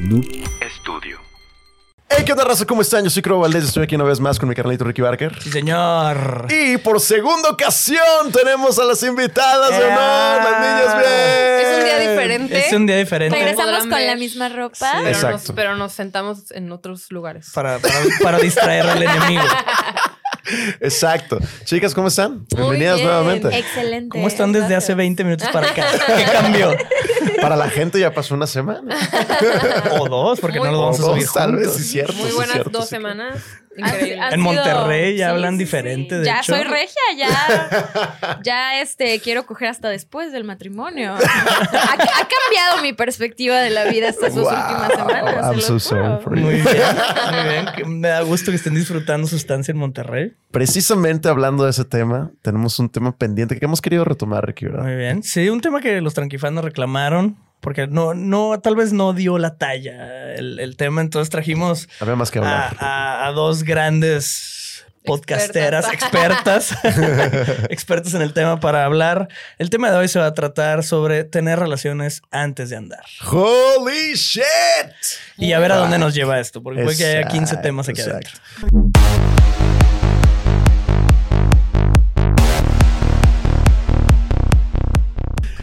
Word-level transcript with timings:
Noob 0.00 0.24
Estudio. 0.60 1.18
Hey, 2.08 2.24
¿qué 2.24 2.32
onda, 2.32 2.44
raza? 2.44 2.64
¿Cómo 2.64 2.80
están? 2.80 3.04
Yo 3.04 3.10
soy 3.10 3.22
Crow 3.22 3.38
Valdés. 3.40 3.64
Estoy 3.64 3.84
aquí 3.84 3.94
una 3.94 4.04
vez 4.04 4.18
más 4.18 4.38
con 4.38 4.48
mi 4.48 4.54
carnalito 4.54 4.82
Ricky 4.84 5.02
Barker. 5.02 5.38
Sí, 5.42 5.50
señor. 5.50 6.46
Y 6.48 6.78
por 6.78 7.00
segunda 7.00 7.50
ocasión 7.50 8.32
tenemos 8.32 8.78
a 8.78 8.84
las 8.84 9.02
invitadas 9.02 9.70
de 9.70 9.84
honor, 9.84 10.42
las 10.42 10.60
niñas 10.60 10.96
bien. 10.98 11.60
Es 11.60 11.78
un 11.78 11.84
día 11.84 11.98
diferente. 11.98 12.66
Es 12.66 12.72
un 12.72 12.86
día 12.86 12.96
diferente. 12.96 13.36
Regresamos 13.38 13.80
con 13.80 14.06
la 14.06 14.16
misma 14.16 14.48
ropa. 14.48 14.90
Pero 14.94 15.02
nos, 15.02 15.16
Exacto. 15.22 15.54
pero 15.54 15.76
nos 15.76 15.92
sentamos 15.92 16.50
en 16.50 16.72
otros 16.72 17.12
lugares. 17.12 17.50
Para, 17.52 17.78
para, 17.78 17.94
para 18.22 18.38
distraer 18.38 18.86
al 18.86 19.02
enemigo. 19.02 19.44
Exacto. 20.80 21.38
Chicas, 21.64 21.94
¿cómo 21.94 22.08
están? 22.08 22.46
Bienvenidas 22.56 22.96
bien. 22.96 23.06
nuevamente. 23.06 23.56
Excelente. 23.56 24.08
¿Cómo 24.08 24.26
están 24.26 24.50
desde 24.52 24.74
hace 24.74 24.94
Gracias. 24.94 24.96
20 24.96 25.24
minutos 25.24 25.48
para 25.52 25.68
acá? 25.68 25.84
¿Qué 26.06 26.24
cambió? 26.32 26.74
Para 27.40 27.56
la 27.56 27.68
gente 27.68 27.98
ya 27.98 28.12
pasó 28.12 28.34
una 28.34 28.46
semana. 28.46 28.96
O 30.00 30.08
dos, 30.08 30.40
porque 30.40 30.58
Muy 30.58 30.68
no 30.68 30.72
lo 30.72 30.80
vamos 30.80 31.00
a 31.00 31.02
subir 31.02 31.24
dos, 31.24 31.34
tal 31.34 31.56
vez, 31.56 31.72
sí, 31.72 31.84
cierto. 31.84 32.12
Muy 32.14 32.30
sí, 32.30 32.34
buenas 32.34 32.54
cierto, 32.54 32.70
dos 32.70 32.84
sí. 32.84 32.90
semanas. 32.90 33.42
Han- 33.82 33.88
Increíble. 33.94 34.20
han 34.20 34.34
En 34.34 34.40
sido- 34.40 34.52
Monterrey 34.52 35.16
ya 35.16 35.26
sí, 35.28 35.30
hablan 35.34 35.52
sí, 35.54 35.58
diferente, 35.58 36.14
sí. 36.14 36.18
de 36.20 36.24
ya 36.26 36.38
hecho. 36.40 36.54
soy 36.54 36.64
regia, 36.64 37.00
ya. 37.16 38.40
ya 38.42 38.80
este 38.80 39.18
quiero 39.20 39.46
coger 39.46 39.68
hasta 39.68 39.88
después 39.88 40.32
del 40.32 40.44
matrimonio. 40.44 41.12
ha, 41.14 41.18
ha 41.18 41.96
cambiado 41.96 42.82
mi 42.82 42.92
perspectiva 42.92 43.58
de 43.60 43.70
la 43.70 43.84
vida 43.86 44.08
estas 44.08 44.34
dos 44.34 44.44
Wow, 44.44 44.52
últimas 44.54 44.92
semanas. 44.92 45.34
se 45.46 45.52
I'm 45.52 45.60
so 45.60 45.78
sorry 45.78 46.02
juro. 46.06 46.20
for 46.20 46.36
you. 46.36 46.42
Muy 46.44 46.54
bien, 46.54 46.64
muy 46.64 47.48
bien. 47.48 48.00
Me 48.00 48.08
da 48.08 48.20
gusto 48.22 48.50
que 48.50 48.56
estén 48.56 48.74
disfrutando 48.74 49.26
su 49.26 49.36
estancia 49.36 49.72
en 49.72 49.78
Monterrey. 49.78 50.32
Precisamente 50.50 51.28
hablando 51.28 51.64
de 51.64 51.70
ese 51.70 51.84
tema, 51.84 52.30
tenemos 52.42 52.78
un 52.78 52.88
tema 52.90 53.16
pendiente 53.16 53.58
que 53.58 53.64
hemos 53.64 53.80
querido 53.80 54.04
retomar, 54.04 54.46
Ricky, 54.46 54.66
¿verdad? 54.66 54.82
Muy 54.84 54.96
bien. 54.96 55.22
Sí, 55.22 55.48
un 55.48 55.60
tema 55.60 55.80
que 55.80 56.00
los 56.00 56.14
tranquifanos 56.14 56.64
reclamaron. 56.64 57.36
Porque 57.60 57.86
no, 57.86 58.14
no, 58.14 58.58
tal 58.60 58.74
vez 58.76 58.92
no 58.92 59.12
dio 59.12 59.38
la 59.38 59.56
talla 59.56 60.32
el, 60.34 60.58
el 60.58 60.76
tema. 60.76 61.00
Entonces 61.02 61.28
trajimos 61.30 61.88
Había 62.00 62.16
más 62.16 62.30
que 62.30 62.38
a, 62.38 62.42
hablar. 62.42 62.76
a- 62.80 63.26
a 63.26 63.32
dos 63.32 63.62
grandes 63.64 64.84
podcasteras, 65.04 65.90
expertas, 65.92 66.74
expertas 67.70 68.14
en 68.14 68.22
el 68.22 68.32
tema 68.32 68.60
para 68.60 68.84
hablar. 68.84 69.28
El 69.58 69.70
tema 69.70 69.90
de 69.90 69.96
hoy 69.96 70.08
se 70.08 70.18
va 70.18 70.26
a 70.26 70.34
tratar 70.34 70.84
sobre 70.84 71.24
tener 71.24 71.58
relaciones 71.58 72.22
antes 72.30 72.68
de 72.70 72.76
andar. 72.76 73.04
¡Holy 73.30 74.14
shit! 74.14 74.42
Y 75.38 75.52
a 75.52 75.58
ver 75.58 75.72
a 75.72 75.76
dónde 75.76 75.98
nos 75.98 76.14
lleva 76.14 76.38
esto, 76.40 76.62
porque 76.62 76.82
puede 76.82 76.96
que 76.96 77.06
haya 77.06 77.22
15 77.28 77.38
Exacto, 77.44 77.62
temas 77.62 77.88
aquí 77.88 78.00
adentro. 78.02 78.32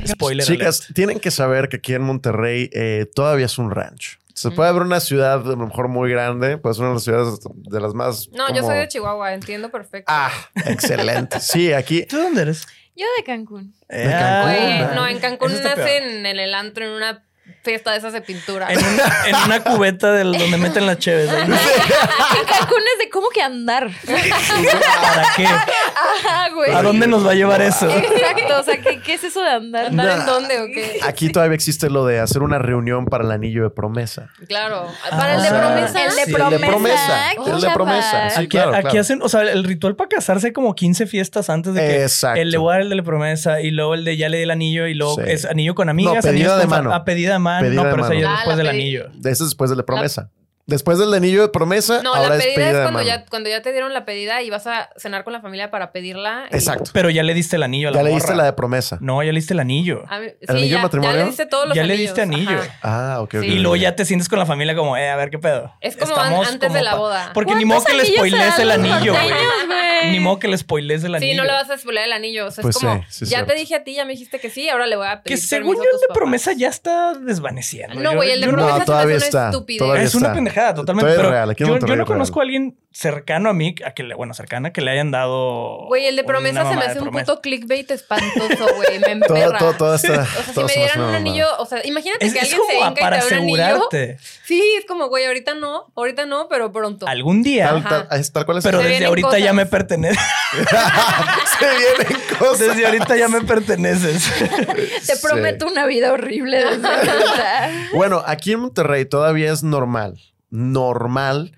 Spoiler. 0.08 0.46
Chicas, 0.46 0.82
alert. 0.82 0.96
tienen 0.96 1.20
que 1.20 1.32
saber 1.32 1.70
que 1.70 1.78
aquí 1.78 1.94
en 1.94 2.04
Monterrey 2.04 2.70
eh, 2.74 3.06
todavía 3.14 3.46
es 3.46 3.58
un 3.58 3.72
rancho. 3.72 4.18
Se 4.34 4.52
puede 4.52 4.72
ver 4.72 4.84
una 4.84 5.00
ciudad 5.00 5.42
a 5.42 5.50
lo 5.50 5.58
mejor 5.58 5.88
muy 5.88 6.12
grande, 6.12 6.60
pues 6.60 6.78
una 6.78 6.90
de 6.90 6.94
las 6.94 7.04
ciudades 7.04 7.40
de 7.56 7.80
las 7.80 7.96
más. 7.96 8.30
No, 8.34 8.54
yo 8.54 8.62
soy 8.62 8.78
de 8.78 8.88
Chihuahua, 8.88 9.34
entiendo 9.34 9.72
perfecto. 9.72 10.12
Ah, 10.14 10.32
excelente. 10.68 11.40
Sí, 11.40 11.74
aquí. 11.74 12.06
¿Tú 12.10 12.18
dónde 12.18 12.44
eres? 12.44 12.68
Yo 12.96 13.06
de 13.18 13.24
Cancún. 13.24 13.74
Eh, 13.90 14.08
De 14.08 14.12
Cancún. 14.12 14.52
Ah, 14.52 14.92
no, 14.94 15.08
en 15.08 15.20
Cancún 15.20 15.52
nacen 15.64 16.26
en 16.26 16.40
el 16.40 16.54
antro 16.54 16.86
en 16.86 16.92
una 16.92 17.24
fiesta 17.68 17.92
de 17.92 17.98
esas 17.98 18.14
de 18.14 18.22
pintura. 18.22 18.68
En 18.72 18.80
una, 18.80 19.04
en 19.28 19.36
una 19.46 19.64
cubeta 19.64 20.12
del 20.14 20.32
donde 20.32 20.58
meten 20.58 20.86
las 20.86 20.98
cheves. 21.00 21.30
ahí. 21.30 21.42
En 21.42 22.46
Cancún 22.46 22.82
es 22.94 23.00
de 23.04 23.10
cómo 23.12 23.28
que 23.30 23.42
andar. 23.42 23.90
¿Para 24.06 25.26
qué? 25.36 25.46
Ajá, 25.46 26.50
güey. 26.54 26.72
¿A 26.72 26.82
dónde 26.82 27.08
nos 27.08 27.26
va 27.26 27.32
a 27.32 27.36
llevar 27.36 27.62
eso? 27.62 27.90
Exacto. 27.90 28.60
O 28.60 28.64
sea, 28.64 28.78
¿qué, 28.80 29.00
qué 29.02 29.14
es 29.16 29.24
eso 29.24 29.42
de 29.42 29.50
andar? 29.50 29.88
¿Andar 29.88 30.20
en 30.20 30.26
dónde 30.26 30.62
o 30.62 30.66
qué? 30.68 31.00
Aquí 31.04 31.30
todavía 31.30 31.56
existe 31.56 31.90
lo 31.90 32.06
de 32.06 32.20
hacer 32.20 32.42
una 32.42 32.58
reunión 32.60 33.06
para 33.06 33.24
el 33.26 33.32
anillo 33.32 33.64
de 33.64 33.70
promesa. 33.70 34.30
Claro. 34.48 34.88
Para 35.10 35.36
el 35.36 35.42
de 35.42 35.48
Ah, 35.50 35.60
promesa. 35.60 36.04
El 36.06 36.16
de 36.16 36.24
Sí, 36.26 36.32
promesa. 36.34 36.56
el 36.56 36.62
de 36.62 36.68
promesa. 36.68 37.32
El 37.56 37.62
de 37.62 37.70
promesa. 37.72 38.30
Sí, 38.30 38.40
aquí, 38.40 38.48
claro, 38.48 38.72
aquí 38.74 38.82
claro. 38.84 39.02
hacen, 39.02 39.22
o 39.22 39.30
sea, 39.30 39.42
el 39.42 39.64
ritual 39.64 39.96
para 39.96 40.08
casarse 40.10 40.48
hay 40.48 40.54
como 40.54 40.74
15 40.76 41.06
fiestas 41.08 41.50
antes 41.50 41.74
de 41.74 41.82
que 41.82 42.02
Exacto. 42.04 42.40
el 42.42 42.52
de 42.52 42.58
voy 42.58 42.70
a 42.72 42.74
dar 42.74 42.82
el 42.84 42.90
de 42.90 42.96
la 42.96 43.04
promesa 43.04 43.60
y 43.62 43.72
luego 43.72 43.94
el 43.94 44.06
de 44.06 44.16
ya 44.18 44.30
le 44.30 44.38
di 44.38 44.44
el 44.44 44.52
anillo 44.52 44.88
y 44.88 44.94
luego 44.94 45.16
Sí. 45.16 45.22
es 45.26 45.46
anillo 45.46 45.74
con 45.76 45.90
amigas. 45.90 46.16
No, 46.16 46.22
pedida 46.32 46.58
de 46.58 46.68
mano. 46.68 46.94
A 46.94 47.04
pedida 47.04 47.34
de 47.34 47.40
mano. 47.40 47.57
No, 47.62 47.84
pero 47.84 48.04
eso 48.04 48.14
ya 48.14 48.30
Ah, 48.30 48.36
después 48.38 48.58
la 48.58 48.64
del 48.64 48.68
anillo. 48.70 49.10
De 49.14 49.32
ese 49.32 49.44
es 49.44 49.50
después 49.50 49.70
de 49.70 49.76
promesa. 49.86 50.32
Después 50.68 50.98
del 50.98 51.14
anillo 51.14 51.44
de 51.44 51.48
promesa, 51.48 52.02
No, 52.04 52.14
ahora 52.14 52.28
la 52.28 52.36
es 52.36 52.44
pedida 52.44 52.56
pedida 52.58 52.72
es 52.84 52.92
cuando 52.92 53.02
ya, 53.02 53.26
cuando 53.26 53.50
ya 53.50 53.62
te 53.62 53.72
dieron 53.72 53.94
la 53.94 54.04
pedida 54.04 54.42
y 54.42 54.50
vas 54.50 54.68
a 54.68 54.90
cenar 54.98 55.24
con 55.24 55.32
la 55.32 55.40
familia 55.40 55.72
para 55.72 55.94
pedirla. 55.94 56.50
y- 56.52 56.56
Exacto. 56.56 56.92
Pero 56.94 57.10
ya 57.10 57.24
le 57.24 57.34
diste 57.34 57.56
el 57.56 57.64
anillo 57.64 57.88
a 57.88 57.92
la 57.92 58.00
Ya 58.00 58.04
le 58.04 58.10
diste 58.10 58.32
morra. 58.32 58.38
la 58.40 58.44
de 58.44 58.52
promesa. 58.54 58.98
No, 59.00 59.24
ya 59.24 59.32
le 59.32 59.40
diste 59.40 59.54
el 59.54 59.62
anillo. 59.62 60.04
Mí- 60.04 60.28
¿El 60.42 60.50
anillo 60.50 60.66
de 60.66 60.70
ya, 60.70 60.82
matrimonio? 60.82 61.16
Ya 61.16 61.20
le 61.24 61.28
diste 61.30 61.46
todos 61.46 61.68
los 61.70 61.76
Ya 61.78 61.84
le 61.84 61.94
anillos. 61.94 62.10
diste 62.14 62.22
anillo. 62.22 62.60
Ajá. 62.82 63.14
Ah, 63.14 63.22
ok. 63.22 63.36
ok, 63.36 63.42
Sí. 63.44 63.48
Y 63.48 63.60
luego 63.60 63.78
ya 63.78 63.96
te 63.96 64.04
sientes 64.04 64.28
con 64.28 64.40
la 64.40 64.46
familia 64.46 64.76
como, 64.76 64.98
eh, 64.98 65.10
a 65.10 65.16
ver 65.16 65.30
qué 65.30 65.40
pedo. 65.40 65.72
Es 65.80 65.96
como 65.96 66.18
an- 66.18 66.34
antes 66.46 66.74
de 66.74 66.82
la 66.82 66.96
boda. 66.96 67.32
Porque 67.34 67.56
ni 67.56 67.64
modo 67.64 67.86
que 67.86 67.94
le 67.94 68.06
spoilees 68.06 68.60
el 68.60 68.72
anillo, 68.72 69.14
güey. 69.14 70.12
Ni 70.12 70.20
modo 70.20 70.38
que 70.40 70.50
le 70.50 70.58
spoilees 70.58 71.02
el 71.06 71.16
anillo. 71.16 71.32
Sí, 71.32 71.38
no 71.38 71.46
le 71.46 71.54
vas 71.54 71.70
a 71.70 71.78
spoiler 71.78 72.04
el 72.04 72.12
anillo. 72.14 72.46
O 72.46 72.52
sea, 72.52 72.62
Pues 72.62 72.76
es 72.76 72.82
como, 72.84 72.98
sí, 73.04 73.06
sí, 73.10 73.26
ya 73.26 73.38
cierto. 73.38 73.54
te 73.54 73.60
dije 73.60 73.76
a 73.76 73.84
ti, 73.86 73.96
ya 73.96 74.04
me 74.04 74.12
dijiste 74.12 74.40
que 74.42 74.50
sí, 74.50 74.68
ahora 74.68 74.86
le 74.86 74.98
voy 74.98 75.08
a 75.08 75.22
pedir 75.24 75.38
Que 75.38 75.42
según 75.42 75.78
yo 75.78 75.82
el 75.84 75.90
de 76.10 76.14
promesa 76.14 76.52
ya 76.52 76.68
está 76.68 77.14
desvaneciendo. 77.14 78.00
No, 78.02 78.16
güey, 78.16 78.32
el 78.32 78.42
de 78.42 78.48
promesa 78.48 78.76
hace 78.84 78.86
una 79.82 80.02
Es 80.02 80.14
una 80.16 80.28
está. 80.28 80.34
Totalmente. 80.74 81.14
Pero 81.16 81.30
real, 81.30 81.56
yo, 81.56 81.68
no 81.68 81.86
real. 81.86 82.06
conozco 82.06 82.40
a 82.40 82.44
alguien 82.44 82.78
cercano 82.98 83.50
a 83.52 83.54
mí, 83.54 83.76
a 83.86 83.92
que 83.92 84.02
le, 84.02 84.16
bueno, 84.16 84.34
cercana, 84.34 84.74
que 84.74 84.82
le 84.82 84.90
hayan 84.90 85.12
dado. 85.12 85.86
Güey, 85.86 86.08
el 86.08 86.16
de 86.16 86.24
promesa 86.24 86.68
se 86.68 86.76
me 86.76 86.84
hace 86.84 87.00
un 87.00 87.12
puto 87.12 87.42
clickbait 87.42 87.90
espantoso, 87.92 88.66
güey. 88.76 88.98
Me 88.98 89.20
Todo, 89.28 89.36
emperra. 89.38 89.58
todo, 89.60 89.74
todo 89.76 89.96
está. 89.96 90.22
O 90.22 90.26
sea, 90.26 90.44
si 90.44 90.54
todo 90.54 90.66
me 90.66 90.74
dieran 90.74 91.02
un 91.02 91.14
anillo, 91.14 91.46
o 91.60 91.66
sea, 91.68 91.86
imagínate 91.86 92.26
Es, 92.26 92.34
que 92.34 92.40
es 92.40 92.46
alguien 92.46 92.60
se 92.60 92.74
como 92.74 92.80
venga 92.86 93.00
y 93.00 93.04
para 93.04 93.20
te 93.20 93.36
da 93.36 93.42
un 93.42 93.44
anillo. 93.44 93.90
Sí, 94.46 94.64
es 94.80 94.86
como, 94.88 95.10
güey, 95.10 95.26
ahorita 95.26 95.54
no, 95.54 95.86
ahorita 95.96 96.26
no, 96.26 96.48
pero 96.50 96.72
pronto. 96.72 97.08
Algún 97.08 97.44
día. 97.44 97.70
Tal, 97.70 97.84
tal, 98.08 98.20
es 98.20 98.34
tal 98.34 98.46
cual 98.48 98.58
es. 98.58 98.64
pero 98.64 98.80
desde 98.80 99.06
ahorita 99.06 99.38
ya 99.38 99.54
me 99.54 99.68
pertenece. 99.68 100.20
se 101.60 101.66
vienen 101.66 102.22
cosas. 102.40 102.60
Desde 102.60 102.86
ahorita 102.88 103.16
ya 103.16 103.28
me 103.28 103.42
perteneces. 103.42 104.28
Te 105.06 105.16
Sí. 105.16 105.22
prometo 105.22 105.68
una 105.68 105.86
vida 105.86 106.12
horrible 106.12 106.66
desde. 106.66 106.88
Bueno, 107.94 108.24
aquí 108.26 108.54
en 108.54 108.62
Monterrey 108.62 109.06
todavía 109.06 109.52
es 109.52 109.62
normal, 109.64 110.20
normal 110.50 111.52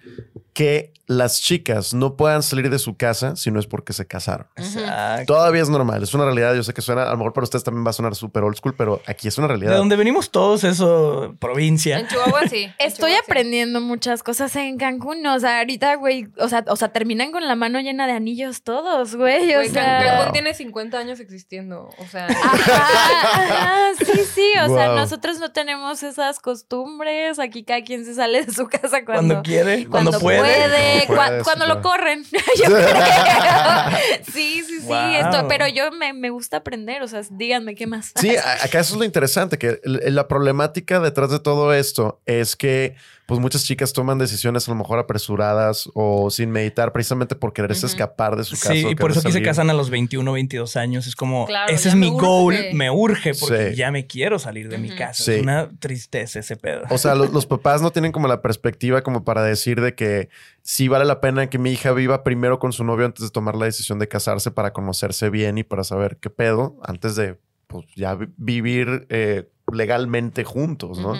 que 0.59 0.92
las 1.08 1.42
chicas 1.42 1.94
no 1.94 2.18
puedan 2.18 2.44
salir 2.44 2.70
de 2.70 2.80
su 2.80 2.97
casa 2.97 3.38
si 3.38 3.50
no 3.50 3.62
es 3.62 3.66
porque 3.66 3.94
se 3.94 4.06
casaron. 4.06 4.46
Exacto. 4.58 5.34
Todavía 5.34 5.62
es 5.62 5.70
normal, 5.70 6.03
es 6.03 6.14
una 6.14 6.25
realidad. 6.25 6.53
Yo 6.53 6.64
sé 6.64 6.74
que 6.74 6.81
suena, 6.81 7.03
a 7.03 7.12
lo 7.12 7.18
mejor 7.18 7.31
para 7.31 7.46
ustedes 7.46 7.64
también 7.64 7.86
va 7.86 7.92
a 7.92 7.94
sonar 7.94 8.14
súper 8.14 8.44
old 8.44 8.58
school, 8.58 8.75
pero 8.78 9.02
aquí 9.08 9.30
es 9.30 9.38
una 9.38 9.48
De 9.48 9.53
realidad. 9.53 9.78
donde 9.78 9.96
venimos 9.96 10.31
todos, 10.31 10.66
eso, 10.66 11.34
provincia. 11.40 11.98
En 11.98 12.08
Chihuahua 12.09 12.42
sí. 12.50 12.69
Estoy 12.78 12.92
Chihuahua 12.92 13.16
sí. 13.16 13.24
aprendiendo 13.25 13.80
muchas 13.80 14.22
cosas 14.22 14.53
en 14.58 14.78
Cancún. 14.78 15.25
O 15.25 15.40
sea, 15.40 15.59
ahorita, 15.59 15.96
güey, 15.96 16.28
o 16.38 16.50
sea, 16.50 16.66
o 16.68 16.75
sea, 16.75 16.90
terminan 16.90 17.31
con 17.31 17.48
la 17.48 17.56
mano 17.56 17.80
llena 17.80 18.06
de 18.06 18.12
anillos 18.14 18.64
todos, 18.64 19.16
güey. 19.16 19.56
O 19.56 19.64
sea. 19.64 20.00
Cancún 20.03 20.25
Wow. 20.25 20.34
tiene 20.34 20.53
50 20.53 20.98
años 21.00 21.22
existiendo. 21.22 21.90
O 21.98 22.06
sea, 22.12 22.28
Ajá, 22.30 23.31
ajá, 23.34 23.80
sí, 24.06 24.22
sí. 24.36 24.52
O 24.68 24.75
sea, 24.75 24.90
nosotros 24.90 25.40
no 25.40 25.53
tenemos 25.53 26.03
esas 26.03 26.40
costumbres. 26.40 27.40
Aquí 27.40 27.64
cada 27.64 27.81
quien 27.81 28.03
se 28.03 28.14
sale 28.14 28.46
de 28.46 28.53
su 28.53 28.68
casa 28.68 29.06
cuando, 29.06 29.36
Cuando 29.36 29.42
quiere, 29.44 29.88
cuando, 29.88 30.19
puede. 30.19 30.49
Puede, 31.08 31.44
cuando 31.44 31.66
lo 31.68 31.82
corren. 31.82 32.24
Yo 32.58 32.66
creo. 32.66 32.96
Sí, 34.32 34.64
sí, 34.68 34.80
sí. 34.82 34.86
Wow. 34.86 35.14
Esto, 35.14 35.48
pero 35.48 35.68
yo 35.68 35.92
me, 35.92 36.14
me 36.14 36.30
gusta 36.30 36.58
aprender. 36.58 37.02
O 37.04 37.08
sea, 37.08 37.22
díganme 37.30 37.76
qué 37.76 37.88
más. 37.88 38.12
Sí, 38.16 38.36
acá 38.36 38.80
eso 38.80 38.94
es 38.94 39.00
lo 39.00 39.04
interesante, 39.04 39.58
que 39.58 39.80
la 39.84 40.28
problemática 40.28 41.00
detrás 41.00 41.30
de 41.30 41.40
todo 41.40 41.74
esto 41.74 42.22
es 42.26 42.56
que 42.56 42.96
pues 43.29 43.40
muchas 43.40 43.63
chicas 43.63 43.94
toman 43.94 44.17
decisiones 44.17 44.67
a 44.67 44.72
lo 44.72 44.75
mejor 44.75 45.00
apresuradas 45.00 45.90
o 45.94 46.29
sin 46.29 46.51
meditar 46.51 46.91
precisamente 46.91 47.35
por 47.35 47.53
quererse 47.53 47.85
escapar 47.85 48.35
de 48.35 48.44
su 48.44 48.56
casa. 48.56 48.73
Sí, 48.73 48.85
y 48.90 48.95
por 48.95 49.12
eso 49.12 49.22
aquí 49.22 49.31
se 49.31 49.41
casan 49.41 49.69
a 49.69 49.73
los 49.73 49.90
21, 49.90 50.34
22 50.34 50.75
años. 50.75 51.07
Es 51.07 51.16
como, 51.16 51.45
Claro, 51.45 51.72
ese 51.72 51.89
es 51.89 51.95
mi 51.95 52.09
goal, 52.09 52.56
urge. 52.56 52.73
me 52.73 52.89
urge 52.91 53.34
porque 53.39 53.69
Sí. 53.72 53.75
ya 53.78 53.91
me 53.91 54.07
quiero 54.07 54.39
salir 54.39 54.68
de 54.68 54.78
mi 54.79 54.89
casa. 54.95 55.23
Sí. 55.23 55.31
Es 55.34 55.41
una 55.44 55.69
tristeza 55.79 56.39
ese 56.39 56.56
pedo. 56.57 56.81
O 56.89 56.98
sea, 56.98 57.15
los, 57.15 57.30
los 57.33 57.45
papás 57.45 57.81
no 57.81 57.92
tienen 57.92 58.12
como 58.12 58.27
la 58.27 58.42
perspectiva 58.42 59.01
como 59.04 59.24
para 59.24 59.44
decir 59.44 59.80
de 59.80 59.95
que 59.95 60.30
sí 60.63 60.88
vale 60.88 61.06
la 61.06 61.21
pena 61.21 61.48
que 61.50 61.59
mi 61.59 61.71
hija 61.71 61.92
viva 61.94 62.24
primero 62.24 62.59
con 62.59 62.74
su 62.74 62.83
novio 62.83 63.06
antes 63.06 63.24
de 63.24 63.30
tomar 63.30 63.56
la 63.56 63.65
decisión 63.65 64.00
de 64.00 64.07
casarse 64.07 64.51
para 64.51 64.74
conocerse 64.74 65.30
bien 65.30 65.57
y 65.59 65.63
para 65.63 65.83
saber 65.83 66.18
qué 66.19 66.30
pedo 66.30 66.77
antes 66.83 67.15
de 67.15 67.38
pues, 67.68 67.86
ya 67.95 68.15
vi- 68.15 68.27
vivir 68.38 69.06
eh, 69.09 69.48
legalmente 69.75 70.44
juntos, 70.44 71.00
¿no? 71.00 71.13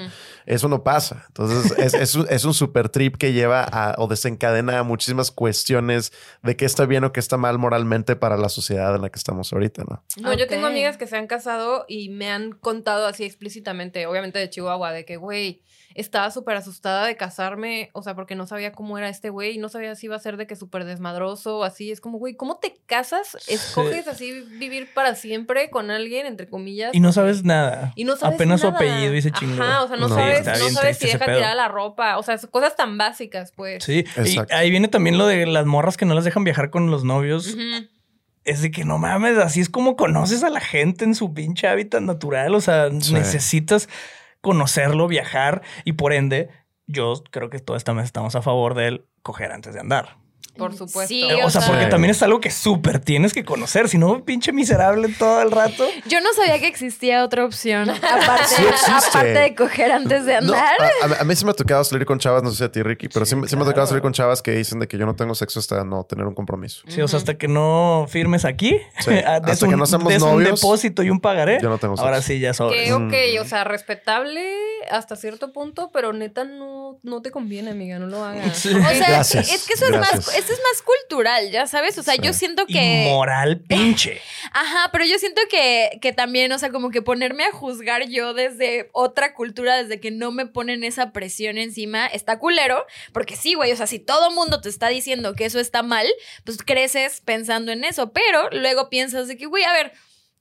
Eso 0.46 0.68
no 0.68 0.84
pasa. 0.84 1.25
Entonces, 1.28 1.78
es, 1.78 1.94
es 1.94 2.16
un, 2.16 2.25
es 2.30 2.46
un 2.46 2.54
super 2.54 2.90
trip 2.90 3.18
que 3.18 3.34
lleva 3.34 3.63
a, 3.63 3.96
o 3.98 4.07
desencadena 4.07 4.80
a 4.80 4.84
muchísimas 4.84 5.31
cuestiones 5.31 6.12
de 6.44 6.56
qué 6.56 6.66
está 6.66 6.86
bien 6.86 7.04
o 7.04 7.13
qué 7.13 7.19
está 7.19 7.38
mal 7.38 7.57
moralmente 7.60 8.16
para 8.16 8.38
la 8.38 8.50
sociedad 8.50 8.96
en 8.96 9.01
la 9.01 9.10
que 9.10 9.19
estamos 9.19 9.54
ahorita, 9.54 9.84
¿no? 9.90 10.04
No, 10.22 10.34
yo 10.34 10.48
tengo 10.48 10.68
amigas 10.68 10.98
que 10.98 11.07
se 11.07 11.18
han 11.18 11.28
casado 11.28 11.86
y 11.88 12.10
me 12.10 12.30
han 12.30 12.51
contado 12.51 13.06
así 13.06 13.24
explícitamente, 13.24 14.06
obviamente 14.07 14.40
de 14.40 14.50
Chihuahua, 14.50 14.92
de 14.92 15.06
que, 15.06 15.18
güey, 15.18 15.62
estaba 15.95 16.31
súper 16.31 16.56
asustada 16.57 17.06
de 17.07 17.18
casarme, 17.18 17.89
o 17.94 18.03
sea, 18.03 18.15
porque 18.15 18.36
no 18.36 18.45
sabía 18.47 18.71
cómo 18.71 18.97
era 18.97 19.09
este 19.09 19.30
güey, 19.30 19.56
y 19.56 19.57
no 19.57 19.69
sabía 19.69 19.95
si 19.95 20.06
iba 20.06 20.15
a 20.15 20.19
ser 20.19 20.38
de 20.38 20.47
que 20.47 20.56
súper 20.56 20.86
desmadroso 20.86 21.57
o 21.59 21.63
así. 21.63 21.91
Es 21.91 22.01
como, 22.01 22.18
güey, 22.19 22.36
¿cómo 22.36 22.57
te 22.57 22.75
casas? 22.86 23.38
Escoges 23.47 24.07
así 24.07 24.31
vivir 24.59 24.89
para 24.94 25.15
siempre 25.15 25.69
con 25.69 25.91
alguien, 25.91 26.25
entre 26.25 26.47
comillas. 26.47 26.94
Y 26.94 27.00
no 27.00 27.12
sabes 27.12 27.44
nada. 27.44 27.91
Y 27.95 28.03
no 28.03 28.15
sabes 28.15 28.36
apenas 28.36 28.62
su 28.62 28.68
apellido 28.68 29.13
y 29.15 29.21
se 29.21 29.31
chingó. 29.31 29.62
Ajá, 29.63 29.83
o 29.83 29.88
sea, 29.88 29.97
no, 29.97 30.07
No. 30.07 30.15
sabes, 30.15 30.45
no 30.45 30.69
sabes 30.69 30.97
si 30.97 31.07
deja 31.07 31.25
tirada 31.25 31.56
la 31.56 31.68
ropa. 31.68 32.18
O 32.18 32.24
sea, 32.24 32.38
cosas 32.50 32.75
tan 32.75 32.97
básicas, 32.97 33.51
pues. 33.56 33.83
Sí, 33.83 34.06
y 34.18 34.19
Exacto. 34.21 34.56
ahí 34.56 34.69
viene 34.69 34.88
también 34.88 35.18
lo 35.18 35.25
de 35.27 35.45
las 35.45 35.65
morras 35.65 35.97
que 35.97 36.06
no 36.06 36.13
las 36.13 36.24
dejan 36.24 36.44
viajar 36.44 36.69
con 36.69 36.91
los 36.91 37.03
novios. 37.03 37.56
Es 38.45 38.62
de 38.62 38.71
que 38.71 38.86
no 38.86 38.97
mames, 38.97 39.38
así 39.38 39.59
es 39.59 39.69
como 39.69 39.95
conoces 39.95 40.44
a 40.44 40.50
la 40.50 40.59
gente 40.62 41.03
en 41.06 41.13
su 41.13 41.33
pinche 41.33 41.68
hábitat 41.68 42.01
natural. 42.01 42.56
O 42.56 42.62
sea, 42.62 42.89
Sí. 43.00 43.13
necesitas 43.13 43.89
conocerlo, 44.41 45.07
viajar 45.07 45.62
y 45.83 45.94
por 45.94 46.13
ende, 46.13 46.50
yo 46.88 47.24
creo 47.31 47.50
que 47.50 47.59
toda 47.59 47.77
esta 47.77 47.94
mesa 47.94 48.06
estamos 48.06 48.36
a 48.36 48.41
favor 48.41 48.74
de 48.74 48.88
él 48.88 49.06
coger 49.21 49.51
antes 49.51 49.74
de 49.74 49.80
andar. 49.80 50.19
Por 50.60 50.74
supuesto. 50.76 51.08
Sí, 51.08 51.24
o 51.44 51.50
sea, 51.50 51.62
porque 51.66 51.86
Sí. 51.86 51.90
también 51.90 52.12
es 52.12 52.22
algo 52.24 52.40
que 52.40 52.52
súper 52.52 53.00
tienes 53.00 53.34
que 53.34 53.44
conocer. 53.44 53.90
Si 53.90 53.98
no, 53.98 54.24
pinche 54.24 54.52
miserable 54.52 55.08
todo 55.18 55.42
el 55.42 55.52
rato. 55.52 55.86
Yo 56.08 56.22
no 56.22 56.32
sabía 56.34 56.60
que 56.60 56.68
existía 56.68 57.24
otra 57.24 57.46
opción 57.46 57.90
aparte, 57.90 58.46
Sí 58.56 58.64
aparte 58.92 59.28
de 59.40 59.56
coger 59.56 59.92
antes 59.92 60.26
de 60.26 60.36
andar. 60.36 60.76
a, 61.04 61.06
a- 61.16 61.22
a 61.22 61.24
mí 61.24 61.36
sí 61.36 61.46
me 61.46 61.52
ha 61.52 61.54
tocado 61.56 61.84
salir 61.84 62.06
con 62.06 62.20
chavas, 62.20 62.44
no 62.44 62.52
sé 62.52 62.58
si 62.58 62.64
a 62.64 62.72
ti, 62.72 62.84
Ricky, 62.84 63.08
pero 63.10 63.26
sí, 63.26 63.36
sí 63.48 63.56
me 63.56 63.64
ha 63.64 63.66
tocado 63.66 63.88
salir 63.88 64.02
con 64.02 64.14
chavas 64.14 64.42
que 64.42 64.52
dicen 64.52 64.80
de 64.80 64.88
que 64.88 64.98
yo 64.98 65.06
no 65.06 65.16
tengo 65.16 65.34
sexo 65.36 65.60
hasta 65.60 65.84
no 65.84 66.04
tener 66.04 66.26
un 66.26 66.34
compromiso. 66.36 66.82
Sí, 66.88 67.02
o 67.02 67.08
sea, 67.08 67.18
hasta 67.18 67.38
que 67.38 67.48
no 67.48 68.06
firmes 68.10 68.46
aquí, 68.46 68.80
Sí, 69.00 69.12
ah, 69.26 69.40
hasta 69.44 69.66
un, 69.66 69.72
que 69.72 69.78
no 69.78 69.86
seamos 69.86 70.10
des 70.14 70.22
un 70.22 70.30
novios, 70.32 70.60
depósito 70.62 71.04
y 71.04 71.10
un 71.10 71.20
pagaré. 71.20 71.60
yo 71.62 71.70
no 71.70 71.78
tengo 71.78 71.96
Ahora 72.00 72.18
sexo. 72.18 72.28
sí, 72.34 72.40
ya 72.40 72.54
sobres. 72.54 72.84
Que 72.88 72.94
Mm. 72.94 73.08
ok, 73.08 73.46
o 73.46 73.48
sea, 73.48 73.64
respetable 73.64 74.42
hasta 74.92 75.16
cierto 75.16 75.52
punto, 75.54 75.90
pero 75.94 76.14
neta 76.14 76.44
no, 76.44 76.98
no 77.04 77.22
te 77.22 77.32
conviene, 77.32 77.72
amiga, 77.72 78.00
no 78.00 78.08
lo 78.08 78.24
hagas. 78.24 78.58
Sí. 78.58 78.70
O 78.70 78.82
sea, 78.82 79.08
Gracias, 79.10 79.52
es 79.52 79.66
que 79.66 79.74
eso 79.74 79.86
es 79.86 79.92
más, 80.00 80.36
es 80.50 80.60
más 80.60 80.81
cultural, 80.81 81.51
ya 81.51 81.68
sabes. 81.68 81.98
O 81.98 82.04
sea, 82.04 82.16
Sí. 82.16 82.22
yo 82.24 82.34
siento 82.34 82.66
que. 82.66 83.04
Inmoral 83.07 83.60
pinche. 83.68 84.22
Ajá, 84.51 84.90
pero 84.92 85.06
yo 85.06 85.18
siento 85.19 85.42
que, 85.50 86.00
que 86.01 86.12
también, 86.13 86.51
o 86.51 86.60
sea, 86.60 86.69
como 86.72 86.90
que 86.92 87.01
ponerme 87.01 87.44
a 87.46 87.51
juzgar 87.51 88.07
yo 88.07 88.34
desde 88.34 88.90
otra 88.94 89.34
cultura, 89.34 89.78
desde 89.81 90.00
que 90.00 90.12
no 90.12 90.31
me 90.31 90.46
ponen 90.46 90.84
esa 90.84 91.12
presión 91.12 91.57
encima, 91.57 92.07
está 92.07 92.40
culero. 92.40 92.86
Porque 93.13 93.36
sí, 93.36 93.54
güey, 93.54 93.72
o 93.72 93.75
sea, 93.75 93.88
si 93.88 94.00
todo 94.00 94.31
mundo 94.31 94.62
te 94.62 94.69
está 94.69 94.90
diciendo 94.90 95.34
que 95.36 95.46
eso 95.46 95.60
está 95.60 95.84
mal, 95.84 96.07
pues 96.44 96.57
creces 96.63 97.22
pensando 97.22 97.72
en 97.72 97.84
eso. 97.84 98.12
Pero 98.12 98.50
luego 98.51 98.90
piensas 98.90 99.28
de 99.28 99.38
que, 99.38 99.46
güey, 99.46 99.63
a 99.63 99.74
ver. 99.74 99.92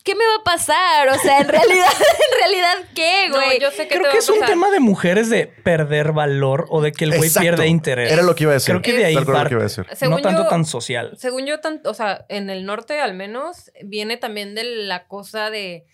¿Qué 0.08 0.14
me 0.14 0.24
va 0.24 0.36
a 0.40 0.42
pasar? 0.44 1.08
O 1.10 1.18
sea, 1.18 1.40
en 1.40 1.48
realidad, 1.48 1.86
en 1.86 2.38
realidad, 2.40 2.74
¿qué, 2.94 3.28
No, 3.28 3.34
güey? 3.34 3.60
yo 3.60 3.70
sé 3.70 3.86
que 3.88 3.96
Creo 3.96 4.04
te 4.04 4.08
que 4.08 4.14
va 4.14 4.18
es 4.20 4.28
un 4.30 4.36
pasar. 4.40 4.48
tema 4.54 4.70
de 4.70 4.80
mujeres 4.80 5.28
de 5.28 5.46
perder 5.46 6.12
valor 6.12 6.64
o 6.70 6.80
de 6.80 6.92
que 6.92 7.04
el 7.04 7.10
güey 7.10 7.24
Exacto. 7.28 7.42
pierde 7.42 7.66
interés. 7.66 8.10
Era 8.10 8.22
lo 8.22 8.34
que 8.34 8.44
iba 8.44 8.52
a 8.52 8.54
decir. 8.54 8.72
Creo 8.72 8.80
que 8.82 8.94
de 8.94 9.04
ahí 9.04 9.14
Tal 9.14 9.24
cual 9.26 9.34
lo 9.34 9.38
parte. 9.40 9.48
que 9.50 9.54
iba 9.56 9.60
a 9.60 9.68
decir. 9.68 9.86
Según 9.92 10.16
no 10.16 10.22
tanto 10.22 10.42
yo- 10.44 10.48
tan 10.48 10.64
social. 10.64 11.12
Según 11.18 11.44
yo, 11.44 11.60
tan- 11.60 11.82
o 11.84 11.92
sea, 11.92 12.24
en 12.30 12.48
el 12.48 12.64
norte 12.64 12.98
al 13.00 13.12
menos, 13.12 13.70
viene 13.84 14.16
también 14.16 14.54
de 14.54 14.64
la 14.64 15.06
cosa 15.08 15.50
de 15.50 15.84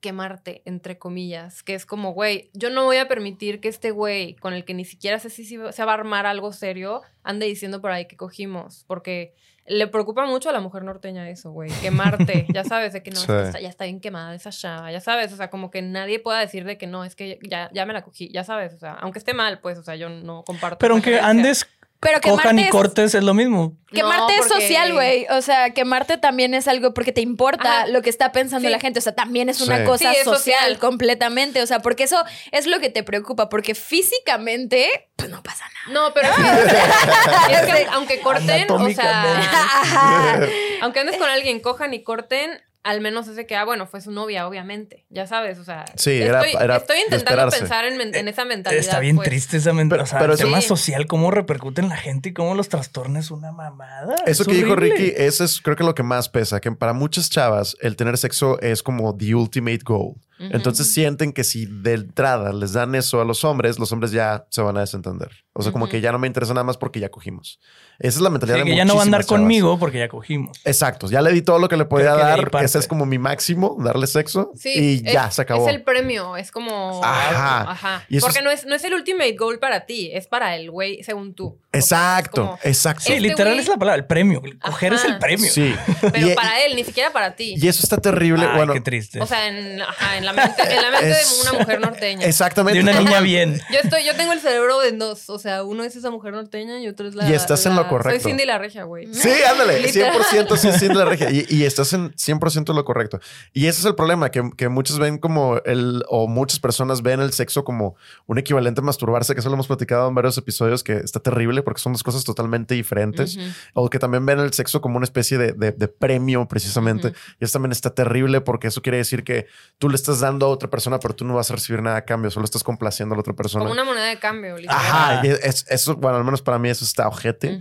quemarte, 0.00 0.62
entre 0.64 0.96
comillas, 0.98 1.62
que 1.62 1.74
es 1.74 1.84
como, 1.84 2.14
güey, 2.14 2.48
yo 2.54 2.70
no 2.70 2.84
voy 2.84 2.96
a 2.96 3.06
permitir 3.08 3.60
que 3.60 3.68
este 3.68 3.90
güey, 3.90 4.34
con 4.36 4.54
el 4.54 4.64
que 4.64 4.72
ni 4.72 4.86
siquiera 4.86 5.18
sé 5.18 5.28
si 5.28 5.44
se 5.44 5.72
se 5.72 5.84
va 5.84 5.90
a 5.92 5.94
armar 5.94 6.24
algo 6.24 6.54
serio, 6.54 7.02
ande 7.22 7.44
diciendo 7.44 7.82
por 7.82 7.90
ahí 7.90 8.06
que 8.06 8.16
cogimos, 8.16 8.84
porque 8.86 9.34
le 9.70 9.86
preocupa 9.86 10.26
mucho 10.26 10.50
a 10.50 10.52
la 10.52 10.60
mujer 10.60 10.82
norteña 10.82 11.28
eso, 11.30 11.52
güey, 11.52 11.70
quemarte, 11.80 12.46
ya 12.52 12.64
sabes, 12.64 12.92
de 12.92 13.02
que 13.02 13.10
no, 13.10 13.20
Sí. 13.20 13.26
ya 13.62 13.68
está 13.68 13.84
bien 13.84 14.00
quemada 14.00 14.34
esa 14.34 14.50
chava, 14.50 14.90
ya 14.90 15.00
sabes, 15.00 15.32
o 15.32 15.36
sea, 15.36 15.48
como 15.48 15.70
que 15.70 15.80
nadie 15.80 16.18
pueda 16.18 16.40
decir 16.40 16.64
de 16.64 16.76
que 16.76 16.86
no, 16.86 17.04
es 17.04 17.14
que 17.14 17.38
ya, 17.48 17.70
ya 17.72 17.86
me 17.86 17.92
la 17.92 18.02
cogí, 18.02 18.30
ya 18.32 18.42
sabes, 18.44 18.74
o 18.74 18.78
sea, 18.78 18.94
aunque 18.94 19.18
esté 19.20 19.32
mal, 19.32 19.60
pues, 19.60 19.78
o 19.78 19.82
sea, 19.82 19.94
yo 19.96 20.08
no 20.08 20.42
comparto. 20.44 20.78
Pero 20.78 20.94
aunque 20.94 21.20
andes, 21.20 21.66
Pero 22.02 22.18
cojan 22.22 22.38
quemarte 22.56 22.60
y 22.62 22.64
es- 22.64 22.70
cortes 22.70 23.14
es 23.14 23.22
lo 23.22 23.34
mismo. 23.34 23.76
Quemarte 23.92 24.34
No, 24.36 24.42
es 24.42 24.48
porque- 24.48 24.62
social, 24.68 24.92
güey. 24.94 25.26
O 25.30 25.42
sea, 25.42 25.70
quemarte 25.74 26.16
también 26.16 26.54
es 26.54 26.66
algo 26.66 26.94
porque 26.94 27.12
te 27.12 27.20
importa 27.20 27.80
Ajá. 27.80 27.86
lo 27.88 28.00
que 28.00 28.08
está 28.08 28.32
pensando 28.32 28.66
Sí. 28.68 28.72
la 28.72 28.80
gente. 28.80 29.00
O 29.00 29.02
sea, 29.02 29.14
también 29.14 29.48
es 29.50 29.60
una 29.60 29.78
Sí. 29.78 29.84
cosa 29.84 30.10
Sí, 30.12 30.16
es 30.18 30.24
social, 30.24 30.58
social. 30.60 30.78
completamente. 30.78 31.60
O 31.62 31.66
sea, 31.66 31.80
porque 31.80 32.04
eso 32.04 32.24
es 32.52 32.66
lo 32.66 32.80
que 32.80 32.88
te 32.88 33.02
preocupa. 33.02 33.50
Porque 33.50 33.74
físicamente, 33.74 35.08
pues 35.16 35.28
no 35.28 35.42
pasa 35.42 35.64
nada. 35.86 35.92
No, 36.08 36.14
pero 36.14 36.28
es 37.50 37.66
que 37.66 37.86
aunque 37.92 38.20
corten, 38.20 38.70
o 38.70 38.90
sea, 38.90 39.24
aunque 40.82 41.00
andes 41.00 41.16
con 41.16 41.28
alguien, 41.28 41.60
cojan 41.60 41.92
y 41.94 42.02
corten, 42.02 42.62
al 42.82 43.00
menos 43.02 43.28
ese 43.28 43.46
que, 43.46 43.56
ah, 43.56 43.64
bueno, 43.66 43.86
fue 43.86 44.00
su 44.00 44.10
novia, 44.10 44.48
obviamente, 44.48 45.04
ya 45.10 45.26
sabes, 45.26 45.58
o 45.58 45.64
sea, 45.64 45.84
Sí, 45.96 46.12
era- 46.12 46.40
estoy, 46.42 46.62
era 46.62 46.76
estoy 46.76 46.96
intentando 47.04 47.50
pensar 47.50 47.84
en, 47.84 48.00
en 48.14 48.28
esa 48.28 48.44
mentalidad. 48.46 48.80
Está 48.82 49.00
bien 49.00 49.16
pues. 49.16 49.28
triste 49.28 49.58
esa 49.58 49.72
mentalidad. 49.74 49.90
Pero- 49.96 50.04
O 50.04 50.06
sea, 50.06 50.18
pero 50.20 50.32
el 50.32 50.38
tema 50.38 50.60
Sí. 50.62 50.68
social, 50.68 51.06
cómo 51.06 51.30
repercute 51.30 51.82
en 51.82 51.90
la 51.90 51.96
gente 51.96 52.30
y 52.30 52.32
cómo 52.32 52.54
los 52.54 52.68
trastorna 52.70 53.18
es 53.20 53.30
una 53.30 53.52
mamada. 53.52 54.14
Eso 54.26 54.42
Es 54.44 54.48
que 54.48 54.54
dijo. 54.54 54.76
Ricky, 54.76 55.12
eso 55.16 55.44
es 55.44 55.60
creo 55.60 55.76
que 55.76 55.84
lo 55.84 55.94
que 55.94 56.02
más 56.02 56.28
pesa, 56.30 56.60
que 56.60 56.72
para 56.72 56.94
muchas 56.94 57.28
chavas 57.28 57.76
el 57.80 57.96
tener 57.96 58.16
sexo 58.16 58.58
es 58.62 58.82
como 58.82 59.14
the 59.16 59.34
ultimate 59.34 59.80
goal. 59.84 60.14
Entonces 60.38 60.90
sienten 60.90 61.34
que 61.34 61.44
si 61.44 61.66
de 61.66 61.92
entrada 61.92 62.54
les 62.54 62.72
dan 62.72 62.94
eso 62.94 63.20
a 63.20 63.26
los 63.26 63.44
hombres, 63.44 63.78
los 63.78 63.92
hombres 63.92 64.10
ya 64.10 64.46
se 64.48 64.62
van 64.62 64.78
a 64.78 64.80
desentender. 64.80 65.28
O 65.52 65.62
sea, 65.62 65.72
como 65.72 65.88
que 65.88 66.00
ya 66.00 66.12
no 66.12 66.18
me 66.20 66.28
interesa 66.28 66.54
nada 66.54 66.62
más 66.62 66.76
porque 66.76 67.00
ya 67.00 67.08
cogimos. 67.08 67.58
Esa 67.98 68.18
es 68.18 68.22
la 68.22 68.30
mentalidad 68.30 68.58
Sí, 68.58 68.64
de 68.64 68.70
que 68.70 68.76
ya 68.76 68.84
no 68.84 68.94
va 68.94 69.00
a 69.00 69.04
andar 69.04 69.22
chavas. 69.24 69.40
conmigo 69.40 69.78
porque 69.80 69.98
ya 69.98 70.08
cogimos. 70.08 70.56
Exacto, 70.64 71.10
ya 71.10 71.20
le 71.22 71.32
di 71.32 71.42
todo 71.42 71.58
lo 71.58 71.68
que 71.68 71.76
le 71.76 71.86
podía 71.86 72.14
de 72.14 72.22
dar. 72.22 72.50
Ese 72.62 72.78
es 72.78 72.86
como 72.86 73.04
mi 73.04 73.18
máximo, 73.18 73.76
darle 73.80 74.06
sexo 74.06 74.52
Sí, 74.56 74.72
y 75.02 75.06
es- 75.08 75.12
ya 75.12 75.28
se 75.32 75.42
acabó. 75.42 75.68
Es 75.68 75.74
el 75.74 75.82
premio, 75.82 76.36
es 76.36 76.52
como. 76.52 77.00
Ajá. 77.04 77.70
Ajá. 77.72 78.04
Y 78.08 78.20
Porque 78.20 78.38
es- 78.38 78.44
no, 78.44 78.50
es, 78.52 78.64
no 78.64 78.76
es 78.76 78.84
el 78.84 78.94
ultimate 78.94 79.32
goal 79.36 79.58
para 79.58 79.86
ti, 79.86 80.10
es 80.14 80.28
para 80.28 80.54
el 80.54 80.70
güey, 80.70 81.02
según 81.02 81.34
tú. 81.34 81.46
O 81.46 81.58
sea, 81.72 81.78
es 81.78 81.84
Exacto, 81.84 82.42
como- 82.42 82.58
exacto. 82.62 83.02
Sí, 83.06 83.12
Este 83.14 83.20
literal 83.28 83.54
güey- 83.54 83.60
es 83.60 83.68
la 83.68 83.76
palabra, 83.76 83.96
el 83.98 84.06
premio. 84.06 84.40
El 84.44 84.58
Coger 84.60 84.92
es 84.94 85.04
Ajá. 85.04 85.14
el 85.14 85.18
premio. 85.18 85.50
Sí. 85.50 85.74
Pero 86.12 86.30
y, 86.30 86.34
para 86.34 86.64
él, 86.64 86.76
ni 86.76 86.84
siquiera 86.84 87.12
para 87.12 87.34
ti. 87.34 87.54
y 87.60 87.66
eso 87.68 87.80
está 87.82 87.96
terrible. 87.98 88.46
Ay, 88.48 88.56
bueno, 88.56 88.72
qué 88.72 88.80
triste. 88.80 89.20
O 89.20 89.26
sea, 89.26 89.48
en, 89.48 89.82
ajá, 89.82 90.16
en 90.16 90.24
la 90.24 90.32
mente, 90.32 90.62
en 90.62 90.80
la 90.82 90.90
mente 90.92 91.10
Es- 91.20 91.42
de 91.44 91.50
una 91.50 91.58
mujer 91.58 91.80
norteña. 91.80 92.24
exactamente. 92.26 92.78
de 92.78 92.84
una 92.88 92.98
niña 93.00 93.20
bien. 93.20 93.60
Yo 93.72 93.78
estoy, 93.82 94.04
yo 94.04 94.14
tengo 94.14 94.32
el 94.32 94.40
cerebro 94.40 94.82
en 94.84 94.98
dos. 95.00 95.28
O 95.28 95.38
sea, 95.40 95.64
uno 95.64 95.82
es 95.82 95.96
esa 95.96 96.10
mujer 96.10 96.32
norteña 96.32 96.78
y 96.80 96.86
otro 96.86 97.08
es 97.08 97.16
la. 97.16 97.28
Y 97.28 97.32
estás 97.34 97.66
en 97.66 97.74
lo 97.74 97.82
la- 97.82 97.88
correcto. 97.88 98.20
Soy 98.20 98.30
Cindy 98.30 98.46
la 98.46 98.58
regia, 98.58 98.84
güey. 98.84 99.12
Sí, 99.12 99.30
ándale, 99.50 99.80
Literal. 99.86 100.12
100% 100.22 100.56
sí, 100.56 100.70
sí, 100.78 100.86
de 100.88 100.94
la 100.94 101.04
regia. 101.04 101.30
Y, 101.30 101.46
y 101.48 101.64
estás 101.66 101.92
en 101.92 102.12
100% 102.12 102.72
lo 102.74 102.84
correcto. 102.84 103.18
Y 103.52 103.66
ese 103.66 103.80
es 103.80 103.84
el 103.86 103.94
problema, 103.96 104.30
que, 104.30 104.48
que 104.56 104.68
muchos 104.68 104.98
ven 105.00 105.18
como 105.18 105.56
el, 105.64 106.04
o 106.08 106.28
muchas 106.28 106.60
personas 106.60 107.02
ven 107.02 107.20
el 107.20 107.32
sexo 107.32 107.64
como 107.64 107.96
un 108.26 108.38
equivalente 108.38 108.80
a 108.80 108.84
masturbarse, 108.84 109.34
que 109.34 109.40
eso 109.40 109.48
lo 109.48 109.54
hemos 109.54 109.66
platicado 109.66 110.08
en 110.08 110.14
varios 110.14 110.38
episodios, 110.38 110.84
que 110.84 110.98
está 110.98 111.18
terrible 111.20 111.62
porque 111.62 111.80
son 111.80 111.92
dos 111.92 112.02
cosas 112.02 112.22
totalmente 112.24 112.74
diferentes. 112.74 113.36
Ujú. 113.36 113.46
O 113.74 113.90
que 113.90 113.98
también 113.98 114.24
ven 114.26 114.38
el 114.38 114.52
sexo 114.52 114.80
como 114.80 114.96
una 114.96 115.04
especie 115.04 115.38
de, 115.38 115.52
de- 115.52 115.72
de 115.72 115.88
premio, 115.88 116.46
precisamente. 116.46 117.08
Ujú. 117.08 117.16
Y 117.40 117.44
eso 117.44 117.54
también 117.54 117.72
está 117.72 117.90
terrible 117.94 118.40
porque 118.42 118.68
eso 118.68 118.82
quiere 118.82 118.98
decir 118.98 119.24
que 119.24 119.46
tú 119.78 119.88
le 119.88 119.96
estás 119.96 120.20
dando 120.20 120.46
a 120.46 120.48
otra 120.50 120.68
persona, 120.68 120.98
pero 121.00 121.14
tú 121.14 121.24
no 121.24 121.34
vas 121.34 121.50
a 121.50 121.54
recibir 121.54 121.82
nada 121.82 121.96
a 121.96 122.04
cambio, 122.04 122.30
solo 122.30 122.44
estás 122.44 122.62
complaciendo 122.62 123.14
a 123.14 123.16
la 123.16 123.20
otra 123.20 123.34
persona. 123.34 123.64
Como 123.64 123.72
una 123.72 123.84
moneda 123.84 124.04
de 124.06 124.18
cambio, 124.18 124.56
literal. 124.56 124.76
Ajá, 124.78 125.26
y 125.26 125.29
es- 125.42 125.66
eso, 125.68 125.96
bueno, 125.96 126.16
al 126.18 126.24
menos 126.24 126.42
para 126.42 126.58
mí 126.58 126.68
eso 126.68 126.84
está 126.84 127.08
ojete. 127.08 127.60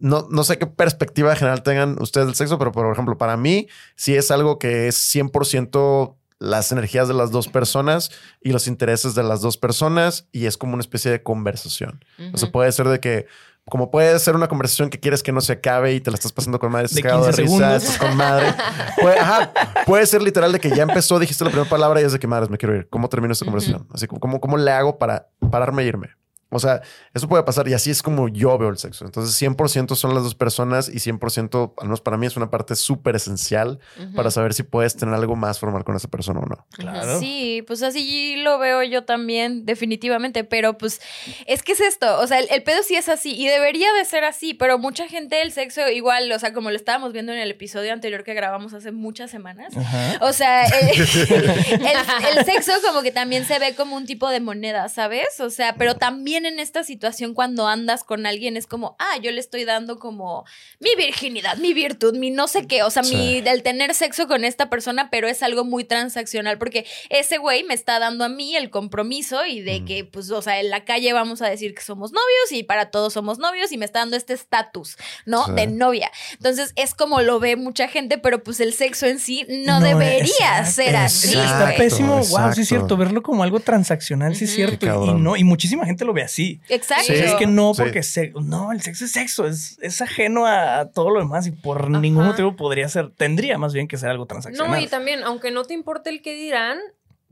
No, 0.00 0.26
no 0.30 0.44
sé 0.44 0.58
qué 0.58 0.66
perspectiva 0.66 1.34
general 1.36 1.62
tengan 1.62 2.00
ustedes 2.00 2.26
del 2.26 2.36
sexo, 2.36 2.58
pero 2.58 2.72
por 2.72 2.90
ejemplo, 2.92 3.16
para 3.18 3.36
mí 3.36 3.68
sí 3.94 4.14
es 4.16 4.30
algo 4.30 4.58
que 4.58 4.88
es 4.88 4.96
100% 4.96 6.16
las 6.38 6.70
energías 6.70 7.08
de 7.08 7.14
las 7.14 7.30
dos 7.30 7.48
personas 7.48 8.10
y 8.42 8.50
los 8.52 8.66
intereses 8.68 9.14
de 9.14 9.22
las 9.22 9.40
dos 9.40 9.56
personas 9.56 10.26
y 10.32 10.44
es 10.46 10.58
como 10.58 10.74
una 10.74 10.82
especie 10.82 11.10
de 11.10 11.22
conversación. 11.22 12.04
O 12.34 12.36
sea, 12.36 12.50
puede 12.52 12.70
ser 12.72 12.88
de 12.88 13.00
que, 13.00 13.26
como 13.64 13.90
puede 13.90 14.18
ser 14.18 14.36
una 14.36 14.46
conversación 14.46 14.90
que 14.90 15.00
quieres 15.00 15.22
que 15.22 15.32
no 15.32 15.40
se 15.40 15.54
acabe 15.54 15.94
y 15.94 16.00
te 16.00 16.10
la 16.10 16.16
estás 16.16 16.32
pasando 16.32 16.58
con 16.60 16.70
madre, 16.70 16.84
estás 16.86 16.96
De 16.96 17.02
cagado 17.02 17.24
de 17.26 17.32
15 17.32 17.42
risa, 17.42 17.76
estás 17.76 17.98
con 17.98 18.16
madre. 18.16 18.54
Puede, 19.00 19.18
ajá, 19.18 19.52
puede 19.86 20.04
ser 20.06 20.22
literal 20.22 20.52
de 20.52 20.60
que 20.60 20.68
ya 20.70 20.82
empezó, 20.82 21.18
dijiste 21.18 21.42
la 21.42 21.50
primera 21.50 21.70
palabra 21.70 22.02
y 22.02 22.04
es 22.04 22.12
de 22.12 22.18
que 22.18 22.26
madres, 22.26 22.50
me 22.50 22.58
quiero 22.58 22.76
ir. 22.76 22.86
¿Cómo 22.90 23.08
termino 23.08 23.32
esta 23.32 23.46
conversación? 23.46 23.88
Así 23.94 24.06
como, 24.06 24.20
¿cómo, 24.20 24.38
¿cómo 24.40 24.58
le 24.58 24.70
hago 24.70 24.98
para 24.98 25.28
pararme 25.50 25.84
e 25.84 25.86
irme? 25.86 26.10
O 26.56 26.60
sea, 26.60 26.82
eso 27.14 27.28
puede 27.28 27.42
pasar 27.44 27.68
y 27.68 27.74
así 27.74 27.90
es 27.90 28.02
como 28.02 28.28
yo 28.28 28.56
veo 28.58 28.68
el 28.70 28.78
sexo. 28.78 29.04
Entonces, 29.04 29.40
100% 29.40 29.94
son 29.94 30.14
las 30.14 30.24
dos 30.24 30.34
personas 30.34 30.88
y 30.88 30.94
100%, 30.98 31.74
al 31.78 31.86
menos 31.86 32.00
para 32.00 32.16
mí, 32.16 32.26
es 32.26 32.36
una 32.36 32.50
parte 32.50 32.74
súper 32.76 33.16
esencial 33.16 33.78
para 34.14 34.30
saber 34.30 34.54
si 34.54 34.62
puedes 34.62 34.96
tener 34.96 35.14
algo 35.14 35.36
más 35.36 35.58
formal 35.58 35.84
con 35.84 35.94
esa 35.96 36.08
persona 36.08 36.40
o 36.40 36.46
no. 36.46 36.66
Claro. 36.72 37.18
Sí, 37.20 37.62
pues 37.66 37.82
así 37.82 38.36
lo 38.36 38.58
veo 38.58 38.82
yo 38.82 39.04
también, 39.04 39.64
definitivamente, 39.66 40.44
pero 40.44 40.78
pues 40.78 41.00
es 41.46 41.62
que 41.62 41.72
es 41.72 41.80
esto, 41.80 42.18
o 42.20 42.26
sea, 42.26 42.38
el, 42.38 42.46
el 42.50 42.62
pedo 42.62 42.82
sí 42.82 42.96
es 42.96 43.08
así 43.08 43.34
y 43.34 43.46
debería 43.46 43.92
de 43.92 44.04
ser 44.04 44.24
así, 44.24 44.54
pero 44.54 44.78
mucha 44.78 45.06
gente 45.08 45.42
el 45.42 45.52
sexo 45.52 45.86
igual, 45.88 46.30
o 46.32 46.38
sea, 46.38 46.52
como 46.52 46.70
lo 46.70 46.76
estábamos 46.76 47.12
viendo 47.12 47.32
en 47.32 47.38
el 47.38 47.50
episodio 47.50 47.92
anterior 47.92 48.24
que 48.24 48.34
grabamos 48.34 48.72
hace 48.72 48.92
muchas 48.92 49.30
semanas, 49.30 49.74
o 50.20 50.32
sea, 50.32 50.64
el, 50.64 50.88
el- 51.70 52.38
el 52.38 52.44
sexo 52.44 52.72
como 52.86 53.02
que 53.02 53.10
también 53.12 53.44
se 53.44 53.58
ve 53.58 53.74
como 53.74 53.96
un 53.96 54.06
tipo 54.06 54.28
de 54.30 54.40
moneda, 54.40 54.88
¿sabes? 54.88 55.40
O 55.40 55.50
sea, 55.50 55.74
pero 55.76 55.94
también 55.96 56.45
también 56.46 56.54
en 56.54 56.60
esta 56.60 56.84
situación 56.84 57.34
cuando 57.34 57.66
andas 57.66 58.04
con 58.04 58.26
alguien 58.26 58.56
es 58.56 58.66
como, 58.66 58.96
ah, 58.98 59.18
yo 59.22 59.30
le 59.30 59.40
estoy 59.40 59.64
dando 59.64 59.98
como 59.98 60.44
mi 60.80 60.94
virginidad, 60.96 61.56
mi 61.58 61.74
virtud, 61.74 62.16
mi 62.16 62.30
no 62.30 62.48
sé 62.48 62.66
qué, 62.66 62.82
o 62.82 62.90
sea, 62.90 63.02
mi 63.02 63.40
del 63.40 63.62
tener 63.62 63.94
sexo 63.94 64.26
con 64.26 64.44
esta 64.44 64.68
persona, 64.68 65.08
pero 65.10 65.28
es 65.28 65.42
algo 65.42 65.64
muy 65.64 65.84
transaccional 65.84 66.58
porque 66.58 66.86
ese 67.10 67.38
güey 67.38 67.64
me 67.64 67.74
está 67.74 67.98
dando 67.98 68.24
a 68.24 68.28
mí 68.28 68.56
el 68.56 68.70
compromiso 68.70 69.44
y 69.46 69.60
de 69.60 69.84
que, 69.84 70.04
pues, 70.04 70.30
o 70.30 70.42
sea, 70.42 70.60
en 70.60 70.70
la 70.70 70.84
calle 70.84 71.12
vamos 71.12 71.42
a 71.42 71.48
decir 71.48 71.74
que 71.74 71.82
somos 71.82 72.12
novios 72.12 72.52
y 72.52 72.62
para 72.62 72.90
todos 72.90 73.12
somos 73.12 73.38
novios 73.38 73.72
y 73.72 73.78
me 73.78 73.84
está 73.84 74.00
dando 74.00 74.16
este 74.16 74.32
estatus, 74.32 74.96
¿no? 75.24 75.46
De 75.48 75.66
novia. 75.66 76.10
Entonces 76.32 76.72
es 76.76 76.94
como 76.94 77.20
lo 77.20 77.40
ve 77.40 77.56
mucha 77.56 77.88
gente, 77.88 78.18
pero 78.18 78.42
pues 78.42 78.60
el 78.60 78.72
sexo 78.72 79.06
en 79.06 79.18
sí 79.18 79.46
no, 79.48 79.80
debería 79.80 80.64
ser 80.66 80.96
así. 80.96 81.36
Está 81.36 81.74
pésimo, 81.76 82.16
wow, 82.16 82.52
sí 82.52 82.62
es 82.62 82.68
cierto, 82.68 82.96
verlo 82.96 83.22
como 83.22 83.42
algo 83.42 83.60
transaccional, 83.60 84.34
sí 84.36 84.44
es 84.44 84.54
cierto. 84.54 84.86
Y, 84.86 85.14
no, 85.14 85.36
y 85.36 85.44
muchísima 85.44 85.86
gente 85.86 86.04
lo 86.04 86.12
ve 86.12 86.22
así. 86.26 86.60
Exacto. 86.68 87.12
Es 87.12 87.34
que 87.34 87.46
no, 87.46 87.72
porque 87.74 88.02
no, 88.42 88.72
el 88.72 88.82
sexo 88.82 89.04
es 89.06 89.12
sexo, 89.12 89.46
es, 89.46 89.78
es 89.80 90.00
ajeno 90.02 90.46
a, 90.46 90.90
todo 90.92 91.10
lo 91.10 91.20
demás 91.20 91.46
y 91.46 91.50
por 91.50 91.90
ningún 91.90 92.26
motivo 92.26 92.54
podría 92.54 92.88
ser, 92.88 93.10
tendría 93.10 93.58
más 93.58 93.72
bien 93.72 93.88
que 93.88 93.96
ser 93.96 94.10
algo 94.10 94.26
transaccional. 94.26 94.70
No, 94.70 94.78
y 94.78 94.86
también, 94.86 95.24
aunque 95.24 95.50
no 95.50 95.64
te 95.64 95.74
importe 95.74 96.10
el 96.10 96.22
que 96.22 96.34
dirán, 96.34 96.78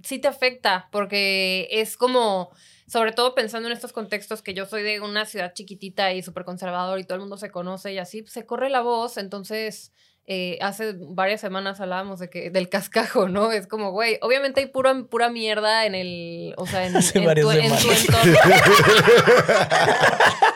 sí 0.02 0.18
te 0.18 0.28
afecta, 0.28 0.88
porque 0.90 1.68
es 1.70 1.96
como 1.96 2.50
sobre 2.86 3.12
todo 3.12 3.34
pensando 3.34 3.68
en 3.68 3.72
estos 3.74 3.92
contextos 3.92 4.42
que 4.42 4.54
yo 4.54 4.66
soy 4.66 4.82
de 4.82 5.00
una 5.00 5.24
ciudad 5.24 5.54
chiquitita 5.54 6.12
y 6.12 6.22
súper 6.22 6.44
conservador 6.44 6.98
y 6.98 7.04
todo 7.04 7.14
el 7.14 7.20
mundo 7.20 7.36
se 7.36 7.50
conoce 7.50 7.92
y 7.92 7.98
así, 7.98 8.24
se 8.26 8.44
corre 8.44 8.68
la 8.68 8.82
voz, 8.82 9.16
entonces 9.16 9.90
eh, 10.26 10.56
hace 10.62 10.94
varias 10.98 11.42
semanas 11.42 11.80
hablábamos 11.80 12.18
de 12.18 12.30
que 12.30 12.48
del 12.48 12.70
cascajo, 12.70 13.28
¿no? 13.28 13.52
Es 13.52 13.66
como, 13.66 13.90
güey, 13.90 14.18
obviamente 14.22 14.60
hay 14.60 14.66
pura, 14.66 14.94
pura 15.10 15.28
mierda 15.28 15.84
en 15.84 15.94
el, 15.94 16.54
o 16.56 16.66
sea, 16.66 16.86
en, 16.86 16.92
tu, 17.12 17.50
entorno. 17.50 18.38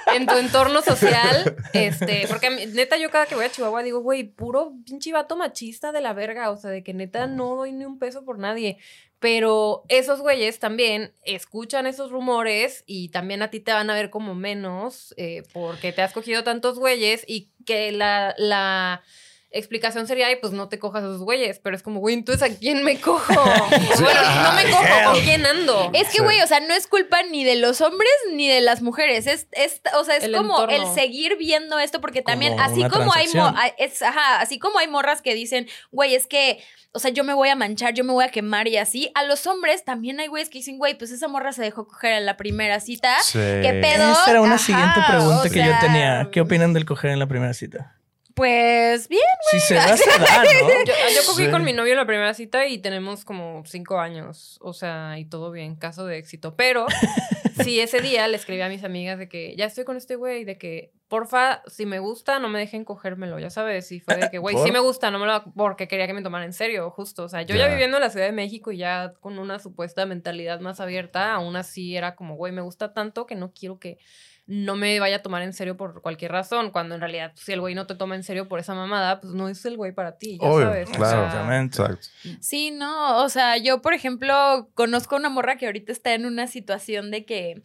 en 0.14 0.26
tu 0.26 0.36
entorno 0.38 0.80
social, 0.80 1.54
este, 1.74 2.26
porque 2.28 2.48
neta 2.68 2.96
yo 2.96 3.10
cada 3.10 3.26
que 3.26 3.34
voy 3.34 3.44
a 3.44 3.50
Chihuahua 3.50 3.82
digo, 3.82 4.00
güey, 4.00 4.24
puro 4.24 4.72
pinche 4.86 5.12
vato 5.12 5.36
machista 5.36 5.92
de 5.92 6.00
la 6.00 6.14
verga, 6.14 6.50
o 6.50 6.56
sea, 6.56 6.70
de 6.70 6.82
que 6.82 6.94
neta 6.94 7.26
no 7.26 7.56
doy 7.56 7.72
ni 7.72 7.84
un 7.84 7.98
peso 7.98 8.24
por 8.24 8.38
nadie. 8.38 8.78
Pero 9.20 9.84
esos 9.88 10.20
güeyes 10.20 10.60
también 10.60 11.12
escuchan 11.24 11.86
esos 11.86 12.10
rumores 12.10 12.84
y 12.86 13.08
también 13.08 13.42
a 13.42 13.50
ti 13.50 13.58
te 13.58 13.72
van 13.72 13.90
a 13.90 13.94
ver 13.94 14.10
como 14.10 14.34
menos 14.34 15.12
eh, 15.16 15.42
porque 15.52 15.92
te 15.92 16.02
has 16.02 16.12
cogido 16.12 16.44
tantos 16.44 16.78
güeyes 16.78 17.24
y 17.26 17.50
que 17.66 17.90
la, 17.90 18.34
la 18.38 19.02
explicación 19.50 20.06
sería, 20.06 20.26
ay, 20.26 20.36
pues 20.40 20.52
no 20.52 20.68
te 20.68 20.78
cojas 20.78 21.02
a 21.02 21.06
esos 21.06 21.22
güeyes, 21.22 21.58
pero 21.58 21.74
es 21.74 21.82
como, 21.82 22.00
güey, 22.00 22.14
entonces 22.14 22.50
¿a 22.50 22.54
quién 22.54 22.84
me 22.84 23.00
cojo? 23.00 23.32
bueno, 24.00 24.20
no 24.42 24.52
me 24.52 24.70
cojo, 24.70 25.12
¿con 25.12 25.20
quién 25.22 25.46
ando? 25.46 25.90
Es 25.94 26.08
que, 26.08 26.22
güey, 26.22 26.40
o 26.42 26.46
sea, 26.46 26.60
no 26.60 26.74
es 26.74 26.86
culpa 26.86 27.22
ni 27.22 27.44
de 27.44 27.56
los 27.56 27.80
hombres 27.80 28.12
ni 28.32 28.48
de 28.48 28.60
las 28.60 28.82
mujeres, 28.82 29.26
es, 29.26 29.48
es 29.52 29.80
o 29.94 30.04
sea, 30.04 30.16
es 30.16 30.28
como 30.36 30.64
el 30.68 30.86
seguir 30.94 31.36
viendo 31.38 31.78
esto, 31.78 32.00
porque 32.00 32.20
también, 32.20 32.60
así 32.60 32.84
como 32.88 33.12
hay, 33.14 33.26
es, 33.78 34.02
ajá, 34.02 34.40
así 34.40 34.58
como 34.58 34.78
hay 34.78 34.88
morras 34.88 35.22
que 35.22 35.34
dicen, 35.34 35.66
güey, 35.92 36.14
es 36.14 36.26
que, 36.26 36.62
o 36.92 36.98
sea, 36.98 37.10
yo 37.10 37.24
me 37.24 37.32
voy 37.32 37.48
a 37.48 37.56
manchar, 37.56 37.94
yo 37.94 38.04
me 38.04 38.12
voy 38.12 38.24
a 38.24 38.30
quemar 38.30 38.68
y 38.68 38.76
así, 38.76 39.10
a 39.14 39.22
los 39.22 39.46
hombres 39.46 39.82
también 39.84 40.20
hay 40.20 40.26
güeyes 40.26 40.50
que 40.50 40.58
dicen, 40.58 40.76
güey, 40.76 40.96
pues 40.98 41.10
esa 41.10 41.26
morra 41.26 41.52
se 41.52 41.62
dejó 41.62 41.86
coger 41.86 42.12
en 42.12 42.26
la 42.26 42.36
primera 42.36 42.80
cita, 42.80 43.16
¿qué 43.32 43.78
pedo? 43.80 44.12
Esa 44.12 44.30
era 44.30 44.40
una 44.42 44.58
siguiente 44.58 45.00
pregunta 45.08 45.48
que 45.48 45.64
yo 45.64 45.72
tenía, 45.80 46.28
¿qué 46.30 46.42
opinan 46.42 46.74
del 46.74 46.84
coger 46.84 47.12
en 47.12 47.18
la 47.18 47.26
primera 47.26 47.54
cita? 47.54 47.97
Pues 48.38 49.08
bien, 49.08 49.20
güey. 49.50 49.60
Si 49.60 49.66
se 49.66 49.74
da, 49.74 49.96
se 49.96 50.08
da, 50.08 50.44
¿no? 50.44 50.84
Yo, 50.84 51.20
cogí 51.26 51.50
con 51.50 51.64
mi 51.64 51.72
novio 51.72 51.96
la 51.96 52.06
primera 52.06 52.32
cita 52.34 52.68
y 52.68 52.78
tenemos 52.78 53.24
como 53.24 53.64
cinco 53.66 53.98
años. 53.98 54.58
O 54.62 54.72
sea, 54.72 55.18
y 55.18 55.24
todo 55.24 55.50
bien, 55.50 55.74
caso 55.74 56.06
de 56.06 56.18
éxito. 56.18 56.54
Pero 56.54 56.86
sí, 57.64 57.80
ese 57.80 58.00
día 58.00 58.28
le 58.28 58.36
escribí 58.36 58.62
a 58.62 58.68
mis 58.68 58.84
amigas 58.84 59.18
de 59.18 59.28
que 59.28 59.56
ya 59.56 59.64
estoy 59.64 59.84
con 59.84 59.96
este 59.96 60.14
güey, 60.14 60.44
de 60.44 60.56
que 60.56 60.92
porfa, 61.08 61.62
si 61.66 61.84
me 61.84 61.98
gusta, 61.98 62.38
no 62.38 62.48
me 62.48 62.60
dejen 62.60 62.84
cogérmelo, 62.84 63.40
ya 63.40 63.50
sabes. 63.50 63.90
Y 63.90 63.98
fue 63.98 64.14
de 64.14 64.30
que, 64.30 64.38
güey, 64.38 64.56
sí 64.58 64.70
me 64.70 64.78
gusta, 64.78 65.10
no 65.10 65.18
me 65.18 65.26
lo. 65.26 65.42
Porque 65.56 65.88
quería 65.88 66.06
que 66.06 66.14
me 66.14 66.22
tomaran 66.22 66.46
en 66.46 66.52
serio, 66.52 66.88
justo. 66.92 67.24
O 67.24 67.28
sea, 67.28 67.42
yo 67.42 67.56
ya 67.56 67.66
viviendo 67.66 67.96
en 67.96 68.04
la 68.04 68.10
Ciudad 68.10 68.26
de 68.26 68.32
México 68.32 68.70
y 68.70 68.76
ya 68.76 69.14
con 69.18 69.40
una 69.40 69.58
supuesta 69.58 70.06
mentalidad 70.06 70.60
más 70.60 70.78
abierta, 70.78 71.34
aún 71.34 71.56
así 71.56 71.96
era 71.96 72.14
como, 72.14 72.36
güey, 72.36 72.52
me 72.52 72.62
gusta 72.62 72.94
tanto 72.94 73.26
que 73.26 73.34
no 73.34 73.52
quiero 73.52 73.80
que 73.80 73.98
no 74.48 74.76
me 74.76 74.98
vaya 74.98 75.16
a 75.16 75.22
tomar 75.22 75.42
en 75.42 75.52
serio 75.52 75.76
por 75.76 76.00
cualquier 76.00 76.32
razón, 76.32 76.70
cuando 76.70 76.94
en 76.94 77.02
realidad 77.02 77.32
si 77.34 77.52
el 77.52 77.60
güey 77.60 77.74
no 77.74 77.86
te 77.86 77.94
toma 77.94 78.14
en 78.14 78.22
serio 78.22 78.48
por 78.48 78.58
esa 78.58 78.74
mamada, 78.74 79.20
pues 79.20 79.34
no 79.34 79.46
es 79.50 79.62
el 79.66 79.76
güey 79.76 79.92
para 79.92 80.16
ti, 80.16 80.38
ya 80.40 80.50
sabes. 80.50 80.88
Claro, 80.88 81.28
Sí, 82.40 82.70
no, 82.70 83.22
o 83.22 83.28
sea, 83.28 83.58
yo 83.58 83.82
por 83.82 83.92
ejemplo 83.92 84.70
conozco 84.72 85.16
una 85.16 85.28
morra 85.28 85.58
que 85.58 85.66
ahorita 85.66 85.92
está 85.92 86.14
en 86.14 86.24
una 86.24 86.46
situación 86.46 87.10
de 87.10 87.26
que, 87.26 87.62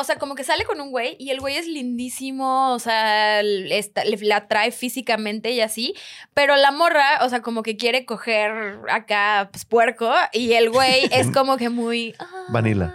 o 0.00 0.04
sea, 0.04 0.16
como 0.16 0.34
que 0.34 0.44
sale 0.44 0.64
con 0.64 0.80
un 0.80 0.90
güey 0.90 1.14
y 1.18 1.28
el 1.28 1.40
güey 1.40 1.56
es 1.56 1.68
lindísimo, 1.68 2.72
o 2.72 2.78
sea, 2.78 3.42
le, 3.42 3.84
le 4.02 4.34
atrae 4.34 4.70
físicamente 4.70 5.50
y 5.50 5.60
así, 5.60 5.94
pero 6.32 6.56
la 6.56 6.72
morra, 6.72 7.18
o 7.20 7.28
sea, 7.28 7.42
como 7.42 7.62
que 7.62 7.76
quiere 7.76 8.06
coger 8.06 8.78
acá, 8.88 9.50
pues 9.52 9.66
puerco, 9.66 10.10
y 10.32 10.54
el 10.54 10.70
güey 10.70 11.06
es 11.12 11.30
como 11.34 11.58
que 11.58 11.68
muy... 11.68 12.14
Vanilla. 12.48 12.94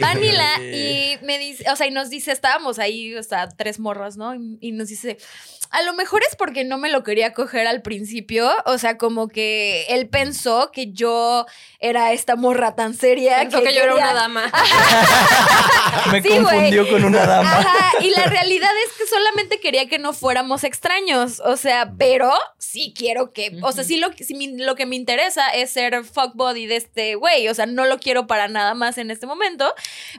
Vanilla, 0.00 0.62
y 0.62 1.18
me 1.22 1.40
dice, 1.40 1.64
o 1.68 1.74
sea, 1.74 1.88
y 1.88 1.90
nos 1.90 2.10
dice 2.10 2.27
estábamos 2.32 2.78
ahí, 2.78 3.14
o 3.14 3.22
sea, 3.22 3.48
tres 3.48 3.78
morras, 3.78 4.16
¿no? 4.16 4.34
Y, 4.34 4.72
nos 4.72 4.88
dice, 4.88 5.18
a 5.70 5.82
lo 5.82 5.92
mejor 5.94 6.22
es 6.28 6.36
porque 6.36 6.64
no 6.64 6.78
me 6.78 6.90
lo 6.90 7.02
quería 7.02 7.32
coger 7.32 7.66
al 7.66 7.82
principio, 7.82 8.50
o 8.64 8.78
sea, 8.78 8.96
como 8.96 9.28
que 9.28 9.84
él 9.88 10.08
pensó 10.08 10.70
que 10.72 10.92
yo 10.92 11.46
era 11.78 12.12
esta 12.12 12.36
morra 12.36 12.74
tan 12.74 12.94
seria. 12.94 13.38
Pensó 13.38 13.62
que, 13.62 13.74
yo 13.74 13.82
era 13.82 13.94
una 13.94 14.14
dama. 14.14 14.50
me 16.12 16.22
confundió 16.22 16.88
con 16.88 17.04
una 17.04 17.26
dama. 17.26 17.66
y 18.00 18.10
la 18.10 18.26
realidad 18.26 18.70
es 18.86 18.92
que 18.96 19.06
solamente 19.06 19.60
quería 19.60 19.88
que 19.88 19.98
no 19.98 20.12
fuéramos 20.12 20.64
extraños, 20.64 21.40
o 21.40 21.56
sea, 21.56 21.92
pero 21.98 22.32
sí 22.58 22.94
quiero 22.96 23.32
que, 23.32 23.58
o 23.62 23.72
sea, 23.72 23.84
sí 23.84 23.98
lo, 23.98 24.08
lo 24.64 24.74
que 24.74 24.86
me 24.86 24.96
interesa 24.96 25.48
es 25.50 25.70
ser 25.70 26.04
fuck 26.04 26.34
body 26.34 26.66
de 26.66 26.76
este 26.76 27.14
güey, 27.14 27.48
o 27.48 27.54
sea, 27.54 27.66
no 27.66 27.84
lo 27.84 27.98
quiero 27.98 28.26
para 28.26 28.48
nada 28.48 28.74
más 28.74 28.98
en 28.98 29.10
este 29.10 29.26
momento, 29.26 29.72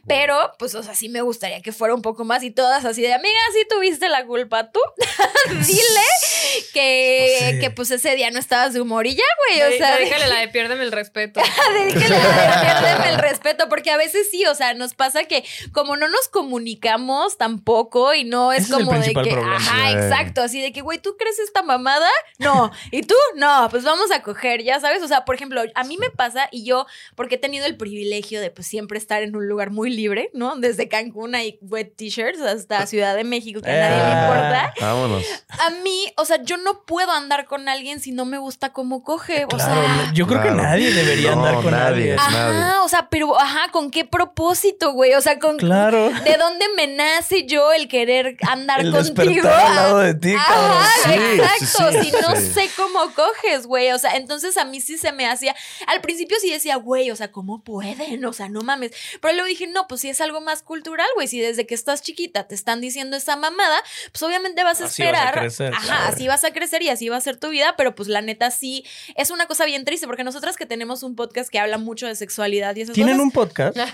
pero 0.08 0.52
pues, 0.58 0.76
o 0.76 0.84
sea, 0.84 0.96
sí 0.96 1.10
me 1.10 1.22
gustaría 1.22 1.62
que 1.62 1.72
fuera 1.72 1.96
un 1.96 2.02
poco 2.02 2.24
más 2.24 2.44
y 2.44 2.52
todas 2.52 2.86
así 2.86 3.02
de, 3.02 3.14
amiga, 3.14 3.40
sí 3.54 3.66
tuviste 3.70 4.10
la 4.10 4.26
culpa 4.26 4.72
tú. 4.72 4.80
Dile 5.66 6.70
que, 6.74 7.58
que 7.62 7.72
pues 7.72 7.92
ese 7.92 8.16
día 8.16 8.32
no 8.32 8.40
estabas 8.40 8.74
de 8.74 8.82
humor 8.82 9.08
y 9.08 9.16
ya, 9.16 9.24
güey. 9.48 9.74
O 9.74 9.78
sea, 9.78 9.98
déjale 9.98 10.28
la 10.28 10.40
de 10.40 10.48
piérdeme 10.50 10.84
el 10.84 10.92
respeto. 10.92 11.42
déjale 11.94 12.18
la 12.18 12.54
de 12.54 12.62
piérdeme 12.62 13.10
el 13.10 13.20
respeto, 13.20 13.70
porque 13.70 13.92
a 13.92 13.98
veces 13.98 14.28
sí, 14.30 14.46
o 14.46 14.56
sea, 14.56 14.74
nos 14.74 14.94
pasa 14.94 15.24
que 15.26 15.44
como 15.72 15.98
no 15.98 16.08
nos 16.08 16.28
comunicamos 16.28 17.38
tampoco 17.38 18.14
y 18.14 18.24
no 18.24 18.52
es 18.54 18.70
como 18.70 18.94
de 18.94 19.14
que, 19.14 19.32
ajá, 19.32 19.92
exacto, 19.92 20.42
así 20.42 20.62
de 20.62 20.72
que, 20.72 20.82
güey, 20.82 21.00
¿tú 21.00 21.16
crees 21.18 21.40
esta 21.40 21.62
mamada? 21.62 22.10
No. 22.38 22.72
¿Y 22.92 23.04
tú? 23.04 23.16
No, 23.36 23.68
pues 23.70 23.84
vamos 23.84 24.12
a 24.12 24.22
coger, 24.22 24.64
ya 24.64 24.80
sabes. 24.80 25.02
O 25.04 25.08
sea, 25.08 25.26
por 25.26 25.36
ejemplo, 25.36 25.62
a 25.76 25.84
mí 25.84 25.98
me 25.98 26.10
pasa 26.10 26.48
y 26.52 26.64
yo, 26.64 26.86
porque 27.16 27.36
he 27.36 27.38
tenido 27.40 27.66
el 27.66 27.78
privilegio 27.78 28.42
de 28.42 28.52
pues 28.52 28.68
siempre 28.68 28.98
estar 28.98 29.24
en 29.24 29.36
un 29.36 29.48
lugar 29.48 29.72
muy 29.72 29.90
libre, 29.90 30.30
¿no? 30.34 30.56
Desde 30.56 30.88
Cancún 30.88 31.36
hay 31.36 31.58
wet 31.62 31.96
t-shirts 31.96 32.42
hasta 32.42 32.86
Ciudad 32.88 33.16
de 33.16 33.24
México, 33.24 33.62
que 33.62 33.70
a 33.70 33.90
nadie 33.90 34.04
le 34.04 34.22
importa. 34.22 34.74
Vámonos. 34.80 35.26
A 35.50 35.70
mí, 35.70 36.12
o 36.18 36.26
sea, 36.26 36.42
yo 36.44 36.58
no 36.58 36.84
puedo 36.84 37.12
andar 37.12 37.46
con 37.46 37.68
alguien 37.70 38.00
si 38.00 38.12
no 38.12 38.26
me 38.26 38.38
gusta 38.38 38.74
cómo 38.74 39.04
coge. 39.04 39.46
O 39.52 39.60
sea, 39.60 40.12
yo 40.14 40.28
creo 40.28 40.42
que 40.42 40.52
nadie 40.52 40.94
debería 40.94 41.34
andar 41.34 41.56
con 41.56 41.72
nadie. 41.72 42.16
Ajá, 42.18 42.84
o 42.84 42.90
sea, 42.90 43.10
pero, 43.10 43.40
ajá, 43.40 43.72
¿con 43.72 43.92
qué 43.92 44.06
propósito, 44.06 44.94
güey? 44.94 45.14
O 45.14 45.22
sea, 45.22 45.40
con. 45.40 45.58
Claro. 45.58 46.10
¿De 46.24 46.38
dónde 46.38 46.66
me 46.76 46.88
nace 46.88 47.46
yo 47.46 47.72
el 47.74 47.88
querer 47.88 48.38
andar 48.48 48.82
el 48.82 48.92
contigo? 48.92 49.48
al 49.50 49.76
lado 49.76 50.00
de 50.00 50.14
ti, 50.14 50.34
Ajá, 50.34 51.14
exacto. 51.16 52.04
si 52.04 52.12
no 52.12 52.36
sé 52.36 52.70
cómo 52.76 53.12
coges, 53.14 53.68
güey. 53.68 53.92
O 53.92 54.00
sea, 54.00 54.16
entonces 54.16 54.58
a 54.58 54.66
mí 54.66 54.82
sí 54.82 54.98
se 54.98 55.12
me 55.12 55.28
hacía. 55.28 55.56
Al 55.88 56.02
principio 56.02 56.38
sí 56.40 56.52
decía, 56.52 56.76
güey, 56.78 57.12
o 57.12 57.16
sea, 57.16 57.32
¿cómo 57.32 57.64
pueden? 57.64 58.24
O 58.26 58.34
sea, 58.34 58.50
no 58.50 58.62
mames. 58.62 58.92
Pero 59.22 59.34
luego 59.34 59.48
dije, 59.48 59.68
no, 59.68 59.88
pues 59.88 60.02
sí 60.02 60.10
es 60.10 60.22
algo 60.22 60.42
más 60.42 60.64
cultural, 60.64 61.08
güey. 61.16 61.28
Si 61.28 61.40
desde 61.40 61.66
que 61.66 61.76
estás 61.76 62.02
chiquita 62.02 62.48
te 62.48 62.56
están 62.56 62.82
diciendo 62.82 63.18
esa 63.18 63.36
mamada, 63.36 63.82
pues 64.12 64.24
obviamente 64.24 64.64
vas 64.64 64.82
a 64.82 64.86
esperar. 64.86 65.19
Ajá, 65.20 66.08
así 66.08 66.28
vas 66.28 66.44
a 66.44 66.52
crecer 66.52 66.82
y 66.82 66.90
así 66.90 67.10
va 67.10 67.18
a 67.18 67.22
ser 67.22 67.38
tu 67.38 67.50
vida, 67.50 67.76
pero 67.78 67.96
pues 67.96 68.10
la 68.10 68.22
neta 68.22 68.52
sí 68.52 68.86
es 69.16 69.32
una 69.32 69.46
cosa 69.46 69.66
bien 69.66 69.86
triste 69.86 70.08
porque 70.08 70.24
nosotras 70.24 70.58
que 70.58 70.66
tenemos 70.66 71.04
un 71.04 71.16
podcast 71.16 71.50
que 71.50 71.60
habla 71.60 71.78
mucho 71.78 72.08
de 72.08 72.16
sexualidad 72.16 72.76
y 72.76 72.82
esas 72.82 72.96
¿Tienen 72.96 73.20
un 73.20 73.32
podcast? 73.32 73.78
ah, 73.78 73.88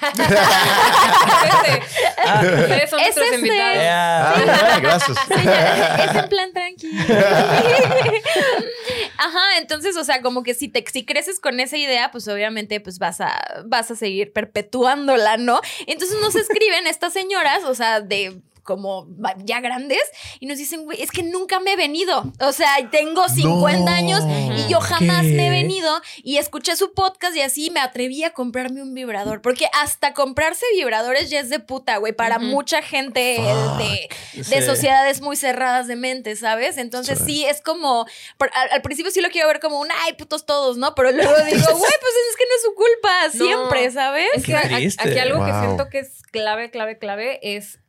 ustedes 2.43 2.89
son 2.89 2.99
nuestros 2.99 3.25
este. 3.25 3.35
invitados. 3.37 3.83
Ah, 3.87 4.79
gracias. 4.81 5.17
es 5.29 6.15
en 6.15 6.29
plan 6.29 6.53
tranquilo. 6.53 7.03
Ajá, 9.17 9.57
entonces, 9.57 9.97
o 9.97 10.03
sea, 10.03 10.21
como 10.21 10.43
que 10.43 10.53
si 10.53 10.67
te 10.67 10.83
si 10.91 11.05
creces 11.05 11.39
con 11.39 11.59
esa 11.59 11.77
idea, 11.77 12.11
pues 12.11 12.27
obviamente 12.27 12.79
pues 12.79 12.99
vas 12.99 13.21
a 13.21 13.63
vas 13.65 13.91
a 13.91 13.95
seguir 13.95 14.33
perpetuándola, 14.33 15.37
¿no? 15.37 15.61
Entonces 15.87 16.17
nos 16.21 16.35
escriben 16.35 16.87
estas 16.87 17.13
señoras, 17.13 17.63
o 17.63 17.75
sea, 17.75 18.01
de 18.01 18.41
como 18.65 19.07
ya 19.45 19.61
grandes 19.61 20.01
y 20.39 20.47
nos 20.47 20.57
dicen, 20.57 20.83
güey, 20.83 21.01
es 21.01 21.11
que 21.11 21.23
nunca 21.23 21.59
me 21.59 21.73
he 21.73 21.75
venido. 21.77 22.33
O 22.41 22.51
sea, 22.51 22.71
tengo 22.91 23.29
50 23.29 23.93
años 23.93 24.23
y 24.57 24.69
yo 24.69 24.81
jamás 24.81 25.23
me 25.23 25.47
he 25.47 25.49
venido 25.49 26.01
y 26.23 26.37
escuché 26.37 26.75
su 26.75 26.93
podcast 26.93 27.37
y 27.37 27.41
así 27.41 27.69
me 27.69 27.79
atreví 27.79 28.23
a 28.23 28.33
comprarme 28.33 28.81
un 28.81 28.93
vibrador. 28.93 29.41
Porque 29.41 29.69
hasta 29.71 30.13
comprarse 30.13 30.65
vibradores 30.73 31.29
ya 31.29 31.39
es 31.39 31.49
de 31.49 31.59
puta, 31.59 31.97
güey, 31.97 32.13
para 32.13 32.39
mucha 32.39 32.81
gente 32.81 33.39
de, 33.77 34.09
de 34.33 34.61
sociedades 34.65 35.21
muy 35.21 35.37
cerradas 35.37 35.87
de 35.87 35.95
mente, 35.95 36.35
¿sabes? 36.35 36.77
Entonces 36.77 37.19
sí, 37.23 37.45
es 37.45 37.61
como, 37.61 38.05
al, 38.71 38.81
principio 38.81 39.11
sí 39.11 39.21
lo 39.21 39.29
quiero 39.29 39.47
ver 39.47 39.59
como 39.59 39.79
un, 39.79 39.87
ay, 40.05 40.13
putos 40.13 40.45
todos, 40.45 40.77
¿no? 40.77 40.95
Pero 40.95 41.11
luego 41.11 41.33
digo, 41.45 41.67
güey, 41.67 41.91
pues 42.01 42.13
es 42.29 42.35
que 42.35 42.43
no 42.45 42.55
es 42.55 42.61
su 42.63 42.73
culpa, 42.73 43.29
siempre, 43.31 43.91
¿sabes? 43.91 44.29
Es 44.33 44.43
que 44.43 44.55
aquí 44.55 45.19
algo 45.19 45.45
que 45.45 45.51
siento 45.51 45.89
que 45.89 45.99
es 45.99 46.23
clave, 46.31 46.71
clave, 46.71 46.97
clave 46.97 47.39
es 47.43 47.79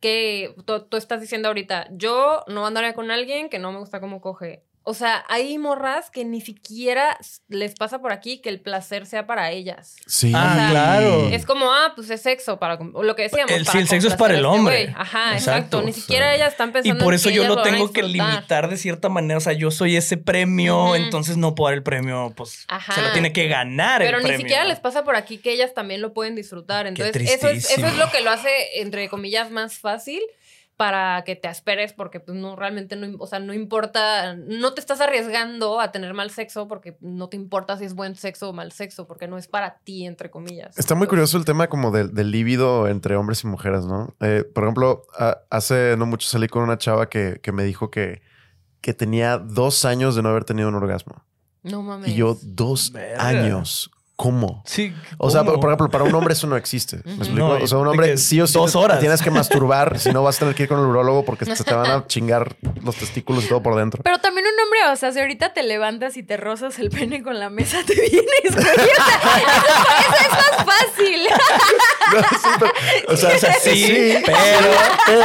que 0.00 0.54
tú, 0.64 0.96
estás 0.96 1.20
diciendo 1.20 1.48
ahorita, 1.48 1.88
yo 1.92 2.42
no 2.48 2.66
andaría 2.66 2.94
con 2.94 3.10
alguien 3.10 3.48
que 3.48 3.58
no 3.58 3.72
me 3.72 3.78
gusta 3.78 4.00
cómo 4.00 4.20
coge. 4.20 4.64
O 4.82 4.94
sea, 4.94 5.24
hay 5.28 5.58
morras 5.58 6.10
que 6.10 6.24
ni 6.24 6.40
siquiera 6.40 7.18
les 7.48 7.74
pasa 7.74 8.00
por 8.00 8.12
aquí 8.12 8.38
que 8.38 8.48
el 8.48 8.60
placer 8.60 9.04
sea 9.04 9.26
para 9.26 9.50
ellas. 9.50 9.96
Sí, 10.06 10.32
ah, 10.34 10.68
claro. 10.70 11.28
Es 11.28 11.44
como, 11.44 11.70
ah, 11.70 11.92
pues 11.94 12.08
es 12.08 12.22
sexo 12.22 12.58
para 12.58 12.76
lo 12.76 13.14
que 13.14 13.22
decíamos. 13.22 13.52
El, 13.52 13.66
sí, 13.66 13.78
el 13.78 13.88
sexo 13.88 14.08
es 14.08 14.14
para 14.14 14.34
el 14.34 14.40
este 14.40 14.46
hombre. 14.48 14.94
Ajá, 14.96 15.34
exacto. 15.34 15.82
Ni 15.82 15.92
siquiera 15.92 16.34
ellas 16.34 16.52
están 16.52 16.72
pensando. 16.72 16.98
Y 16.98 17.04
por 17.04 17.12
eso 17.12 17.28
yo 17.28 17.46
lo 17.46 17.60
tengo 17.62 17.92
que 17.92 18.02
limitar 18.02 18.70
de 18.70 18.78
cierta 18.78 19.10
manera. 19.10 19.36
O 19.36 19.40
sea, 19.40 19.52
yo 19.52 19.70
soy 19.70 19.96
ese 19.96 20.16
premio, 20.16 20.96
entonces 20.96 21.36
no 21.36 21.54
puedo 21.54 21.68
dar 21.68 21.74
el 21.74 21.82
premio, 21.82 22.32
pues 22.34 22.66
se 22.94 23.02
lo 23.02 23.12
tiene 23.12 23.34
que 23.34 23.48
ganar. 23.48 24.00
Pero 24.00 24.20
ni 24.20 24.34
siquiera 24.36 24.64
les 24.64 24.80
pasa 24.80 25.04
por 25.04 25.14
aquí 25.14 25.38
que 25.38 25.52
ellas 25.52 25.74
también 25.74 26.00
lo 26.00 26.14
pueden 26.14 26.34
disfrutar. 26.34 26.86
Entonces, 26.86 27.30
eso 27.30 27.48
es, 27.48 27.70
eso 27.70 27.86
es 27.86 27.96
lo 27.98 28.10
que 28.10 28.22
lo 28.22 28.30
hace, 28.30 28.50
entre 28.80 29.10
comillas, 29.10 29.50
más 29.50 29.78
fácil 29.78 30.20
para 30.80 31.24
que 31.24 31.36
te 31.36 31.46
esperes 31.46 31.92
porque 31.92 32.20
pues 32.20 32.38
no 32.38 32.56
realmente 32.56 32.96
no, 32.96 33.14
o 33.18 33.26
sea, 33.26 33.38
no 33.38 33.52
importa, 33.52 34.34
no 34.34 34.72
te 34.72 34.80
estás 34.80 35.02
arriesgando 35.02 35.78
a 35.78 35.92
tener 35.92 36.14
mal 36.14 36.30
sexo 36.30 36.68
porque 36.68 36.96
no 37.02 37.28
te 37.28 37.36
importa 37.36 37.76
si 37.76 37.84
es 37.84 37.92
buen 37.92 38.16
sexo 38.16 38.48
o 38.48 38.54
mal 38.54 38.72
sexo, 38.72 39.06
porque 39.06 39.28
no 39.28 39.36
es 39.36 39.46
para 39.46 39.76
ti, 39.84 40.06
entre 40.06 40.30
comillas. 40.30 40.78
Está 40.78 40.94
muy 40.94 41.06
curioso 41.06 41.36
el 41.36 41.44
tema 41.44 41.66
como 41.66 41.90
del, 41.90 42.14
del 42.14 42.30
líbido 42.30 42.88
entre 42.88 43.14
hombres 43.16 43.44
y 43.44 43.46
mujeres, 43.46 43.84
¿no? 43.84 44.14
Eh, 44.20 44.42
por 44.54 44.64
ejemplo, 44.64 45.02
hace 45.50 45.96
no 45.98 46.06
mucho 46.06 46.26
salí 46.26 46.48
con 46.48 46.62
una 46.62 46.78
chava 46.78 47.10
que, 47.10 47.40
que 47.42 47.52
me 47.52 47.62
dijo 47.64 47.90
que, 47.90 48.22
que 48.80 48.94
tenía 48.94 49.36
dos 49.36 49.84
años 49.84 50.16
de 50.16 50.22
no 50.22 50.30
haber 50.30 50.44
tenido 50.44 50.70
un 50.70 50.76
orgasmo. 50.76 51.22
No 51.62 51.82
mames. 51.82 52.08
Y 52.08 52.14
yo 52.14 52.38
dos 52.40 52.94
años. 53.18 53.90
¿Cómo? 54.20 54.62
Sí. 54.66 54.94
O 55.16 55.30
sea, 55.30 55.44
por, 55.44 55.56
ejemplo, 55.64 55.88
para 55.88 56.04
un 56.04 56.14
hombre 56.14 56.34
eso 56.34 56.46
no 56.46 56.54
existe. 56.58 57.00
¿Me 57.06 57.14
explico? 57.14 57.56
o 57.58 57.66
sea, 57.66 57.78
un 57.78 57.86
hombre 57.86 58.18
sí 58.18 58.38
o 58.38 58.46
sí 58.46 58.52
dos 58.52 58.76
horas. 58.76 59.00
tienes 59.00 59.22
que 59.22 59.30
masturbar, 59.30 59.98
si 59.98 60.12
no 60.12 60.22
vas 60.22 60.36
a 60.36 60.40
tener 60.40 60.54
que 60.54 60.64
ir 60.64 60.68
con 60.68 60.78
el 60.78 60.84
urologo 60.84 61.24
porque 61.24 61.46
se 61.46 61.64
te 61.64 61.72
van 61.72 61.90
a 61.90 62.06
chingar 62.06 62.54
los 62.84 62.96
testículos 62.96 63.44
y 63.44 63.48
todo 63.48 63.62
por 63.62 63.76
dentro. 63.76 64.02
Pero 64.04 64.18
también 64.18 64.44
un 64.46 64.62
hombre, 64.62 64.92
o 64.92 64.96
sea, 64.96 65.10
si 65.12 65.20
ahorita 65.20 65.54
te 65.54 65.62
levantas 65.62 66.18
y 66.18 66.22
te 66.22 66.36
rozas 66.36 66.78
el 66.78 66.90
pene 66.90 67.22
con 67.22 67.40
la 67.40 67.48
mesa, 67.48 67.78
te 67.86 67.94
vienes, 67.94 68.52
güey. 68.52 68.66
eso, 68.66 68.92
es 70.20 70.32
más 70.32 70.66
fácil. 70.66 71.20
o, 73.08 73.16
sea, 73.16 73.54
sí, 73.54 74.16
pero, 74.26 75.22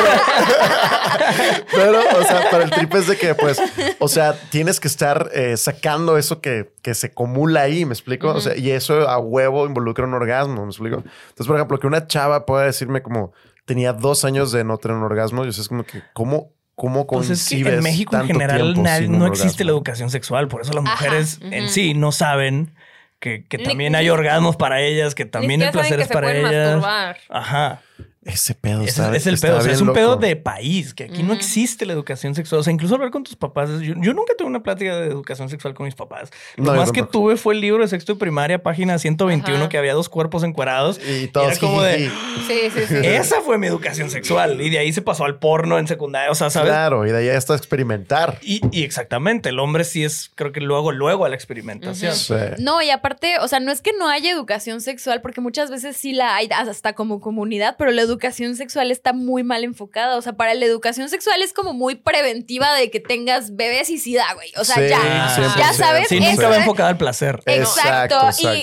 pero, 1.70 2.00
o 2.18 2.24
sea, 2.24 2.50
para 2.50 2.64
el 2.64 2.72
trip 2.72 2.96
es 2.96 3.08
de 3.08 3.18
que, 3.18 3.36
pues, 3.36 3.62
o 4.00 4.08
sea, 4.08 4.40
tienes 4.52 4.80
que 4.80 4.88
estar 4.88 5.32
eh, 5.34 5.58
sacando 5.58 6.18
eso 6.18 6.40
que, 6.40 6.72
que 6.82 6.94
se 6.94 7.08
acumula 7.08 7.64
ahí, 7.64 7.84
¿me 7.84 7.94
explico? 7.94 8.30
O 8.30 8.40
sea, 8.40 8.56
y 8.56 8.72
eso 8.72 8.85
eso 8.86 9.10
a 9.10 9.18
huevo 9.20 9.66
involucra 9.66 10.06
un 10.06 10.14
orgasmo, 10.14 10.64
¿me 10.64 10.70
explico? 10.70 10.98
Entonces, 10.98 11.48
por 11.48 11.56
ejemplo, 11.56 11.80
que 11.80 11.88
una 11.88 12.08
chava 12.08 12.46
pueda 12.46 12.66
decirme 12.66 13.02
como 13.02 13.34
tenía 13.66 13.94
dos 13.94 14.26
años 14.26 14.52
de 14.52 14.64
no 14.64 14.78
tener 14.78 14.98
un 14.98 15.04
orgasmo, 15.04 15.44
yo 15.44 15.52
sé, 15.52 15.62
es 15.62 15.70
como 15.70 15.84
que, 15.84 16.02
¿cómo, 16.14 16.52
cómo 16.76 17.08
pues 17.08 17.28
concibes 17.28 17.74
En 17.74 17.84
México 17.84 18.16
en 18.16 18.28
general 18.28 18.76
no 19.10 19.28
existe 19.28 19.64
la 19.64 19.72
educación 19.72 20.10
sexual, 20.10 20.48
por 20.48 20.62
eso 20.62 20.74
las 20.74 20.84
mujeres 20.84 21.40
en 21.42 21.70
sí 21.70 21.94
no 21.94 22.12
saben 22.12 22.74
que, 23.20 23.58
también 23.58 23.96
hay 23.96 24.10
orgasmos 24.10 24.56
para 24.56 24.82
ellas, 24.82 25.16
que 25.16 25.26
también 25.26 25.62
el 25.62 25.72
placer 25.72 26.00
es 26.00 26.08
para 26.08 26.36
ellas. 26.36 26.84
Ajá. 27.30 27.82
Ese 28.26 28.56
pedo 28.56 28.82
es, 28.82 28.98
es 28.98 29.28
el 29.28 29.38
pedo. 29.38 29.60
es 29.60 29.82
un 29.82 29.94
pedo 29.94 30.16
de 30.16 30.36
país, 30.36 30.96
que 30.96 31.04
aquí 31.04 31.22
no 31.22 31.32
existe 31.32 31.86
la 31.86 31.94
educación 31.94 32.34
sexual. 32.34 32.62
O 32.62 32.64
sea, 32.64 32.74
incluso 32.74 32.96
hablar 32.96 33.12
con 33.12 33.24
tus 33.24 33.36
papás. 33.36 33.70
Yo, 33.82 33.94
nunca 33.94 34.34
tuve 34.36 34.48
una 34.48 34.64
plática 34.64 34.98
de 34.98 35.06
educación 35.06 35.48
sexual 35.48 35.76
con 35.76 35.86
mis 35.86 35.94
papás. 35.94 36.32
Lo 36.56 36.74
más 36.74 36.92
que 36.92 37.04
tuve 37.04 37.38
fue 37.38 37.54
el 37.54 37.62
libro 37.62 37.84
de 37.84 37.88
sexto 37.88 38.14
de 38.14 38.20
primaria, 38.20 38.64
página 38.64 38.98
121, 38.98 39.70
que 39.70 39.78
había 39.78 39.94
dos 39.94 40.10
cuerpos 40.10 40.42
encuadrados. 40.44 41.00
Y, 41.08 41.28
todo 41.28 41.48
era 41.48 41.60
como 41.60 41.84
de. 41.84 42.10
Sí, 42.48 42.72
sí, 42.74 42.80
sí. 42.88 42.96
Esa 43.04 43.42
fue 43.42 43.60
mi 43.60 43.68
educación 43.68 44.10
sexual. 44.10 44.60
Y 44.60 44.72
de 44.72 44.80
ahí 44.80 44.92
se 44.92 45.04
pasó 45.04 45.26
al 45.26 45.38
porno 45.38 45.78
en 45.78 45.86
secundaria. 45.88 46.32
O 46.32 46.36
sea, 46.36 46.50
¿sabes? 46.50 46.72
Claro, 46.72 47.06
y 47.06 47.12
de 47.12 47.18
ahí 47.20 47.30
hasta 47.30 47.56
experimentar. 47.56 48.40
Y, 48.42 48.60
exactamente. 48.84 49.50
El 49.50 49.60
hombre 49.60 49.84
sí 49.84 50.04
es, 50.04 50.32
creo 50.34 50.52
que 50.52 50.62
luego, 50.62 50.92
luego 50.92 51.26
a 51.26 51.30
la 51.30 51.36
experimentación. 51.36 52.16
No, 52.58 52.82
y 52.82 52.90
aparte, 52.90 53.38
o 53.40 53.48
sea, 53.48 53.60
no 53.60 53.72
es 53.72 53.82
que 53.82 53.92
no 53.94 54.10
haya 54.10 54.32
educación 54.32 54.82
sexual, 54.82 55.22
porque 55.22 55.42
muchas 55.42 55.70
veces 55.70 55.96
sí 55.96 56.14
la 56.14 56.36
hay 56.36 56.50
hasta 56.52 56.94
como 56.94 57.20
comunidad, 57.20 57.76
pero 57.78 57.92
la 57.92 58.02
educación 58.02 58.15
educación 58.16 58.56
sexual 58.56 58.92
está 58.92 59.12
muy 59.12 59.44
mal 59.44 59.64
enfocada. 59.66 60.18
O 60.18 60.22
sea, 60.22 60.34
para 60.34 60.54
la 60.54 60.66
educación 60.66 61.10
sexual 61.10 61.42
es 61.42 61.52
como 61.52 61.74
muy 61.74 61.96
preventiva 61.96 62.74
de 62.74 62.90
que 62.90 63.02
tengas 63.02 63.56
bebés 63.56 63.90
y 63.90 64.00
sida, 64.00 64.26
güey. 64.34 64.52
O 64.58 64.64
sea, 64.64 64.76
ya, 64.88 65.36
ya 65.58 65.74
sabes. 65.74 66.08
Sí, 66.08 66.20
nunca 66.20 66.48
va 66.48 66.58
enfocada 66.58 66.90
al 66.90 66.98
placer. 66.98 67.42
Exacto. 67.46 68.16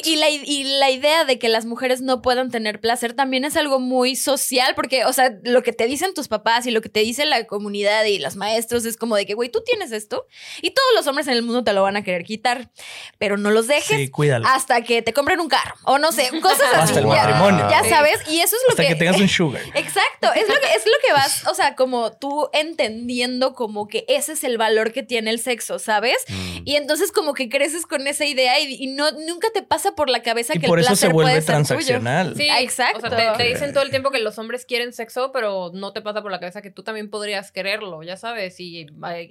Y, 0.05 0.17
la, 0.17 0.31
y, 0.31 0.65
la, 0.79 0.91
idea 0.91 1.25
de 1.25 1.39
que 1.39 1.49
las 1.49 1.67
mujeres 1.67 2.01
no 2.01 2.23
puedan 2.23 2.51
tener 2.51 2.81
placer 2.81 3.13
también 3.13 3.45
es 3.45 3.57
algo 3.57 3.79
muy 3.79 4.17
social, 4.17 4.75
porque, 4.75 5.05
o 5.05 5.13
sea, 5.13 5.35
lo 5.43 5.63
que 5.63 5.73
te 5.73 5.87
dicen 5.87 6.15
tus 6.15 6.29
papás 6.29 6.67
y 6.67 6.71
lo 6.71 6.81
que 6.81 6.89
te 6.89 7.01
dice 7.01 7.25
la 7.27 7.45
comunidad 7.47 8.05
y 8.05 8.19
los 8.19 8.37
maestros 8.37 8.85
es 8.87 8.97
como 8.97 9.17
de 9.17 9.27
que, 9.27 9.35
güey, 9.35 9.51
tú 9.51 9.63
tienes 9.65 9.93
esto 9.93 10.27
y 10.61 10.71
todos 10.71 10.89
los 10.95 11.07
hombres 11.07 11.27
en 11.29 11.35
el 11.35 11.43
mundo 11.43 11.65
te 11.65 11.73
lo 11.73 11.83
van 11.83 11.97
a 11.97 12.03
querer 12.03 12.25
quitar, 12.25 12.71
pero 13.19 13.37
no 13.37 13.51
los 13.51 13.67
dejes 13.67 14.11
hasta 14.45 14.83
que 14.83 15.03
te 15.03 15.13
compren 15.13 15.41
un 15.41 15.49
carro 15.49 15.75
o 15.85 15.99
no 15.99 16.13
sé, 16.13 16.29
cosas 16.41 16.61
así. 16.75 16.83
Hasta 16.83 17.01
el 17.01 17.07
matrimonio. 17.07 17.69
Ya, 17.71 17.85
sabes, 17.85 18.21
y 18.29 18.41
eso 18.41 18.57
es 18.57 18.63
lo 18.69 18.77
que. 18.77 18.83
Hasta 18.83 18.95
que 18.95 18.99
tengas 18.99 19.21
un 19.21 19.29
Exacto, 19.51 20.33
es 20.35 20.49
lo 20.49 20.55
que, 20.55 20.67
es 20.77 20.87
lo 20.87 20.93
que 21.07 21.13
vas, 21.13 21.47
o 21.47 21.55
sea, 21.55 21.75
como 21.75 22.13
tú 22.13 22.49
entendiendo 22.53 23.55
como 23.55 23.89
que 23.89 24.05
ese 24.09 24.33
es 24.33 24.45
el 24.45 24.59
valor 24.59 24.93
que 24.93 25.03
tiene 25.03 25.31
el 25.31 25.39
sexo, 25.39 25.79
¿sabes? 25.79 26.17
Mm. 26.29 26.59
Y 26.65 26.77
entonces 26.77 27.13
como 27.13 27.35
que 27.35 27.49
creces 27.49 27.87
con 27.87 28.07
esa 28.07 28.25
idea 28.25 28.61
y, 28.61 28.87
no 28.89 29.11
nunca 29.13 29.49
te 29.53 29.63
pasa 29.63 29.95
por 29.95 30.11
la 30.11 30.23
cabeza 30.23 30.55
que 30.55 30.67
por 30.67 30.79
el 30.79 30.85
placer 30.85 31.09
eso 31.09 31.09
se 31.09 31.13
vuelve 31.13 31.33
puede 31.33 31.43
transaccional. 31.43 32.35
Sí, 32.37 32.49
exacto. 32.59 33.07
O 33.07 33.11
sea, 33.11 33.37
te, 33.37 33.45
dicen 33.45 33.73
todo 33.73 33.83
el 33.83 33.91
tiempo 33.91 34.11
que 34.11 34.21
los 34.21 34.39
hombres 34.39 34.67
quieren 34.67 34.93
sexo, 34.93 35.33
pero 35.33 35.71
no 35.73 35.93
te 35.93 36.03
pasa 36.03 36.23
por 36.23 36.31
la 36.31 36.41
cabeza 36.41 36.63
que 36.63 36.71
tú 36.71 36.83
también 36.83 37.11
podrías 37.11 37.53
quererlo, 37.53 38.03
ya 38.03 38.17
sabes. 38.17 38.61
y 38.61 38.87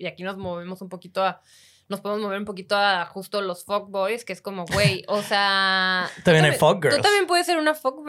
aquí 0.06 0.24
nos 0.24 0.38
movemos 0.38 0.82
un 0.82 0.90
poquito 0.90 1.24
a 1.24 1.42
nos 1.92 2.00
podemos 2.00 2.24
mover 2.24 2.40
un 2.40 2.46
poquito 2.46 2.76
a 2.76 3.06
justo 3.06 3.42
los 3.42 3.66
boys 3.66 4.26
que 4.26 4.34
es 4.34 4.42
como, 4.42 4.66
güey, 4.66 5.04
o 5.08 5.22
sea... 5.22 6.10
también 6.24 6.46
hay 6.46 6.54
fuck 6.54 6.82
girls. 6.82 6.96
Tú 6.96 7.02
también 7.04 7.28
puedes 7.28 7.46
ser 7.46 7.58
una 7.58 7.76
fuck, 7.76 8.00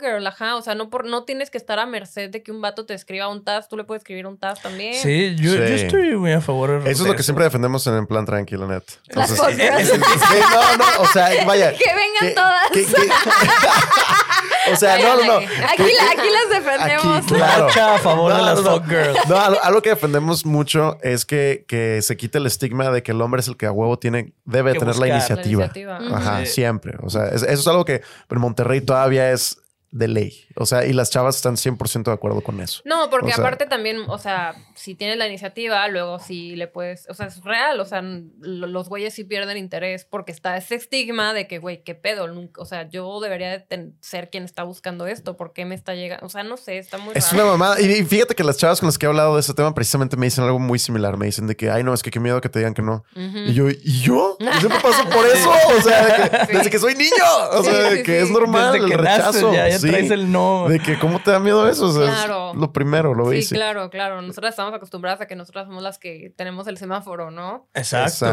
girl, 0.00 0.26
ajá. 0.26 0.56
O 0.56 0.62
sea, 0.62 0.74
no, 0.74 0.88
por, 0.88 1.04
no 1.04 1.24
tienes 1.24 1.50
que 1.50 1.58
estar 1.58 1.78
a 1.78 1.86
merced 1.86 2.30
de 2.30 2.42
que 2.42 2.52
un 2.52 2.62
vato 2.62 2.86
te 2.86 2.94
escriba 2.94 3.28
un 3.28 3.44
task, 3.44 3.68
tú 3.68 3.76
le 3.76 3.84
puedes 3.84 4.00
escribir 4.00 4.26
un 4.26 4.38
task 4.38 4.62
también. 4.62 4.94
Sí, 4.94 5.34
yo, 5.36 5.52
estoy 5.54 6.16
muy 6.16 6.32
a 6.32 6.40
favor 6.40 6.82
de 6.82 6.90
Eso 6.90 7.02
es 7.02 7.08
lo 7.08 7.16
que 7.16 7.24
siempre 7.24 7.44
defendemos 7.44 7.86
en 7.88 7.94
el 7.94 8.06
plan 8.06 8.24
tranquilo, 8.24 8.66
net. 8.68 8.84
Las 9.08 9.36
fuck 9.36 9.50
girls. 9.50 9.98
no, 9.98 10.76
no, 10.76 10.84
o 11.00 11.06
sea, 11.06 11.44
vaya. 11.44 11.72
Que 11.82 11.90
vengan 11.94 12.34
todas. 12.34 12.70
o 14.70 14.76
sea, 14.76 14.98
no, 14.98 15.16
no, 15.16 15.24
no. 15.24 15.36
Aquí, 15.36 15.82
aquí 15.82 16.28
las 16.30 16.62
defendemos. 16.62 17.16
Aquí, 17.16 17.34
claro. 17.34 17.94
a 17.94 17.98
favor 17.98 18.34
de 18.34 18.42
las 18.42 18.60
fuck 18.60 18.86
girls. 18.86 19.18
No, 19.28 19.36
algo, 19.36 19.82
que 19.82 19.90
defendemos 19.90 20.44
mucho 20.44 20.98
es 21.02 21.24
que, 21.24 21.64
que 21.66 22.02
se 22.02 22.16
quite 22.16 22.38
el 22.38 22.46
estigma 22.46 22.90
de 22.90 23.02
que 23.02 23.12
el 23.12 23.20
hombre 23.20 23.40
es 23.40 23.48
el 23.48 23.56
que 23.56 23.66
a 23.66 23.72
huevo 23.72 23.98
tiene, 23.98 24.32
debe 24.44 24.74
tener 24.74 24.96
la 24.96 25.08
iniciativa. 25.08 25.70
Ajá, 26.12 26.46
siempre. 26.46 26.94
O 27.02 27.10
sea, 27.10 27.28
eso 27.28 27.46
es 27.46 27.66
algo 27.66 27.84
que 27.84 28.02
en 28.30 28.40
Monterrey 28.40 28.80
todavía 28.80 29.32
es 29.32 29.61
de 29.92 30.08
ley. 30.08 30.46
O 30.56 30.66
sea, 30.66 30.84
y 30.86 30.92
las 30.92 31.10
chavas 31.10 31.36
están 31.36 31.56
100% 31.56 32.04
de 32.04 32.12
acuerdo 32.12 32.40
con 32.40 32.60
eso. 32.60 32.82
No, 32.84 33.10
porque 33.10 33.32
aparte 33.32 33.66
también, 33.66 33.98
o 34.08 34.18
sea, 34.18 34.54
si 34.74 34.94
tienes 34.94 35.18
la 35.18 35.28
iniciativa, 35.28 35.86
luego 35.88 36.18
sí 36.18 36.56
le 36.56 36.66
puedes, 36.66 37.08
o 37.08 37.14
sea, 37.14 37.26
es 37.26 37.44
real, 37.44 37.78
o 37.78 37.84
sea, 37.84 38.02
los 38.40 38.88
güeyes 38.88 39.14
sí 39.14 39.24
pierden 39.24 39.58
interés 39.58 40.06
porque 40.08 40.32
está 40.32 40.56
ese 40.56 40.74
estigma 40.74 41.34
de 41.34 41.46
que, 41.46 41.58
güey, 41.58 41.84
qué 41.84 41.94
pedo, 41.94 42.26
o 42.56 42.64
sea, 42.64 42.88
yo 42.88 43.20
debería 43.20 43.58
de 43.58 43.92
ser 44.00 44.30
quien 44.30 44.44
está 44.44 44.62
buscando 44.62 45.06
esto, 45.06 45.36
¿por 45.36 45.52
qué 45.52 45.66
me 45.66 45.74
está 45.74 45.94
llegando? 45.94 46.24
O 46.24 46.30
sea, 46.30 46.42
no 46.42 46.56
sé, 46.56 46.78
está 46.78 46.96
muy 46.96 47.12
Es 47.14 47.32
una 47.32 47.44
mamada. 47.44 47.80
Y, 47.80 48.02
fíjate 48.04 48.34
que 48.34 48.44
las 48.44 48.56
chavas 48.56 48.80
con 48.80 48.86
las 48.86 48.96
que 48.96 49.06
he 49.06 49.08
hablado 49.08 49.34
de 49.34 49.40
ese 49.40 49.52
tema 49.52 49.74
precisamente 49.74 50.16
me 50.16 50.26
dicen 50.26 50.44
algo 50.44 50.58
muy 50.58 50.78
similar. 50.78 51.16
Me 51.18 51.26
dicen 51.26 51.46
de 51.46 51.56
que, 51.56 51.70
ay, 51.70 51.84
no, 51.84 51.92
es 51.92 52.02
que 52.02 52.10
qué 52.10 52.18
miedo 52.18 52.40
que 52.40 52.48
te 52.48 52.58
digan 52.58 52.74
que 52.74 52.82
no. 52.82 53.04
Y 53.14 53.52
yo, 53.52 53.68
¿y 53.68 54.00
yo? 54.00 54.36
Yo 54.40 54.52
siempre 54.58 54.78
paso 54.80 55.08
por 55.10 55.26
eso. 55.26 55.52
O 55.78 55.82
sea, 55.82 56.46
desde 56.50 56.70
que 56.70 56.78
soy 56.78 56.94
niño. 56.94 57.10
O 57.52 57.62
sea, 57.62 58.02
que 58.02 58.22
es 58.22 58.30
normal 58.30 58.74
el 58.76 58.90
rechazo. 58.90 59.52
ya, 59.52 59.68
ya 59.68 59.78
traes 59.82 60.10
el 60.10 60.32
no 60.32 60.68
de 60.68 60.78
que, 60.78 60.98
¿cómo 60.98 61.20
te 61.20 61.30
da 61.30 61.38
miedo 61.38 61.68
eso? 61.68 61.86
O 61.86 61.92
sea, 61.92 62.04
claro. 62.04 62.54
lo 62.54 62.72
primero, 62.72 63.14
lo 63.14 63.30
Sí, 63.32 63.46
claro, 63.54 63.90
claro. 63.90 64.22
Nosotras 64.22 64.52
estamos 64.52 64.74
acostumbradas 64.74 65.20
a 65.20 65.26
que 65.26 65.36
nosotras 65.36 65.66
somos 65.66 65.82
las 65.82 65.98
que 65.98 66.32
tenemos 66.36 66.66
el 66.66 66.78
semáforo, 66.78 67.30
¿no? 67.30 67.68
Exacto. 67.74 68.26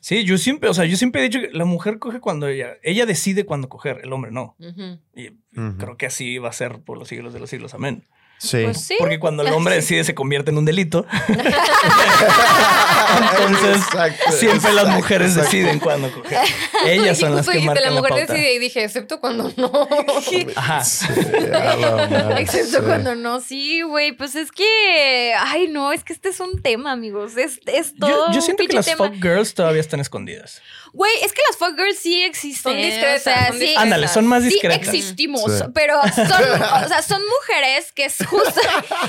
Sí, 0.00 0.24
yo 0.24 0.38
siempre, 0.38 0.68
o 0.68 0.74
sea, 0.74 0.84
yo 0.84 0.96
siempre 0.96 1.20
he 1.20 1.24
dicho 1.24 1.40
que 1.40 1.50
la 1.52 1.64
mujer 1.64 1.98
coge 1.98 2.20
cuando 2.20 2.48
ella, 2.48 2.76
ella 2.82 3.06
decide 3.06 3.44
cuándo 3.44 3.68
coger, 3.68 4.00
el 4.02 4.12
hombre 4.12 4.30
no. 4.30 4.56
Y 5.14 5.30
creo 5.78 5.96
que 5.96 6.06
así 6.06 6.38
va 6.38 6.48
a 6.48 6.52
ser 6.52 6.80
por 6.80 6.98
los 6.98 7.08
siglos 7.08 7.32
de 7.32 7.40
los 7.40 7.50
siglos. 7.50 7.74
Amén. 7.74 8.04
Sí. 8.42 8.64
Pues 8.64 8.80
sí. 8.80 8.96
Porque 8.98 9.20
cuando 9.20 9.44
el 9.44 9.52
hombre 9.52 9.74
decide 9.76 10.02
se 10.04 10.14
convierte 10.14 10.50
en 10.50 10.58
un 10.58 10.64
delito. 10.64 11.06
Entonces, 13.38 13.76
Exacto, 13.76 14.32
siempre 14.32 14.72
las 14.72 14.88
mujeres 14.88 15.28
exacto. 15.32 15.50
deciden 15.50 15.78
cuándo 15.78 16.10
coger. 16.12 16.38
Ellas 16.86 17.18
son 17.18 17.32
y 17.32 17.36
las 17.36 17.46
justo 17.46 17.52
que 17.52 17.58
dijiste, 17.58 17.66
marcan 17.66 17.84
la 17.84 17.90
la 17.90 18.00
mujer 18.00 18.26
pauta. 18.26 18.32
decide 18.32 18.54
y 18.54 18.58
dije, 18.58 18.84
excepto 18.84 19.20
cuando 19.20 19.52
no. 19.56 19.70
Ajá. 20.56 20.82
Sí, 20.84 21.06
la 21.50 22.40
Excepto 22.40 22.78
sí. 22.78 22.84
cuando 22.84 23.14
no, 23.14 23.40
sí, 23.40 23.82
güey. 23.82 24.12
Pues 24.12 24.34
es 24.34 24.50
que, 24.50 25.34
ay, 25.38 25.68
no, 25.68 25.92
es 25.92 26.02
que 26.04 26.12
este 26.12 26.30
es 26.30 26.40
un 26.40 26.62
tema, 26.62 26.92
amigos. 26.92 27.36
Es, 27.36 27.60
es 27.66 27.94
todo. 27.94 28.10
Yo, 28.10 28.32
yo 28.32 28.36
un 28.36 28.42
siento 28.42 28.64
que 28.66 28.72
las 28.74 28.86
tema. 28.86 29.08
fuck 29.08 29.14
girls 29.22 29.54
todavía 29.54 29.80
están 29.80 30.00
escondidas. 30.00 30.60
Güey, 30.92 31.12
es 31.22 31.32
que 31.32 31.40
las 31.48 31.56
fuck 31.56 31.76
girls 31.76 31.98
sí 31.98 32.22
existen. 32.22 32.72
Son 32.72 32.76
discretas, 32.76 33.20
O 33.20 33.24
sea, 33.24 33.46
son 33.48 33.54
sí. 33.54 33.60
discretas. 33.60 33.82
Ándale, 33.82 34.08
son 34.08 34.26
más 34.26 34.42
Sí 34.42 34.48
discretas. 34.50 34.78
existimos, 34.88 35.52
Sí. 35.58 35.64
pero 35.74 36.00
son, 36.14 36.26
o 36.84 36.88
sea, 36.88 37.02
son 37.02 37.22
mujeres 37.40 37.92
que 37.92 38.04
es 38.06 38.16
justo, 38.26 38.60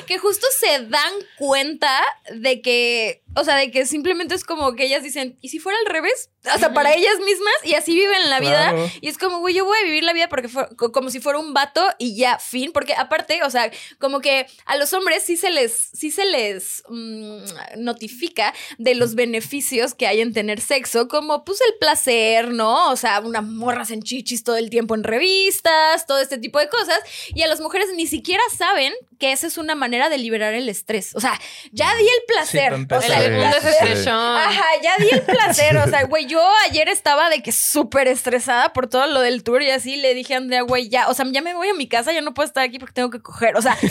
que 0.08 0.18
justo 0.18 0.48
se 0.58 0.86
dan 0.88 1.14
cuenta 1.38 2.02
de 2.34 2.62
que, 2.62 3.23
o 3.36 3.44
sea, 3.44 3.56
de 3.56 3.72
que 3.72 3.86
simplemente 3.86 4.36
es 4.36 4.44
como 4.44 4.74
que 4.74 4.86
ellas 4.86 5.04
dicen, 5.04 5.38
¿y 5.42 5.50
si 5.50 5.60
fuera 5.60 5.78
al 5.80 5.92
revés? 5.92 6.30
O 6.54 6.60
sea, 6.60 6.74
para 6.74 6.94
ellas 6.94 7.20
mismas 7.26 7.54
y 7.64 7.74
así 7.74 7.96
viven 7.96 8.30
la 8.30 8.40
vida. 8.40 8.72
Claro. 8.72 8.92
Y 9.02 9.08
es 9.08 9.18
como, 9.18 9.40
güey, 9.40 9.56
yo 9.56 9.66
voy 9.66 9.78
a 9.82 9.86
vivir 9.86 10.04
la 10.04 10.14
vida 10.14 10.28
porque 10.28 10.50
como 10.92 11.10
si 11.10 11.20
fuera 11.20 11.40
un 11.40 11.54
vato 11.54 11.84
y 11.98 12.16
ya, 12.16 12.38
fin. 12.38 12.72
Porque 12.74 12.94
aparte, 12.94 13.42
o 13.44 13.50
sea, 13.50 13.72
como 14.00 14.20
que 14.20 14.46
a 14.66 14.76
los 14.76 14.92
hombres 14.94 15.24
sí 15.24 15.38
se 15.38 15.50
les, 15.50 15.72
sí 15.94 16.12
se 16.12 16.26
les 16.26 16.84
mm, 16.90 17.44
notifica 17.78 18.54
de 18.78 18.96
los 18.96 19.16
beneficios 19.16 19.94
que 19.94 20.06
hay 20.06 20.22
en 20.22 20.34
tener 20.34 20.60
sexo, 20.60 21.08
como 21.08 21.46
pues 21.46 21.62
el 21.62 21.78
placer, 21.80 22.50
¿no? 22.50 22.92
O 22.92 22.96
sea, 22.98 23.22
unas 23.22 23.44
morras 23.44 23.92
en 23.92 24.02
chichis 24.02 24.44
todo 24.44 24.58
el 24.58 24.70
tiempo 24.70 24.96
en 24.96 25.04
revistas, 25.04 26.06
todo 26.06 26.20
este 26.20 26.38
tipo 26.38 26.60
de 26.60 26.70
cosas. 26.70 27.00
Y 27.34 27.42
a 27.42 27.48
las 27.48 27.62
mujeres 27.62 27.88
ni 27.96 28.06
siquiera 28.06 28.44
saben 28.56 28.94
que 29.24 29.32
esa 29.32 29.48
es 29.48 29.58
una 29.58 29.74
manera 29.74 30.10
de 30.10 30.18
liberar 30.18 30.54
el 30.54 30.68
estrés. 30.68 31.16
O 31.16 31.22
sea, 31.22 31.40
ya 31.72 31.96
di 31.96 32.04
el 32.04 32.24
placer. 32.28 32.74
empezar. 32.74 33.04
o 33.06 33.08
sea, 33.08 33.24
El 33.24 33.38
placer. 33.38 34.10
Ajá, 34.10 34.66
ya 34.82 34.96
di 34.98 35.08
el 35.12 35.22
placer. 35.22 35.78
O 35.78 35.88
sea, 35.88 36.04
güey, 36.04 36.26
yo 36.26 36.46
ayer 36.70 36.90
estaba 36.90 37.30
de 37.30 37.42
que 37.42 37.54
súper 37.54 38.10
estresada 38.10 38.74
por 38.74 38.88
todo 38.90 39.08
lo 39.08 39.22
del 39.22 39.44
tour 39.44 39.62
y 39.62 39.70
así 39.72 39.96
le 39.96 40.14
dije 40.14 40.34
a 40.34 40.38
Andrea, 40.40 40.64
güey, 40.64 40.90
ya, 40.90 41.08
o 41.08 41.14
sea, 41.14 41.26
ya 41.32 41.42
me 41.42 41.54
voy 41.54 41.70
a 41.70 41.74
mi 41.74 41.88
casa, 41.88 42.12
ya 42.12 42.20
no 42.20 42.34
puedo 42.34 42.46
estar 42.48 42.66
aquí 42.66 42.80
porque 42.80 42.92
tengo 42.96 43.10
que 43.10 43.22
coger. 43.22 43.56
O 43.56 43.62
sea, 43.62 43.78
si 43.78 43.88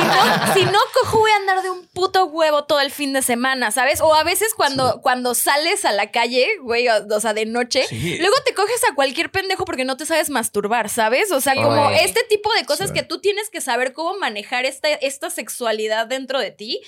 no, 0.00 0.54
si 0.54 0.64
no 0.66 0.78
cojo, 1.02 1.18
voy 1.18 1.30
a 1.32 1.36
andar 1.36 1.62
de 1.62 1.70
un 1.70 1.84
puto 1.88 2.26
huevo 2.26 2.64
todo 2.66 2.78
el 2.80 2.92
fin 2.92 3.12
de 3.12 3.22
semana, 3.22 3.72
¿sabes? 3.72 4.00
O 4.00 4.14
a 4.14 4.22
veces 4.22 4.54
cuando, 4.54 5.00
cuando 5.02 5.34
sales 5.34 5.84
a 5.84 5.90
la 5.90 6.12
calle, 6.12 6.46
güey, 6.62 6.86
o, 6.88 6.92
o 7.16 7.20
sea, 7.20 7.34
de 7.34 7.46
noche, 7.46 7.84
Sí. 7.88 8.16
luego 8.20 8.36
te 8.44 8.54
coges 8.54 8.80
a 8.88 8.94
cualquier 8.94 9.30
pendejo 9.32 9.64
porque 9.64 9.84
no 9.84 9.96
te 9.96 10.06
sabes 10.06 10.30
masturbar, 10.30 10.88
¿sabes? 10.88 11.32
O 11.32 11.40
sea, 11.40 11.54
como 11.56 11.90
este 11.90 12.20
tipo 12.28 12.52
de 12.54 12.64
cosas 12.64 12.90
Sí. 12.90 12.94
que 12.94 13.02
tú 13.02 13.20
tienes 13.20 13.50
que 13.50 13.60
saber 13.60 13.92
cómo 13.92 14.16
manejar 14.18 14.35
esta, 14.66 14.88
esta 14.88 15.30
sexualidad 15.30 16.06
dentro 16.06 16.38
de 16.40 16.50
ti 16.50 16.80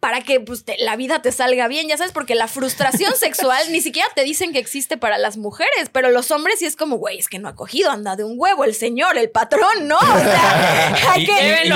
para 0.00 0.20
que 0.22 0.40
pues, 0.40 0.64
te- 0.64 0.76
la 0.78 0.96
vida 0.96 1.22
te 1.22 1.32
salga 1.32 1.66
bien, 1.68 1.88
ya 1.88 1.96
sabes, 1.96 2.12
porque 2.12 2.34
la 2.34 2.48
frustración 2.48 3.14
sexual 3.18 3.62
ni 3.70 3.80
siquiera 3.80 4.08
te 4.14 4.22
dicen 4.24 4.52
que 4.52 4.58
existe 4.58 4.96
para 4.96 5.18
las 5.18 5.36
mujeres, 5.36 5.88
pero 5.92 6.10
los 6.10 6.30
hombres 6.30 6.58
sí 6.58 6.66
es 6.66 6.76
como, 6.76 6.96
güey, 6.96 7.18
es 7.18 7.28
que 7.28 7.38
no 7.38 7.48
ha 7.48 7.54
cogido, 7.54 7.90
anda 7.90 8.16
de 8.16 8.24
un 8.24 8.34
huevo 8.36 8.64
el 8.64 8.74
señor, 8.74 9.16
el 9.16 9.30
patrón, 9.30 9.88
¿no? 9.88 9.96
O 9.98 10.18
sea, 10.18 11.14
Y- 11.16 11.26
que... 11.26 11.32
y- 11.64 11.68
y 11.68 11.70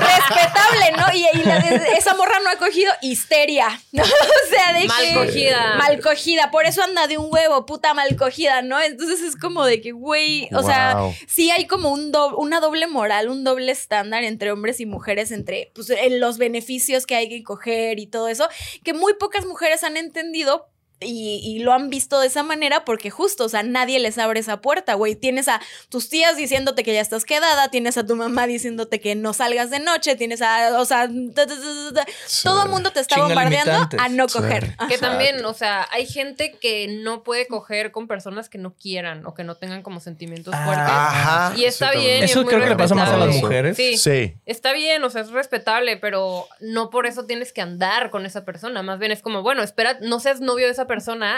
respetable, 0.00 0.92
¿no? 0.96 1.06
Y, 1.14 1.26
y 1.40 1.44
la- 1.44 1.58
esa 1.96 2.14
morra 2.14 2.38
no 2.42 2.50
ha 2.50 2.56
cogido 2.56 2.92
histeria, 3.00 3.68
¿no? 3.92 4.02
O 4.02 4.48
sea, 4.50 4.72
de 4.78 4.86
Mal 4.86 5.04
que... 5.06 5.14
cogida. 5.14 5.74
Mal 5.76 6.00
cogida, 6.00 6.50
por 6.50 6.66
eso 6.66 6.82
anda 6.82 7.06
de 7.06 7.18
un 7.18 7.28
huevo, 7.32 7.64
puta 7.66 7.94
mal 7.94 8.14
cogida, 8.16 8.62
¿no? 8.62 8.80
Entonces 8.80 9.20
es 9.22 9.36
como 9.36 9.64
de 9.64 9.80
que, 9.80 9.92
güey, 9.92 10.48
o 10.54 10.62
sea, 10.62 10.96
sí 11.26 11.50
hay 11.50 11.66
como 11.66 11.90
un 11.90 12.12
do- 12.12 12.36
una 12.36 12.60
doble 12.60 12.86
moral, 12.86 13.01
un 13.28 13.44
doble 13.44 13.72
estándar 13.72 14.24
entre 14.24 14.52
hombres 14.52 14.80
y 14.80 14.86
mujeres, 14.86 15.30
entre 15.30 15.70
pues, 15.74 15.90
en 15.90 16.20
los 16.20 16.38
beneficios 16.38 17.06
que 17.06 17.14
hay 17.14 17.28
que 17.28 17.42
coger 17.42 17.98
y 17.98 18.06
todo 18.06 18.28
eso, 18.28 18.48
que 18.84 18.94
muy 18.94 19.14
pocas 19.14 19.44
mujeres 19.44 19.84
han 19.84 19.96
entendido. 19.96 20.71
Y, 21.02 21.40
y 21.42 21.58
lo 21.60 21.72
han 21.72 21.90
visto 21.90 22.20
de 22.20 22.26
esa 22.28 22.42
manera 22.42 22.84
porque 22.84 23.10
justo, 23.10 23.44
o 23.44 23.48
sea, 23.48 23.62
nadie 23.62 23.98
les 23.98 24.18
abre 24.18 24.40
esa 24.40 24.60
puerta, 24.60 24.94
güey. 24.94 25.14
Tienes 25.16 25.48
a 25.48 25.60
tus 25.88 26.08
tías 26.08 26.36
diciéndote 26.36 26.82
que 26.84 26.94
ya 26.94 27.00
estás 27.00 27.24
quedada, 27.24 27.68
tienes 27.68 27.96
a 27.98 28.06
tu 28.06 28.16
mamá 28.16 28.46
diciéndote 28.46 29.00
que 29.00 29.14
no 29.14 29.32
salgas 29.32 29.70
de 29.70 29.80
noche, 29.80 30.16
tienes 30.16 30.42
a, 30.42 30.78
o 30.80 30.84
sea, 30.84 31.08
ta, 31.34 31.46
ta, 31.46 31.54
ta, 31.54 31.94
ta, 31.94 32.04
ta. 32.04 32.12
Sí. 32.26 32.44
todo 32.44 32.62
el 32.64 32.68
mundo 32.70 32.90
te 32.92 33.00
está 33.00 33.16
Chinga 33.16 33.26
bombardeando 33.28 33.72
limitantes. 33.72 34.00
a 34.00 34.08
no 34.08 34.28
Sí. 34.28 34.38
coger. 34.38 34.76
Que 34.88 34.98
también, 34.98 35.44
o 35.44 35.54
sea, 35.54 35.86
hay 35.90 36.06
gente 36.06 36.52
que 36.60 36.88
no 37.02 37.22
puede 37.22 37.46
coger 37.46 37.92
con 37.92 38.06
personas 38.08 38.48
que 38.48 38.58
no 38.58 38.74
quieran 38.74 39.26
o 39.26 39.34
que 39.34 39.44
no 39.44 39.56
tengan 39.56 39.82
como 39.82 40.00
sentimientos 40.00 40.54
Ah. 40.56 40.64
fuertes. 40.64 40.86
Ajá. 40.88 41.52
Y 41.56 41.64
está 41.64 41.92
sí, 41.92 41.98
bien. 41.98 42.22
es 42.24 42.30
Eso 42.30 42.44
creo 42.46 42.60
que 42.62 42.68
le 42.70 42.76
pasa 42.76 42.94
más 42.94 43.10
a 43.10 43.16
las 43.16 43.34
mujeres. 43.36 43.76
Sí. 43.76 43.96
Sí. 43.96 44.34
Está 44.46 44.72
bien, 44.72 45.02
o 45.04 45.10
sea, 45.10 45.22
es 45.22 45.30
respetable, 45.30 45.96
pero 45.96 46.46
no 46.60 46.90
por 46.90 47.06
eso 47.06 47.24
tienes 47.24 47.52
que 47.52 47.60
andar 47.60 48.10
con 48.10 48.26
esa 48.26 48.44
persona. 48.44 48.82
Más 48.82 48.98
bien 48.98 49.12
es 49.12 49.22
como, 49.22 49.42
bueno, 49.42 49.62
espera, 49.62 49.98
no 50.00 50.20
seas 50.20 50.40
novio 50.40 50.66
de 50.66 50.72
esa 50.72 50.86
persona 50.86 50.91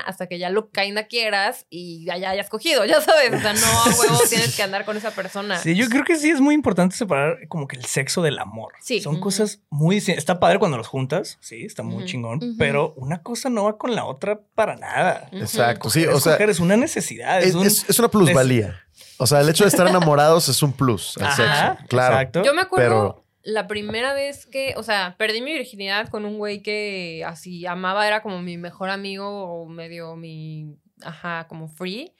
hasta 0.06 0.26
que 0.26 0.38
ya 0.38 0.50
lo 0.50 0.70
caída 0.70 1.06
quieras 1.06 1.66
y 1.70 2.04
ya, 2.04 2.16
ya 2.16 2.30
hayas 2.30 2.48
cogido, 2.50 2.84
ya 2.84 3.00
sabes. 3.00 3.32
O 3.34 3.38
sea, 3.40 3.52
no 3.52 3.66
a 3.66 3.84
huevo 4.00 4.20
tienes 4.28 4.54
que 4.56 4.62
andar 4.62 4.84
con 4.84 4.96
esa 4.96 5.10
persona. 5.12 5.58
Sí, 5.58 5.74
yo 5.74 5.88
creo 5.88 6.04
que 6.04 6.16
sí 6.16 6.30
es 6.30 6.40
muy 6.40 6.54
importante 6.54 6.96
separar 6.96 7.46
como 7.48 7.66
que 7.68 7.76
el 7.76 7.84
sexo 7.84 8.22
del 8.22 8.38
amor. 8.38 8.72
Sí. 8.80 9.00
Son 9.00 9.20
cosas 9.20 9.60
muy... 9.70 9.98
Está 9.98 10.40
padre 10.40 10.58
cuando 10.58 10.76
los 10.76 10.86
juntas, 10.88 11.38
sí, 11.40 11.64
está 11.64 11.82
muy 11.82 12.04
chingón, 12.04 12.40
pero 12.58 12.94
una 12.96 13.22
cosa 13.22 13.48
no 13.50 13.64
va 13.64 13.78
con 13.78 13.94
la 13.94 14.04
otra 14.04 14.40
para 14.54 14.76
nada. 14.76 15.28
Exacto. 15.32 15.90
Sí, 15.90 16.06
o 16.06 16.20
sea, 16.20 16.32
coger, 16.32 16.50
es 16.50 16.60
una 16.60 16.76
necesidad. 16.76 17.40
Es, 17.40 17.48
es, 17.50 17.54
un- 17.54 17.66
es- 17.66 17.88
es 17.88 17.98
una 17.98 18.08
plusvalía. 18.08 18.80
O 19.18 19.26
sea, 19.26 19.40
el 19.40 19.48
hecho 19.48 19.64
de 19.64 19.68
estar 19.68 19.86
enamorados 19.86 20.48
es 20.48 20.62
un 20.62 20.72
plus 20.72 21.16
al 21.18 21.24
Ajá, 21.26 21.36
sexo. 21.76 21.86
Claro. 21.88 22.14
exacto. 22.16 22.42
Yo 22.44 22.52
me 22.54 22.62
acuerdo 22.62 22.88
Pero- 22.88 23.23
la 23.44 23.66
primera 23.66 24.14
vez 24.14 24.46
que, 24.46 24.74
o 24.76 24.82
sea, 24.82 25.16
perdí 25.18 25.42
mi 25.42 25.52
virginidad 25.52 26.08
con 26.08 26.24
un 26.24 26.38
güey 26.38 26.62
que 26.62 27.22
así 27.26 27.66
amaba, 27.66 28.06
era 28.06 28.22
como 28.22 28.40
mi 28.40 28.56
mejor 28.56 28.88
amigo 28.88 29.28
o 29.28 29.66
medio 29.68 30.16
mi, 30.16 30.76
ajá, 31.02 31.46
como 31.46 31.68
free. 31.68 32.14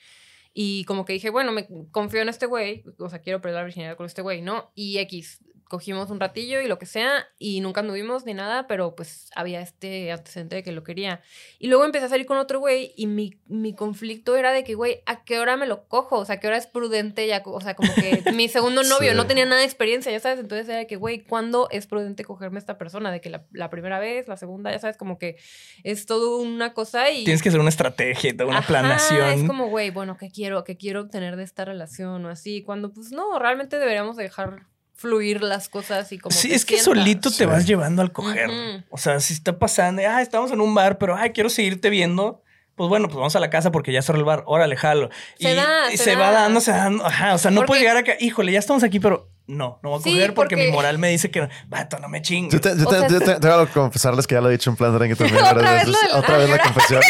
Y 0.53 0.85
como 0.85 1.05
que 1.05 1.15
dije, 1.15 1.31
bueno, 1.31 1.51
me 1.51 1.67
confío 1.91 2.21
en 2.21 2.29
este 2.29 2.47
güey, 2.47 2.85
o 2.99 3.09
sea, 3.09 3.21
quiero 3.21 3.41
perder 3.41 3.59
la 3.59 3.65
virginidad 3.65 3.97
con 3.97 4.07
este 4.07 4.23
güey, 4.23 4.43
¿no? 4.43 4.71
Y 4.75 4.99
X, 4.99 5.43
cogimos 5.75 6.09
un 6.11 6.21
ratillo 6.21 6.61
y 6.61 6.69
lo 6.69 6.79
que 6.79 6.87
sea, 6.87 7.27
y 7.37 7.61
nunca 7.61 7.81
anduvimos 7.81 8.25
ni 8.25 8.33
nada, 8.33 8.69
pero 8.69 8.95
pues 8.95 9.29
había 9.35 9.61
este 9.61 10.13
antecedente 10.13 10.55
de 10.55 10.63
que 10.63 10.71
lo 10.71 10.85
quería. 10.85 11.21
Y 11.59 11.67
luego 11.67 11.85
empecé 11.85 12.05
a 12.05 12.09
salir 12.09 12.27
con 12.27 12.39
otro 12.39 12.61
güey 12.61 12.93
y 12.97 13.09
mi, 13.09 13.41
mi 13.47 13.75
conflicto 13.75 14.37
era 14.37 14.53
de 14.53 14.63
que, 14.63 14.77
güey, 14.77 15.03
¿a 15.07 15.25
qué 15.25 15.41
hora 15.41 15.57
me 15.57 15.67
lo 15.67 15.89
cojo? 15.89 16.17
O 16.19 16.25
sea, 16.25 16.37
¿a 16.37 16.39
qué 16.39 16.47
hora 16.47 16.59
es 16.59 16.69
prudente? 16.69 17.27
Ya, 17.27 17.43
o 17.45 17.61
sea, 17.61 17.75
como 17.75 17.93
que 17.93 18.23
mi 18.35 18.47
segundo 18.49 18.85
novio 18.85 19.11
Sí. 19.11 19.17
no 19.17 19.27
tenía 19.27 19.47
nada 19.47 19.59
de 19.63 19.67
experiencia, 19.67 20.13
ya 20.13 20.21
sabes, 20.21 20.39
entonces 20.39 20.69
era 20.69 20.79
de 20.79 20.87
que, 20.87 20.95
güey, 20.95 21.25
¿cuándo 21.25 21.67
es 21.73 21.89
prudente 21.89 22.25
cogerme 22.25 22.59
a 22.59 22.61
esta 22.61 22.79
persona? 22.79 23.11
De 23.11 23.21
que 23.21 23.31
la, 23.31 23.45
la 23.51 23.69
primera 23.69 23.99
vez, 23.99 24.29
la 24.29 24.37
segunda, 24.37 24.71
ya 24.71 24.79
sabes, 24.79 24.97
como 24.97 25.19
que 25.19 25.39
es 25.83 26.07
todo 26.07 26.39
una 26.39 26.73
cosa 26.73 27.11
y... 27.11 27.25
Tienes 27.25 27.43
que 27.43 27.49
hacer 27.49 27.61
una 27.61 27.71
estrategia, 27.71 28.33
toda 28.33 28.47
una 28.49 28.59
Ajá, 28.59 28.69
planeación. 28.69 29.29
Es 29.31 29.45
como, 29.45 29.69
güey, 29.71 29.91
bueno, 29.91 30.17
¿qué 30.17 30.31
quiero? 30.31 30.63
¿Qué 30.63 30.77
quiero 30.77 31.01
obtener 31.01 31.35
de 31.35 31.43
esta 31.43 31.65
relación? 31.65 32.25
O 32.25 32.29
así, 32.29 32.63
cuando 32.63 32.93
pues 32.93 33.11
no, 33.11 33.41
realmente 33.41 33.81
deberíamos 33.81 34.17
dejar 34.17 34.67
fluir 34.97 35.43
las 35.43 35.69
cosas 35.69 36.11
y 36.13 36.19
como... 36.19 36.35
Sí, 36.35 36.53
es 36.53 36.65
que 36.65 36.77
sientas. 36.79 36.85
solito 36.97 37.31
te 37.31 37.37
Sí. 37.37 37.45
vas 37.45 37.67
llevando 37.67 38.01
al 38.03 38.13
coger. 38.13 38.49
O 38.91 38.97
sea, 38.99 39.21
si 39.21 39.35
está 39.35 39.59
pasando, 39.59 40.03
ah, 40.09 40.23
estamos 40.23 40.51
en 40.53 40.61
un 40.61 40.75
bar, 40.75 40.99
pero 40.99 41.17
ay, 41.17 41.31
quiero 41.31 41.51
seguirte 41.51 41.91
viendo. 41.91 42.41
Pues 42.77 42.89
bueno, 42.89 43.07
pues 43.07 43.17
vamos 43.17 43.37
a 43.37 43.41
la 43.41 43.51
casa 43.51 43.71
porque 43.71 43.93
ya 43.93 44.03
cerró 44.03 44.19
el 44.19 44.25
bar. 44.25 44.43
Órale, 44.47 44.77
jalo. 44.77 45.09
Se 45.39 45.53
y 45.53 45.55
da, 45.55 45.93
y 45.93 45.97
se 45.97 46.05
se, 46.05 46.11
da. 46.17 46.19
va 46.19 46.31
dando, 46.33 46.61
se 46.61 46.73
va 46.73 46.79
dando. 46.79 47.07
Ajá, 47.07 47.35
o 47.35 47.39
sea, 47.39 47.51
no 47.53 47.59
Porque- 47.61 47.67
puedes 47.69 47.83
llegar 47.83 47.97
acá, 47.99 48.15
híjole, 48.19 48.51
ya 48.51 48.59
estamos 48.59 48.83
aquí, 48.83 48.99
pero 48.99 49.31
no, 49.47 49.79
no 49.83 49.91
voy 49.91 50.01
a 50.01 50.03
Sí, 50.03 50.11
coger 50.13 50.35
porque, 50.35 50.57
porque- 50.57 50.67
mi 50.71 50.73
moral 50.73 50.99
me 50.99 51.09
dice 51.11 51.31
que, 51.31 51.49
vato, 51.69 52.01
no 52.01 52.09
me 52.09 52.21
chingues. 52.21 52.53
Yo, 52.53 52.61
te- 52.61 52.77
yo 52.77 52.85
O 52.89 52.91
te- 52.91 52.99
sea, 52.99 53.09
yo 53.09 53.21
te- 53.21 53.39
tengo 53.39 53.67
que 53.67 53.73
confesarles 53.73 54.27
que 54.27 54.35
ya 54.35 54.41
lo 54.41 54.49
he 54.49 54.53
dicho 54.53 54.71
en 54.71 54.77
plan 54.77 54.99
de 54.99 55.07
que 55.09 55.15
también 55.15 55.37
Otra 55.45 55.55
vez 55.73 55.87
veces. 55.87 56.15
Otra 56.15 56.37
vez 56.39 56.51
la 56.51 56.59
confesión. 56.59 57.01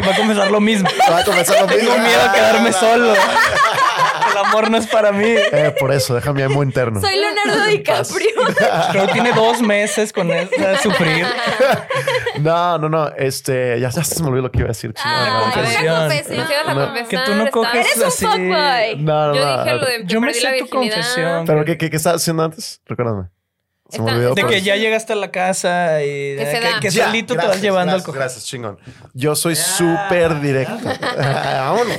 Y 0.00 0.02
va 0.02 0.12
a 0.12 0.16
confesar 0.16 0.50
lo 0.50 0.60
mismo. 0.60 0.88
Va 1.12 1.18
a 1.18 1.24
confesar 1.24 1.60
lo 1.60 1.68
mismo. 1.68 1.90
Tengo 1.92 1.98
miedo 2.04 2.20
a 2.22 2.32
quedarme 2.32 2.72
solo. 2.72 3.14
El 4.40 4.46
amor 4.46 4.70
no 4.70 4.76
es 4.78 4.86
para 4.86 5.12
mí. 5.12 5.26
Eh, 5.52 5.74
por 5.78 5.92
eso, 5.92 6.14
déjame 6.14 6.42
amo 6.44 6.62
interno. 6.62 7.00
Soy 7.00 7.14
Leonardo 7.16 7.64
DiCaprio. 7.66 8.28
Creo 8.92 9.06
que 9.06 9.12
tiene 9.12 9.32
dos 9.32 9.60
meses 9.60 10.12
con 10.12 10.30
eso 10.30 10.50
de 10.56 10.78
sufrir. 10.78 11.26
No, 12.40 12.78
no, 12.78 12.88
no. 12.88 13.08
Este, 13.16 13.78
ya, 13.80 13.90
ya 13.90 14.04
se 14.04 14.22
me 14.22 14.28
olvidó 14.28 14.42
lo 14.44 14.50
que 14.50 14.58
iba 14.58 14.66
a 14.66 14.68
decir. 14.68 14.94
Ah, 15.04 15.50
confesión. 15.52 15.84
No 15.86 15.92
No. 15.94 16.08
confesar, 16.08 17.08
Que 17.08 17.18
tú 17.18 17.34
no 17.34 17.50
coges 17.50 17.74
Eres 17.86 17.96
un 17.98 18.04
así. 18.04 18.26
fuckboy. 18.26 18.96
No, 18.98 19.28
no, 19.28 19.34
Yo 19.34 19.44
no. 19.44 19.58
dije 19.64 19.74
lo 19.76 19.86
de 19.86 20.02
Yo 20.06 20.20
me 20.20 20.34
sé 20.34 20.56
tu 20.58 20.68
confesión. 20.68 21.44
¿Pero 21.46 21.64
qué, 21.64 21.76
qué, 21.78 21.90
qué 21.90 21.96
estabas 21.96 22.22
haciendo 22.22 22.44
antes? 22.44 22.80
Recuérdame. 22.86 23.28
Se 23.90 23.98
me 24.00 24.04
Está- 24.06 24.14
olvidó. 24.16 24.28
De 24.30 24.34
pero- 24.36 24.48
que 24.48 24.62
ya 24.62 24.76
llegaste 24.76 25.12
a 25.12 25.16
la 25.16 25.30
casa 25.30 26.02
y 26.02 26.36
Que 26.36 26.46
se 26.46 26.60
que, 26.60 26.70
da. 26.70 26.80
que 26.80 26.90
Ya, 26.90 27.06
solito 27.06 27.34
te 27.36 27.46
vas 27.46 27.60
llevando 27.60 27.92
gracias, 27.94 28.08
al. 28.08 28.14
Gracias, 28.14 28.44
chingón. 28.46 28.78
Yo 29.14 29.34
soy 29.36 29.56
súper 29.56 30.40
directo. 30.40 30.74
Vámonos. 31.18 31.96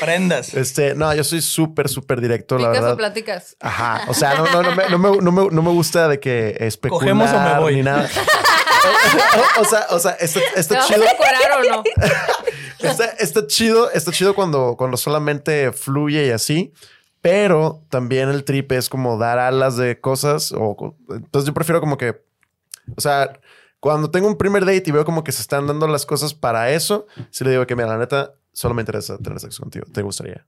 Prendas. 0.00 0.54
Este, 0.54 0.94
no, 0.94 1.12
yo 1.14 1.24
soy 1.24 1.42
súper, 1.42 1.88
súper 1.88 2.20
directo, 2.20 2.56
la 2.58 2.68
¿Picas 2.70 2.78
o 2.78 2.82
verdad. 2.82 2.96
platicas? 2.96 3.56
Ajá. 3.60 4.02
O 4.08 4.14
sea, 4.14 4.34
no, 4.34 4.46
no, 4.46 4.62
no, 4.62 4.74
me, 4.76 4.88
no, 4.88 4.98
me, 4.98 5.16
no, 5.20 5.32
me, 5.32 5.48
no 5.50 5.62
me 5.62 5.70
gusta 5.70 6.08
de 6.08 6.20
que 6.20 6.56
especular 6.60 7.00
¿Cogemos 7.00 7.30
o 7.32 7.38
me 7.40 7.58
voy? 7.58 7.74
ni 7.76 7.82
nada. 7.82 8.08
o, 9.58 9.60
o 9.60 9.64
sea, 9.64 9.86
o 9.90 9.98
sea, 9.98 10.12
está, 10.12 10.40
¿Te 10.54 10.60
está 10.60 10.74
vas 10.76 10.86
chido. 10.88 11.02
a 11.04 11.10
decorar 11.10 11.52
o 11.58 11.70
no? 11.70 11.82
Está, 12.88 13.04
está 13.18 13.46
chido, 13.46 13.90
está 13.92 14.10
chido 14.12 14.34
cuando, 14.34 14.74
cuando 14.76 14.96
solamente 14.96 15.72
fluye 15.72 16.26
y 16.26 16.30
así. 16.30 16.72
Pero 17.22 17.82
también 17.88 18.28
el 18.28 18.44
trip 18.44 18.72
es 18.72 18.88
como 18.88 19.16
dar 19.16 19.38
alas 19.38 19.76
de 19.76 20.00
cosas. 20.00 20.52
O, 20.52 20.96
entonces 21.08 21.46
yo 21.46 21.54
prefiero 21.54 21.80
como 21.80 21.96
que, 21.96 22.20
o 22.96 23.00
sea, 23.00 23.40
cuando 23.80 24.10
tengo 24.10 24.26
un 24.26 24.36
primer 24.36 24.64
date 24.64 24.82
y 24.86 24.92
veo 24.92 25.04
como 25.04 25.24
que 25.24 25.32
se 25.32 25.40
están 25.40 25.66
dando 25.66 25.86
las 25.88 26.04
cosas 26.04 26.34
para 26.34 26.70
eso, 26.72 27.06
sí 27.30 27.44
le 27.44 27.50
digo 27.50 27.66
que, 27.66 27.76
mira, 27.76 27.88
la 27.88 27.98
neta, 27.98 28.34
solo 28.52 28.74
me 28.74 28.82
interesa 28.82 29.16
tener 29.18 29.40
sexo 29.40 29.62
contigo. 29.62 29.86
¿Te 29.90 30.02
gustaría? 30.02 30.44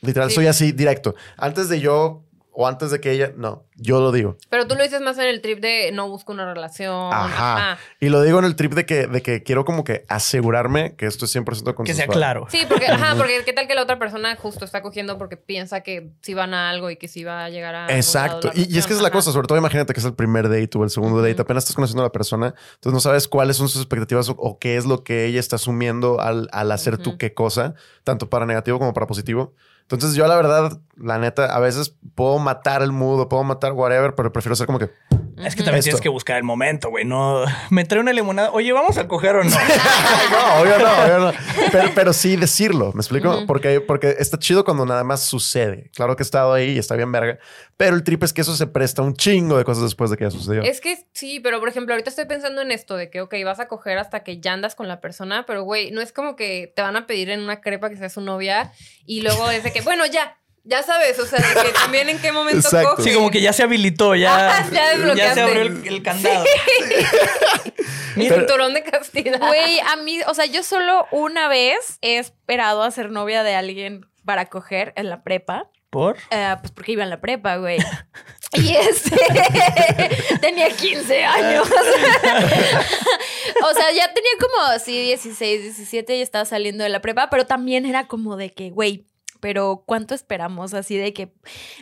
Literal, 0.00 0.30
soy 0.30 0.46
así 0.46 0.72
directo. 0.72 1.14
Antes 1.36 1.68
de 1.68 1.80
yo 1.80 2.24
o 2.54 2.68
antes 2.68 2.90
de 2.90 3.00
que 3.00 3.10
ella, 3.10 3.32
no, 3.34 3.64
yo 3.76 4.00
lo 4.00 4.12
digo. 4.12 4.36
Pero 4.50 4.66
tú 4.66 4.74
lo 4.74 4.82
dices 4.82 5.00
más 5.00 5.16
en 5.16 5.24
el 5.24 5.40
trip 5.40 5.60
de 5.60 5.90
no 5.92 6.08
busco 6.08 6.32
una 6.32 6.44
relación. 6.44 7.12
Ajá. 7.12 7.78
Y 7.98 8.10
lo 8.10 8.20
digo 8.20 8.38
en 8.38 8.44
el 8.44 8.56
trip 8.56 8.74
de 8.74 8.84
que, 8.84 9.06
de 9.06 9.22
que 9.22 9.42
quiero 9.42 9.64
como 9.64 9.84
que 9.84 10.04
asegurarme 10.08 10.94
que 10.96 11.06
esto 11.06 11.24
es 11.24 11.34
100% 11.34 11.44
consensual. 11.44 11.84
Que 11.84 11.94
sea 11.94 12.06
claro. 12.06 12.46
Sí, 12.50 12.60
porque, 12.68 12.86
ajá, 12.86 13.14
porque 13.16 13.42
qué 13.44 13.54
tal 13.54 13.66
que 13.66 13.74
la 13.74 13.82
otra 13.82 13.98
persona 13.98 14.36
justo 14.36 14.66
está 14.66 14.82
cogiendo 14.82 15.16
porque 15.16 15.38
piensa 15.38 15.80
que 15.80 16.10
sí 16.20 16.34
van 16.34 16.52
a 16.52 16.68
algo 16.68 16.90
y 16.90 16.96
que 16.96 17.08
sí 17.08 17.24
va 17.24 17.46
a 17.46 17.48
llegar 17.48 17.74
a... 17.74 17.96
Exacto. 17.96 18.50
Y, 18.54 18.76
es 18.76 18.86
que 18.86 18.92
es 18.92 19.00
la 19.00 19.10
cosa, 19.10 19.32
sobre 19.32 19.46
todo 19.46 19.56
imagínate 19.56 19.94
que 19.94 20.00
es 20.00 20.06
el 20.06 20.14
primer 20.14 20.50
date 20.50 20.76
o 20.76 20.84
el 20.84 20.90
segundo 20.90 21.22
date, 21.22 21.40
apenas 21.40 21.64
estás 21.64 21.76
conociendo 21.76 22.02
a 22.02 22.06
la 22.06 22.12
persona, 22.12 22.54
entonces 22.74 22.92
no 22.92 23.00
sabes 23.00 23.28
cuáles 23.28 23.56
son 23.56 23.68
sus 23.68 23.80
expectativas 23.80 24.28
o, 24.28 24.58
qué 24.58 24.76
es 24.76 24.84
lo 24.84 25.04
que 25.04 25.24
ella 25.24 25.40
está 25.40 25.56
asumiendo 25.56 26.20
al, 26.20 26.48
al 26.52 26.70
hacer 26.70 26.98
tú 26.98 27.16
qué 27.16 27.32
cosa, 27.32 27.74
tanto 28.04 28.28
para 28.28 28.44
negativo 28.44 28.78
como 28.78 28.92
para 28.92 29.06
positivo. 29.06 29.54
Entonces 29.82 30.14
yo 30.14 30.26
la 30.26 30.36
verdad, 30.36 30.80
la 31.02 31.18
neta, 31.18 31.46
a 31.46 31.58
veces 31.58 31.96
puedo 32.14 32.38
matar 32.38 32.82
el 32.82 32.92
mood 32.92 33.26
puedo 33.28 33.42
matar 33.42 33.72
whatever, 33.72 34.14
pero 34.14 34.32
prefiero 34.32 34.54
ser 34.54 34.66
como 34.66 34.78
que... 34.78 34.90
Es 35.38 35.56
que 35.56 35.64
también 35.64 35.82
tienes 35.82 36.00
que 36.00 36.08
buscar 36.08 36.36
el 36.36 36.44
momento, 36.44 36.90
güey. 36.90 37.04
No 37.04 37.44
me 37.70 37.84
trae 37.84 38.00
una 38.00 38.12
limonada. 38.12 38.52
Oye, 38.52 38.72
¿vamos 38.72 38.96
a 38.98 39.08
coger 39.08 39.34
o 39.36 39.42
no? 39.42 39.50
no, 40.30 40.60
obvio 40.60 40.78
no, 40.78 40.92
obvio 41.02 41.18
no. 41.18 41.32
Pero, 41.94 42.12
sí 42.12 42.36
decirlo, 42.36 42.92
¿me 42.94 43.00
explico? 43.00 43.44
porque, 43.46 43.80
porque 43.80 44.16
está 44.18 44.38
chido 44.38 44.64
cuando 44.64 44.86
nada 44.86 45.02
más 45.02 45.22
sucede. 45.24 45.90
Claro 45.94 46.14
que 46.14 46.22
he 46.22 46.24
estado 46.24 46.52
ahí 46.52 46.72
y 46.72 46.78
está 46.78 46.94
bien 46.94 47.10
verga. 47.10 47.38
Pero 47.76 47.96
el 47.96 48.04
trip 48.04 48.22
es 48.22 48.32
que 48.32 48.42
eso 48.42 48.54
se 48.54 48.68
presta 48.68 49.02
un 49.02 49.14
chingo 49.14 49.58
de 49.58 49.64
cosas 49.64 49.82
después 49.82 50.10
de 50.10 50.16
que 50.16 50.24
ya 50.24 50.30
sucedió. 50.30 50.62
Es 50.62 50.80
que 50.80 51.06
sí, 51.12 51.40
pero 51.40 51.58
por 51.58 51.68
ejemplo, 51.68 51.94
ahorita 51.94 52.10
estoy 52.10 52.26
pensando 52.26 52.62
en 52.62 52.70
esto 52.70 52.96
de 52.96 53.10
que, 53.10 53.22
ok, 53.22 53.34
vas 53.44 53.58
a 53.58 53.66
coger 53.66 53.98
hasta 53.98 54.22
que 54.22 54.38
ya 54.38 54.52
andas 54.52 54.76
con 54.76 54.86
la 54.86 55.00
persona, 55.00 55.44
pero 55.46 55.64
güey, 55.64 55.90
no 55.90 56.00
es 56.00 56.12
como 56.12 56.36
que 56.36 56.72
te 56.76 56.82
van 56.82 56.96
a 56.96 57.06
pedir 57.06 57.30
en 57.30 57.40
una 57.40 57.60
crepa 57.60 57.90
que 57.90 57.96
sea 57.96 58.08
su 58.08 58.20
novia 58.20 58.72
y 59.04 59.22
luego 59.22 59.48
desde 59.48 59.72
que, 59.72 59.80
bueno, 59.80 60.06
ya, 60.06 60.36
ya 60.64 60.82
sabes, 60.82 61.18
o 61.18 61.26
sea, 61.26 61.40
de 61.40 61.62
que 61.62 61.72
también 61.72 62.08
en 62.08 62.20
qué 62.20 62.30
momento 62.30 62.68
coges. 62.70 63.04
Sí, 63.04 63.14
como 63.14 63.30
que 63.30 63.40
ya 63.40 63.52
se 63.52 63.64
habilitó, 63.64 64.14
ya, 64.14 64.68
ya, 64.72 65.34
se 65.34 65.40
abrió 65.40 65.62
el, 65.62 66.02
candado. 66.02 66.44
Mi 68.16 68.28
cinturón 68.28 68.74
de 68.74 68.82
castidad. 68.82 69.38
Güey, 69.38 69.80
a 69.80 69.96
mí, 69.96 70.20
o 70.26 70.34
sea, 70.34 70.46
yo 70.46 70.62
solo 70.62 71.06
una 71.10 71.48
vez 71.48 71.98
he 72.00 72.18
esperado 72.18 72.82
a 72.82 72.90
ser 72.90 73.10
novia 73.10 73.42
de 73.42 73.54
alguien 73.54 74.06
para 74.24 74.46
coger 74.46 74.92
en 74.96 75.08
la 75.08 75.22
prepa. 75.22 75.68
¿Por? 75.90 76.16
Eh, 76.30 76.56
pues 76.60 76.70
porque 76.72 76.92
iba 76.92 77.02
en 77.02 77.10
la 77.10 77.20
prepa, 77.20 77.56
güey. 77.56 77.78
Y 78.54 78.76
este 78.76 79.16
tenía 80.42 80.68
15 80.68 81.24
años. 81.24 81.66
o 83.64 83.74
sea, 83.74 83.92
ya 83.92 84.12
tenía 84.12 84.30
como, 84.38 84.78
sí, 84.78 85.06
16, 85.06 85.62
17 85.62 86.16
y 86.18 86.20
estaba 86.20 86.44
saliendo 86.44 86.84
de 86.84 86.90
la 86.90 87.00
prepa, 87.00 87.30
pero 87.30 87.46
también 87.46 87.86
era 87.86 88.08
como 88.08 88.36
de 88.36 88.52
que, 88.52 88.68
güey, 88.68 89.06
pero 89.42 89.82
¿cuánto 89.84 90.14
esperamos? 90.14 90.72
Así 90.72 90.96
de 90.96 91.12
que 91.12 91.32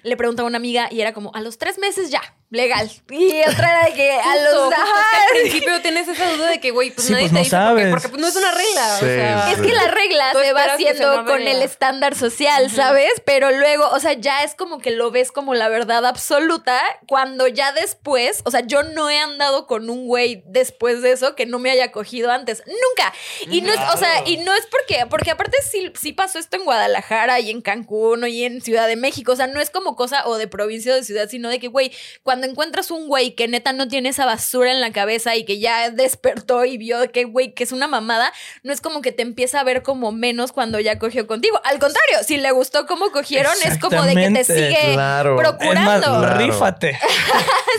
le 0.02 0.16
preguntaba 0.16 0.46
a 0.46 0.48
una 0.48 0.56
amiga 0.56 0.88
y 0.90 1.02
era 1.02 1.12
como, 1.12 1.30
a 1.34 1.42
los 1.42 1.58
tres 1.58 1.78
meses 1.78 2.10
ya, 2.10 2.22
legal. 2.48 2.90
Y 3.10 3.42
otra 3.46 3.70
era 3.70 3.84
de 3.84 3.94
que 3.94 4.12
a 4.12 4.36
los... 4.36 4.72
al 4.72 5.28
principio 5.32 5.82
tienes 5.82 6.08
esa 6.08 6.32
duda 6.32 6.48
de 6.48 6.58
que, 6.58 6.70
güey, 6.70 6.90
pues 6.90 7.10
nadie 7.10 7.28
pues 7.28 7.50
te 7.50 7.56
no 7.56 7.74
dice 7.74 7.90
porque, 7.90 8.08
pues 8.08 8.20
no 8.22 8.28
es 8.28 8.36
una 8.36 8.50
regla. 8.50 9.50
es 9.52 9.60
que 9.60 9.72
la 9.74 9.88
regla 9.88 10.32
se 10.32 10.52
va 10.54 10.64
haciendo 10.64 11.24
con 11.26 11.42
el 11.42 11.60
estándar 11.60 12.14
social, 12.16 12.70
¿sabes? 12.70 13.12
Pero 13.26 13.50
luego, 13.50 13.88
o 13.90 14.00
sea, 14.00 14.14
ya 14.14 14.42
es 14.42 14.54
como 14.54 14.78
que 14.78 14.90
lo 14.90 15.10
ves 15.10 15.30
como 15.30 15.54
la 15.54 15.68
verdad 15.68 16.06
absoluta 16.06 16.80
cuando 17.06 17.46
ya 17.46 17.72
después, 17.72 18.40
o 18.46 18.50
sea, 18.50 18.60
yo 18.60 18.84
no 18.84 19.10
he 19.10 19.18
andado 19.18 19.66
con 19.66 19.90
un 19.90 20.06
güey 20.06 20.42
después 20.46 21.02
de 21.02 21.12
eso 21.12 21.36
que 21.36 21.44
no 21.44 21.58
me 21.58 21.70
haya 21.70 21.92
cogido 21.92 22.30
antes. 22.30 22.62
Nunca. 22.66 23.12
Y 23.50 23.60
no 23.60 23.70
es, 23.70 23.80
o 23.92 23.98
sea, 23.98 24.22
y 24.24 24.38
no 24.38 24.54
es 24.54 24.66
porque, 24.66 25.04
porque 25.10 25.30
aparte 25.30 25.58
sí, 25.62 25.92
sí 26.00 26.12
pasó 26.14 26.38
esto 26.38 26.56
en 26.56 26.64
Guadalajara 26.64 27.38
y 27.38 27.49
en 27.50 27.60
Cancún 27.60 28.26
y 28.26 28.44
en 28.44 28.60
Ciudad 28.60 28.88
de 28.88 28.96
México. 28.96 29.32
O 29.32 29.36
sea, 29.36 29.46
no 29.46 29.60
es 29.60 29.70
como 29.70 29.96
cosa 29.96 30.26
o 30.26 30.36
de 30.36 30.48
provincia 30.48 30.92
o 30.92 30.96
de 30.96 31.04
ciudad, 31.04 31.28
sino 31.28 31.48
de 31.48 31.58
que, 31.58 31.68
güey, 31.68 31.92
cuando 32.22 32.46
encuentras 32.46 32.90
un 32.90 33.08
güey 33.08 33.34
que 33.34 33.48
neta 33.48 33.72
no 33.72 33.88
tiene 33.88 34.10
esa 34.10 34.26
basura 34.26 34.72
en 34.72 34.80
la 34.80 34.92
cabeza 34.92 35.36
y 35.36 35.44
que 35.44 35.58
ya 35.58 35.90
despertó 35.90 36.64
y 36.64 36.78
vio 36.78 37.10
que, 37.12 37.24
güey, 37.24 37.54
que 37.54 37.64
es 37.64 37.72
una 37.72 37.88
mamada, 37.88 38.32
no 38.62 38.72
es 38.72 38.80
como 38.80 39.00
que 39.00 39.12
te 39.12 39.22
empieza 39.22 39.60
a 39.60 39.64
ver 39.64 39.82
como 39.82 40.12
menos 40.12 40.52
cuando 40.52 40.80
ya 40.80 40.98
cogió 40.98 41.26
contigo. 41.26 41.60
Al 41.64 41.78
contrario, 41.78 42.18
si 42.26 42.36
le 42.36 42.50
gustó 42.52 42.86
cómo 42.86 43.10
cogieron, 43.10 43.52
es 43.64 43.78
como 43.78 44.02
de 44.02 44.14
que 44.14 44.30
te 44.30 44.44
sigue 44.44 44.96
procurando. 45.36 46.26
rífate. 46.34 46.98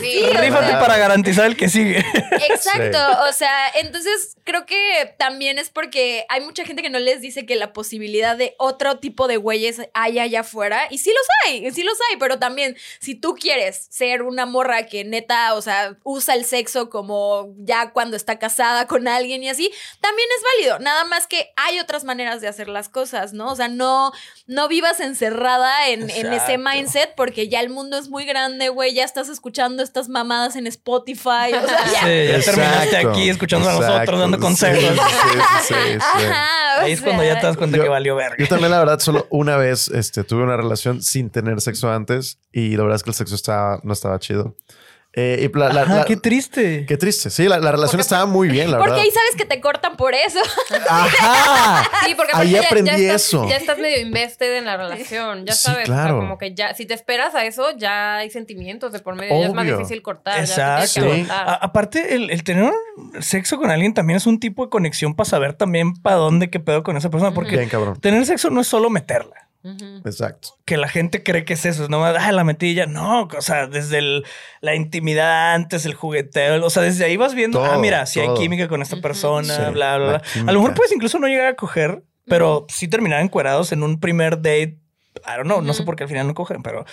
rífate 0.00 0.72
para 0.72 0.96
garantizar 0.96 1.46
el 1.46 1.56
que 1.56 1.68
sigue. 1.68 2.04
Exacto. 2.48 2.98
O 3.28 3.32
sea, 3.32 3.68
entonces 3.74 4.36
creo 4.44 4.66
que 4.66 5.14
también 5.18 5.58
es 5.58 5.70
porque 5.70 6.24
hay 6.28 6.40
mucha 6.40 6.64
gente 6.64 6.82
que 6.82 6.90
no 6.90 6.98
les 6.98 7.20
dice 7.20 7.46
que 7.46 7.56
la 7.56 7.72
posibilidad 7.72 8.36
de 8.36 8.54
otro 8.58 8.98
tipo 8.98 9.28
de 9.28 9.36
güey 9.36 9.61
hay 9.94 10.18
allá 10.18 10.40
afuera. 10.40 10.86
Y 10.90 10.98
sí 10.98 11.10
los 11.10 11.26
hay, 11.46 11.70
sí 11.72 11.82
los 11.82 11.98
hay, 12.10 12.16
pero 12.18 12.38
también 12.38 12.76
si 13.00 13.14
tú 13.14 13.34
quieres 13.34 13.86
ser 13.90 14.22
una 14.22 14.46
morra 14.46 14.86
que 14.86 15.04
neta, 15.04 15.54
o 15.54 15.62
sea, 15.62 15.96
usa 16.04 16.34
el 16.34 16.44
sexo 16.44 16.90
como 16.90 17.54
ya 17.58 17.90
cuando 17.90 18.16
está 18.16 18.38
casada 18.38 18.86
con 18.86 19.08
alguien 19.08 19.42
y 19.42 19.48
así, 19.48 19.70
también 20.00 20.28
es 20.36 20.44
válido. 20.44 20.78
Nada 20.78 21.04
más 21.04 21.26
que 21.26 21.52
hay 21.56 21.78
otras 21.80 22.04
maneras 22.04 22.40
de 22.40 22.48
hacer 22.48 22.68
las 22.68 22.88
cosas, 22.88 23.32
¿no? 23.32 23.50
O 23.50 23.56
sea, 23.56 23.68
no, 23.68 24.12
no 24.46 24.68
vivas 24.68 25.00
encerrada 25.00 25.88
en, 25.88 26.10
ese 26.10 26.58
mindset 26.58 27.14
porque 27.16 27.48
ya 27.48 27.60
el 27.60 27.68
mundo 27.68 27.98
es 27.98 28.08
muy 28.08 28.24
grande, 28.24 28.68
güey, 28.68 28.94
ya 28.94 29.04
estás 29.04 29.28
escuchando 29.28 29.82
estas 29.82 30.08
mamadas 30.08 30.56
en 30.56 30.66
Spotify. 30.66 31.52
O 31.52 31.66
sea, 31.66 31.86
ya. 31.92 32.40
terminaste 32.44 32.96
aquí 32.96 33.28
escuchando 33.28 33.68
a 33.68 33.72
nosotros 33.74 34.20
dando 34.20 34.38
consejos. 34.38 34.98
Ahí 36.78 36.92
es 36.92 37.00
cuando 37.00 37.24
ya 37.24 37.40
te 37.40 37.46
das 37.46 37.56
cuenta 37.56 37.78
que 37.78 37.88
valió 37.88 38.16
verga. 38.16 38.36
Yo 38.38 38.48
también, 38.48 38.70
la 38.70 38.78
verdad, 38.78 38.98
solo 38.98 39.26
una 39.30 39.51
vez 39.56 39.88
este, 39.88 40.24
tuve 40.24 40.42
una 40.42 40.56
relación 40.56 41.02
sin 41.02 41.30
tener 41.30 41.60
sexo 41.60 41.90
antes 41.90 42.38
y 42.52 42.76
la 42.76 42.82
verdad 42.82 42.96
es 42.96 43.02
que 43.02 43.10
el 43.10 43.14
sexo 43.14 43.34
estaba, 43.34 43.80
no 43.82 43.92
estaba 43.92 44.18
chido. 44.18 44.56
Eh, 45.14 45.50
y 45.54 45.58
la, 45.58 46.04
qué 46.06 46.16
triste. 46.16 46.86
Qué 46.86 46.96
triste. 46.96 47.28
Sí, 47.28 47.46
la, 47.46 47.58
relación 47.58 48.00
estaba 48.00 48.24
muy 48.24 48.48
bien, 48.48 48.70
la 48.70 48.78
porque 48.78 48.92
verdad. 48.92 49.04
Porque 49.04 49.08
ahí 49.08 49.10
sabes 49.10 49.36
que 49.36 49.44
te 49.44 49.60
cortan 49.60 49.96
por 49.96 50.14
eso. 50.14 50.40
Ajá. 50.88 51.88
Sí, 52.04 52.14
porque 52.16 52.32
ahí 52.34 52.56
aprendí 52.56 52.90
ya, 52.90 53.14
eso. 53.14 53.48
ya 53.48 53.56
estás 53.56 53.78
medio 53.78 54.00
invested 54.00 54.56
en 54.56 54.64
la 54.64 54.76
relación. 54.76 55.46
Ya 55.46 55.54
sabes. 55.54 55.84
Claro. 55.84 56.18
como 56.18 56.36
que 56.36 56.54
ya, 56.54 56.74
si 56.74 56.84
te 56.86 56.94
esperas 56.94 57.34
a 57.34 57.44
eso, 57.44 57.76
ya 57.76 58.16
hay 58.16 58.30
sentimientos 58.30 58.92
de 58.92 58.98
por 58.98 59.14
medio. 59.14 59.38
Ya 59.40 59.46
es 59.46 59.54
más 59.54 59.66
difícil 59.66 60.02
cortar. 60.02 60.40
Exacto. 60.40 61.06
aparte, 61.28 62.14
el, 62.14 62.42
tener 62.42 62.72
sexo 63.20 63.58
con 63.58 63.70
alguien 63.70 63.94
también 63.94 64.16
es 64.16 64.26
un 64.26 64.40
tipo 64.40 64.64
de 64.64 64.70
conexión 64.70 65.14
para 65.14 65.28
saber 65.28 65.52
también 65.52 65.94
para 65.94 66.16
dónde 66.16 66.50
qué 66.50 66.58
pedo 66.58 66.82
con 66.82 66.96
esa 66.96 67.10
persona. 67.10 67.32
Porque 67.32 67.68
tener 68.00 68.26
sexo 68.26 68.50
no 68.50 68.62
es 68.62 68.66
solo 68.66 68.90
meterla. 68.90 69.51
Exacto. 69.64 70.56
Que 70.64 70.76
la 70.76 70.88
gente 70.88 71.22
cree 71.22 71.44
que 71.44 71.54
es 71.54 71.64
eso, 71.64 71.88
no 71.88 72.04
ah, 72.04 72.32
la 72.32 72.44
metilla. 72.44 72.86
No, 72.86 73.28
o 73.36 73.42
sea, 73.42 73.66
desde 73.66 74.22
la 74.60 74.74
intimidad 74.74 75.54
antes, 75.54 75.86
el 75.86 75.94
jugueteo, 75.94 76.64
o 76.64 76.70
sea, 76.70 76.82
desde 76.82 77.04
ahí 77.04 77.16
vas 77.16 77.34
viendo, 77.34 77.64
ah, 77.64 77.78
mira, 77.78 78.06
si 78.06 78.20
hay 78.20 78.32
química 78.34 78.68
con 78.68 78.82
esta 78.82 79.00
persona, 79.00 79.70
bla, 79.70 79.98
bla, 79.98 80.08
bla. 80.08 80.22
A 80.46 80.52
lo 80.52 80.60
mejor 80.60 80.74
puedes 80.74 80.92
incluso 80.92 81.18
no 81.18 81.28
llegar 81.28 81.46
a 81.46 81.56
coger, 81.56 82.02
pero 82.26 82.66
sí 82.68 82.88
terminar 82.88 83.20
encuerados 83.20 83.72
en 83.72 83.82
un 83.82 84.00
primer 84.00 84.36
date. 84.36 84.78
I 85.26 85.36
don't 85.36 85.44
know, 85.44 85.60
no 85.60 85.74
sé 85.74 85.84
por 85.84 85.94
qué 85.94 86.04
al 86.04 86.08
final 86.08 86.26
no 86.26 86.34
cogen, 86.34 86.62
pero 86.62 86.84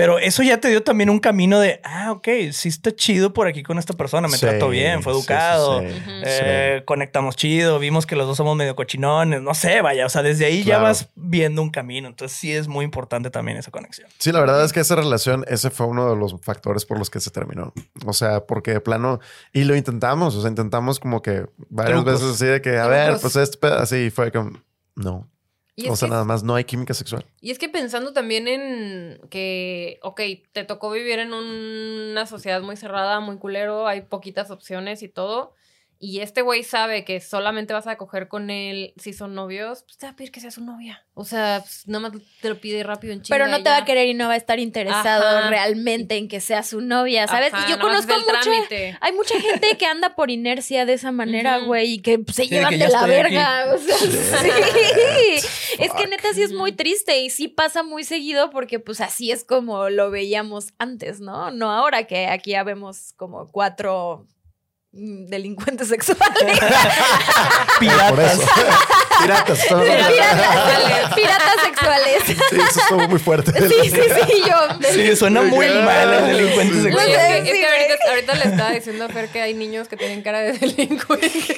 pero 0.00 0.18
eso 0.18 0.42
ya 0.42 0.58
te 0.58 0.68
dio 0.68 0.82
también 0.82 1.10
un 1.10 1.18
camino 1.18 1.60
de, 1.60 1.78
ah, 1.84 2.12
ok, 2.12 2.26
sí 2.52 2.70
está 2.70 2.90
chido 2.90 3.34
por 3.34 3.46
aquí 3.46 3.62
con 3.62 3.78
esta 3.78 3.92
persona, 3.92 4.28
me 4.28 4.38
trató 4.38 4.70
bien, 4.70 5.02
fue 5.02 5.12
educado, 5.12 5.82
eh, 5.84 6.82
conectamos 6.86 7.36
chido, 7.36 7.78
vimos 7.78 8.06
que 8.06 8.16
los 8.16 8.26
dos 8.26 8.38
somos 8.38 8.56
medio 8.56 8.74
cochinones, 8.74 9.42
no 9.42 9.52
sé, 9.52 9.82
vaya, 9.82 10.06
o 10.06 10.08
sea, 10.08 10.22
desde 10.22 10.46
ahí 10.46 10.64
ya 10.64 10.78
vas 10.78 11.10
viendo 11.16 11.60
un 11.60 11.68
camino, 11.68 12.08
entonces 12.08 12.34
sí 12.34 12.50
es 12.50 12.66
muy 12.66 12.86
importante 12.86 13.28
también 13.28 13.58
esa 13.58 13.70
conexión. 13.70 14.08
Sí, 14.16 14.32
la 14.32 14.40
verdad 14.40 14.64
es 14.64 14.72
que 14.72 14.80
esa 14.80 14.96
relación, 14.96 15.44
ese 15.48 15.68
fue 15.68 15.84
uno 15.84 16.08
de 16.08 16.16
los 16.16 16.34
factores 16.40 16.86
por 16.86 16.98
los 16.98 17.10
que 17.10 17.20
se 17.20 17.30
terminó, 17.30 17.74
o 18.06 18.14
sea, 18.14 18.46
porque 18.46 18.72
de 18.72 18.80
plano, 18.80 19.20
y 19.52 19.64
lo 19.64 19.76
intentamos, 19.76 20.34
o 20.34 20.40
sea, 20.40 20.48
intentamos 20.48 20.98
como 20.98 21.20
que 21.20 21.44
varias 21.68 22.02
veces 22.04 22.22
así 22.22 22.46
de 22.46 22.62
que, 22.62 22.78
a 22.78 22.86
ver, 22.86 23.18
pues 23.20 23.36
este 23.36 23.66
así 23.66 24.08
fue 24.08 24.32
como, 24.32 24.52
no 24.94 25.28
o 25.88 25.96
sea, 25.96 26.08
nada 26.08 26.24
más 26.24 26.42
no 26.42 26.54
hay 26.54 26.64
química 26.64 26.94
sexual. 26.94 27.24
Y 27.40 27.50
es 27.50 27.58
que 27.58 27.68
pensando 27.68 28.12
también 28.12 28.48
en 28.48 29.20
que, 29.30 29.98
ok, 30.02 30.20
te 30.52 30.64
tocó 30.64 30.90
vivir 30.90 31.18
en 31.18 31.32
una 31.32 32.26
sociedad 32.26 32.62
muy 32.62 32.76
cerrada, 32.76 33.20
muy 33.20 33.38
culero, 33.38 33.86
hay 33.86 34.02
poquitas 34.02 34.50
opciones 34.50 35.02
y 35.02 35.08
todo. 35.08 35.54
Y 36.02 36.20
este 36.20 36.40
güey 36.40 36.64
sabe 36.64 37.04
que 37.04 37.20
solamente 37.20 37.74
vas 37.74 37.86
a 37.86 37.96
coger 37.98 38.26
con 38.26 38.48
él 38.48 38.94
si 38.96 39.12
son 39.12 39.34
novios, 39.34 39.82
pues 39.82 39.98
te 39.98 40.06
va 40.06 40.12
a 40.12 40.16
pedir 40.16 40.32
que 40.32 40.40
sea 40.40 40.50
su 40.50 40.64
novia. 40.64 41.04
O 41.12 41.26
sea, 41.26 41.60
pues, 41.62 41.86
nada 41.86 42.08
más 42.08 42.22
te 42.40 42.48
lo 42.48 42.58
pide 42.58 42.82
rápido 42.82 43.12
en 43.12 43.20
chinga 43.20 43.36
Pero 43.36 43.50
no 43.50 43.62
te 43.62 43.68
va 43.68 43.76
a 43.76 43.84
querer 43.84 44.08
y 44.08 44.14
no 44.14 44.26
va 44.26 44.32
a 44.32 44.36
estar 44.36 44.58
interesado 44.58 45.38
Ajá. 45.38 45.50
realmente 45.50 46.16
en 46.16 46.28
que 46.28 46.40
sea 46.40 46.62
su 46.62 46.80
novia, 46.80 47.26
¿sabes? 47.26 47.52
Ajá, 47.52 47.66
y 47.68 47.70
yo 47.72 47.78
conozco 47.78 48.14
mucha, 48.14 48.40
trámite. 48.40 48.96
hay 48.98 49.12
mucha 49.12 49.38
gente 49.38 49.76
que 49.76 49.84
anda 49.84 50.14
por 50.14 50.30
inercia 50.30 50.86
de 50.86 50.94
esa 50.94 51.12
manera, 51.12 51.58
güey, 51.58 51.92
y 51.94 51.98
que 52.00 52.18
pues, 52.18 52.34
se 52.36 52.44
Sí, 52.44 52.48
llevan 52.48 52.70
que 52.70 52.78
de 52.78 52.88
la 52.88 53.00
aquí. 53.02 53.10
verga. 53.10 53.74
O 53.74 53.78
sea, 53.78 53.96
sí. 53.98 55.46
es 55.78 55.92
que 55.92 56.06
neta 56.06 56.32
sí 56.32 56.42
es 56.42 56.52
muy 56.54 56.72
triste 56.72 57.20
y 57.20 57.28
sí 57.28 57.46
pasa 57.48 57.82
muy 57.82 58.04
seguido 58.04 58.48
porque 58.48 58.78
pues 58.80 59.02
así 59.02 59.30
es 59.30 59.44
como 59.44 59.90
lo 59.90 60.10
veíamos 60.10 60.68
antes, 60.78 61.20
¿no? 61.20 61.50
No 61.50 61.70
ahora 61.70 62.04
que 62.04 62.26
aquí 62.26 62.52
ya 62.52 62.62
vemos 62.64 63.12
como 63.18 63.50
cuatro 63.50 64.26
delincuentes 64.92 65.88
sexuales. 65.88 66.24
Por 66.38 67.78
Piratas. 67.78 68.32
eso. 68.34 68.48
Piratas. 69.20 69.58
piratas, 69.68 71.14
piratas 71.14 71.54
sexuales. 71.64 72.22
Sí, 72.26 72.36
eso 72.52 72.80
estuvo 72.80 73.08
muy 73.08 73.18
fuerte. 73.18 73.52
Sí, 73.68 73.74
sí, 73.90 73.90
sí, 73.90 74.42
yo. 74.48 74.56
Sí, 74.92 75.14
suena 75.16 75.42
muy 75.42 75.68
mal 75.68 76.12
el 76.12 76.26
delincuente 76.36 76.74
Sí. 76.74 76.90
Güey, 76.90 77.06
sexual. 77.06 77.08
es 77.08 77.16
que, 77.16 77.38
es 77.38 77.44
Sí, 77.54 77.60
que 77.60 77.66
ahorita, 77.66 78.08
ahorita 78.10 78.34
le 78.34 78.44
estaba 78.44 78.70
diciendo 78.70 79.04
a 79.04 79.08
Fer 79.08 79.28
que 79.28 79.40
hay 79.42 79.54
niños 79.54 79.88
que 79.88 79.96
tienen 79.96 80.22
cara 80.22 80.40
de 80.40 80.52
delincuente. 80.54 81.28
Sí. 81.30 81.54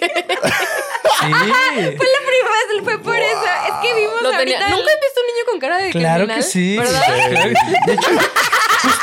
Fue 1.23 1.31
la 1.31 1.97
primera 1.97 2.59
vez, 2.69 2.85
fue 2.85 2.99
por 2.99 3.17
eso. 3.17 3.45
Es 3.69 3.75
que 3.83 3.95
vimos 3.95 4.23
Lo 4.23 4.31
tenía- 4.31 4.39
ahorita. 4.59 4.67
el- 4.67 4.71
¿Nunca 4.73 4.91
has 4.93 5.01
visto 5.01 5.21
un 5.21 5.27
niño 5.27 5.45
con 5.51 5.59
cara 5.61 5.77
de 5.79 5.91
Claro 5.91 6.25
criminal? 6.27 6.37
que 6.37 6.43
sí. 6.43 6.77
¿Verdad? 6.79 7.03
Claro 7.31 7.51
que 7.51 7.55
sí. 7.55 7.73
De 7.87 7.93
hecho, 7.95 8.11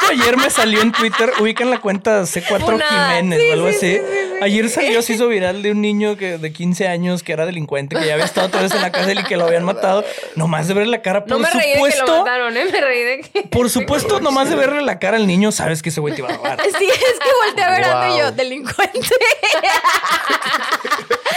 ayer 0.10 0.38
me 0.38 0.50
salió 0.50 0.82
en 0.82 0.92
Twitter, 0.92 1.32
ubican 1.40 1.70
la 1.70 1.80
cuenta 1.80 2.22
C4 2.24 2.64
Una- 2.76 2.86
Jiménez 2.86 3.40
sí, 3.42 3.50
o 3.50 3.54
algo 3.54 3.70
sí, 3.70 3.76
así. 3.76 3.92
sí, 3.92 3.98
sí, 3.98 4.04
sí. 4.36 4.40
Ayer 4.42 4.70
salió, 4.70 5.02
se 5.02 5.14
hizo 5.14 5.28
viral 5.28 5.62
de 5.62 5.72
un 5.72 5.82
niño 5.82 6.16
que 6.16 6.38
de 6.38 6.54
15 6.54 6.88
años 6.88 7.24
que 7.24 7.34
era 7.34 7.46
delincuente, 7.46 7.96
que 7.98 8.06
ya 8.06 8.14
había 8.14 8.24
estado 8.26 8.48
otra 8.48 8.62
vez 8.62 8.72
en 8.74 8.82
la 8.82 8.90
cárcel 8.92 9.20
y 9.20 9.24
que 9.24 9.36
lo 9.36 9.46
habían 9.46 9.66
matado. 9.66 10.06
Nomás 10.36 10.68
de 10.70 10.74
verle 10.76 10.92
la 10.92 11.02
cara, 11.02 11.22
por 11.26 11.30
No 11.32 11.40
me 11.40 11.50
reí 11.50 11.60
de 11.72 11.74
que 11.74 11.80
lo 11.80 11.86
supuesto. 11.90 12.18
mataron, 12.20 12.56
¿eh? 12.58 12.66
Me 12.72 12.80
reí 12.82 13.04
de 13.04 13.20
que... 13.22 13.42
Por 13.44 13.70
supuesto, 13.70 14.22
nomás 14.22 14.50
de 14.50 14.56
verle 14.56 14.82
la 14.82 14.98
cara 14.98 15.18
al 15.18 15.28
niño, 15.28 15.52
sabes 15.52 15.82
que 15.82 15.90
ese 15.90 16.00
güey 16.00 16.14
te 16.16 16.22
iba 16.22 16.30
a 16.30 16.34
robar. 16.38 16.60
Sí, 16.80 16.86
es 16.90 17.20
que 17.20 17.30
volteé 17.46 17.64
a 17.66 17.70
ver 17.72 17.84
a 17.84 18.02
Ando 18.04 18.16
y 18.16 18.20
yo, 18.20 18.26
Wow. 18.28 18.36
delincuente. 18.36 19.00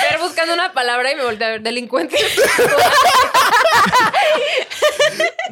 Fer 0.09 0.19
buscando 0.21 0.55
una 0.55 0.73
palabra 0.73 1.11
y 1.11 1.17
me 1.17 1.25
volteé 1.25 1.47
a 1.47 1.51
ver 1.51 1.63
delincuente. 1.63 2.17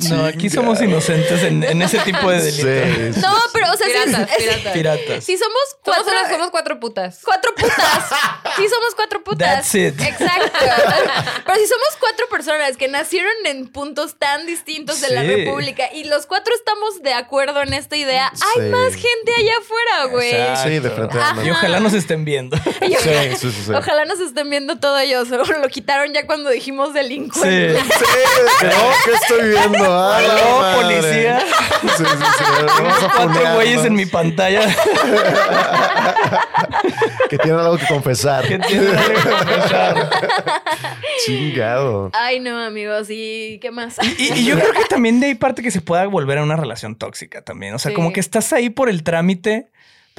No, 0.09 0.25
aquí 0.25 0.49
somos 0.49 0.81
inocentes 0.81 1.43
en, 1.43 1.63
en 1.63 1.83
ese 1.83 1.99
tipo 2.01 2.31
de 2.31 2.41
delitos. 2.43 3.10
Sí. 3.14 3.20
No, 3.20 3.35
pero, 3.53 3.73
o 3.73 3.77
sea, 3.77 3.87
Piratas, 3.87 4.31
es- 4.31 4.37
piratas. 4.37 4.73
Piratas. 4.73 5.25
sí 5.25 5.37
somos 5.37 5.55
Somos, 5.85 5.99
cuatro. 6.05 6.12
unas- 6.12 6.31
somos 6.31 6.51
cuatro 6.51 6.81
putas. 6.81 7.18
Cuatro 7.25 7.55
putas. 7.55 7.77
Sí, 8.57 8.68
somos 8.68 8.94
cuatro 8.94 9.23
putas. 9.25 9.49
That's 9.70 9.75
it. 9.75 9.99
Exacto. 10.01 10.59
Pero 11.46 11.59
si 11.59 11.66
somos 11.66 11.88
cuatro 11.99 12.29
personas 12.29 12.77
que 12.77 12.88
nacieron 12.88 13.33
en 13.46 13.68
puntos 13.68 14.16
tan 14.18 14.44
distintos 14.46 15.01
de 15.01 15.09
la. 15.11 15.20
República 15.23 15.88
y 15.92 16.05
los 16.05 16.27
cuatro 16.27 16.53
estamos 16.55 17.03
de 17.03 17.12
acuerdo 17.14 17.62
en 17.62 17.73
esta 17.73 17.96
idea, 17.96 18.31
hay 18.57 18.68
más 18.70 18.94
gente 18.94 19.33
allá 19.37 19.53
afuera, 19.59 20.05
güey. 20.07 20.31
Sí, 20.57 20.79
definitivamente. 20.81 21.46
Y 21.46 21.51
ojalá 21.51 21.81
nos 21.81 21.92
estén 21.94 22.25
viendo. 22.25 22.57
Y 22.83 22.87
Sí, 22.88 22.96
ojalá- 22.96 23.37
sí, 23.37 23.51
sí, 23.53 23.62
sí. 23.66 23.73
Ojalá 23.73 24.05
nos 24.07 24.20
estén 24.20 24.51
viendo 24.51 24.79
todo 24.79 24.99
ellos. 24.99 25.29
Seguro 25.29 25.59
lo 25.59 25.68
quitaron 25.68 26.12
ya 26.12 26.27
cuando 26.27 26.51
dijimos 26.51 26.92
delincuente. 26.92 27.81
Sí. 27.81 27.88
Sí, 27.90 28.05
de 28.64 28.68
que, 28.68 28.77
¿qué 29.05 29.12
estoy 29.12 29.49
viendo? 29.51 29.79
Madre. 29.79 30.29
policía. 30.75 31.40
Sí, 31.81 31.88
sí, 31.96 32.05
sí. 32.05 32.44
A 33.00 33.00
Cuatro 33.17 33.55
güeyes 33.55 33.85
en 33.85 33.95
mi 33.95 34.07
pantalla 34.07 34.63
Que 37.29 37.39
tienen 37.39 37.61
algo 37.61 37.79
que 37.79 37.87
confesar. 37.87 38.47
que 38.47 38.59
tienen 38.59 38.97
algo 38.97 39.15
que 39.23 39.31
confesar. 39.31 40.11
Chingado. 41.25 42.11
Ay, 42.13 42.41
no, 42.41 42.59
amigos. 42.59 43.07
¿Y 43.11 43.59
qué 43.61 43.71
más? 43.71 43.97
Y, 44.19 44.33
y 44.41 44.45
yo 44.45 44.59
creo 44.59 44.73
que 44.73 44.85
también 44.89 45.21
de 45.21 45.27
ahí 45.29 45.35
parte 45.35 45.63
que 45.63 45.71
se 45.71 45.81
pueda 45.81 46.07
volver 46.07 46.39
a 46.39 46.43
una 46.43 46.57
relación 46.57 46.97
tóxica 46.97 47.43
también. 47.43 47.75
O 47.75 47.79
sea, 47.79 47.91
Sí. 47.91 47.95
como 47.95 48.13
que 48.13 48.21
estás 48.21 48.53
ahí 48.53 48.71
por 48.71 48.89
el 48.89 49.03
trámite, 49.03 49.69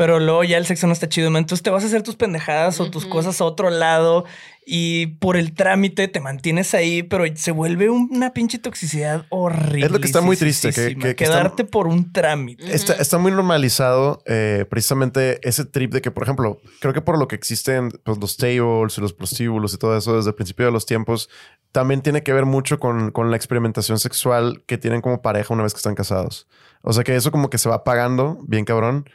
pero 0.01 0.19
luego 0.19 0.43
ya 0.43 0.57
el 0.57 0.65
sexo 0.65 0.87
no 0.87 0.93
está 0.93 1.07
chido. 1.07 1.27
Entonces 1.27 1.61
te 1.61 1.69
vas 1.69 1.83
a 1.83 1.85
hacer 1.85 2.01
tus 2.01 2.15
pendejadas 2.15 2.79
o 2.79 2.89
tus 2.89 3.05
cosas 3.05 3.39
a 3.39 3.45
otro 3.45 3.69
lado 3.69 4.25
y 4.65 5.05
por 5.19 5.37
el 5.37 5.53
trámite 5.53 6.07
te 6.07 6.19
mantienes 6.19 6.73
ahí, 6.73 7.03
pero 7.03 7.23
se 7.35 7.51
vuelve 7.51 7.91
una 7.91 8.33
pinche 8.33 8.57
toxicidad 8.57 9.27
horrible. 9.29 9.85
Es 9.85 9.91
lo 9.91 9.99
que 9.99 10.07
está 10.07 10.21
muy 10.21 10.37
triste, 10.37 10.71
que- 10.73 10.95
que- 10.95 11.15
que 11.15 11.23
está- 11.23 11.35
quedarte 11.35 11.65
por 11.65 11.85
un 11.85 12.11
trámite. 12.11 12.73
Está, 12.73 12.93
está 12.93 13.19
muy 13.19 13.31
normalizado 13.31 14.23
eh, 14.25 14.65
precisamente 14.71 15.39
ese 15.47 15.65
trip 15.65 15.93
de 15.93 16.01
que, 16.01 16.09
por 16.09 16.23
ejemplo, 16.23 16.59
creo 16.79 16.93
que 16.95 17.01
por 17.01 17.19
lo 17.19 17.27
que 17.27 17.35
existen 17.35 17.91
pues, 18.03 18.17
los 18.17 18.37
tables 18.37 18.97
y 18.97 19.01
los 19.01 19.13
prostíbulos 19.13 19.75
y 19.75 19.77
todo 19.77 19.95
eso 19.95 20.15
desde 20.17 20.29
el 20.31 20.35
principio 20.35 20.65
de 20.65 20.71
los 20.71 20.87
tiempos, 20.87 21.29
también 21.71 22.01
tiene 22.01 22.23
que 22.23 22.33
ver 22.33 22.45
mucho 22.45 22.79
con, 22.79 23.11
con 23.11 23.29
la 23.29 23.37
experimentación 23.37 23.99
sexual 23.99 24.63
que 24.65 24.79
tienen 24.79 25.01
como 25.01 25.21
pareja 25.21 25.53
una 25.53 25.61
vez 25.61 25.73
que 25.73 25.77
están 25.77 25.93
casados. 25.93 26.47
O 26.81 26.91
sea 26.91 27.03
que 27.03 27.15
eso 27.15 27.29
como 27.31 27.51
que 27.51 27.59
se 27.59 27.69
va 27.69 27.83
pagando, 27.83 28.39
bien 28.47 28.65
cabrón, 28.65 29.07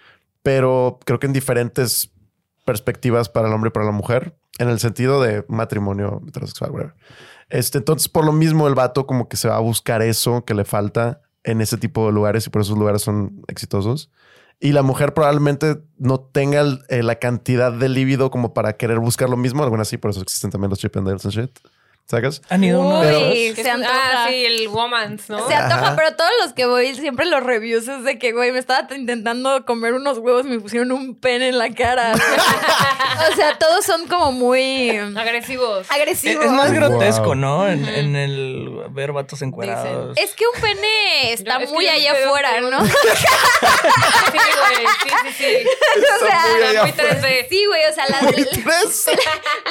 pero 0.46 1.00
creo 1.04 1.18
que 1.18 1.26
en 1.26 1.32
diferentes 1.32 2.12
perspectivas 2.64 3.28
para 3.28 3.48
el 3.48 3.52
hombre 3.52 3.70
y 3.70 3.72
para 3.72 3.84
la 3.84 3.90
mujer, 3.90 4.38
en 4.60 4.68
el 4.68 4.78
sentido 4.78 5.20
de 5.20 5.44
matrimonio 5.48 6.22
heterosexual, 6.24 6.70
whatever. 6.70 6.94
Este, 7.48 7.78
entonces, 7.78 8.08
por 8.08 8.24
lo 8.24 8.30
mismo, 8.30 8.68
el 8.68 8.76
vato 8.76 9.08
como 9.08 9.28
que 9.28 9.36
se 9.36 9.48
va 9.48 9.56
a 9.56 9.60
buscar 9.60 10.02
eso 10.02 10.44
que 10.44 10.54
le 10.54 10.64
falta 10.64 11.20
en 11.42 11.60
ese 11.60 11.78
tipo 11.78 12.06
de 12.06 12.12
lugares 12.12 12.46
y 12.46 12.50
por 12.50 12.62
esos 12.62 12.78
lugares 12.78 13.02
son 13.02 13.42
exitosos. 13.48 14.12
Y 14.60 14.70
la 14.70 14.82
mujer 14.82 15.14
probablemente 15.14 15.82
no 15.98 16.20
tenga 16.20 16.62
eh, 16.90 17.02
la 17.02 17.16
cantidad 17.16 17.72
de 17.72 17.88
líbido 17.88 18.30
como 18.30 18.54
para 18.54 18.76
querer 18.76 19.00
buscar 19.00 19.28
lo 19.28 19.36
mismo. 19.36 19.64
Algunas 19.64 19.88
sí, 19.88 19.96
por 19.96 20.12
eso 20.12 20.22
existen 20.22 20.52
también 20.52 20.70
los 20.70 20.78
chip 20.78 20.96
and 20.96 21.18
shit. 21.28 21.58
¿Sacas? 22.08 22.40
Han 22.50 22.62
ido 22.62 22.80
una 22.82 23.00
Uy, 23.00 23.52
se 23.56 23.68
antoja. 23.68 24.24
Ah, 24.24 24.26
sí, 24.28 24.44
el 24.46 24.68
woman's, 24.68 25.28
¿no? 25.28 25.48
Se 25.48 25.54
antoja, 25.54 25.86
Ajá. 25.88 25.96
pero 25.96 26.14
todos 26.14 26.30
los 26.44 26.52
que 26.52 26.64
voy, 26.64 26.94
siempre 26.94 27.26
los 27.26 27.42
reviews 27.42 27.88
es 27.88 28.04
de 28.04 28.16
que, 28.20 28.30
güey, 28.32 28.52
me 28.52 28.60
estaba 28.60 28.86
intentando 28.94 29.64
comer 29.66 29.92
unos 29.92 30.18
huevos 30.18 30.44
me 30.44 30.60
pusieron 30.60 30.92
un 30.92 31.18
pene 31.18 31.48
en 31.48 31.58
la 31.58 31.68
cara. 31.74 32.12
o 33.32 33.34
sea, 33.34 33.58
todos 33.58 33.84
son 33.84 34.06
como 34.06 34.30
muy 34.30 34.90
Agresivos. 35.16 35.80
Es, 35.86 35.90
agresivos. 35.90 36.44
es 36.44 36.50
más 36.52 36.70
Wow. 36.70 36.76
grotesco, 36.90 37.34
¿no? 37.34 37.68
En, 37.68 37.84
en 37.88 38.14
el 38.14 38.70
ver 38.90 39.10
vatos 39.10 39.42
encuerados. 39.42 40.16
Es 40.16 40.32
que 40.34 40.44
un 40.46 40.60
pene 40.60 41.32
está 41.32 41.54
Yo- 41.58 41.64
es 41.64 41.68
que 41.70 41.74
muy 41.74 41.88
allá 41.88 42.12
afuera, 42.12 42.60
¿no? 42.60 42.78
Sí, 42.86 44.38
güey. 44.38 44.86
Sí, 45.02 45.32
sí, 45.38 45.44
sí. 45.44 45.68
o 46.22 46.26
sea, 46.26 46.42
muy 46.52 46.62
allá 46.62 46.82
Muy 46.82 46.90
afuera. 46.90 47.20
3D. 47.20 47.48
sí, 47.48 47.64
güey, 47.66 47.82
o 47.90 47.92
sea, 47.94 48.04
las, 48.08 48.20
¿Tres? 48.34 49.06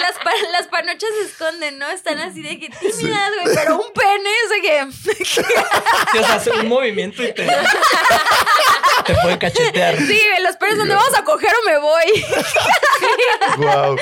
las, 0.01 0.15
pa- 0.23 0.49
las 0.51 0.67
panochas 0.67 1.09
se 1.21 1.27
esconden, 1.27 1.77
¿no? 1.79 1.89
Están 1.89 2.19
así 2.27 2.41
de 2.41 2.59
que 2.59 2.69
tímidas, 2.79 3.31
güey, 3.43 3.55
pero 3.55 3.75
un 3.75 3.93
pene, 3.93 4.29
o 4.45 4.49
sea 4.49 4.61
que... 4.61 4.91
Sí, 4.91 6.19
o 6.19 6.23
sea, 6.23 6.35
hace 6.35 6.51
un 6.51 6.67
movimiento 6.67 7.23
y 7.23 7.33
te, 7.33 7.45
te 9.05 9.13
puede 9.21 9.37
cachetear. 9.37 9.97
Sí, 9.97 10.19
los 10.43 10.55
penes 10.57 10.77
donde 10.77 10.95
vamos 10.95 11.15
a 11.17 11.23
coger 11.23 11.49
o 11.49 11.65
me 11.69 11.77
voy. 11.79 12.25
Wow. 13.57 13.95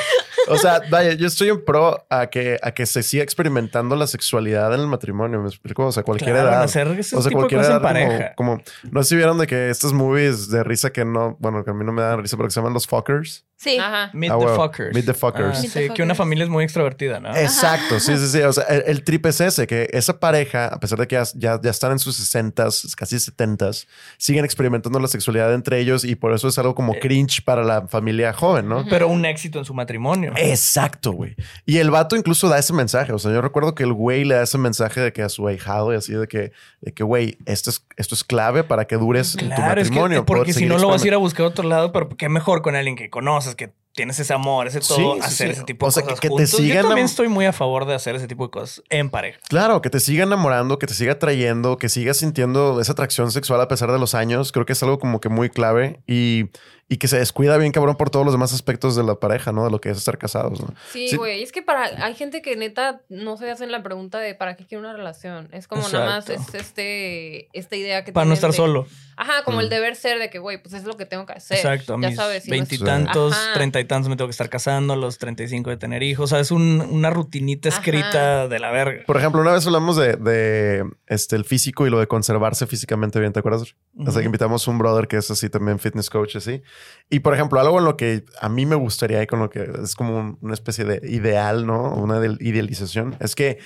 O 0.47 0.57
sea, 0.57 0.81
vaya, 0.89 1.13
yo 1.13 1.27
estoy 1.27 1.49
en 1.49 1.63
pro 1.63 2.05
a 2.09 2.27
que, 2.27 2.57
a 2.61 2.71
que 2.71 2.85
se 2.85 3.03
siga 3.03 3.23
experimentando 3.23 3.95
la 3.95 4.07
sexualidad 4.07 4.73
en 4.73 4.79
el 4.81 4.87
matrimonio. 4.87 5.41
Me 5.41 5.49
explico. 5.49 5.85
O 5.85 5.91
sea, 5.91 6.03
cualquier 6.03 6.31
Claro, 6.31 6.49
edad. 6.49 6.63
hacer 6.63 6.87
ese 6.99 7.15
o 7.15 7.21
sea, 7.21 7.29
tipo 7.29 7.41
de 7.43 7.49
cualquier 7.49 7.59
cosas 7.61 7.69
edad. 7.71 7.77
en 7.77 7.83
pareja. 8.09 8.33
Como, 8.35 8.51
como- 8.57 8.63
no 8.91 9.03
sé 9.03 9.09
si 9.09 9.15
vieron 9.15 9.37
de 9.37 9.47
que 9.47 9.69
estos 9.69 9.93
movies 9.93 10.49
de 10.49 10.63
risa 10.63 10.91
que 10.91 11.05
no, 11.05 11.37
bueno, 11.39 11.63
que 11.63 11.71
a 11.71 11.73
mí 11.73 11.85
no 11.85 11.91
me 11.91 12.01
dan 12.01 12.21
risa, 12.21 12.35
pero 12.37 12.47
que 12.47 12.53
se 12.53 12.59
llaman 12.61 12.73
los 12.73 12.87
fuckers. 12.87 13.45
Sí. 13.63 13.77
Ajá. 13.79 14.09
Meet 14.13 14.31
Ah, 14.31 14.37
the 14.39 14.47
fuckers. 14.55 14.93
Meet 14.93 15.05
the 15.05 15.13
fuckers. 15.13 15.57
Ah, 15.57 15.61
Meet 15.61 15.71
the 15.73 15.87
sí, 15.87 15.93
que 15.93 16.03
una 16.03 16.15
familia 16.15 16.43
es 16.43 16.49
muy 16.49 16.63
extrovertida, 16.63 17.19
¿no? 17.19 17.35
Exacto, 17.35 17.99
sí, 17.99 18.17
sí, 18.17 18.27
sí. 18.27 18.41
O 18.41 18.51
sea, 18.53 18.63
el, 18.65 18.83
el 18.87 19.03
trip 19.03 19.25
es 19.27 19.39
ese, 19.41 19.67
que 19.67 19.89
esa 19.93 20.19
pareja, 20.19 20.67
a 20.67 20.79
pesar 20.79 20.99
de 20.99 21.07
que 21.07 21.15
ya, 21.15 21.23
ya, 21.35 21.59
ya 21.61 21.69
están 21.71 21.93
en 21.93 21.99
sus 21.99 22.15
60 22.17 22.67
casi 22.97 23.19
70 23.19 23.71
siguen 24.17 24.43
experimentando 24.45 24.99
la 24.99 25.07
sexualidad 25.07 25.53
entre 25.53 25.79
ellos 25.79 26.03
y 26.03 26.15
por 26.15 26.33
eso 26.33 26.47
es 26.47 26.57
algo 26.57 26.71
Eh. 26.71 26.75
como 26.75 26.93
cringe 26.99 27.41
para 27.45 27.63
la 27.63 27.87
familia 27.87 28.33
joven, 28.33 28.67
¿no? 28.67 28.83
Pero 28.89 29.07
un 29.07 29.25
éxito 29.25 29.59
en 29.59 29.65
su 29.65 29.73
matrimonio. 29.73 30.33
Exacto, 30.35 31.11
güey. 31.11 31.35
Y 31.65 31.77
el 31.77 31.91
vato 31.91 32.15
incluso 32.15 32.49
da 32.49 32.57
ese 32.59 32.73
mensaje. 32.73 33.13
O 33.13 33.19
sea, 33.19 33.31
yo 33.31 33.41
recuerdo 33.41 33.75
que 33.75 33.83
el 33.83 33.93
güey 33.93 34.23
le 34.25 34.35
da 34.35 34.43
ese 34.43 34.57
mensaje 34.57 34.99
de 35.01 35.13
que 35.13 35.21
a 35.21 35.29
su 35.29 35.47
ahijado 35.47 35.93
y 35.93 35.95
así 35.97 36.13
de 36.13 36.27
que, 36.27 36.51
de 36.81 36.91
que 36.93 37.03
güey, 37.03 37.37
esto 37.45 37.69
es, 37.69 37.85
esto 37.97 38.15
es 38.15 38.23
clave 38.23 38.63
para 38.63 38.85
que 38.85 38.95
dures 38.97 39.35
en 39.37 39.49
tu 39.49 39.55
Claro, 39.55 39.79
es 39.81 39.87
que 39.89 39.95
matrimonio. 39.95 40.25
porque 40.25 40.41
poder 40.51 40.55
si 40.55 40.65
no 40.65 40.77
lo 40.77 40.87
vas 40.89 41.03
a 41.03 41.07
ir 41.07 41.13
a 41.13 41.17
buscar 41.17 41.45
a 41.45 41.49
otro 41.49 41.67
lado, 41.67 41.91
pero 41.91 42.09
qué 42.09 42.27
mejor 42.29 42.61
con 42.61 42.75
alguien 42.75 42.95
que 42.95 43.09
conoces, 43.09 43.52
que 43.55 43.73
tienes 43.95 44.17
ese 44.19 44.33
amor, 44.33 44.65
ese 44.67 44.79
todo, 44.79 44.95
Sí, 45.15 45.19
sí, 45.21 45.27
hacer 45.27 45.47
sí. 45.49 45.53
ese 45.53 45.63
tipo 45.65 45.85
O 45.85 45.89
de 45.89 45.93
sea, 45.93 46.03
cosas 46.03 46.19
que- 46.19 46.29
que 46.29 46.35
te 46.35 46.47
sigan 46.47 46.77
Yo 46.77 46.81
también 46.87 47.05
am- 47.05 47.05
estoy 47.05 47.27
muy 47.27 47.45
a 47.45 47.53
favor 47.53 47.85
de 47.85 47.93
hacer 47.93 48.15
ese 48.15 48.27
tipo 48.27 48.45
de 48.45 48.49
cosas 48.49 48.81
en 48.89 49.09
pareja. 49.11 49.39
Claro, 49.49 49.81
que 49.83 49.89
te 49.91 49.99
siga 49.99 50.23
enamorando, 50.23 50.79
que 50.79 50.87
te 50.87 50.95
siga 50.95 51.13
atrayendo, 51.13 51.77
que 51.77 51.89
sigas 51.89 52.17
sintiendo 52.17 52.81
esa 52.81 52.93
atracción 52.93 53.31
sexual 53.31 53.61
a 53.61 53.67
pesar 53.67 53.91
de 53.91 53.99
los 53.99 54.15
años. 54.15 54.51
Creo 54.51 54.65
que 54.65 54.73
es 54.73 54.81
algo 54.81 54.97
como 54.97 55.19
que 55.21 55.29
muy 55.29 55.49
clave. 55.49 56.01
Y, 56.07 56.45
y 56.93 56.97
que 56.97 57.07
se 57.07 57.17
descuida 57.17 57.57
bien 57.57 57.71
cabrón 57.71 57.95
por 57.95 58.11
todos 58.11 58.23
los 58.23 58.35
demás 58.35 58.53
aspectos 58.53 58.95
de 58.95 59.01
la 59.01 59.15
pareja, 59.15 59.51
¿no? 59.51 59.65
De 59.65 59.71
lo 59.71 59.81
que 59.81 59.89
es 59.89 59.97
estar 59.97 60.19
casados, 60.19 60.61
¿no? 60.61 60.75
Sí, 60.91 61.15
güey. 61.15 61.41
Es 61.41 61.51
que 61.51 61.63
para 61.63 61.85
hay 62.05 62.13
gente 62.13 62.43
que 62.43 62.55
neta 62.55 63.01
no 63.09 63.35
se 63.35 63.49
hacen 63.49 63.71
la 63.71 63.81
pregunta 63.81 64.19
de 64.19 64.35
para 64.35 64.55
qué 64.55 64.67
quiere 64.67 64.83
una 64.83 64.93
relación. 64.93 65.49
Es 65.53 65.67
como 65.67 65.89
nada 65.89 66.05
más 66.05 66.29
es 66.29 66.53
este 66.53 67.47
esta 67.51 67.75
idea 67.75 68.03
que 68.03 68.13
para 68.13 68.27
no 68.27 68.35
estar 68.35 68.53
solo. 68.53 68.85
Ajá, 69.15 69.43
como 69.43 69.59
el 69.59 69.67
mm. 69.67 69.69
deber 69.69 69.95
ser 69.95 70.19
de 70.19 70.29
que, 70.29 70.39
güey, 70.39 70.61
pues 70.61 70.73
es 70.73 70.85
lo 70.85 70.97
que 70.97 71.05
tengo 71.05 71.25
que 71.25 71.33
hacer. 71.33 71.57
Exacto, 71.57 71.95
a 71.95 72.01
ya 72.01 72.15
sabes. 72.15 72.47
Veintitantos, 72.47 73.35
treinta 73.53 73.79
y 73.79 73.85
tantos 73.85 74.09
me 74.09 74.15
tengo 74.15 74.27
que 74.27 74.31
estar 74.31 74.49
casando, 74.49 74.95
los 74.95 75.17
treinta 75.17 75.43
y 75.43 75.47
cinco 75.47 75.69
de 75.69 75.77
tener 75.77 76.03
hijos. 76.03 76.25
O 76.25 76.27
sea, 76.27 76.39
es 76.39 76.51
una 76.51 77.09
rutinita 77.09 77.69
escrita 77.69 78.47
de 78.47 78.59
la 78.59 78.71
verga. 78.71 79.03
Por 79.05 79.17
ejemplo, 79.17 79.41
una 79.41 79.53
vez 79.53 79.65
hablamos 79.65 79.97
de, 79.97 80.15
de, 80.15 80.89
este, 81.07 81.35
el 81.35 81.45
físico 81.45 81.87
y 81.87 81.89
lo 81.89 81.99
de 81.99 82.07
conservarse 82.07 82.65
físicamente 82.67 83.19
bien, 83.19 83.33
¿te 83.33 83.39
acuerdas? 83.39 83.75
O 83.97 84.11
sea, 84.11 84.21
que 84.21 84.25
invitamos 84.25 84.67
a 84.67 84.71
un 84.71 84.77
brother 84.77 85.07
que 85.07 85.17
es 85.17 85.29
así 85.29 85.49
también 85.49 85.79
fitness 85.79 86.09
coach, 86.09 86.35
así. 86.35 86.61
Y 87.09 87.19
por 87.19 87.33
ejemplo, 87.33 87.59
algo 87.59 87.79
en 87.79 87.85
lo 87.85 87.97
que 87.97 88.25
a 88.39 88.49
mí 88.49 88.65
me 88.65 88.75
gustaría 88.75 89.21
y 89.21 89.27
con 89.27 89.39
lo 89.39 89.49
que 89.49 89.69
es 89.83 89.95
como 89.95 90.37
una 90.41 90.53
especie 90.53 90.85
de 90.85 91.01
ideal, 91.09 91.65
¿no? 91.65 91.93
Una 91.95 92.17
idealización, 92.39 93.15
es 93.19 93.35
que 93.35 93.59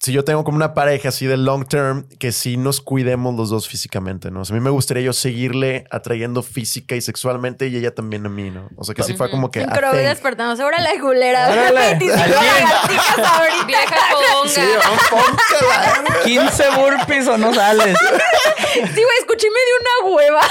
si 0.00 0.12
yo 0.12 0.22
tengo 0.22 0.44
como 0.44 0.56
una 0.56 0.74
pareja 0.74 1.08
así 1.08 1.26
de 1.26 1.36
long 1.36 1.66
term, 1.66 2.08
que 2.20 2.30
sí 2.30 2.56
nos 2.56 2.80
cuidemos 2.80 3.34
los 3.34 3.50
dos 3.50 3.68
físicamente, 3.68 4.30
¿no? 4.30 4.42
O 4.42 4.44
sea, 4.44 4.54
a 4.54 4.58
mí 4.58 4.64
me 4.64 4.70
gustaría 4.70 5.02
yo 5.02 5.12
seguirle 5.12 5.86
atrayendo 5.90 6.44
física 6.44 6.94
y 6.94 7.00
sexualmente 7.00 7.66
y 7.66 7.76
ella 7.76 7.92
también 7.92 8.24
a 8.24 8.28
mí, 8.28 8.48
¿no? 8.50 8.68
O 8.76 8.84
sea, 8.84 8.94
que 8.94 9.02
sí 9.02 9.14
fue 9.14 9.28
como 9.28 9.50
que... 9.50 9.66
Pero 9.66 9.90
hoy 9.90 9.98
despertamos. 9.98 10.60
Ahora 10.60 10.80
la 10.80 11.00
culera. 11.00 11.50
Vieja 13.66 13.96
ponga. 14.12 14.46
Sí, 14.46 14.60
15 16.24 16.64
burpees 16.76 17.26
o 17.26 17.36
no 17.36 17.52
sales. 17.52 17.98
Sí, 18.72 18.80
güey, 18.80 19.18
escuché 19.18 19.48
y 19.48 19.50
me 19.50 19.58
dio 19.66 19.74
una 19.80 20.14
hueva. 20.14 20.42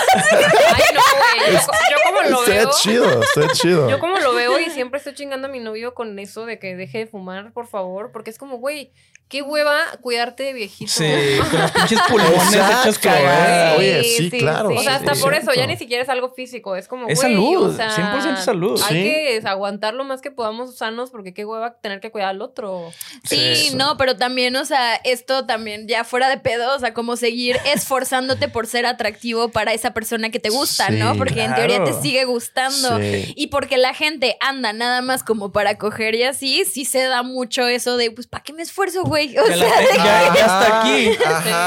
Ay, 0.75 0.83
no, 0.93 1.01
güey. 1.17 1.53
Yo, 1.53 1.97
como 2.05 2.21
lo 2.29 2.45
veo... 2.45 2.63
Está 2.63 2.71
chido, 2.81 3.21
está 3.21 3.47
chido. 3.53 3.89
Yo 3.89 3.99
como 3.99 4.17
lo 4.17 4.33
veo 4.33 4.59
y 4.59 4.69
siempre 4.71 4.97
estoy 4.97 5.13
chingando 5.13 5.47
a 5.47 5.51
mi 5.51 5.61
novio 5.61 5.93
con 5.93 6.19
eso 6.19 6.45
de 6.45 6.59
que 6.59 6.75
deje 6.75 6.97
de 6.97 7.07
fumar, 7.07 7.53
por 7.53 7.67
favor, 7.67 8.11
porque 8.11 8.29
es 8.29 8.37
como, 8.37 8.57
güey 8.57 8.91
Qué 9.29 9.41
hueva 9.41 9.77
cuidarte 10.01 10.43
de 10.43 10.53
viejito. 10.53 10.91
Sí, 10.97 11.05
con 11.51 11.59
los 11.61 11.71
pinches 11.71 11.99
pulmones 12.07 12.55
hechos 12.55 12.97
cagar. 12.97 13.77
Oye, 13.77 14.03
sí, 14.03 14.31
claro. 14.31 14.69
O 14.69 14.81
sea, 14.81 14.95
hasta 14.95 15.15
por 15.15 15.33
eso 15.33 15.51
ya 15.53 15.67
ni 15.67 15.75
siquiera 15.77 16.01
es 16.01 16.09
algo 16.09 16.29
físico. 16.29 16.75
Es 16.75 16.87
como, 16.87 17.07
Es 17.07 17.19
salud, 17.19 17.67
o 17.67 17.73
sea, 17.73 17.89
100% 17.89 18.37
salud. 18.37 18.81
Hay 18.87 19.03
que 19.03 19.41
aguantar 19.45 19.93
lo 19.93 20.05
más 20.05 20.21
que 20.21 20.31
podamos 20.31 20.77
sanos 20.77 21.09
porque 21.11 21.33
qué 21.33 21.45
hueva 21.45 21.75
tener 21.75 21.99
que 21.99 22.09
cuidar 22.09 22.29
al 22.29 22.41
otro. 22.41 22.91
Sí, 23.23 23.71
no, 23.75 23.97
pero 23.97 24.15
también, 24.15 24.55
o 24.55 24.65
sea, 24.65 24.95
esto 24.95 25.45
también 25.45 25.87
ya 25.87 26.03
fuera 26.03 26.29
de 26.29 26.37
pedo, 26.37 26.75
o 26.75 26.79
sea, 26.79 26.93
como 26.93 27.17
seguir 27.17 27.57
esforzándote 27.65 28.47
por 28.47 28.65
ser 28.65 28.85
atractivo 28.85 29.49
para 29.49 29.73
esa 29.73 29.93
persona 29.93 30.29
que 30.29 30.39
te 30.39 30.49
gusta, 30.49 30.89
¿no? 30.89 31.15
Porque 31.17 31.43
en 31.43 31.53
teoría 31.53 31.83
te 31.83 31.93
sigue 31.93 32.25
gustando. 32.25 32.99
Y 33.01 33.47
porque 33.47 33.77
la 33.77 33.93
gente 33.93 34.37
anda 34.39 34.73
nada 34.73 35.01
más 35.01 35.23
como 35.23 35.51
para 35.51 35.77
coger 35.77 36.15
y 36.15 36.23
así, 36.23 36.63
sí 36.65 36.85
se 36.85 37.03
da 37.03 37.23
mucho 37.23 37.67
eso 37.67 37.97
de, 37.97 38.11
pues, 38.11 38.27
¿para 38.27 38.43
qué 38.43 38.53
me 38.53 38.63
esfuerzo, 38.63 39.03
güey? 39.03 39.16
Ya, 39.25 40.33
está 40.33 40.81
aquí. 40.81 41.11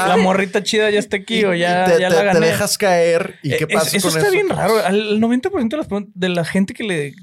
La 0.07 0.17
morrita 0.17 0.63
chida 0.63 0.89
ya 0.89 0.99
está 0.99 1.17
aquí 1.17 1.43
o 1.45 1.53
ya, 1.53 1.85
te, 1.85 1.99
ya 1.99 2.09
la 2.09 2.23
gané. 2.23 2.39
Te 2.39 2.45
dejas 2.45 2.77
caer 2.77 3.39
y 3.43 3.55
qué 3.57 3.67
pasa 3.67 3.97
eso 3.97 4.09
con 4.09 4.17
está 4.17 4.31
bien 4.31 4.49
raro. 4.49 4.85
El 4.85 5.19
90% 5.21 5.69
de, 5.69 5.77
las, 5.77 5.87
de 6.13 6.29
la 6.29 6.45
gente 6.45 6.73
que 6.73 6.83
le 6.83 7.13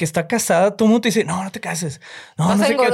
que 0.00 0.04
está 0.06 0.26
casada, 0.26 0.78
todo 0.78 0.86
el 0.86 0.92
mundo 0.92 1.02
te 1.02 1.08
dice, 1.08 1.24
no, 1.24 1.44
no 1.44 1.52
te 1.52 1.60
cases. 1.60 2.00
No, 2.38 2.56
no 2.56 2.64
sé 2.64 2.74
qué. 2.74 2.88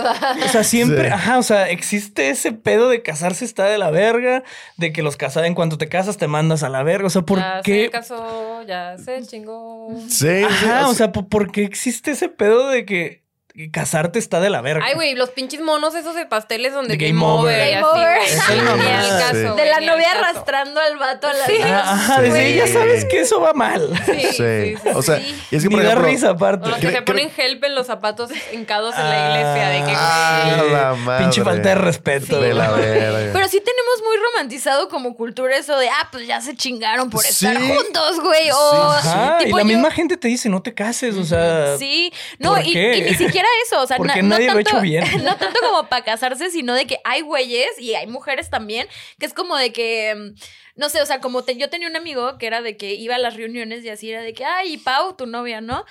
O 0.44 0.48
sea, 0.48 0.64
siempre, 0.64 1.12
ajá, 1.12 1.38
o 1.38 1.44
sea, 1.44 1.70
existe 1.70 2.30
ese 2.30 2.50
pedo 2.50 2.88
de 2.88 3.00
casarse 3.02 3.44
está 3.44 3.66
de 3.66 3.78
la 3.78 3.92
verga, 3.92 4.42
de 4.76 4.92
que 4.92 5.04
los 5.04 5.16
casados 5.16 5.46
en 5.46 5.54
cuanto 5.54 5.78
te 5.78 5.88
casas 5.88 6.16
te 6.16 6.26
mandas 6.26 6.64
a 6.64 6.68
la 6.68 6.82
verga. 6.82 7.06
O 7.06 7.10
sea, 7.10 7.22
¿por 7.22 7.38
ya 7.38 7.60
qué? 7.62 7.84
Se 7.84 7.90
casó, 7.90 8.62
ya 8.66 8.98
se 8.98 9.24
chingó. 9.24 9.88
Sí. 10.08 10.42
Ajá, 10.42 10.88
o 10.88 10.94
sea, 10.94 11.12
¿por 11.12 11.52
qué 11.52 11.62
existe 11.62 12.10
ese 12.10 12.28
pedo 12.28 12.70
de 12.70 12.84
que 12.84 13.25
casarte 13.72 14.18
está 14.18 14.38
de 14.40 14.50
la 14.50 14.60
verga. 14.60 14.84
Ay, 14.84 14.94
güey, 14.94 15.14
los 15.14 15.30
pinches 15.30 15.60
monos 15.60 15.94
esos 15.94 16.14
de 16.14 16.26
pasteles 16.26 16.74
donde 16.74 16.98
game, 16.98 17.24
over. 17.24 17.56
Game 17.56 17.84
over. 17.84 19.56
de 19.56 19.66
la 19.66 19.80
novia 19.80 20.10
arrastrando 20.12 20.78
al 20.78 20.98
vato 20.98 21.26
a 21.26 21.32
la 21.32 21.46
sí. 21.46 21.54
Ajá, 21.62 22.20
desde 22.20 22.54
ya 22.54 22.66
sabes 22.66 23.06
que 23.06 23.20
eso 23.20 23.40
va 23.40 23.54
mal. 23.54 23.90
Sí, 24.04 24.32
sí. 24.32 24.74
O 24.94 25.02
sea, 25.02 25.18
y 25.18 25.56
es 25.56 25.62
que 25.62 25.68
Ni 25.70 25.82
da 25.82 25.94
risa 25.94 26.30
aparte. 26.30 26.66
O 26.66 26.70
los 26.70 26.78
que 26.78 26.90
se 26.90 27.02
ponen 27.02 27.30
help 27.34 27.64
en 27.64 27.74
los 27.74 27.86
zapatos 27.86 28.30
encados 28.52 28.94
en 28.96 29.08
la 29.08 29.28
iglesia. 29.28 29.68
De 29.68 29.90
que, 29.90 29.96
ah, 29.96 30.64
la 30.70 30.94
madre. 30.94 31.24
Pinche 31.24 31.42
falta 31.42 31.70
de 31.70 31.74
respeto. 31.76 32.40
De 32.40 32.52
la 32.52 32.70
verga. 32.72 33.32
Pero 33.32 33.48
sí 33.48 33.60
tenemos 33.60 34.02
muy 34.04 34.16
romantizado 34.16 34.88
como 34.88 35.14
cultura 35.14 35.56
eso 35.56 35.78
de, 35.78 35.88
ah, 35.88 36.08
pues 36.12 36.26
ya 36.26 36.40
se 36.40 36.54
chingaron 36.54 37.08
por 37.08 37.24
estar 37.24 37.56
juntos, 37.56 38.20
güey. 38.20 38.50
O, 38.50 38.90
Ajá, 38.90 39.38
y 39.46 39.52
la 39.52 39.64
misma 39.64 39.90
gente 39.90 40.16
te 40.16 40.28
dice, 40.28 40.50
no 40.50 40.62
te 40.62 40.74
cases, 40.74 41.16
o 41.16 41.24
sea. 41.24 41.78
Sí. 41.78 42.12
No, 42.38 42.60
y, 42.60 42.76
y 42.76 43.00
ni 43.02 43.14
siquiera 43.14 43.45
eso. 43.64 43.82
O 43.82 43.86
sea, 43.86 43.96
Porque 43.96 44.22
nadie 44.22 44.50
lo 44.50 44.58
ha 44.58 44.60
hecho 44.60 44.80
bien. 44.80 45.04
No 45.24 45.36
tanto 45.36 45.60
como 45.60 45.88
para 45.88 46.04
casarse, 46.04 46.50
sino 46.50 46.74
de 46.74 46.86
que 46.86 46.98
hay 47.04 47.22
güeyes 47.22 47.78
y 47.78 47.94
hay 47.94 48.06
mujeres 48.06 48.50
también, 48.50 48.86
que 49.18 49.26
es 49.26 49.34
como 49.34 49.56
de 49.56 49.72
que 49.72 50.34
no 50.76 50.90
sé, 50.90 51.00
o 51.00 51.06
sea, 51.06 51.20
como 51.20 51.44
yo 51.46 51.70
tenía 51.70 51.88
un 51.88 51.96
amigo 51.96 52.36
que 52.36 52.46
era 52.46 52.60
de 52.60 52.76
que 52.76 52.94
iba 52.94 53.14
a 53.14 53.18
las 53.18 53.34
reuniones 53.34 53.82
y 53.82 53.88
así 53.88 54.10
era 54.10 54.20
de 54.20 54.34
que, 54.34 54.44
ay, 54.44 54.76
Pau, 54.76 55.16
tu 55.16 55.26
novia, 55.26 55.62
¿no? 55.62 55.86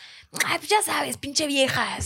Ay, 0.45 0.57
pues 0.57 0.69
ya 0.69 0.81
sabes, 0.81 1.17
pinche 1.17 1.47
vieja. 1.47 1.97
O 1.97 2.01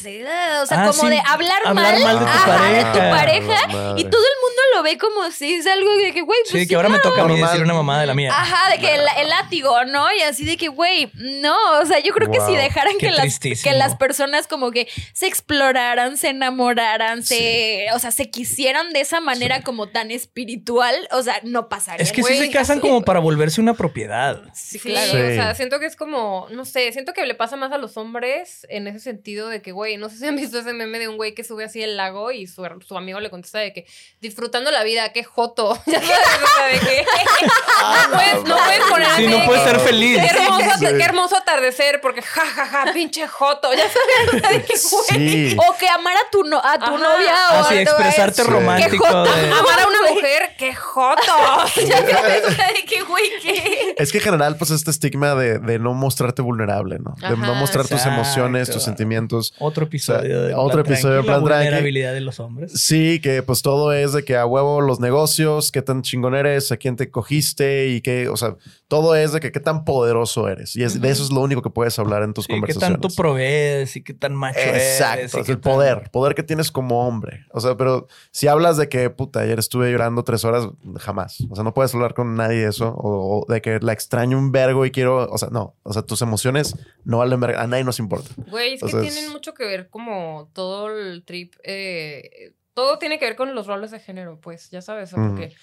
sea, 0.66 0.84
ah, 0.84 0.92
como 0.92 1.10
de 1.10 1.20
hablar, 1.26 1.74
mal, 1.74 1.96
de, 1.96 2.02
tu 2.02 3.00
pareja. 3.00 3.58
y 3.98 4.04
todo 4.04 4.22
el 4.22 4.38
mundo 4.44 4.62
lo 4.76 4.84
ve 4.84 4.98
como 4.98 5.30
si 5.32 5.56
es 5.56 5.68
algo 5.68 5.90
de 5.98 6.14
que, 6.14 6.22
güey, 6.22 6.40
pues. 6.50 6.62
Sí, 6.62 6.68
que 6.68 6.76
ahora 6.76 6.90
me 6.90 7.00
toca 7.00 7.22
a 7.22 7.28
mí 7.28 7.40
decir 7.40 7.62
una 7.62 7.74
mamá 7.74 8.00
de 8.00 8.06
la 8.06 8.14
mía. 8.14 8.32
Ajá, 8.32 8.72
de 8.72 8.78
que 8.80 8.96
el, 8.96 9.30
látigo, 9.30 9.84
¿no? 9.86 10.08
Y 10.16 10.22
así 10.22 10.46
de 10.46 10.58
que, 10.58 10.68
güey, 10.68 11.12
no. 11.16 11.56
O 11.82 11.86
sea, 11.86 12.00
yo 12.00 12.14
creo 12.14 12.32
que 12.32 12.40
si 12.42 12.56
dejaran 12.56 12.98
que 12.98 13.12
las, 13.12 13.40
que 13.40 13.74
las 13.74 13.96
personas 13.96 14.48
como 14.48 14.72
que 14.72 14.88
se 15.14 15.28
exploraran, 15.28 16.18
se 16.18 16.30
enamoraran, 16.30 17.24
se. 17.24 17.88
O 17.94 18.00
sea, 18.00 18.12
se 18.12 18.30
quisieran 18.30 18.94
de 18.94 19.02
esa 19.02 19.22
manera 19.22 19.64
como 19.64 19.90
tan 19.90 20.12
espiritual, 20.12 20.96
o 21.12 21.24
sea, 21.24 21.40
no 21.44 21.68
pasaría. 21.68 22.04
Es 22.04 22.12
que 22.12 22.24
si 22.24 22.38
se 22.38 22.52
casan 22.52 22.69
como 22.78 23.02
para 23.02 23.20
volverse 23.20 23.62
una 23.62 23.74
propiedad. 23.74 24.44
Sí, 24.54 24.80
claro. 24.80 25.12
O 25.12 25.34
sea, 25.34 25.56
siento 25.56 25.80
que 25.80 25.86
es 25.86 25.96
como, 25.96 26.48
no 26.52 26.66
sé, 26.66 26.92
siento 26.92 27.14
que 27.14 27.26
le 27.26 27.34
pasa 27.34 27.56
más 27.56 27.72
a 27.72 27.78
los 27.78 27.98
hombres 27.98 28.68
en 28.70 28.88
ese 28.88 29.00
sentido 29.00 29.50
de 29.50 29.62
que, 29.62 29.72
güey, 29.72 29.98
no 29.98 30.10
sé 30.10 30.18
si 30.18 30.28
han 30.28 30.36
visto 30.36 30.60
ese 30.60 30.74
meme 30.74 31.00
de 31.00 31.08
un 31.08 31.18
güey 31.18 31.34
que 31.34 31.44
sube 31.44 31.64
así 31.64 31.82
el 31.82 31.98
lago 31.98 32.32
y 32.32 32.46
su, 32.46 32.68
su 32.86 32.98
amigo 32.98 33.20
le 33.20 33.30
contesta 33.30 33.60
de 33.60 33.74
que 33.74 33.88
disfrutando 34.22 34.70
la 34.70 34.84
vida, 34.84 35.12
qué 35.14 35.24
joto. 35.24 35.82
Ya 35.88 36.02
sabes, 36.02 36.20
o 36.44 36.48
sea, 36.58 36.68
de 36.68 36.80
que 36.80 37.06
no, 37.46 38.16
puedes, 38.16 38.44
no 38.44 38.58
puedes 38.58 38.84
poner 38.84 39.08
Sí, 39.16 39.28
no 39.28 39.46
puedes 39.46 39.64
ser 39.64 39.80
feliz. 39.80 40.20
Qué 40.20 40.28
hermoso, 40.28 40.80
qué 40.80 41.04
hermoso 41.04 41.38
atardecer, 41.38 42.02
porque 42.02 42.22
ja, 42.22 42.46
ja, 42.46 42.66
ja, 42.66 42.94
pinche 42.94 43.28
joto. 43.28 43.74
Ya 43.74 43.88
sabes, 43.90 44.34
o 44.34 44.40
sea, 44.40 44.50
de 44.50 44.64
que, 44.64 44.74
güey. 44.92 45.58
O 45.58 45.78
que 45.78 45.88
amar 45.90 46.16
a 46.18 46.30
tu, 46.30 46.44
no, 46.44 46.62
a 46.64 46.78
tu 46.78 46.98
novia 46.98 47.36
o 47.54 47.56
así, 47.60 47.76
a 47.76 47.82
expresarte 47.82 48.44
romántico. 48.44 49.06
De... 49.06 49.52
Amar 49.52 49.80
a 49.80 49.88
una 49.88 50.12
mujer, 50.12 50.56
qué 50.58 50.74
joto. 50.74 51.20
Ya 51.90 52.08
sabes, 52.08 52.44
de 52.76 52.86
que 52.86 53.94
Es 53.98 54.12
que 54.12 54.18
en 54.18 54.24
general, 54.24 54.56
pues 54.58 54.72
este 54.72 54.92
estigma 54.92 55.36
de, 55.36 55.80
no 55.80 55.94
mostrarte 55.94 56.42
vulnerable, 56.42 57.00
¿no? 57.00 57.16
De 57.22 57.36
no 57.36 57.56
mostrar 57.56 57.88
tus 57.88 58.06
emociones, 58.06 58.70
tus 58.70 58.84
sentimientos. 58.84 59.54
Otro 59.60 59.86
episodio. 59.86 60.44
de 60.44 60.54
otro 60.54 60.82
episodio 60.82 61.18
de 61.18 61.24
Plan 61.24 61.44
La 61.44 61.58
vulnerabilidad 61.58 62.14
de 62.14 62.22
los 62.22 62.40
hombres. 62.40 62.74
Sí, 62.74 63.20
que 63.22 63.44
pues 63.44 63.62
todo 63.62 63.94
es 63.94 64.14
de 64.14 64.24
que 64.24 64.36
a 64.36 64.46
huevo 64.46 64.82
los 64.82 65.00
negocios, 65.00 65.72
qué 65.72 65.82
tan 65.82 66.02
chingón 66.02 66.36
eres, 66.36 66.72
a 66.72 66.78
quién 66.78 66.96
te 66.96 67.10
cogiste 67.10 67.90
y 67.90 68.02
qué, 68.02 68.30
o 68.30 68.38
sea, 68.38 68.56
todo 68.90 69.16
es 69.16 69.32
de 69.32 69.40
que 69.40 69.52
qué 69.52 69.60
tan 69.60 69.86
poderoso 69.86 70.50
eres. 70.50 70.76
Y 70.76 70.84
es, 70.84 71.00
de 71.00 71.10
eso 71.12 71.24
es 71.24 71.32
lo 71.32 71.42
único 71.42 71.62
que 71.62 71.70
puedes 71.70 71.98
hablar 72.00 72.24
en 72.24 72.34
tus 72.34 72.48
conversaciones. 72.48 72.98
Qué 72.98 73.02
tanto 73.02 73.16
provees 73.16 73.96
y 73.96 74.04
qué 74.04 74.16
tan 74.16 74.36
macho 74.36 74.60
Exacto, 74.60 75.38
eres. 75.38 75.50
el 75.50 75.60
poder, 75.60 76.10
poder 76.12 76.34
que 76.34 76.42
tienes 76.42 76.72
como 76.72 77.08
hombre. 77.08 77.46
O 77.52 77.60
sea, 77.60 77.78
pero 77.78 78.08
si 78.32 78.48
hablas 78.48 78.78
de 78.78 78.90
que, 78.90 79.12
puta, 79.12 79.42
ayer 79.42 79.60
estuve 79.60 79.92
llorando 79.92 80.24
tres 80.24 80.44
horas, 80.44 80.68
jamás. 80.98 81.38
O 81.52 81.56
sea, 81.56 81.64
no 81.64 81.76
puedes 81.76 81.94
hablar 81.94 82.16
con 82.16 82.36
nadie 82.36 82.62
de 82.62 82.70
eso 82.70 82.92
o, 82.98 83.46
de 83.48 83.62
que 83.62 83.80
la 83.80 83.94
extraño 83.94 84.40
un 84.40 84.52
vergo 84.52 84.84
y 84.88 84.92
quiero, 84.92 85.30
o 85.30 85.38
sea, 85.38 85.50
no, 85.50 85.76
o 85.84 85.94
sea, 85.94 86.02
tus 86.02 86.24
emociones 86.24 86.76
no 87.04 87.20
valen 87.20 87.40
verga, 87.40 87.62
a 87.62 87.68
nadie 87.68 87.84
nos 87.84 88.00
importa. 88.00 88.32
Güey, 88.50 88.74
es 88.74 88.82
que 88.82 89.02
tienen 89.02 89.32
mucho 89.32 89.54
que 89.54 89.66
ver 89.66 89.90
como 89.90 90.50
todo 90.54 90.90
el 90.90 91.24
trip, 91.26 91.54
eh, 91.64 92.56
todo 92.74 92.98
tiene 92.98 93.20
que 93.20 93.26
ver 93.26 93.36
con 93.36 93.54
los 93.54 93.68
roles 93.68 93.92
de 93.92 94.00
género, 94.00 94.40
pues, 94.42 94.72
ya 94.72 94.82
sabes, 94.82 95.12
porque 95.12 95.54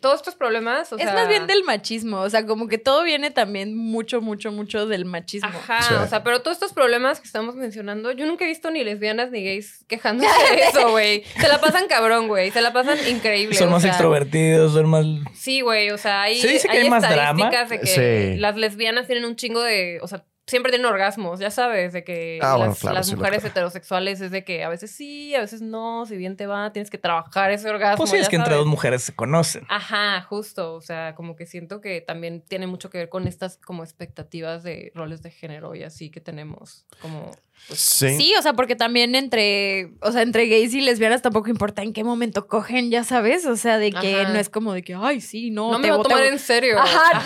todos 0.00 0.16
estos 0.16 0.34
problemas, 0.34 0.92
o 0.92 0.98
es 0.98 1.06
más 1.06 1.28
bien 1.28 1.46
del 1.46 1.64
machismo, 1.64 2.20
o 2.20 2.30
sea, 2.30 2.46
como 2.46 2.68
que 2.68 2.78
todo 2.78 3.02
viene 3.02 3.30
también 3.30 3.76
mucho, 3.76 4.20
mucho, 4.20 4.52
mucho 4.52 4.86
del 4.86 5.04
machismo. 5.04 5.48
Ajá, 5.48 6.02
o 6.02 6.06
sea, 6.06 6.22
pero 6.22 6.42
todos 6.42 6.56
estos 6.56 6.72
problemas 6.72 7.20
que 7.20 7.26
estamos 7.26 7.56
mencionando, 7.56 8.12
yo 8.12 8.24
nunca 8.26 8.44
he 8.44 8.48
visto 8.48 8.70
ni 8.70 8.84
lesbianas 8.84 9.30
ni 9.30 9.44
gays 9.44 9.84
quejándose 9.88 10.30
de 10.54 10.62
eso, 10.62 10.90
güey. 10.90 11.24
Se 11.40 11.48
la 11.48 11.60
pasan 11.60 11.88
cabrón, 11.88 12.28
güey, 12.28 12.50
se 12.50 12.60
la 12.60 12.72
pasan 12.72 12.98
increíble. 13.08 13.56
Son 13.56 13.70
más 13.70 13.84
extrovertidos, 13.84 14.72
son 14.72 14.88
más... 14.88 15.06
Sí, 15.34 15.60
güey, 15.60 15.90
o 15.90 15.98
sea, 15.98 16.22
hay, 16.22 16.40
Se 16.40 16.48
dice 16.48 16.68
que 16.68 16.78
hay, 16.78 16.90
más 16.90 17.02
drama. 17.02 17.50
de 17.50 17.80
que 17.80 18.36
las 18.38 18.56
lesbianas 18.56 19.06
tienen 19.06 19.24
un 19.24 19.36
chingo 19.36 19.60
de, 19.60 19.98
o 20.02 20.08
sea, 20.08 20.24
siempre 20.50 20.72
tienen 20.72 20.86
orgasmos, 20.86 21.38
ya 21.38 21.50
sabes, 21.50 21.92
de 21.92 22.02
que 22.02 22.40
ah, 22.42 22.58
las, 22.58 23.14
mujeres 23.14 23.44
heterosexuales 23.44 24.20
es 24.20 24.30
de 24.32 24.44
que 24.44 24.64
a 24.64 24.68
veces 24.68 24.90
sí, 24.90 25.34
a 25.34 25.40
veces 25.40 25.62
no, 25.62 26.04
si 26.06 26.16
bien 26.16 26.36
te 26.36 26.46
va, 26.46 26.72
tienes 26.72 26.90
que 26.90 26.98
trabajar 26.98 27.52
ese 27.52 27.70
orgasmo. 27.70 27.98
Pues 27.98 28.10
sí, 28.10 28.16
es 28.16 28.28
que 28.28 28.36
entre 28.36 28.54
dos 28.54 28.66
mujeres 28.66 29.02
se 29.04 29.14
conocen. 29.14 29.64
Ajá, 29.68 30.20
justo, 30.22 30.74
o 30.74 30.80
sea, 30.80 31.14
como 31.14 31.36
que 31.36 31.46
siento 31.46 31.80
que 31.80 32.00
también 32.00 32.42
tiene 32.42 32.66
mucho 32.66 32.90
que 32.90 32.98
ver 32.98 33.08
con 33.08 33.28
estas 33.28 33.56
como 33.58 33.84
expectativas 33.84 34.64
de 34.64 34.90
roles 34.94 35.22
de 35.22 35.30
género 35.30 35.74
y 35.74 35.84
así 35.84 36.10
que 36.10 36.20
tenemos 36.20 36.84
como 37.00 37.30
pues, 37.68 37.80
sí. 37.80 38.32
o 38.36 38.42
sea, 38.42 38.54
porque 38.54 38.74
también 38.74 39.14
entre, 39.14 39.92
o 40.00 40.10
sea, 40.10 40.22
entre 40.22 40.46
gays 40.46 40.74
y 40.74 40.80
lesbianas 40.80 41.22
tampoco 41.22 41.50
importa 41.50 41.82
en 41.82 41.92
qué 41.92 42.02
momento 42.02 42.48
cogen, 42.48 42.90
ya 42.90 43.04
sabes, 43.04 43.46
o 43.46 43.56
sea, 43.56 43.78
de 43.78 43.92
que 43.92 44.24
no 44.24 44.38
es 44.38 44.48
como 44.48 44.72
de 44.72 44.82
que, 44.82 44.94
ay, 44.94 45.20
sí, 45.20 45.50
no, 45.50 45.70
no 45.70 45.78
me 45.78 45.90
voy 45.90 46.00
a 46.00 46.02
tomar 46.02 46.24
en 46.24 46.38
serio. 46.38 46.78
Ajá, 46.80 47.20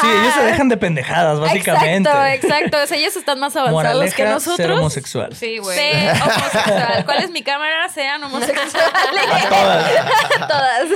Sí, 0.00 0.06
ellos 0.06 0.34
se 0.34 0.44
dejan 0.44 0.68
de 0.68 0.76
pendejadas, 0.76 1.40
básicamente. 1.40 2.08
Exacto, 2.08 2.46
exacto, 2.46 2.76
o 2.82 2.86
sea, 2.86 2.96
ellos 2.96 3.16
están 3.16 3.40
más 3.40 3.56
avanzados 3.56 4.14
que 4.14 4.24
nosotros. 4.24 4.56
Ser 4.56 4.70
homosexual. 4.70 5.34
Sí, 5.34 5.58
güey. 5.58 5.76
Ser 5.76 6.12
homosexual. 6.22 7.04
¿Cuál 7.04 7.24
es 7.24 7.30
mi 7.30 7.42
cámara? 7.42 7.88
Sean 7.88 8.22
homosexuales. 8.22 8.72
todas. 9.48 9.90
todas. 10.48 10.88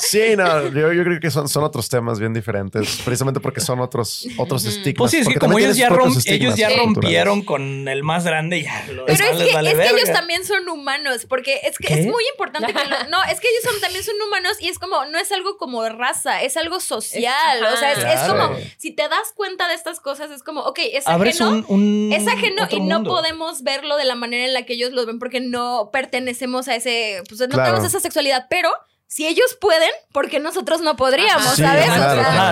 Sí, 0.00 0.36
no, 0.36 0.68
yo, 0.68 0.92
yo, 0.92 1.04
creo 1.04 1.20
que 1.20 1.30
son, 1.30 1.48
son 1.48 1.64
otros 1.64 1.88
temas 1.88 2.18
bien 2.18 2.34
diferentes, 2.34 3.00
precisamente 3.04 3.40
porque 3.40 3.60
son 3.60 3.80
otros, 3.80 4.26
otros 4.36 4.64
estigmas. 4.64 4.98
Pues 4.98 5.10
sí, 5.12 5.18
es 5.18 5.28
que 5.28 5.38
como 5.38 5.58
ellos 5.58 5.76
ya, 5.76 5.88
ellos 6.26 6.56
ya 6.56 6.70
rompieron 6.70 7.42
con 7.42 7.88
el 7.90 8.02
más 8.02 8.24
grande 8.24 8.62
ya 8.62 8.86
lo 8.90 9.04
Pero 9.04 9.12
es, 9.12 9.20
que, 9.20 9.50
es 9.50 9.76
que 9.76 9.88
ellos 9.88 10.12
también 10.12 10.44
son 10.44 10.68
humanos, 10.68 11.26
porque 11.28 11.60
es 11.64 11.78
que 11.78 11.92
es 11.92 12.06
muy 12.06 12.24
importante 12.32 12.72
que 12.72 12.80
no, 13.08 13.22
es 13.24 13.40
que 13.40 13.48
ellos 13.48 13.62
son, 13.64 13.80
también 13.80 14.04
son 14.04 14.14
humanos 14.26 14.56
y 14.60 14.68
es 14.68 14.78
como, 14.78 15.04
no 15.06 15.18
es 15.18 15.30
algo 15.32 15.58
como 15.58 15.88
raza, 15.88 16.42
es 16.42 16.56
algo 16.56 16.80
social. 16.80 17.64
o 17.64 17.76
sea, 17.76 17.92
es, 17.92 18.20
como, 18.28 18.56
si 18.78 18.92
te 18.92 19.08
das 19.08 19.32
cuenta 19.34 19.68
de 19.68 19.74
estas 19.74 20.00
cosas, 20.00 20.30
es 20.30 20.42
como, 20.42 20.62
ok, 20.62 20.78
es 20.92 21.06
ajeno, 21.06 21.64
es 22.12 22.26
ajeno 22.26 22.68
y 22.70 22.80
no 22.80 23.02
podemos 23.04 23.62
verlo 23.62 23.96
de 23.96 24.04
la 24.04 24.14
manera 24.14 24.46
en 24.46 24.54
la 24.54 24.62
que 24.62 24.74
ellos 24.74 24.92
lo 24.92 25.06
ven 25.06 25.18
porque 25.18 25.40
no 25.40 25.90
pertenecemos 25.92 26.68
a 26.68 26.76
ese, 26.76 27.22
pues 27.28 27.40
no 27.40 27.48
tenemos 27.48 27.84
esa 27.84 28.00
sexualidad, 28.00 28.46
pero 28.48 28.70
si 29.10 29.26
ellos 29.26 29.58
pueden, 29.60 29.90
porque 30.12 30.38
nosotros 30.38 30.82
no 30.82 30.94
podríamos, 30.94 31.56
¿sabes? 31.56 31.88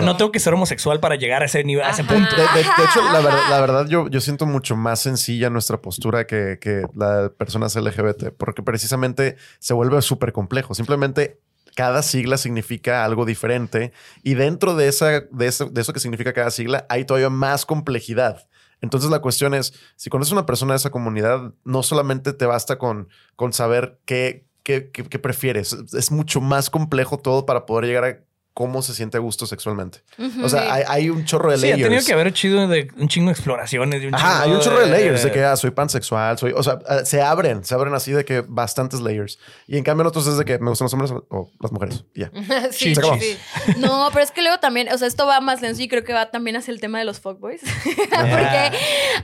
no 0.03 0.17
tengo 0.17 0.33
que 0.33 0.41
ser 0.41 0.55
homosexual 0.55 0.99
para 0.99 1.15
llegar 1.15 1.43
a 1.43 1.45
ese 1.45 1.63
nivel, 1.63 1.85
a 1.85 1.91
ese 1.91 2.03
punto. 2.03 2.35
De, 2.35 2.61
hecho, 2.85 3.01
la 3.13 3.61
verdad, 3.61 3.87
yo, 3.87 4.09
yo, 4.09 4.21
siento 4.21 4.45
mucho 4.45 4.75
más 4.75 4.99
sencilla 5.01 5.51
nuestra 5.51 5.81
postura 5.81 6.27
que, 6.27 6.59
que 6.61 6.83
la 6.97 7.31
personas 7.39 7.77
LGBT, 7.77 8.33
porque 8.37 8.65
precisamente 8.65 9.37
se 9.61 9.73
vuelve 9.73 10.03
súper 10.03 10.33
complejo. 10.33 10.75
Simplemente 10.75 11.39
cada 11.77 12.03
sigla 12.03 12.37
significa 12.37 13.05
algo 13.05 13.25
diferente 13.25 13.93
y 14.25 14.35
dentro 14.35 14.75
de, 14.75 14.89
esa, 14.89 15.21
de, 15.21 15.47
eso, 15.47 15.67
de 15.67 15.81
eso 15.81 15.93
que 15.93 16.01
significa 16.01 16.33
cada 16.33 16.51
sigla 16.51 16.87
hay 16.89 17.05
todavía 17.05 17.31
más 17.31 17.67
complejidad. 17.67 18.49
Entonces 18.81 19.11
la 19.11 19.21
cuestión 19.21 19.55
es, 19.55 19.75
si 19.95 20.11
conoces 20.11 20.33
a 20.33 20.35
una 20.35 20.47
persona 20.47 20.73
de 20.73 20.79
esa 20.79 20.91
comunidad, 20.91 21.53
no 21.63 21.85
solamente 21.85 22.33
te 22.33 22.47
basta 22.47 22.79
con, 22.79 23.09
con 23.37 23.53
saber 23.53 24.01
qué, 24.07 24.47
¿Qué, 24.69 25.19
prefieres? 25.19 25.73
Es 25.95 26.12
mucho 26.12 26.43
más 26.43 26.69
complejo 26.69 27.16
todo 27.19 27.47
para 27.47 27.64
poder 27.64 27.87
llegar 27.87 28.05
a 28.05 28.19
cómo 28.59 28.83
se 28.83 28.93
siente 28.93 29.19
a 29.19 29.21
gusto 29.21 29.47
sexualmente. 29.47 30.01
O 30.43 30.49
sea, 30.49 30.75
hay, 30.89 31.11
un 31.11 31.25
chorro 31.25 31.49
de 31.53 31.59
layers. 31.59 31.77
Sí, 31.77 31.85
ha 31.85 31.87
tenido 31.87 32.05
que 32.05 32.13
haber 32.13 32.33
chido 32.33 32.67
de 32.67 32.91
un 32.97 33.07
chingo 33.07 33.29
de 33.29 33.35
exploraciones. 33.35 34.01
De 34.01 34.09
un 34.09 34.17
Ajá, 34.17 34.43
hay 34.43 34.51
un 34.51 34.59
chorro 34.59 34.81
de, 34.81 34.87
layers 34.89 35.23
de 35.23 35.31
que 35.31 35.45
ah, 35.45 35.55
soy 35.55 35.71
pansexual, 35.71 36.37
soy. 36.39 36.55
O 36.57 36.63
sea, 36.65 36.81
ah, 36.89 37.05
se 37.05 37.23
abren, 37.23 37.65
se 37.65 37.73
abren 37.77 37.95
así 37.95 38.11
de 38.11 38.25
que 38.25 38.41
bastantes 38.41 39.01
layers. 39.01 39.39
Y 39.69 39.79
en 39.79 39.85
cambio, 39.85 40.03
en 40.03 40.07
otros 40.09 40.27
es 40.27 40.39
de 40.39 40.45
que 40.45 40.59
me 40.59 40.71
gustan 40.71 40.87
los 40.87 40.93
hombres 40.93 41.13
o 41.29 41.53
las 41.61 41.71
mujeres. 41.71 42.05
Ya. 42.17 42.33
sí, 42.73 42.97
sí, 42.97 43.39
No, 43.77 44.09
pero 44.13 44.25
es 44.25 44.33
que 44.33 44.43
luego 44.43 44.59
también, 44.59 44.89
o 44.93 44.99
sea, 44.99 45.07
esto 45.07 45.25
va 45.25 45.41
más 45.41 45.63
lento 45.63 45.81
y 45.81 45.87
creo 45.87 46.03
que 46.03 46.13
va 46.13 46.33
también 46.33 46.57
hacia 46.57 46.73
el 46.73 46.81
tema 46.81 46.99
de 46.99 47.05
los 47.05 47.21
fuckboys. 47.21 47.61
Porque 47.95 48.73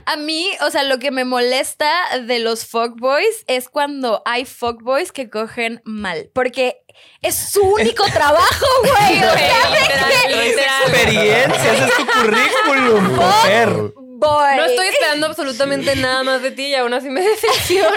a 0.05 0.15
mí, 0.15 0.47
o 0.65 0.71
sea, 0.71 0.83
lo 0.83 0.97
que 0.97 1.11
me 1.11 1.25
molesta 1.25 1.91
de 2.25 2.39
los 2.39 2.65
fuckboys 2.65 3.43
es 3.47 3.67
cuando 3.67 4.21
hay 4.23 4.45
fuckboys 4.45 5.11
que 5.11 5.29
cogen 5.29 5.81
mal. 5.83 6.29
Porque 6.31 6.84
es 7.21 7.35
su 7.35 7.61
único 7.61 8.05
trabajo, 8.05 8.65
güey. 8.81 9.17
O 9.17 9.33
sea, 9.33 10.85
Experiencias, 10.85 11.79
es 11.79 11.95
tu 11.95 12.05
currículum, 12.05 13.17
mujer. 14.27 14.57
No 14.57 14.65
estoy 14.65 14.87
esperando 14.87 15.27
absolutamente 15.27 15.95
nada 15.95 16.23
más 16.23 16.41
de 16.41 16.51
ti 16.51 16.67
y 16.67 16.75
aún 16.75 16.93
así 16.93 17.09
me 17.09 17.21
decepciona. 17.29 17.89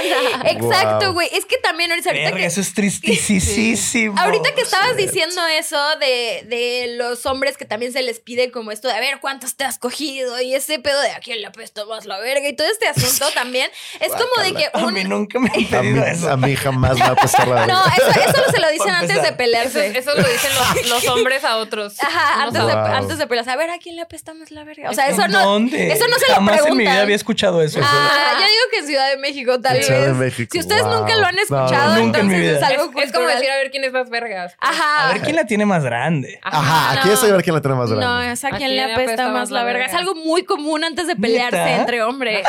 Exacto, 0.45 1.13
güey. 1.13 1.29
Es 1.33 1.45
que 1.47 1.57
también 1.59 1.91
ahorita 1.91 2.13
que... 2.13 2.45
Eso 2.45 2.61
es 2.61 2.75
tristísimo. 2.75 4.19
Ahorita 4.19 4.55
que 4.55 4.63
estabas 4.63 4.97
diciendo 4.97 5.41
eso 5.47 5.79
de, 5.99 6.45
de, 6.47 6.95
los 6.97 7.27
hombres 7.27 7.57
que 7.57 7.65
también 7.65 7.93
se 7.93 8.03
les 8.03 8.21
pide 8.21 8.51
como 8.51 8.71
esto 8.73 8.89
de 8.89 8.95
a 8.95 9.01
ver 9.01 9.21
cuántos 9.21 9.57
te 9.57 9.65
has 9.65 9.79
cogido 9.79 10.41
y 10.41 10.55
ese 10.55 10.79
pedo 10.79 11.01
de 11.01 11.11
a 11.11 11.21
quién 11.21 11.41
le 11.41 11.47
apestó 11.47 11.87
más 11.87 12.07
la 12.07 12.19
verga 12.19 12.49
y 12.49 12.55
todo 12.55 12.69
este 12.69 12.87
asunto 12.87 13.27
también 13.35 13.71
es 14.01 14.13
como 14.13 14.43
de 14.43 14.55
que 14.55 14.71
un... 14.75 14.89
A 14.89 14.91
mí 14.91 15.05
nunca 15.05 15.39
me 15.39 15.51
han 15.55 15.65
pedido 15.65 16.05
eso. 16.05 16.31
A 16.31 16.37
mí 16.37 16.57
jamás 16.57 16.99
me 16.99 17.05
ha 17.05 17.09
apestado 17.09 17.55
la 17.55 17.67
verga. 17.67 17.75
No, 17.75 17.85
eso, 17.87 18.21
eso 18.21 18.51
se 18.51 18.61
lo 18.61 18.71
dicen 18.71 18.91
antes 18.91 19.23
de 19.23 19.33
pelearse. 19.33 19.99
Eso, 19.99 20.15
lo 20.15 20.29
dicen 20.29 20.51
los, 20.89 21.07
hombres 21.09 21.45
a 21.45 21.57
otros. 21.59 22.03
Ajá, 22.03 22.43
antes, 22.45 22.67
de, 22.67 22.73
antes 22.73 23.19
de 23.19 23.27
pelearse. 23.27 23.51
A 23.51 23.57
ver, 23.57 23.71
¿a 23.71 23.79
quién 23.79 23.97
le 23.97 24.03
apesta 24.03 24.35
más 24.35 24.51
la 24.51 24.65
verga? 24.65 24.91
O 24.91 24.95
sea, 24.95 25.09
eso 25.09 25.27
no... 25.29 25.43
¿Dónde? 25.43 25.93
Eso 25.93 26.07
no 26.09 26.18
se 26.19 26.33
Jamás 26.33 26.67
en 26.67 26.77
mi 26.77 26.85
vida 26.85 27.01
había 27.01 27.17
escuchado 27.17 27.63
eso. 27.63 27.81
Ah, 27.83 28.33
yo 28.35 28.47
digo 28.47 28.63
que 28.71 28.79
en 28.79 28.87
Ciudad 28.87 29.11
de 29.11 29.17
México, 29.19 29.61
tal 29.61 29.79
vez. 29.79 30.35
Si 30.51 30.59
ustedes 30.59 30.85
nunca 30.85 31.17
lo 31.17 31.27
han 31.27 31.39
escuchado, 31.39 31.97
entonces 31.97 32.57
es 32.57 32.63
algo 32.63 32.91
es, 33.01 33.13
como 33.13 33.27
decir 33.29 33.51
a 33.51 33.57
ver 33.57 33.71
quién 33.71 33.85
es 33.85 33.93
más 33.93 34.11
vergas. 34.11 34.55
Ajá. 34.61 35.09
A 35.09 35.13
ver 35.13 35.23
quién 35.23 35.37
la 35.37 35.45
tiene 35.47 35.67
más 35.67 35.85
grande. 35.85 36.41
Ajá, 36.43 37.01
aquí 37.01 37.11
es 37.11 37.23
a 37.23 37.27
ver 37.27 37.43
quién 37.43 37.55
la 37.55 37.61
tiene 37.61 37.77
más 37.77 37.91
grande. 37.91 38.07
No, 38.07 38.23
es 38.23 38.45
a 38.45 38.51
quién 38.51 38.77
le 38.77 38.93
apesta 38.93 39.29
más 39.29 39.51
la 39.51 39.65
verga. 39.65 39.87
Es 39.87 39.95
algo 39.95 40.15
muy 40.15 40.45
común 40.45 40.85
antes 40.85 41.07
de 41.07 41.17
pelearse 41.17 41.75
entre 41.75 42.03
hombres. 42.03 42.47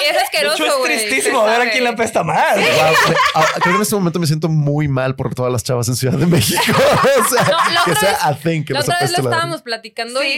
Y 0.00 0.04
es 0.04 0.22
asqueroso, 0.22 0.62
De 0.62 0.94
es 0.94 1.08
tristísimo 1.08 1.42
ver 1.44 1.62
a 1.62 1.70
quién 1.70 1.84
le 1.84 1.90
apesta 1.90 2.22
más. 2.22 2.54
Creo 2.54 3.62
que 3.62 3.70
en 3.70 3.82
este 3.82 3.94
momento 3.94 4.18
me 4.18 4.26
siento 4.26 4.48
muy 4.48 4.88
mal 4.88 5.16
por 5.16 5.34
todas 5.34 5.50
las 5.52 5.64
chavas 5.64 5.88
en 5.88 5.96
Ciudad 5.96 6.18
de 6.18 6.26
México. 6.26 6.62
o 7.20 7.28
sea, 7.28 7.56
que 7.84 7.94
sea 7.96 8.18
a 8.22 8.34
thing 8.34 8.64
que 8.64 8.74
La 8.74 8.80
otra 8.80 8.98
vez 9.00 9.10
lo 9.12 9.24
estábamos 9.24 9.62
platicando 9.62 10.22
y 10.22 10.32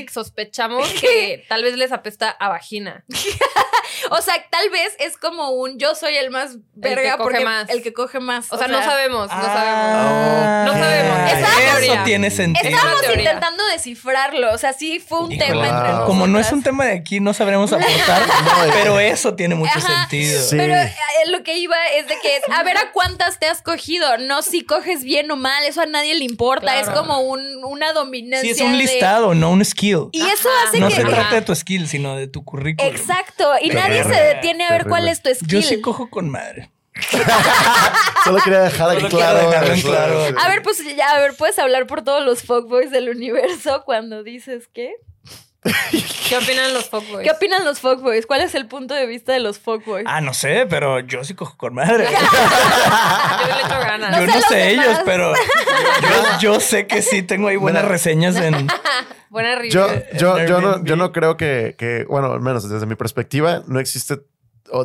sospechamos 0.60 0.88
que 1.00 1.44
tal 1.48 1.62
vez 1.62 1.76
les 1.76 1.92
apesta 1.92 2.30
a 2.30 2.48
vagina. 2.48 3.04
o 4.10 4.20
sea, 4.22 4.34
tal 4.50 4.70
vez 4.70 4.94
es 4.98 5.16
como 5.16 5.50
un 5.50 5.78
yo 5.78 5.94
soy 5.94 6.16
el 6.16 6.30
más 6.30 6.56
verga 6.74 7.16
porque 7.16 7.44
más. 7.44 7.68
el 7.68 7.82
que 7.82 7.92
coge 7.92 8.20
más. 8.20 8.52
O, 8.52 8.58
sea, 8.58 8.68
no 8.68 8.82
sabemos, 8.82 9.28
no 9.28 9.42
sabemos. 9.42 10.66
no 10.66 10.72
sabemos. 10.72 11.80
Eso 11.80 12.04
tiene 12.04 12.30
sentido. 12.30 12.68
Estamos 12.68 13.02
intentando 13.16 13.64
descifrarlo. 13.66 14.52
O 14.52 14.58
sea, 14.58 14.72
sí 14.72 15.00
fue 15.00 15.20
un 15.20 15.38
tema 15.38 15.68
entre 15.68 15.88
nosotros. 15.88 16.06
Como 16.06 16.26
no 16.26 16.38
es 16.38 16.52
un 16.52 16.62
tema 16.62 16.86
de 16.86 16.92
aquí, 16.92 17.20
no 17.20 17.34
sabremos 17.34 17.72
aportar. 17.72 18.22
pero 18.72 19.00
eso 19.00 19.34
tiene 19.34 19.54
mucho 19.54 19.80
sentido. 19.80 20.42
Pero 20.50 20.74
eh, 20.74 20.92
lo 21.26 21.42
que 21.42 21.56
iba 21.56 21.76
es 21.96 22.06
de 22.06 22.18
que 22.20 22.40
a 22.52 22.62
ver 22.62 22.76
a 22.76 22.92
cuántas 22.92 23.38
te 23.38 23.46
has 23.46 23.62
cogido, 23.62 24.18
no 24.18 24.42
si 24.42 24.64
coges 24.64 25.02
bien 25.02 25.30
o 25.30 25.36
mal, 25.36 25.64
eso 25.64 25.80
a 25.80 25.86
nadie 25.86 26.14
le 26.14 26.24
importa, 26.24 26.80
es 26.80 26.88
como 26.88 27.20
un, 27.20 27.64
una 27.64 27.92
dominancia. 27.92 28.54
Sí, 28.54 28.60
es 28.60 28.66
un 28.66 28.76
listado, 28.76 29.34
no 29.34 29.50
un 29.50 29.64
skill. 29.64 30.08
Y 30.12 30.22
eso 30.22 30.48
hace 30.64 30.78
que... 30.78 30.80
No 30.80 30.90
se 30.90 31.04
trata 31.04 31.34
de 31.34 31.42
tu 31.42 31.54
skill, 31.54 31.88
sino 31.88 32.16
de 32.16 32.26
tu 32.26 32.44
currículum. 32.44 32.90
Exacto, 32.90 33.52
y 33.62 33.70
nadie 33.70 34.04
se 34.04 34.20
detiene 34.20 34.66
a 34.66 34.72
ver 34.72 34.86
cuál 34.86 35.08
es 35.08 35.22
tu 35.22 35.34
skill. 35.34 35.48
Yo 35.48 35.62
sí 35.62 35.80
cojo 35.80 36.10
con 36.10 36.28
madre. 36.28 36.70
Solo 38.24 38.38
quería 38.44 38.62
dejar 38.62 38.90
aquí 38.90 39.06
claro, 39.06 39.50
claro. 39.82 40.38
A 40.38 40.48
ver, 40.48 40.62
pues 40.62 40.82
ya, 40.96 41.10
a 41.12 41.20
ver, 41.20 41.34
puedes 41.36 41.58
hablar 41.58 41.86
por 41.86 42.02
todos 42.02 42.24
los 42.24 42.42
fuckboys 42.42 42.90
del 42.90 43.08
universo 43.08 43.82
cuando 43.84 44.22
dices 44.22 44.68
que 44.68 44.94
¿Qué 46.28 46.36
opinan 46.38 46.72
los 46.72 46.88
fuckboys? 46.88 47.24
¿Qué 47.24 47.30
opinan 47.30 47.64
los 47.64 47.80
fuckboys? 47.80 48.24
¿Cuál 48.24 48.40
es 48.40 48.54
el 48.54 48.66
punto 48.66 48.94
de 48.94 49.06
vista 49.06 49.32
de 49.32 49.40
los 49.40 49.58
fuckboys? 49.58 50.06
Ah, 50.08 50.20
no 50.22 50.32
sé, 50.32 50.66
pero 50.68 51.00
yo 51.00 51.22
sí 51.22 51.34
cojo 51.34 51.56
con 51.58 51.74
madre. 51.74 52.04
yo 52.10 53.54
le 53.54 53.60
echo 53.60 53.80
ganas. 53.80 54.18
yo 54.18 54.26
no 54.26 54.40
sé 54.42 54.70
ellos, 54.70 54.98
pero 55.04 55.34
yo, 56.40 56.60
sé 56.60 56.86
que 56.86 57.02
sí 57.02 57.22
tengo 57.22 57.48
ahí 57.48 57.56
buenas 57.56 57.84
reseñas 57.84 58.36
en. 58.36 58.68
Buena 59.28 59.62
yo, 59.68 59.86
yo, 60.18 60.44
yo, 60.46 60.60
no, 60.60 60.82
yo 60.82 60.96
no 60.96 61.12
creo 61.12 61.36
que, 61.36 61.76
que, 61.78 62.04
bueno, 62.08 62.32
al 62.32 62.40
menos 62.40 62.68
desde 62.68 62.86
mi 62.86 62.96
perspectiva, 62.96 63.62
no 63.66 63.78
existe 63.78 64.16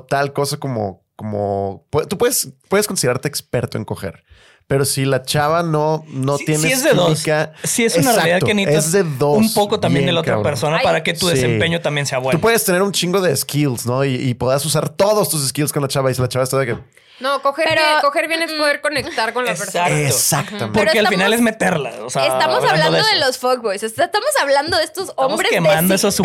tal 0.10 0.34
cosa 0.34 0.58
como, 0.58 1.06
como. 1.16 1.88
Tú 2.10 2.18
puedes, 2.18 2.54
puedes 2.68 2.86
considerarte 2.86 3.28
experto 3.28 3.78
en 3.78 3.86
coger. 3.86 4.24
Pero 4.68 4.84
si 4.84 5.06
la 5.06 5.22
chava 5.22 5.62
no, 5.62 6.04
no 6.08 6.38
tiene 6.38 6.64
si 6.64 6.72
es 6.72 6.84
de 6.84 6.94
dos. 6.94 7.24
Si 7.64 7.86
es 7.86 7.96
una 7.98 8.14
realidad 8.14 8.40
que 8.42 8.54
necesitas 8.56 8.88
es 8.88 8.92
de 8.94 9.04
dos 9.04 9.38
un 9.38 9.54
poco 9.54 9.80
también 9.80 10.08
de 10.08 10.12
la 10.12 10.22
otra 10.22 10.42
persona 10.42 10.80
para 10.82 11.04
que 11.04 11.14
tu 11.14 11.28
desempeño 11.28 11.82
también 11.82 12.08
sea 12.08 12.18
bueno. 12.18 12.38
Tú 12.38 12.42
puedes 12.42 12.64
tener 12.66 12.82
un 12.82 12.92
chingo 12.92 13.22
de 13.22 13.36
skills, 13.36 13.86
¿no? 13.86 14.04
Y, 14.04 14.16
y 14.16 14.34
puedas 14.34 14.66
usar 14.66 14.90
todos 14.90 15.30
tus 15.30 15.48
skills 15.48 15.72
con 15.72 15.84
la 15.84 15.88
chava. 15.88 16.10
Y 16.10 16.16
si 16.16 16.22
la 16.22 16.28
chava 16.28 16.44
está 16.44 16.58
de 16.58 16.66
que 16.66 16.78
no, 17.20 17.42
coger, 17.42 17.70
bien, 17.70 18.02
coger 18.02 18.28
bien 18.28 18.42
es 18.42 18.52
poder 18.52 18.82
conectar 18.82 19.34
con 19.34 19.46
la 19.46 19.56
persona. 19.56 19.90
Exactamente. 19.90 20.78
Porque 20.78 21.00
al 21.00 21.08
final 21.08 21.34
es 21.34 21.42
meterla. 21.42 21.92
estamos 21.92 22.64
hablando, 22.64 23.04
de, 23.04 23.16
los 23.20 23.38
fuckboys. 23.38 23.84
Estamos 23.84 24.30
hablando 24.42 24.78
de 24.78 24.84
estos 24.84 25.14
hombres 25.16 25.50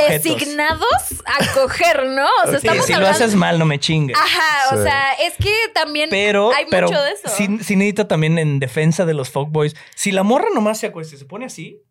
designados 0.08 0.86
a 1.24 1.52
coger, 1.54 2.06
¿no? 2.06 2.26
O 2.44 2.48
sea, 2.48 2.56
estamos 2.56 2.86
si 2.86 2.94
lo 2.94 3.06
haces 3.06 3.34
mal, 3.34 3.58
no 3.58 3.64
me 3.64 3.78
chingues. 3.78 4.16
Ajá, 4.18 4.74
o 4.74 4.82
sea, 4.82 5.12
es 5.14 5.34
que 5.36 5.54
también 5.74 6.12
hay 6.12 6.64
mucho 6.64 7.02
de 7.02 7.12
eso. 7.12 7.28
Sí, 7.28 7.58
sí 7.62 7.76
necesito 7.76 8.06
también 8.06 8.38
en 8.38 8.58
defensa 8.58 9.04
de 9.04 9.14
los 9.14 9.30
fuckboys. 9.30 9.76
Si 9.94 10.12
la 10.12 10.22
morra 10.22 10.48
nomás 10.52 10.78
se 10.78 10.86
acuesta 10.86 11.14
y 11.14 11.18
se 11.18 11.24
pone 11.24 11.46
así, 11.46 11.82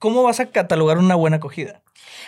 ¿cómo 0.00 0.24
vas 0.24 0.40
a 0.40 0.46
catalogar 0.46 0.98
una 0.98 1.14
buena 1.14 1.36
acogida? 1.36 1.80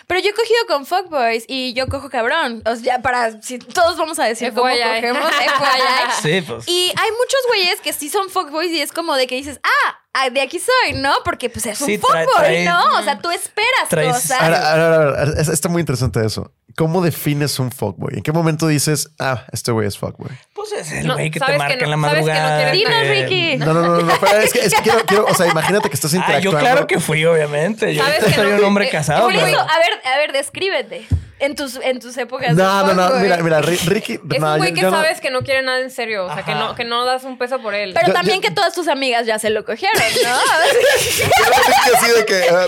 Pero 0.07 0.21
yo 0.21 0.31
he 0.31 0.35
cogido 0.35 0.67
con 0.69 0.87
fuckboys 0.87 1.45
y 1.49 1.73
yo 1.75 1.89
cojo 1.89 2.11
cabrón. 2.11 2.63
O 2.67 2.77
sea, 2.77 3.03
para 3.03 3.41
si 3.41 3.59
todos 3.59 3.97
vamos 3.97 4.19
a 4.19 4.25
decir 4.25 4.53
cómo 4.53 4.69
cogemos, 4.69 5.25
Sí, 6.23 6.43
pues. 6.43 6.69
Y 6.69 6.93
hay 6.97 7.11
muchos 7.11 7.41
güeyes 7.49 7.81
que 7.81 7.93
sí 7.93 8.09
son 8.09 8.29
fuckboys 8.29 8.71
y 8.71 8.81
es 8.81 8.93
como 8.93 9.15
de 9.17 9.27
que 9.27 9.37
dices, 9.37 9.61
ah, 9.63 10.01
ah 10.13 10.31
de 10.31 10.41
aquí 10.41 10.59
soy, 10.59 11.01
¿no? 11.01 11.13
Porque 11.25 11.51
pues 11.51 11.67
es 11.67 11.81
un 11.81 11.99
fuckboy, 11.99 12.65
¿no? 12.65 12.99
O 12.99 13.03
sea, 13.03 13.19
tú 13.21 13.31
esperas 13.31 13.89
cosas. 13.89 14.41
Ahora, 14.41 14.73
ahora, 14.73 15.21
ahora, 15.21 15.41
está 15.41 15.69
muy 15.69 15.81
interesante 15.81 16.25
eso. 16.25 16.53
¿Cómo 16.77 17.03
defines 17.03 17.59
un 17.59 17.71
fuckboy? 17.71 18.15
¿En 18.15 18.23
qué 18.23 18.33
momento 18.33 18.67
dices, 18.67 19.11
ah, 19.19 19.45
este 19.53 19.73
güey 19.73 19.87
es 19.87 19.99
fuckboy? 19.99 20.31
Pues 20.63 20.87
es 20.87 20.93
el 20.93 21.13
güey 21.13 21.29
que 21.29 21.41
te 21.41 21.59
marca 21.59 21.75
en 21.75 21.91
la 21.91 21.97
madrugada. 21.97 22.67
No 22.67 22.73
Dinos, 22.73 23.09
Ricky. 23.09 23.57
No, 23.57 23.75
no, 23.75 23.83
no, 23.83 24.01
no, 24.01 24.15
pero 24.21 24.39
es 24.39 24.53
que, 24.53 24.61
es 24.61 24.75
que 24.75 24.83
quiero, 24.83 25.05
quiero, 25.05 25.25
o 25.25 25.35
sea, 25.35 25.49
imagínate 25.49 25.89
que 25.89 25.95
estás 25.95 26.15
interactuando. 26.15 26.57
Ah, 26.57 26.61
yo 26.61 26.73
claro 26.73 26.87
que 26.87 27.01
fui, 27.01 27.25
obviamente. 27.25 27.93
Yo 27.95 28.05
soy 28.35 28.53
un 28.53 28.65
hombre 28.65 28.89
casado. 28.89 29.25
Por 29.25 29.35
eso, 29.35 29.59
a 29.59 29.79
ver, 29.79 30.01
a 30.05 30.19
ver, 30.19 30.33
descríbete 30.33 31.07
en 31.43 31.57
tus, 31.57 31.77
en 31.83 31.99
tus 31.99 32.17
épocas. 32.19 32.55
No, 32.55 32.87
no, 32.87 32.95
no, 32.95 33.17
mira, 33.17 33.37
mira, 33.39 33.61
Ricky. 33.61 34.15
Es 34.31 34.43
un 34.43 34.59
güey 34.59 34.73
que 34.73 34.81
sabes 34.83 35.21
que 35.21 35.31
no 35.31 35.43
quiere 35.43 35.63
nada 35.63 35.81
en 35.81 35.91
serio. 35.91 36.27
O 36.27 36.33
sea, 36.33 36.45
que 36.45 36.55
no, 36.55 36.77
que 36.77 36.85
no 36.85 37.05
das 37.05 37.25
un 37.25 37.37
peso 37.37 37.61
por 37.61 37.75
él. 37.75 37.93
Pero 37.95 38.13
también 38.13 38.41
que 38.41 38.53
todas 38.53 38.73
tus 38.75 38.87
amigas 38.87 39.27
ya 39.27 39.41
se 39.41 39.51
lo 39.51 39.65
cogieron, 39.65 40.01
¿no? 40.23 40.37
así 41.97 42.13
de 42.17 42.25
que. 42.25 42.45
Ah, 42.49 42.67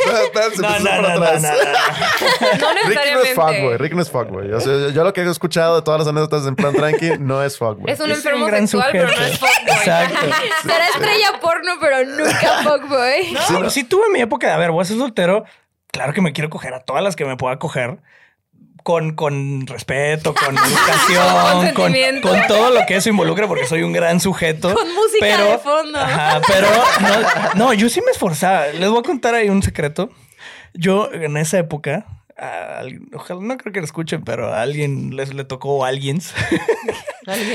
no, 0.58 0.78
no, 0.80 1.02
no, 1.02 1.18
no, 1.18 1.38
no, 2.58 2.88
Ricky 2.88 3.10
no 3.12 3.22
es 3.22 3.34
fuckboy. 3.34 3.76
Ricky 3.78 3.94
no 3.94 4.02
es 4.02 4.10
fuckboy. 4.10 4.52
O 4.52 4.60
sea, 4.60 4.90
yo 4.90 5.04
lo 5.04 5.12
que 5.12 5.22
he 5.22 5.30
escuchado 5.30 5.76
de 5.76 5.82
todas 5.82 6.00
las 6.00 6.08
anécdotas 6.08 6.46
en 6.46 6.56
plan 6.56 6.74
tranqui 6.74 7.12
no 7.20 7.44
es 7.44 7.56
fuckboy. 7.56 7.83
Es 7.86 8.00
un 8.00 8.10
enfermo 8.10 8.48
sexual, 8.48 8.88
pero 8.92 9.06
no 9.08 9.24
es 9.24 9.38
fuckboy. 9.38 9.76
Exacto. 9.76 10.26
Será 10.62 10.88
estrella 10.88 11.40
porno, 11.40 11.72
pero 11.80 12.04
nunca 12.04 12.62
fuckboy. 12.62 13.32
No, 13.32 13.58
pero 13.58 13.70
sí 13.70 13.84
tuve 13.84 14.08
mi 14.12 14.20
época 14.20 14.48
de, 14.48 14.52
a 14.54 14.56
ver, 14.56 14.70
voy 14.70 14.82
a 14.82 14.84
ser 14.84 14.96
soltero. 14.96 15.44
Claro 15.90 16.12
que 16.12 16.20
me 16.20 16.32
quiero 16.32 16.50
coger 16.50 16.74
a 16.74 16.80
todas 16.80 17.02
las 17.02 17.14
que 17.14 17.24
me 17.24 17.36
pueda 17.36 17.58
coger 17.58 17.98
con, 18.84 19.14
con 19.14 19.66
respeto, 19.66 20.34
con 20.34 20.56
educación, 20.58 21.74
con, 21.74 21.92
con, 22.20 22.46
todo 22.46 22.70
lo 22.70 22.84
que 22.86 22.96
eso 22.96 23.08
involucra, 23.08 23.48
porque 23.48 23.66
soy 23.66 23.82
un 23.82 23.92
gran 23.92 24.20
sujeto. 24.20 24.74
Con 24.74 24.94
música 24.94 25.18
pero, 25.20 25.44
de 25.44 25.58
fondo. 25.58 25.98
Ajá, 25.98 26.40
pero 26.46 26.68
no, 27.56 27.72
yo 27.72 27.88
sí 27.88 28.00
me 28.04 28.12
esforzaba. 28.12 28.66
Les 28.68 28.88
voy 28.88 28.98
a 28.98 29.02
contar 29.02 29.34
ahí 29.34 29.48
un 29.48 29.62
secreto. 29.62 30.10
Yo 30.74 31.10
en 31.12 31.36
esa 31.36 31.58
época, 31.58 32.06
ojalá 33.14 33.40
no 33.40 33.56
creo 33.56 33.72
que 33.72 33.80
lo 33.80 33.86
escuchen, 33.86 34.22
pero 34.22 34.52
a 34.52 34.60
alguien 34.60 35.16
les 35.16 35.32
le 35.32 35.44
tocó 35.44 35.84
a 35.84 35.88
alguien. 35.88 36.20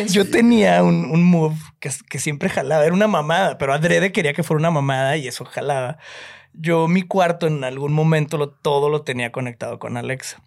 Yo 0.08 0.30
tenía 0.30 0.84
un, 0.84 1.06
un 1.06 1.24
move 1.24 1.56
que, 1.80 1.90
que 2.10 2.20
siempre 2.20 2.50
jalaba. 2.50 2.86
Era 2.86 2.94
una 2.94 3.08
mamada, 3.08 3.58
pero 3.58 3.74
adrede 3.74 4.12
quería 4.12 4.34
que 4.34 4.44
fuera 4.44 4.60
una 4.60 4.72
mamada 4.72 5.18
y 5.18 5.28
eso 5.28 5.46
jalaba 5.46 5.98
yo 6.54 6.88
mi 6.88 7.04
cuarto 7.04 7.48
en 7.48 7.64
algún 7.64 7.94
momento 7.94 8.38
lo, 8.38 8.50
todo 8.50 8.90
lo 8.90 9.04
tenía 9.04 9.32
conectado 9.32 9.80
con 9.80 9.98
Alexa. 9.98 10.42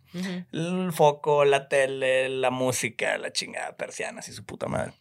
El 0.52 0.92
foco, 0.92 1.44
la 1.46 1.68
tele, 1.68 2.28
la 2.28 2.50
música, 2.50 3.16
la 3.16 3.32
chingada 3.32 3.76
persiana, 3.76 4.20
y 4.26 4.32
su 4.32 4.44
puta 4.44 4.66
madre. 4.66 4.92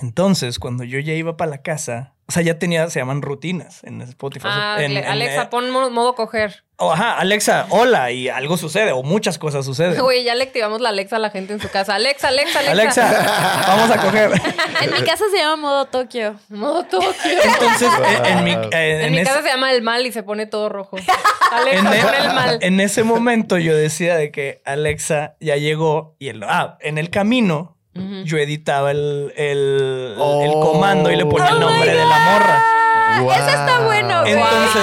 Entonces, 0.00 0.58
cuando 0.58 0.84
yo 0.84 0.98
ya 0.98 1.14
iba 1.14 1.36
para 1.36 1.50
la 1.50 1.62
casa, 1.62 2.14
o 2.28 2.32
sea, 2.32 2.42
ya 2.42 2.58
tenía, 2.58 2.90
se 2.90 3.00
llaman 3.00 3.22
rutinas 3.22 3.82
en 3.84 4.02
Spotify. 4.02 4.48
Ah, 4.50 4.74
Alexa, 4.74 5.48
pon 5.48 5.70
modo, 5.70 6.14
coger. 6.14 6.62
Oh, 6.76 6.92
ajá, 6.92 7.16
Alexa, 7.16 7.66
hola, 7.70 8.12
y 8.12 8.28
algo 8.28 8.58
sucede, 8.58 8.92
o 8.92 9.02
muchas 9.02 9.38
cosas 9.38 9.64
suceden. 9.64 9.98
Güey, 9.98 10.24
ya 10.24 10.34
le 10.34 10.44
activamos 10.44 10.82
la 10.82 10.90
Alexa 10.90 11.16
a 11.16 11.18
la 11.20 11.30
gente 11.30 11.54
en 11.54 11.60
su 11.60 11.70
casa. 11.70 11.94
Alexa, 11.94 12.28
Alexa, 12.28 12.60
Alexa. 12.60 13.08
Alexa, 13.08 13.64
vamos 13.66 13.90
a 13.90 14.00
coger. 14.02 14.30
en 14.82 14.92
mi 14.92 15.00
casa 15.04 15.24
se 15.30 15.38
llama 15.38 15.56
modo 15.56 15.86
Tokio. 15.86 16.38
Modo 16.50 16.84
Tokio. 16.84 17.10
Entonces, 17.24 17.88
en, 18.26 18.44
mi, 18.44 18.52
en, 18.72 19.12
mi 19.12 19.24
casa 19.24 19.42
se 19.42 19.48
llama 19.48 19.72
el 19.72 19.80
mal 19.80 20.04
y 20.04 20.12
se 20.12 20.22
pone 20.22 20.44
todo 20.44 20.68
rojo. 20.68 20.98
Alexa, 21.50 21.82
pon 21.82 22.14
e- 22.14 22.18
el 22.18 22.34
mal. 22.34 22.58
En 22.60 22.78
ese 22.80 23.04
momento 23.04 23.56
yo 23.56 23.74
decía 23.74 24.16
de 24.16 24.30
que 24.30 24.60
Alexa 24.66 25.36
ya 25.40 25.56
llegó 25.56 26.14
y 26.18 26.28
el, 26.28 26.42
ah, 26.42 26.76
en 26.82 26.98
el 26.98 27.08
camino 27.08 27.77
yo 28.24 28.38
editaba 28.38 28.90
el, 28.90 29.32
el, 29.36 30.14
comando 30.62 31.10
y 31.10 31.16
le 31.16 31.26
ponía 31.26 31.48
el 31.48 31.56
oh 31.56 31.60
nombre 31.60 31.90
de 31.90 32.04
la 32.04 32.18
morra. 32.18 32.64
Eso 33.16 33.48
está 33.48 33.84
bueno. 33.84 34.26
Entonces, 34.26 34.82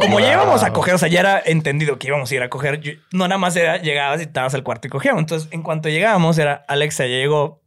como 0.00 0.20
ya 0.20 0.32
íbamos 0.32 0.62
a 0.62 0.72
coger, 0.72 0.94
o 0.94 0.98
sea, 0.98 1.08
ya 1.08 1.20
era 1.20 1.42
entendido 1.44 1.98
que 1.98 2.08
íbamos 2.08 2.30
a 2.30 2.34
ir 2.34 2.42
a 2.42 2.48
coger, 2.50 2.80
no 3.12 3.28
nada 3.28 3.38
más 3.38 3.56
era 3.56 3.78
llegabas 3.78 4.20
y 4.20 4.24
estabas 4.24 4.54
al 4.54 4.62
cuarto 4.62 4.88
y 4.88 4.90
cogíamos. 4.90 5.20
Entonces, 5.20 5.48
en 5.52 5.62
cuanto 5.62 5.88
llegábamos, 5.88 6.38
era 6.38 6.64
Alexa, 6.68 7.04
ya 7.06 7.16
llegó, 7.16 7.62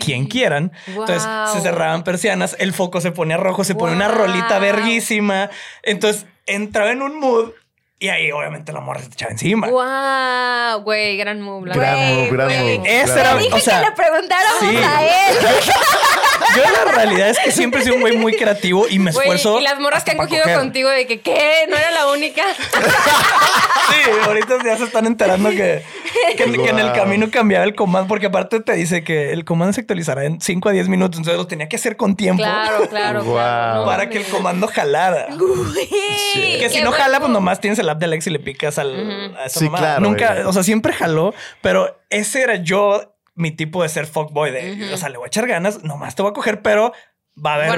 quien 0.00 0.26
quieran. 0.26 0.72
Entonces 0.86 1.26
se 1.52 1.60
cerraban 1.60 2.04
persianas, 2.04 2.56
el 2.58 2.72
foco 2.72 3.00
se 3.00 3.12
ponía 3.12 3.36
rojo, 3.36 3.64
se 3.64 3.74
pone 3.74 3.94
una 3.94 4.08
rolita 4.08 4.58
verguísima. 4.58 5.50
Entonces 5.82 6.26
entraba 6.46 6.92
en 6.92 7.02
un 7.02 7.18
mood 7.18 7.50
y 8.02 8.08
ahí, 8.08 8.32
obviamente, 8.32 8.72
la 8.72 8.80
morra 8.80 9.00
se 9.00 9.08
echaba 9.08 9.30
encima. 9.32 9.68
¡Wow! 9.68 10.82
Güey, 10.84 11.18
gran 11.18 11.42
move. 11.42 11.70
Gran 11.70 12.16
move, 12.16 12.30
gran 12.30 12.48
move. 12.48 12.82
Ese 12.86 13.20
era, 13.20 13.36
dije 13.36 13.54
o 13.54 13.60
sea, 13.60 13.82
que 13.82 13.90
le 13.90 13.92
preguntáramos 13.94 14.86
a 14.86 15.02
él. 15.04 15.36
Yo 16.56 16.62
la 16.62 16.92
realidad 16.92 17.28
es 17.28 17.38
que 17.38 17.50
siempre 17.52 17.80
he 17.80 17.84
sido 17.84 17.96
un 17.96 18.00
güey 18.00 18.16
muy 18.16 18.34
creativo 18.34 18.86
y 18.88 18.98
me 18.98 19.10
esfuerzo. 19.10 19.60
y 19.60 19.62
las 19.62 19.78
morras 19.78 20.04
que 20.04 20.12
han 20.12 20.16
cogido 20.16 20.44
contigo 20.54 20.88
de 20.88 21.06
que, 21.06 21.20
¿qué? 21.20 21.66
¿No 21.68 21.76
era 21.76 21.90
la 21.90 22.08
única? 22.08 22.42
sí, 23.90 24.10
ahorita 24.24 24.58
ya 24.64 24.76
se 24.76 24.84
están 24.84 25.06
enterando 25.06 25.50
que, 25.50 25.82
que, 26.36 26.44
en 26.44 26.78
el 26.78 26.92
camino 26.92 27.30
cambiaba 27.30 27.64
el 27.64 27.74
comando, 27.74 28.08
porque 28.08 28.26
aparte 28.26 28.60
te 28.60 28.74
dice 28.74 29.04
que 29.04 29.32
el 29.32 29.44
comando 29.44 29.72
se 29.72 29.80
actualizará 29.80 30.24
en 30.24 30.40
5 30.40 30.68
a 30.68 30.72
10 30.72 30.88
minutos, 30.88 31.18
entonces 31.18 31.38
lo 31.38 31.46
tenía 31.46 31.68
que 31.68 31.76
hacer 31.76 31.96
con 31.96 32.16
tiempo. 32.16 32.42
Claro, 32.42 32.88
claro. 32.88 33.24
para 33.86 34.08
que 34.08 34.18
el 34.18 34.24
comando 34.24 34.66
jalara. 34.66 35.28
Que 36.32 36.68
si 36.70 36.82
no 36.82 36.92
jala, 36.92 37.20
pues 37.20 37.30
nomás 37.30 37.60
tienes 37.60 37.78
el 37.78 37.88
app 37.88 37.98
de 37.98 38.06
Alex 38.06 38.26
y 38.26 38.30
le 38.30 38.38
picas 38.38 38.78
al, 38.78 39.36
a 39.36 39.46
esa 39.46 39.60
sí, 39.60 39.68
Claro, 39.68 40.00
Nunca, 40.00 40.42
o 40.46 40.52
sea, 40.52 40.62
siempre 40.62 40.92
jaló, 40.92 41.34
pero 41.60 42.00
ese 42.10 42.42
era 42.42 42.56
yo 42.56 43.14
mi 43.34 43.50
tipo 43.50 43.82
de 43.82 43.88
ser 43.88 44.06
fuckboy 44.06 44.50
de, 44.50 44.92
o 44.92 44.96
sea, 44.96 45.08
le 45.08 45.16
voy 45.16 45.26
a 45.26 45.28
echar 45.28 45.46
ganas, 45.46 45.82
nomás 45.82 46.14
te 46.14 46.22
voy 46.22 46.30
a 46.30 46.34
coger, 46.34 46.62
pero 46.62 46.92
va 47.36 47.52
a 47.52 47.54
haber, 47.54 47.68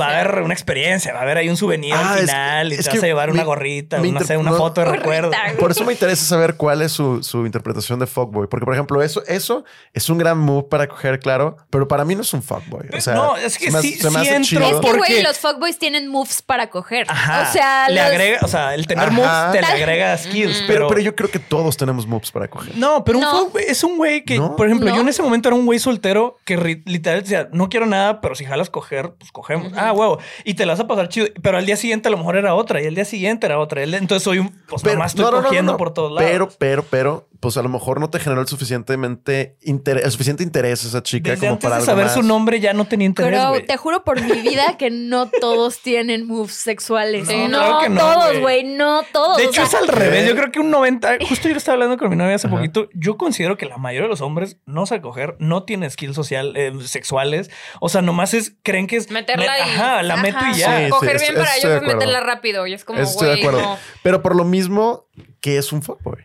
va 0.00 0.06
a 0.06 0.20
haber 0.20 0.42
una 0.42 0.52
experiencia, 0.52 1.12
va 1.12 1.20
a 1.20 1.22
haber 1.22 1.38
ahí 1.38 1.48
un 1.48 1.56
souvenir 1.56 1.94
al 1.94 2.04
ah, 2.04 2.16
final 2.18 2.72
y 2.72 2.76
te 2.76 2.90
vas 2.90 3.02
a 3.02 3.06
llevar 3.06 3.30
una 3.30 3.44
gorrita, 3.44 3.98
no 3.98 4.20
sé, 4.20 4.36
una 4.36 4.52
foto 4.52 4.80
de 4.80 4.86
recuerdo. 4.86 5.30
Por 5.58 5.70
eso 5.70 5.84
me 5.84 5.92
interesa 5.92 6.24
saber 6.24 6.56
cuál 6.56 6.82
es 6.82 6.92
su, 6.92 7.22
su, 7.22 7.46
interpretación 7.46 7.98
de 7.98 8.06
fuckboy. 8.06 8.48
Porque, 8.48 8.64
por 8.64 8.74
ejemplo, 8.74 9.02
eso, 9.02 9.22
eso 9.26 9.64
es 9.92 10.08
un 10.10 10.18
gran 10.18 10.38
move 10.38 10.64
para 10.68 10.88
coger, 10.88 11.20
claro, 11.20 11.56
pero 11.70 11.88
para 11.88 12.04
mí 12.04 12.14
no 12.14 12.22
es 12.22 12.32
un 12.34 12.42
fuckboy. 12.42 12.88
O 12.92 13.00
sea, 13.00 13.14
no, 13.14 13.36
es 13.36 13.56
que 13.58 13.70
sí, 13.70 13.94
se 13.94 14.10
me, 14.10 14.22
Es 14.22 14.48
que, 14.50 14.92
güey, 14.96 15.22
los 15.22 15.38
fuckboys 15.38 15.78
tienen 15.78 16.08
moves 16.08 16.42
para 16.42 16.68
coger. 16.68 17.06
o 17.10 17.52
sea, 17.52 17.88
le 17.88 18.00
agrega, 18.00 18.40
o 18.42 18.48
sea, 18.48 18.74
el 18.74 18.86
tener 18.86 19.10
moves 19.10 19.52
te 19.52 19.60
le 19.60 19.66
agrega 19.66 20.16
skills. 20.18 20.64
pero, 20.66 20.88
pero, 20.88 21.00
yo 21.00 21.14
creo 21.14 21.30
que 21.30 21.38
todos 21.38 21.76
tenemos 21.76 22.06
moves 22.06 22.30
para 22.30 22.48
coger. 22.48 22.76
No, 22.76 23.04
pero 23.04 23.18
un 23.18 23.24
fuckboy 23.24 23.64
es 23.66 23.82
un 23.84 23.96
güey 23.96 24.24
que, 24.24 24.40
por 24.40 24.66
ejemplo, 24.66 24.94
yo 24.94 25.00
en 25.00 25.08
ese 25.08 25.22
momento 25.22 25.48
era 25.48 25.56
un 25.56 25.66
güey 25.66 25.78
soltero 25.78 26.38
que 26.44 26.82
literal 26.84 27.22
decía, 27.22 27.48
no 27.52 27.68
quiero 27.68 27.86
nada, 27.86 28.20
pero 28.20 28.34
si 28.34 28.44
jalas 28.44 28.70
coger, 28.70 28.87
pues 28.88 29.32
cogemos. 29.32 29.72
Ah, 29.76 29.92
huevo. 29.92 30.18
Y 30.44 30.54
te 30.54 30.66
la 30.66 30.72
vas 30.72 30.80
a 30.80 30.86
pasar 30.86 31.08
chido. 31.08 31.26
Pero 31.42 31.58
al 31.58 31.66
día 31.66 31.76
siguiente 31.76 32.08
a 32.08 32.10
lo 32.10 32.18
mejor 32.18 32.36
era 32.36 32.54
otra. 32.54 32.82
Y 32.82 32.86
al 32.86 32.94
día 32.94 33.04
siguiente 33.04 33.46
era 33.46 33.58
otra. 33.58 33.82
Entonces 33.82 34.22
soy 34.22 34.38
un. 34.38 34.50
Pues 34.68 34.82
pero, 34.82 34.94
nomás 34.94 35.14
estoy 35.14 35.30
cogiendo 35.30 35.76
por 35.76 35.92
todos 35.92 36.12
lados. 36.12 36.30
Pero, 36.30 36.48
pero, 36.58 36.84
pero, 36.88 37.27
pues 37.40 37.56
a 37.56 37.62
lo 37.62 37.68
mejor 37.68 38.00
no 38.00 38.10
te 38.10 38.18
generó 38.18 38.40
el 38.40 38.48
suficientemente 38.48 39.56
interés, 39.62 40.04
el 40.04 40.10
suficiente 40.10 40.42
interés 40.42 40.84
esa 40.84 41.02
chica 41.02 41.36
como 41.36 41.52
antes 41.52 41.62
para 41.62 41.78
de 41.80 41.86
saber 41.86 42.08
su 42.08 42.22
nombre 42.22 42.58
ya 42.58 42.72
no 42.72 42.86
tenía 42.86 43.06
interés. 43.06 43.30
Pero 43.30 43.64
te 43.64 43.76
juro 43.76 44.02
por 44.02 44.20
mi 44.20 44.40
vida 44.40 44.76
que 44.76 44.90
no 44.90 45.28
todos 45.28 45.80
tienen 45.80 46.26
moves 46.26 46.54
sexuales. 46.54 47.28
No, 47.48 47.80
todos, 47.96 48.40
güey. 48.40 48.64
No 48.64 49.02
todos. 49.12 49.36
De 49.36 49.44
hecho, 49.44 49.62
es 49.62 49.74
al 49.74 49.88
revés. 49.88 50.28
Yo 50.28 50.34
creo 50.34 50.50
que 50.50 50.60
un 50.60 50.70
90. 50.70 51.18
Justo 51.28 51.48
yo 51.48 51.56
estaba 51.56 51.74
hablando 51.74 51.96
con 51.96 52.10
mi 52.10 52.16
novia 52.16 52.34
hace 52.34 52.48
poquito. 52.48 52.88
Yo 52.94 53.16
considero 53.16 53.56
que 53.56 53.66
la 53.66 53.76
mayoría 53.76 54.04
de 54.04 54.10
los 54.10 54.20
hombres 54.20 54.58
no 54.66 54.86
sabe 54.86 55.00
coger, 55.00 55.36
no 55.38 55.62
tiene 55.62 55.88
skills 55.88 56.16
social, 56.16 56.56
eh, 56.56 56.72
sexuales. 56.84 57.50
O 57.80 57.88
sea, 57.88 58.02
nomás 58.02 58.34
es, 58.34 58.56
creen 58.62 58.86
que 58.86 58.96
es. 58.96 59.10
Meterla 59.10 59.52
ahí. 59.52 59.62
Ajá, 59.62 60.02
la 60.02 60.16
meto 60.16 60.38
y 60.52 60.58
ya. 60.58 60.88
coger 60.88 61.20
bien 61.20 61.34
para 61.34 61.56
ellos 61.56 61.70
es 61.70 61.82
meterla 61.82 62.20
rápido. 62.20 62.66
Y 62.66 62.74
es 62.74 62.84
como, 62.84 63.00
Estoy 63.00 63.28
de 63.28 63.34
acuerdo. 63.34 63.78
Pero 64.02 64.22
por 64.22 64.34
lo 64.34 64.44
mismo 64.44 65.06
que 65.40 65.58
es 65.58 65.72
un 65.72 65.82
fuckboy. 65.82 66.24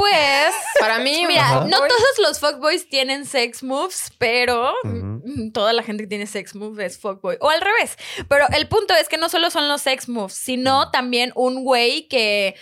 Pues, 0.00 0.54
para 0.80 0.98
mí, 0.98 1.26
mira, 1.26 1.66
no 1.66 1.76
todos 1.76 2.18
los 2.22 2.40
fuckboys 2.40 2.88
tienen 2.88 3.26
sex 3.26 3.62
moves, 3.62 4.10
pero 4.16 4.72
mm, 4.82 5.50
toda 5.52 5.74
la 5.74 5.82
gente 5.82 6.04
que 6.04 6.08
tiene 6.08 6.26
sex 6.26 6.54
moves 6.54 6.94
es 6.94 6.98
fuckboy. 6.98 7.36
O 7.40 7.50
al 7.50 7.60
revés. 7.60 7.98
Pero 8.26 8.46
el 8.48 8.66
punto 8.66 8.94
es 8.94 9.10
que 9.10 9.18
no 9.18 9.28
solo 9.28 9.50
son 9.50 9.68
los 9.68 9.82
sex 9.82 10.08
moves, 10.08 10.32
sino 10.32 10.90
también 10.90 11.32
un 11.34 11.64
güey 11.64 12.08
que, 12.08 12.54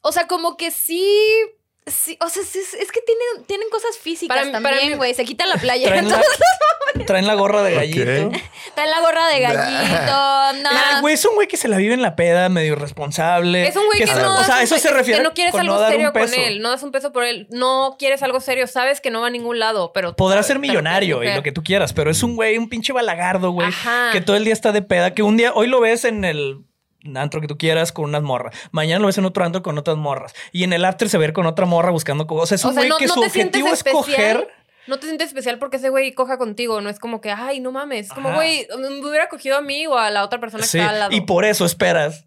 o 0.00 0.10
sea, 0.10 0.26
como 0.26 0.56
que 0.56 0.70
sí 0.70 1.06
Sí, 1.88 2.18
o 2.20 2.28
sea, 2.28 2.42
es, 2.42 2.56
es 2.56 2.90
que 2.90 3.00
tienen, 3.00 3.46
tienen 3.46 3.68
cosas 3.70 3.96
físicas 3.96 4.50
también, 4.50 4.96
güey. 4.96 5.14
Se 5.14 5.24
quitan 5.24 5.48
la 5.48 5.56
playa. 5.56 5.86
Traen, 5.86 6.08
la, 6.08 6.20
traen 7.06 7.26
la 7.28 7.34
gorra 7.34 7.62
de 7.62 7.76
gallito. 7.76 8.32
Traen 8.74 8.90
la 8.90 9.00
gorra 9.00 9.28
de 9.28 9.40
gallito. 9.40 10.62
no. 10.64 11.00
güey, 11.00 11.14
es 11.14 11.24
un 11.24 11.36
güey 11.36 11.46
que 11.46 11.56
se 11.56 11.68
la 11.68 11.76
vive 11.76 11.94
en 11.94 12.02
la 12.02 12.16
peda, 12.16 12.48
medio 12.48 12.74
responsable. 12.74 13.68
Es 13.68 13.76
un 13.76 13.86
güey 13.86 14.00
que, 14.00 14.06
no. 14.06 14.34
O 14.34 14.42
sea, 14.42 14.62
eso 14.62 14.76
se 14.78 14.90
refiere. 14.90 15.20
Que 15.20 15.24
no 15.28 15.32
quieres 15.32 15.54
algo 15.54 15.78
serio 15.86 16.12
con 16.12 16.34
él. 16.34 16.60
No 16.60 16.70
das 16.70 16.82
un 16.82 16.90
peso 16.90 17.12
por 17.12 17.22
él. 17.22 17.46
No 17.50 17.94
quieres 18.00 18.20
algo 18.24 18.40
serio. 18.40 18.66
Sabes 18.66 19.00
que 19.00 19.12
no 19.12 19.20
va 19.20 19.28
a 19.28 19.30
ningún 19.30 19.60
lado, 19.60 19.92
pero. 19.92 20.16
Podrá 20.16 20.42
ser 20.42 20.58
millonario 20.58 21.22
y 21.22 21.32
lo 21.32 21.44
que 21.44 21.52
tú 21.52 21.62
quieras, 21.62 21.92
pero 21.92 22.10
es 22.10 22.20
un 22.24 22.34
güey, 22.34 22.58
un 22.58 22.68
pinche 22.68 22.92
balagardo, 22.92 23.52
güey. 23.52 23.68
Que 24.10 24.20
todo 24.20 24.34
el 24.34 24.44
día 24.44 24.54
está 24.54 24.72
de 24.72 24.82
peda. 24.82 25.14
Que 25.14 25.22
un 25.22 25.36
día, 25.36 25.52
hoy 25.54 25.68
lo 25.68 25.80
ves 25.80 26.04
en 26.04 26.24
el 26.24 26.65
antro 27.14 27.40
que 27.40 27.46
tú 27.46 27.58
quieras 27.58 27.92
con 27.92 28.06
unas 28.06 28.22
morras. 28.22 28.54
Mañana 28.70 29.00
lo 29.00 29.06
ves 29.06 29.18
en 29.18 29.26
otro 29.26 29.44
antro 29.44 29.62
con 29.62 29.76
otras 29.76 29.96
morras. 29.96 30.34
Y 30.52 30.64
en 30.64 30.72
el 30.72 30.84
after 30.84 31.08
se 31.08 31.18
ve 31.18 31.32
con 31.32 31.46
otra 31.46 31.66
morra 31.66 31.90
buscando 31.90 32.26
cosas. 32.26 32.64
O 32.64 32.72
sea, 32.72 32.82
es 32.82 32.84
un 32.84 32.88
güey 32.88 32.98
que 32.98 33.08
su 33.08 33.20
objetivo 33.20 33.68
es 33.68 33.84
coger. 33.84 34.48
No 34.86 34.98
te 34.98 35.06
sientes 35.06 35.28
especial 35.28 35.58
porque 35.58 35.78
ese 35.78 35.88
güey 35.88 36.12
coja 36.12 36.38
contigo. 36.38 36.80
No 36.80 36.88
es 36.88 36.98
como 36.98 37.20
que, 37.20 37.30
ay, 37.30 37.60
no 37.60 37.72
mames. 37.72 38.06
Es 38.06 38.12
como, 38.12 38.32
güey, 38.32 38.66
me 38.78 38.88
hubiera 39.06 39.28
cogido 39.28 39.56
a 39.56 39.60
mí 39.60 39.86
o 39.86 39.98
a 39.98 40.10
la 40.10 40.24
otra 40.24 40.38
persona 40.38 40.62
que 40.62 40.78
está 40.78 40.90
al 40.90 40.98
lado. 41.00 41.12
Y 41.14 41.22
por 41.22 41.44
eso 41.44 41.64
esperas 41.64 42.24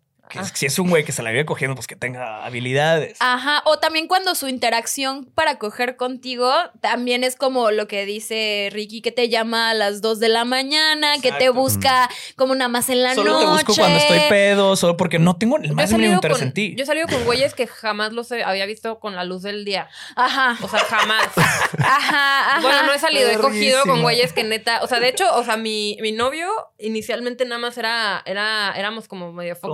si 0.53 0.65
es 0.65 0.77
un 0.79 0.89
güey 0.89 1.03
que 1.03 1.11
se 1.11 1.23
la 1.23 1.31
vive 1.31 1.45
cogiendo, 1.45 1.75
pues 1.75 1.87
que 1.87 1.95
tenga 1.95 2.45
habilidades. 2.45 3.17
Ajá. 3.19 3.61
O 3.65 3.79
también 3.79 4.07
cuando 4.07 4.35
su 4.35 4.47
interacción 4.47 5.25
para 5.25 5.57
coger 5.57 5.95
contigo 5.95 6.51
también 6.81 7.23
es 7.23 7.35
como 7.35 7.71
lo 7.71 7.87
que 7.87 8.05
dice 8.05 8.69
Ricky, 8.71 9.01
que 9.01 9.11
te 9.11 9.29
llama 9.29 9.71
a 9.71 9.73
las 9.73 10.01
2 10.01 10.19
de 10.19 10.29
la 10.29 10.45
mañana, 10.45 11.19
que 11.21 11.31
te 11.31 11.49
busca 11.49 12.09
como 12.35 12.53
nada 12.55 12.69
más 12.69 12.89
en 12.89 13.01
la 13.01 13.15
noche. 13.15 13.27
Solo 13.27 13.39
te 13.39 13.45
busco 13.45 13.75
cuando 13.75 13.97
estoy 13.97 14.19
pedo, 14.29 14.75
solo 14.75 14.97
porque 14.97 15.19
no 15.19 15.35
tengo 15.35 15.57
el 15.57 15.73
más 15.73 15.91
mínimo 15.91 16.15
interés 16.15 16.41
en 16.41 16.53
ti. 16.53 16.75
Yo 16.75 16.83
he 16.83 16.85
salido 16.85 17.07
con 17.07 17.23
güeyes 17.25 17.53
que 17.53 17.67
jamás 17.67 18.13
los 18.13 18.31
había 18.31 18.65
visto 18.65 18.99
con 18.99 19.15
la 19.15 19.23
luz 19.23 19.41
del 19.41 19.65
día. 19.65 19.89
Ajá. 20.15 20.57
O 20.61 20.69
sea, 20.69 20.79
jamás. 20.79 21.27
ajá, 21.37 22.55
ajá. 22.57 22.61
Bueno, 22.61 22.83
no 22.83 22.93
he 22.93 22.99
salido, 22.99 23.29
he 23.29 23.37
cogido 23.37 23.83
con 23.83 24.01
güeyes 24.01 24.33
que 24.33 24.43
neta. 24.43 24.81
O 24.83 24.87
sea, 24.87 24.99
de 24.99 25.09
hecho, 25.09 25.25
o 25.35 25.43
sea, 25.43 25.57
mi, 25.57 25.97
mi 26.01 26.11
novio 26.11 26.49
inicialmente 26.77 27.45
nada 27.45 27.59
más 27.59 27.77
era, 27.77 28.21
era, 28.25 28.73
éramos 28.75 29.07
como 29.07 29.33
medio 29.33 29.55
fuck 29.55 29.69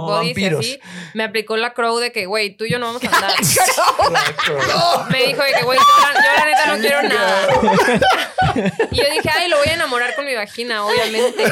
me 1.13 1.23
aplicó 1.23 1.57
la 1.57 1.73
crow 1.73 1.97
de 1.99 2.11
que, 2.11 2.25
güey, 2.25 2.55
tú 2.55 2.65
y 2.65 2.71
yo 2.71 2.79
no 2.79 2.87
vamos 2.87 3.03
a 3.03 3.07
andar. 3.07 3.31
me 5.11 5.23
dijo 5.27 5.43
de 5.43 5.53
que, 5.53 5.63
güey, 5.63 5.79
yo, 5.79 5.85
la 6.37 6.45
neta 6.45 6.65
no 6.67 6.79
quiero 6.79 7.03
nada. 7.03 7.47
y 8.91 8.95
yo 8.95 9.03
dije, 9.09 9.29
ay, 9.31 9.49
lo 9.49 9.57
voy 9.57 9.67
a 9.69 9.73
enamorar 9.73 10.15
con 10.15 10.25
mi 10.25 10.35
vagina, 10.35 10.85
obviamente. 10.85 11.43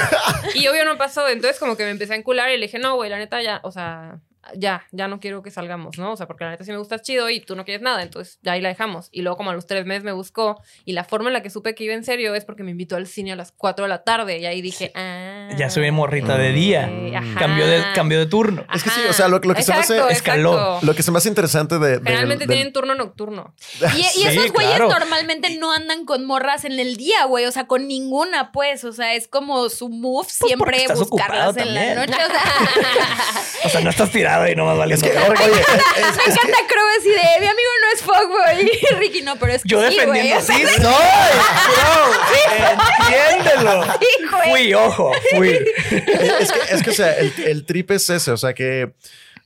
Y 0.56 0.68
obvio 0.68 0.86
no 0.86 0.98
pasó. 0.98 1.28
Entonces, 1.28 1.60
como 1.60 1.78
que 1.78 1.84
me 1.84 1.92
empecé 1.92 2.14
a 2.14 2.18
encular 2.18 2.50
y 2.52 2.58
le 2.58 2.66
dije, 2.68 2.80
no, 2.80 2.96
güey, 2.96 3.10
la 3.10 3.18
neta 3.18 3.42
ya, 3.42 3.60
o 3.64 3.72
sea, 3.72 4.20
ya, 4.56 4.86
ya 4.92 5.08
no 5.08 5.20
quiero 5.20 5.42
que 5.42 5.52
salgamos, 5.52 5.98
¿no? 5.98 6.12
O 6.12 6.18
sea, 6.18 6.28
porque 6.28 6.44
la 6.44 6.52
neta 6.52 6.64
sí 6.64 6.72
me 6.72 6.78
gusta 6.78 7.00
chido 7.00 7.30
y 7.30 7.40
tú 7.40 7.56
no 7.56 7.66
quieres 7.66 7.82
nada, 7.82 8.04
entonces 8.04 8.40
ya 8.42 8.54
ahí 8.54 8.62
la 8.62 8.70
dejamos. 8.70 9.10
Y 9.12 9.22
luego 9.22 9.38
como 9.38 9.52
a 9.52 9.54
los 9.54 9.68
tres 9.68 9.86
meses 9.86 10.04
me 10.04 10.12
buscó 10.12 10.62
y 10.86 10.94
la 10.94 11.04
forma 11.04 11.30
en 11.30 11.34
la 11.34 11.42
que 11.42 11.50
supe 11.50 11.76
que 11.76 11.86
iba 11.86 11.94
en 11.94 12.04
serio 12.04 12.36
es 12.36 12.46
porque 12.46 12.64
me 12.64 12.72
invitó 12.72 12.96
al 12.96 13.08
cine 13.08 13.32
a 13.32 13.36
las 13.36 13.52
cuatro 13.52 13.86
de 13.86 13.90
la 13.90 14.04
tarde 14.04 14.40
y 14.40 14.46
ahí 14.46 14.62
dije, 14.62 14.92
ah. 14.96 15.50
Ya 15.58 15.70
se 15.70 15.80
ve 15.80 15.92
morrita 15.92 16.38
de 16.38 16.52
día. 16.52 16.92
Cambio 17.38 17.66
de, 17.68 17.84
cambio 17.96 18.20
de 18.20 18.26
turno. 18.26 18.66
Es 18.74 18.84
que 18.84 18.90
sí, 18.90 19.02
o 19.10 19.14
sea, 19.14 19.28
lo, 19.28 19.40
que 19.40 19.64
se 19.64 19.74
me 19.74 19.80
hace... 19.80 20.02
Escaló. 20.10 20.80
Lo 20.82 20.94
que 20.94 21.04
se 21.04 21.12
me 21.12 21.20
hace 21.20 21.30
interesante 21.30 21.80
de... 21.80 22.02
Generalmente 22.04 22.46
tienen 22.46 22.74
turno 22.74 22.96
nocturno. 22.96 23.54
Y, 23.96 24.26
esos 24.26 24.52
güeyes 24.52 24.80
normalmente 24.80 25.56
no 25.58 25.72
andan 25.72 26.06
con 26.06 26.26
morras 26.26 26.66
en 26.66 26.80
el 26.80 26.98
día, 26.98 27.26
güey. 27.26 27.46
O 27.46 27.52
sea, 27.52 27.68
con 27.68 27.88
ninguna, 27.88 28.52
pues. 28.52 28.84
O 28.84 28.92
sea, 28.92 29.14
es 29.14 29.28
como 29.28 29.70
su 29.70 29.90
move 29.90 30.24
pues 30.24 30.40
siempre 30.48 30.86
buscarlas 30.94 31.58
en 31.58 31.74
la 31.74 31.96
noche. 31.96 32.14
O 32.14 32.30
sea, 32.30 32.44
o 33.66 33.70
sea 33.70 33.82
no 33.82 33.90
estás 33.90 34.12
tirando 34.12 34.33
y 34.50 34.56
no 34.56 34.66
más 34.66 34.78
vale. 34.78 34.96
Es 34.96 35.02
que, 35.02 35.10
oye, 35.10 35.18
me 35.22 35.26
encanta 35.26 36.58
Crow 36.68 36.86
así 37.00 37.10
de 37.10 37.40
mi 37.40 37.48
amigo 37.48 37.72
no 37.82 37.88
es 37.94 38.02
fuckboy. 38.02 38.72
Y 38.92 38.96
Ricky 38.96 39.22
no, 39.22 39.38
pero 39.38 39.54
es 39.54 39.62
Yo 39.64 39.80
defendiendo 39.82 40.36
así 40.36 40.54
soy. 40.54 40.64
entiéndelo. 43.08 43.86
Fui, 44.50 44.74
ojo, 44.74 45.14
fui. 45.36 45.50
Es 45.50 46.52
que, 46.52 46.60
es 46.76 46.84
que 46.84 46.90
o 46.90 46.94
sea, 46.94 47.14
el, 47.14 47.34
el 47.46 47.66
trip 47.66 47.92
es 47.92 48.10
ese, 48.10 48.32
o 48.32 48.38
sea 48.38 48.54
que 48.54 48.92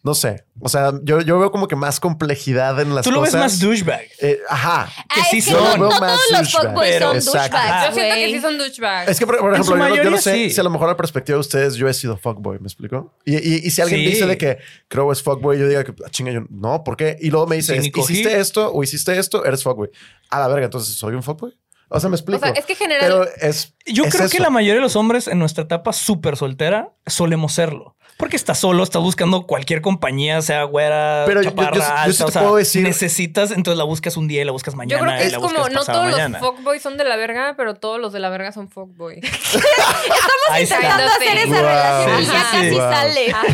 no 0.08 0.16
sé. 0.16 0.46
O 0.62 0.70
sea, 0.70 0.94
yo, 1.04 1.20
yo 1.20 1.38
veo 1.38 1.52
como 1.52 1.68
que 1.68 1.76
más 1.76 2.00
complejidad 2.00 2.80
en 2.80 2.96
las 2.96 3.04
cosas. 3.04 3.04
Tú 3.04 3.12
lo 3.12 3.22
ves 3.22 3.34
más 3.34 3.60
douchebag. 3.60 4.08
Eh, 4.22 4.40
ajá. 4.48 4.90
Que 5.14 5.22
sí 5.30 5.42
son. 5.42 5.80
No, 5.80 5.90
todos 5.90 6.20
los 6.32 6.52
fuckboys 6.52 6.98
son 6.98 7.20
douchebags. 7.20 7.90
Yo 7.90 7.94
siento 7.94 8.16
que 8.16 8.34
sí 8.34 8.42
son 8.42 8.58
douchebags. 8.58 9.12
Es 9.12 9.20
que, 9.20 9.28
por, 9.28 9.36
ejemplo, 9.36 9.96
yo, 9.96 10.10
no 10.10 10.18
sé 10.18 10.50
si 10.50 10.60
a 10.60 10.64
lo 10.64 10.70
mejor 10.70 10.88
la 10.88 10.96
perspectiva 10.96 11.36
de 11.36 11.42
ustedes 11.42 11.76
yo 11.76 11.90
he 11.90 11.94
sido 11.94 12.16
fuckboy, 12.18 12.58
¿me 12.60 12.68
explico? 12.68 13.14
Y, 13.26 13.36
y, 13.36 13.70
si 13.70 13.82
alguien 13.82 14.10
dice 14.10 14.26
de 14.26 14.38
que 14.38 14.60
creo 14.88 15.12
es 15.12 15.22
fuckboy, 15.22 15.60
yo 15.60 15.68
diga 15.68 15.84
que 15.84 15.94
ah, 16.06 16.10
chinga, 16.10 16.32
yo 16.32 16.46
no, 16.50 16.86
¿por 16.86 16.96
qué? 16.96 17.18
Y 17.20 17.30
luego 17.30 17.46
me 17.46 17.58
dice, 17.58 17.76
¿hiciste 17.76 18.40
esto 18.40 18.72
o 18.72 18.82
hiciste 18.82 19.18
esto? 19.20 19.44
Eres 19.44 19.62
fuckboy. 19.62 19.90
A 20.30 20.40
la 20.40 20.48
verga, 20.48 20.66
entonces 20.66 20.96
soy 20.96 21.16
un 21.16 21.24
fuckboy. 21.24 21.54
O 21.90 22.00
sea, 22.00 22.10
me 22.10 22.16
explico. 22.16 22.38
O 22.38 22.46
sea, 22.46 22.52
es 22.52 22.66
que 22.66 22.76
general... 22.76 23.02
Pero 23.02 23.26
es. 23.42 23.74
Yo 23.86 24.04
creo 24.06 24.30
que 24.30 24.40
la 24.40 24.50
mayoría 24.50 24.76
de 24.76 24.82
los 24.82 24.96
hombres 24.96 25.28
en 25.28 25.40
nuestra 25.40 25.66
etapa 25.66 25.94
súper 25.94 26.36
soltera 26.36 26.94
solemos 27.06 27.54
serlo. 27.54 27.98
Porque 28.18 28.36
estás 28.36 28.58
solo, 28.58 28.82
estás 28.82 29.04
buscando 29.04 29.46
cualquier 29.46 29.82
compañía, 29.82 30.42
sea 30.42 30.64
güera, 30.64 31.24
pero 31.28 31.44
chaparra, 31.44 32.08
yo, 32.08 32.12
yo, 32.14 32.26
puedo 32.28 32.56
decir... 32.56 32.82
necesitas, 32.82 33.52
entonces 33.52 33.78
la 33.78 33.84
buscas 33.84 34.18
un 34.18 34.28
día 34.28 34.42
y 34.42 34.46
la 34.46 34.52
buscas 34.52 34.74
mañana. 34.74 35.00
Yo 35.00 35.06
creo 35.06 35.20
que 35.20 35.28
es 35.28 35.36
como, 35.36 35.70
no 35.70 35.86
todos 35.86 36.10
los 36.10 36.40
fuckboys 36.40 36.82
son 36.82 36.98
de 36.98 37.04
la 37.04 37.16
verga, 37.16 37.54
pero 37.56 37.76
todos 37.76 38.02
los 38.02 38.14
de 38.14 38.20
la 38.20 38.30
verga 38.30 38.52
son 38.52 38.70
fuckboys. 38.70 39.20
Estamos 39.24 40.62
intentando 40.62 41.04
hacer 41.04 41.38
esa 41.38 41.62
relación 41.62 42.22
y 42.22 42.26
ya 42.26 42.52
casi 42.52 42.76
sale. 42.76 43.36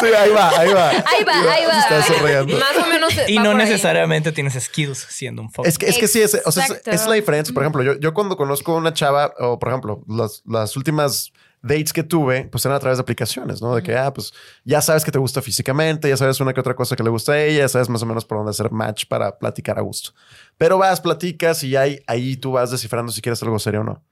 Sí, 0.00 0.06
ahí 0.06 0.30
va, 0.30 0.48
ahí 0.50 0.72
va. 0.72 0.90
Ahí 0.90 1.24
va, 1.24 1.52
ahí 1.52 1.64
va. 1.64 2.58
Más 2.58 2.76
o 2.76 2.86
menos. 2.86 3.12
Y 3.28 3.38
no 3.38 3.54
necesariamente 3.54 4.32
tienes 4.32 4.54
skills 4.54 4.98
siendo 4.98 5.42
un 5.42 5.50
fuckboy. 5.50 5.68
Es 5.68 5.78
que, 5.78 5.86
es 5.86 5.98
que 5.98 6.08
sí, 6.08 6.20
es, 6.20 6.40
o 6.44 6.52
sea, 6.52 6.66
es, 6.86 7.06
la 7.06 7.14
diferencia. 7.14 7.54
Por 7.54 7.62
ejemplo, 7.62 7.82
yo, 7.84 7.98
yo 8.00 8.14
cuando 8.14 8.36
conozco 8.36 8.72
a 8.72 8.76
una 8.76 8.92
chava, 8.92 9.32
o 9.38 9.58
por 9.60 9.68
ejemplo, 9.68 10.02
las, 10.08 10.42
las 10.44 10.76
últimas 10.76 11.32
dates 11.62 11.92
que 11.92 12.02
tuve, 12.02 12.44
pues 12.44 12.64
eran 12.64 12.76
a 12.76 12.80
través 12.80 12.98
de 12.98 13.02
aplicaciones, 13.02 13.60
¿no? 13.60 13.74
De 13.74 13.82
que, 13.82 13.96
ah, 13.96 14.12
pues 14.12 14.32
ya 14.64 14.80
sabes 14.80 15.04
que 15.04 15.10
te 15.10 15.18
gusta 15.18 15.42
físicamente, 15.42 16.08
ya 16.08 16.16
sabes 16.16 16.40
una 16.40 16.52
que 16.52 16.60
otra 16.60 16.74
cosa 16.74 16.96
que 16.96 17.02
le 17.02 17.10
gusta 17.10 17.32
a 17.32 17.42
ella, 17.42 17.60
ya 17.60 17.68
sabes 17.68 17.88
más 17.88 18.02
o 18.02 18.06
menos 18.06 18.24
por 18.24 18.38
dónde 18.38 18.50
hacer 18.50 18.70
match 18.70 19.06
para 19.06 19.38
platicar 19.38 19.78
a 19.78 19.82
gusto. 19.82 20.12
Pero 20.56 20.78
vas, 20.78 21.00
platicas 21.00 21.62
y 21.64 21.76
ahí, 21.76 22.00
ahí 22.06 22.36
tú 22.36 22.52
vas 22.52 22.70
descifrando 22.70 23.12
si 23.12 23.20
quieres 23.20 23.42
algo 23.42 23.58
serio 23.58 23.80
o 23.80 23.84
no. 23.84 24.02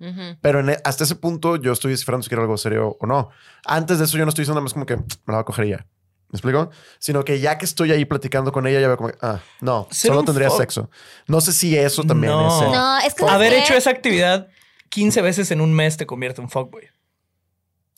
Pero 0.40 0.68
e, 0.68 0.78
hasta 0.84 1.04
ese 1.04 1.16
punto 1.16 1.56
yo 1.56 1.72
estoy 1.72 1.92
descifrando 1.92 2.22
si 2.22 2.28
quiero 2.28 2.42
algo 2.42 2.56
serio 2.56 2.96
o 3.00 3.06
no. 3.06 3.30
Antes 3.64 3.98
de 3.98 4.04
eso 4.04 4.18
yo 4.18 4.24
no 4.24 4.30
estoy 4.30 4.42
diciendo 4.42 4.60
nada 4.60 4.64
más 4.64 4.72
como 4.72 4.86
que 4.86 4.96
me 4.96 5.02
la 5.28 5.34
va 5.34 5.40
a 5.40 5.44
coger 5.44 5.66
ya. 5.66 5.86
¿Me 6.28 6.38
explico? 6.38 6.70
Sino 6.98 7.24
que 7.24 7.38
ya 7.38 7.56
que 7.56 7.64
estoy 7.64 7.92
ahí 7.92 8.04
platicando 8.04 8.50
con 8.50 8.66
ella, 8.66 8.80
ya 8.80 8.88
veo 8.88 8.96
como, 8.96 9.12
ah, 9.22 9.38
no, 9.60 9.86
solo 9.92 10.24
tendría 10.24 10.50
sexo. 10.50 10.90
No 11.28 11.40
sé 11.40 11.52
si 11.52 11.76
eso 11.76 12.02
también 12.02 12.32
es. 12.32 12.38
No, 12.38 12.98
es 12.98 13.14
que 13.14 13.24
haber 13.24 13.52
hecho 13.52 13.74
esa 13.74 13.90
actividad 13.90 14.48
15 14.88 15.22
veces 15.22 15.50
en 15.52 15.60
un 15.60 15.72
mes 15.72 15.96
te 15.96 16.06
convierte 16.06 16.40
en 16.42 16.50
fuckboy 16.50 16.88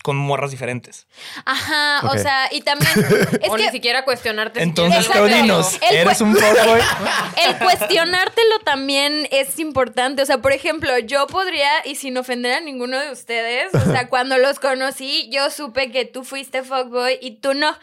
con 0.02 0.16
morras 0.16 0.52
diferentes. 0.52 1.06
Ajá, 1.44 2.06
o 2.08 2.16
sea, 2.16 2.48
y 2.52 2.60
también. 2.60 2.88
Es 3.42 3.50
o 3.50 3.54
que, 3.54 3.64
ni 3.64 3.70
siquiera 3.70 4.04
cuestionarte. 4.04 4.62
Entonces, 4.62 5.06
si 5.06 5.78
eres 5.94 6.20
un 6.20 6.34
fuckboy. 6.34 6.80
El 7.44 7.58
cuestionártelo 7.58 8.60
también 8.60 9.28
es 9.30 9.58
importante. 9.58 10.22
O 10.22 10.26
sea, 10.26 10.38
por 10.38 10.52
ejemplo, 10.52 10.96
yo 10.98 11.26
podría, 11.26 11.68
y 11.84 11.96
sin 11.96 12.16
ofender 12.16 12.54
a 12.54 12.60
ninguno 12.60 12.98
de 12.98 13.10
ustedes, 13.12 13.74
o 13.74 13.84
sea, 13.92 14.08
cuando 14.08 14.38
los 14.38 14.58
conocí, 14.58 15.28
yo 15.30 15.50
supe 15.50 15.90
que 15.90 16.04
tú 16.04 16.24
fuiste 16.24 16.62
fuckboy 16.62 17.18
y 17.20 17.36
tú 17.40 17.54
no. 17.54 17.76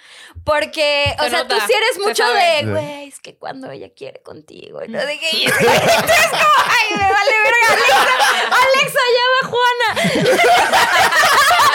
Porque, 0.43 1.15
o 1.19 1.29
sea, 1.29 1.47
tú 1.47 1.55
sí 1.67 1.73
eres 1.73 2.05
mucho 2.05 2.23
de, 2.27 2.71
güey, 2.71 3.07
es 3.07 3.19
que 3.19 3.35
cuando 3.35 3.71
ella 3.71 3.89
quiere 3.95 4.21
contigo, 4.21 4.83
y 4.83 4.87
no 4.87 4.99
de 4.99 5.19
que. 5.19 5.45
es 5.45 5.53
como, 5.53 5.63
ay, 5.67 6.97
me 6.97 7.11
vale 7.11 7.31
verga, 7.43 7.67
Alexa, 7.71 8.55
Alexa, 8.73 8.99
ya 9.15 9.25
va 9.33 9.49
Juana. 9.49 9.89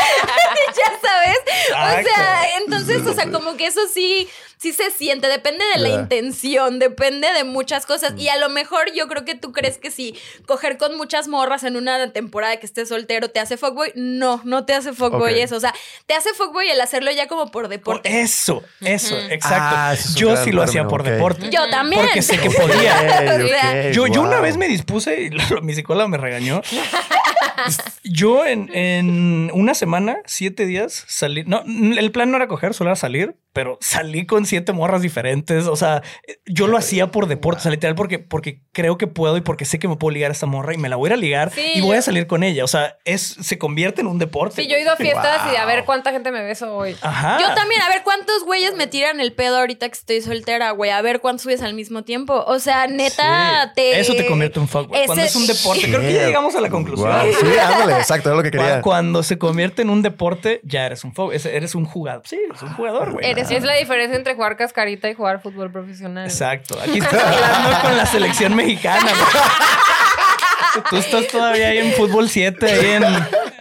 ya 0.77 1.01
sabes. 1.03 1.39
O 1.71 2.03
sea, 2.03 2.59
entonces, 2.59 3.07
o 3.07 3.15
sea, 3.15 3.31
como 3.31 3.57
que 3.57 3.67
eso 3.67 3.81
sí, 3.93 4.29
sí 4.61 4.75
se 4.75 4.91
siente, 4.91 5.27
depende 5.29 5.65
de 5.75 5.81
la 5.81 5.89
intención, 5.89 6.79
depende 6.79 7.33
de 7.33 7.45
muchas 7.45 7.87
cosas. 7.87 8.13
Y 8.19 8.29
a 8.29 8.37
lo 8.37 8.51
mejor 8.51 8.93
yo 8.95 9.09
creo 9.09 9.25
que 9.25 9.35
tú 9.35 9.53
crees 9.53 9.79
que 9.79 9.91
si 9.91 10.15
coger 10.47 10.77
con 10.77 10.99
muchas 10.99 11.29
morras 11.29 11.65
en 11.65 11.77
una 11.77 12.13
temporada 12.13 12.59
que 12.59 12.67
estés 12.67 12.91
soltero 12.91 13.31
te 13.31 13.41
hace 13.41 13.57
fuckboy. 13.57 13.93
No, 13.95 14.43
no 14.45 14.67
te 14.67 14.75
hace 14.75 14.93
fuckboy 14.93 15.41
eso. 15.41 15.57
O 15.57 15.61
sea, 15.61 15.75
te 16.05 16.13
hace 16.13 16.35
fuckboy 16.35 16.69
el 16.69 16.81
hacerlo 16.81 17.11
ya 17.11 17.27
como 17.27 17.51
por 17.51 17.69
deporte. 17.69 18.21
eso, 18.21 18.63
eso, 18.83 19.17
exacto. 19.31 19.77
Ah, 19.77 19.95
yo 20.15 20.37
sí 20.37 20.53
lo 20.53 20.63
hacía 20.63 20.87
por 20.87 21.05
deporte. 21.05 21.49
Yo 21.51 21.69
también. 21.71 22.03
Porque 22.03 22.21
sé 22.21 22.39
que 22.39 22.51
podía. 22.51 23.91
yo, 23.93 24.07
yo 24.09 24.21
una 24.21 24.41
vez 24.41 24.59
me 24.59 24.69
dispuse 24.69 25.23
y 25.23 25.31
mi 25.63 25.75
psicóloga 25.75 26.07
me 26.07 26.19
regañó. 26.19 26.61
yo 28.05 28.45
en, 28.45 28.75
en 28.75 29.51
una 29.55 29.73
semana, 29.73 30.19
siete 30.27 30.67
días, 30.67 31.05
salí. 31.09 31.45
No, 31.47 31.63
el 31.65 32.13
plan 32.13 32.31
no 32.31 32.37
era 32.37 32.47
coger, 32.47 32.75
solo 32.75 32.91
era 32.91 32.97
salir, 32.97 33.37
pero 33.53 33.79
salí 33.81 34.27
con 34.27 34.47
siete 34.47 34.73
morras 34.73 35.03
diferentes. 35.03 35.67
O 35.67 35.77
sea, 35.77 36.03
yo 36.47 36.67
lo 36.67 36.77
hacía 36.77 37.11
por 37.11 37.27
deporte, 37.27 37.61
o 37.61 37.63
sea, 37.63 37.71
literal, 37.71 37.95
porque, 37.95 38.19
porque 38.19 38.63
creo 38.73 38.99
que 38.99 39.07
puedo 39.07 39.37
y 39.37 39.41
porque 39.41 39.65
sé 39.65 39.79
que 39.79 39.89
me 39.89 39.97
puedo 39.97 40.13
ligar 40.13 40.31
a 40.31 40.33
esta 40.33 40.47
morra 40.47 40.75
y 40.75 40.79
me 40.79 40.89
la 40.89 40.97
voy 40.97 41.11
a 41.11 41.17
ligar 41.17 41.53
y 41.57 41.81
voy 41.81 41.97
a 41.97 42.03
salir 42.03 42.27
con 42.27 42.43
ella. 42.43 42.65
O 42.65 42.69
sea, 42.69 42.97
es, 43.05 43.37
se 43.41 43.59
convierte 43.59 44.01
en 44.01 44.07
un 44.07 44.19
deporte. 44.19 44.63
Sí, 44.63 44.69
yo 44.69 44.77
he 44.77 44.83
ido 44.83 44.93
a 44.93 44.97
fiestas 44.97 45.53
y 45.53 45.57
a 45.57 45.65
ver 45.65 45.85
cuánta 45.85 46.13
gente 46.13 46.31
me 46.31 46.43
beso 46.43 46.75
hoy. 46.75 46.97
Ajá. 47.03 47.39
Yo 47.41 47.55
también, 47.55 47.83
a 47.83 47.89
ver 47.89 48.03
cuántos 48.05 48.45
güeyes 48.45 48.77
me 48.77 48.87
tiran 48.87 49.21
el 49.21 49.33
pedo 49.33 49.59
ahorita 49.59 49.89
que 49.89 49.95
estoy 49.95 50.21
soltera, 50.21 50.71
güey. 50.71 50.91
A 50.91 51.03
ver 51.03 51.21
cuántos 51.21 51.43
subes 51.43 51.63
al 51.63 51.75
mismo 51.75 52.05
tiempo. 52.05 52.45
O 52.47 52.59
sea, 52.59 52.87
neta, 52.87 53.73
te. 53.75 53.99
Eso 53.99 54.15
te 54.15 54.27
convierte 54.27 54.61
en 54.61 54.69
fuck, 54.69 54.89
güey. 54.89 55.07
Cuando 55.07 55.25
es 55.25 55.37
un 55.37 55.47
deporte. 55.47 55.83
Creo 55.83 56.01
que 56.01 56.13
ya 56.13 56.27
llegamos 56.27 56.55
a 56.55 56.61
la 56.61 56.71
conclusión. 56.71 57.11
Sí, 57.41 57.47
ándale, 57.59 57.95
exacto, 57.95 58.31
es 58.31 58.37
lo 58.37 58.43
que 58.43 58.51
quería. 58.51 58.83
Cuando 58.83 59.23
se 59.23 59.39
convierte 59.39 59.83
en 59.83 59.91
un 59.91 60.03
deporte, 60.03 60.61
ya 60.63 60.87
eres 60.87 61.05
un 61.05 61.15
fuck. 61.15 61.33
Eres 61.33 61.75
un 61.75 61.85
jugador. 61.85 62.23
Sí, 62.27 62.39
eres 62.49 62.63
un 62.63 62.75
jugador, 62.75 63.13
güey. 63.13 63.40
Es 63.49 63.63
la 63.63 63.75
diferencia 63.75 64.17
entre 64.17 64.35
jugar 64.35 64.57
cascarita 64.57 65.09
y 65.09 65.15
jugar 65.15 65.41
fútbol 65.41 65.71
profesional. 65.71 66.27
Exacto. 66.27 66.79
Aquí 66.81 66.99
estás 67.03 67.23
hablando 67.23 67.81
con 67.81 67.97
la 67.97 68.07
selección 68.07 68.55
mexicana. 68.55 69.11
Tú 70.89 70.97
estás 70.97 71.27
todavía 71.29 71.69
ahí 71.69 71.79
en 71.79 71.93
fútbol 71.93 72.29
7, 72.29 72.71
ahí 72.71 72.91
en 72.91 73.05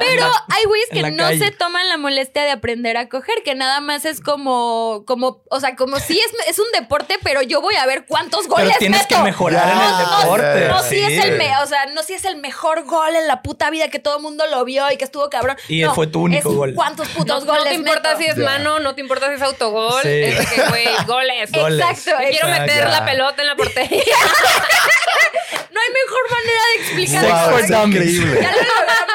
Pero 0.10 0.32
hay 0.50 0.66
güeyes 0.66 0.90
que 0.92 1.12
no 1.12 1.30
se 1.30 1.52
toman 1.52 1.88
la 1.90 1.98
molestia 1.98 2.44
de 2.44 2.52
aprender 2.52 2.98
a 2.98 3.10
coger, 3.10 3.36
que 3.44 3.56
nada 3.56 3.82
más 3.82 4.06
es 4.06 4.22
como, 4.22 5.04
como, 5.06 5.42
o 5.50 5.60
sea, 5.60 5.76
como 5.76 6.00
si 6.00 6.20
es, 6.20 6.32
es 6.48 6.60
un 6.60 6.72
deporte, 6.74 7.18
pero 7.24 7.42
yo 7.42 7.62
voy 7.62 7.76
a 7.76 7.86
ver 7.86 8.06
cuántos 8.06 8.48
goles 8.48 8.68
pero 8.68 8.80
tienes 8.80 9.08
que 9.08 9.18
mejorar 9.18 9.70
en 9.70 9.82
el 9.82 9.98
deporte. 9.98 10.68
No, 10.68 10.84
si 10.84 11.00
es 11.00 11.24
el, 11.24 11.42
o 11.64 11.68
sea, 11.68 11.86
no 11.88 12.04
si 12.04 12.14
es 12.14 12.26
el 12.26 12.38
mejor 12.38 12.84
gol 12.86 13.16
en 13.16 13.28
la 13.28 13.42
puta 13.42 13.70
vida 13.70 13.90
que 13.90 14.00
todo 14.00 14.18
el 14.18 14.24
mundo 14.24 14.46
lo 14.48 14.66
vio 14.66 14.92
y 14.92 14.98
que 14.98 15.06
estuvo 15.06 15.30
cabrón. 15.30 15.58
Y 15.68 15.84
fue 15.86 16.08
tu 16.08 16.22
único 16.24 16.52
gol. 16.52 16.74
¿Cuántos 16.76 17.08
putos 17.10 17.46
goles? 17.46 17.64
No 17.64 17.70
te 17.70 17.76
importa 17.76 18.18
si 18.18 18.26
es 18.26 18.38
mano, 18.38 18.80
no 18.80 18.96
te 18.96 19.02
importa 19.02 19.28
si 19.30 19.36
es 19.36 19.42
autogol. 19.42 20.06
Es 20.06 20.50
que, 20.50 20.62
güey, 20.70 20.88
goles. 21.06 21.50
Exacto. 21.54 22.12
Quiero 22.30 22.48
meter 22.50 22.90
la 22.90 23.06
pelota 23.06 23.42
en 23.42 23.48
la 23.48 23.56
portería. 23.56 24.04
no 25.72 25.80
hay 25.80 25.90
mejor 25.94 26.24
manera 26.32 26.62
de 26.70 26.76
explicar 26.82 27.52
wow, 27.52 27.58
Es 27.60 27.88
increíble. 27.88 28.42
Ya 28.42 28.52
lo 28.52 28.58
logramos. 28.58 29.10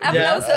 Aplausos. 0.00 0.54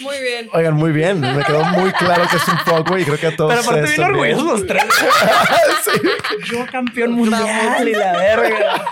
Muy 0.00 0.20
bien. 0.20 0.48
Oigan, 0.52 0.74
muy 0.74 0.92
bien. 0.92 1.20
Me 1.20 1.44
quedó 1.44 1.64
muy 1.64 1.92
claro 1.92 2.24
que 2.28 2.36
es 2.36 2.48
un 2.48 2.58
poco 2.64 2.98
y 2.98 3.04
creo 3.04 3.18
que 3.18 3.26
a 3.28 3.36
todos. 3.36 3.54
Pero 3.54 3.62
aparte 3.62 3.90
bien 3.90 4.02
orgullosos 4.02 4.44
los 4.44 4.66
tres. 4.66 4.84
sí. 5.84 6.00
Yo 6.50 6.66
campeón 6.66 7.12
mundial 7.12 7.88
y 7.88 7.92
la 7.92 8.12
verga. 8.16 8.84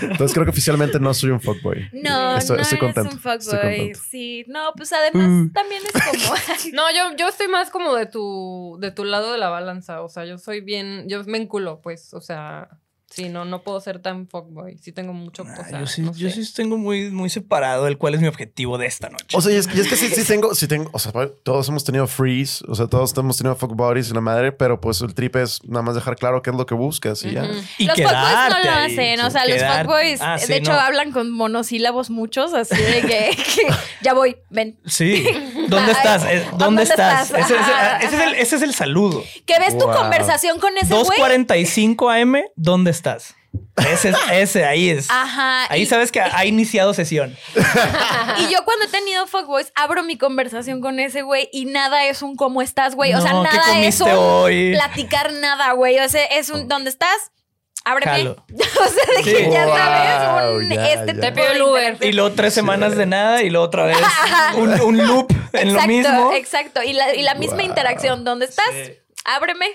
Entonces 0.00 0.32
creo 0.32 0.44
que 0.44 0.50
oficialmente 0.50 0.98
no 1.00 1.12
soy 1.12 1.30
un 1.30 1.40
fuckboy. 1.40 1.88
No, 1.92 2.36
estoy, 2.36 2.56
no 2.56 2.62
estoy 2.62 2.78
contento. 2.78 3.10
es 3.10 3.14
un 3.14 3.20
fuckboy. 3.20 3.94
Sí, 3.94 4.44
no, 4.48 4.72
pues 4.76 4.92
además 4.92 5.28
uh. 5.28 5.52
también 5.52 5.82
es 5.84 6.02
como. 6.02 6.34
no, 6.72 6.90
yo, 6.92 7.16
yo 7.16 7.28
estoy 7.28 7.48
más 7.48 7.70
como 7.70 7.94
de 7.94 8.06
tu, 8.06 8.78
de 8.80 8.90
tu 8.90 9.04
lado 9.04 9.32
de 9.32 9.38
la 9.38 9.48
balanza. 9.48 10.02
O 10.02 10.08
sea, 10.08 10.24
yo 10.24 10.38
soy 10.38 10.60
bien, 10.60 11.08
yo 11.08 11.22
me 11.24 11.38
enculo, 11.38 11.80
pues, 11.82 12.14
o 12.14 12.20
sea. 12.20 12.68
Sí, 13.16 13.30
no, 13.30 13.46
no 13.46 13.62
puedo 13.62 13.80
ser 13.80 14.00
tan 14.00 14.28
fuckboy. 14.28 14.76
Sí 14.76 14.92
tengo 14.92 15.14
mucho. 15.14 15.42
Ah, 15.46 15.80
yo 15.80 15.86
sí, 15.86 16.04
yo 16.16 16.28
sí 16.28 16.52
tengo 16.52 16.76
muy, 16.76 17.10
muy 17.10 17.30
separado 17.30 17.86
el 17.86 17.96
cuál 17.96 18.14
es 18.14 18.20
mi 18.20 18.26
objetivo 18.26 18.76
de 18.76 18.84
esta 18.84 19.08
noche. 19.08 19.34
O 19.34 19.40
sea, 19.40 19.54
y 19.54 19.56
es, 19.56 19.66
que 19.66 19.96
sí, 19.96 20.10
sí 20.10 20.22
tengo, 20.24 20.54
sí 20.54 20.68
tengo, 20.68 20.90
o 20.92 20.98
sea, 20.98 21.12
todos 21.42 21.66
hemos 21.70 21.82
tenido 21.82 22.06
freeze, 22.06 22.62
o 22.68 22.74
sea, 22.74 22.88
todos 22.88 23.16
hemos 23.16 23.38
tenido 23.38 23.56
fuckboys 23.56 24.10
y 24.10 24.12
la 24.12 24.20
madre, 24.20 24.52
pero 24.52 24.82
pues 24.82 25.00
el 25.00 25.14
trip 25.14 25.36
es 25.36 25.64
nada 25.64 25.80
más 25.80 25.94
dejar 25.94 26.16
claro 26.16 26.42
qué 26.42 26.50
es 26.50 26.56
lo 26.56 26.66
que 26.66 26.74
buscas 26.74 27.22
y 27.24 27.32
ya. 27.32 27.48
Y 27.78 27.86
los 27.86 27.96
fuckboys 27.96 28.50
no 28.50 28.64
lo 28.64 28.70
hacen, 28.70 29.20
o 29.20 29.30
sea, 29.30 29.46
los 29.46 29.62
fuckboys, 29.62 30.20
ah, 30.20 30.36
de 30.46 30.56
hecho, 30.56 30.72
hablan 30.72 31.10
con 31.10 31.30
monosílabos 31.30 32.10
muchos, 32.10 32.52
así 32.52 32.76
de 32.76 33.00
que, 33.00 33.30
ya 34.02 34.12
voy, 34.12 34.36
ven. 34.50 34.78
Sí. 34.84 35.26
¿Dónde 35.68 35.92
estás? 35.92 36.22
¿Dónde, 36.58 36.82
estás? 36.82 37.30
Ese, 37.30 37.54
es 37.54 38.12
el, 38.12 38.34
ese, 38.34 38.56
es 38.56 38.62
el, 38.62 38.74
saludo. 38.74 39.24
Que 39.46 39.58
ves 39.58 39.78
tu 39.78 39.86
conversación 39.86 40.60
con 40.60 40.76
ese 40.76 40.92
güey. 40.92 41.18
2.45 41.18 42.22
AM, 42.22 42.42
¿dónde 42.56 42.90
estás? 42.90 43.05
Ese, 43.76 44.12
ese, 44.32 44.64
ahí 44.64 44.90
es. 44.90 45.10
Ajá. 45.10 45.66
Ahí 45.70 45.86
sabes 45.86 46.12
que 46.12 46.20
ha 46.20 46.44
iniciado 46.44 46.92
sesión. 46.94 47.36
y 48.38 48.52
yo 48.52 48.64
cuando 48.64 48.84
he 48.84 48.88
tenido 48.88 49.26
fuckboys, 49.26 49.72
abro 49.74 50.02
mi 50.02 50.18
conversación 50.18 50.80
con 50.80 51.00
ese 51.00 51.22
güey 51.22 51.48
y 51.52 51.64
nada 51.64 52.04
es 52.06 52.22
un 52.22 52.36
cómo 52.36 52.62
estás, 52.62 52.94
güey. 52.94 53.14
O 53.14 53.20
sea, 53.20 53.32
nada 53.32 53.80
es 53.80 54.00
un 54.00 54.10
platicar 54.72 55.32
nada, 55.32 55.72
güey. 55.72 55.98
O 56.00 56.08
sea, 56.08 56.24
es 56.26 56.50
un 56.50 56.68
¿dónde 56.68 56.90
estás? 56.90 57.32
ábreme. 57.86 58.30
o 58.30 58.88
sea, 58.88 59.16
de 59.16 59.22
que 59.22 59.50
ya 59.50 59.66
sabes, 59.66 60.54
un, 60.56 60.72
este 60.72 61.14
te 61.14 61.32
pido 61.32 61.52
el 61.52 61.62
Uber. 61.62 61.98
Y 62.00 62.12
luego 62.12 62.32
tres 62.32 62.52
semanas 62.52 62.96
de 62.96 63.06
nada 63.06 63.42
y 63.42 63.50
luego 63.50 63.66
otra 63.66 63.84
vez 63.84 63.96
un, 64.56 64.80
un 64.80 65.06
loop 65.06 65.32
en 65.52 65.72
lo 65.72 65.80
mismo. 65.86 66.32
Exacto, 66.32 66.82
y 66.82 66.92
la, 66.92 67.14
y 67.14 67.22
la 67.22 67.34
misma 67.34 67.62
interacción. 67.62 68.24
¿Dónde 68.24 68.46
estás? 68.46 68.66
Ábreme. 69.24 69.66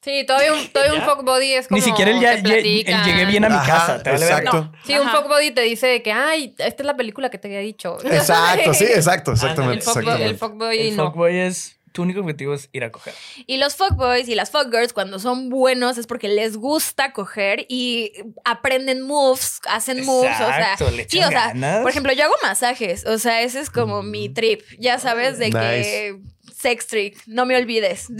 Sí, 0.00 0.24
todavía 0.24 0.52
un, 0.52 0.68
todavía 0.72 0.94
un 0.94 1.02
fuck 1.02 1.24
body 1.24 1.54
es 1.54 1.68
como. 1.68 1.76
Ni 1.76 1.82
siquiera 1.82 2.10
él 2.10 2.20
ya 2.20 2.36
llegué 2.36 3.24
bien 3.26 3.44
a 3.44 3.48
mi 3.48 3.66
casa. 3.66 4.02
¿te 4.02 4.10
exacto. 4.10 4.72
Sí, 4.84 4.94
un 4.98 5.08
fuck 5.08 5.28
body 5.28 5.50
te 5.50 5.62
dice 5.62 6.02
que, 6.02 6.12
ay, 6.12 6.54
esta 6.58 6.82
es 6.82 6.86
la 6.86 6.96
película 6.96 7.30
que 7.30 7.38
te 7.38 7.48
había 7.48 7.60
dicho. 7.60 7.98
Exacto, 8.04 8.74
sí, 8.74 8.84
exacto, 8.84 9.32
exactamente. 9.32 9.84
el 10.24 10.36
fuck, 10.36 10.54
body 10.54 10.78
el 10.78 10.96
no. 10.96 11.06
Fuck 11.06 11.16
boy 11.16 11.36
es 11.36 11.78
tu 11.92 12.02
único 12.02 12.20
objetivo 12.20 12.54
es 12.54 12.68
ir 12.72 12.84
a 12.84 12.92
coger. 12.92 13.14
Y 13.46 13.56
los 13.56 13.74
fuckboys 13.76 14.28
y 14.28 14.34
las 14.34 14.50
fuckgirls, 14.50 14.92
cuando 14.92 15.18
son 15.18 15.48
buenos, 15.48 15.98
es 15.98 16.06
porque 16.06 16.28
les 16.28 16.56
gusta 16.56 17.12
coger 17.12 17.66
y 17.68 18.12
aprenden 18.44 19.00
moves, 19.00 19.60
hacen 19.68 20.04
moves. 20.04 20.40
o 20.40 20.46
sea, 20.46 20.76
sí, 21.08 21.22
o 21.22 21.28
sea, 21.28 21.52
por 21.82 21.90
ejemplo, 21.90 22.12
yo 22.12 22.24
hago 22.24 22.34
masajes. 22.42 23.04
O 23.06 23.18
sea, 23.18 23.42
ese 23.42 23.60
es 23.60 23.70
como 23.70 24.02
mi 24.02 24.28
trip. 24.28 24.62
Ya 24.78 24.98
sabes, 24.98 25.38
de 25.38 25.50
que 25.50 26.20
sex 26.60 26.86
trick, 26.86 27.22
no 27.26 27.46
me 27.46 27.56
olvides. 27.56 28.08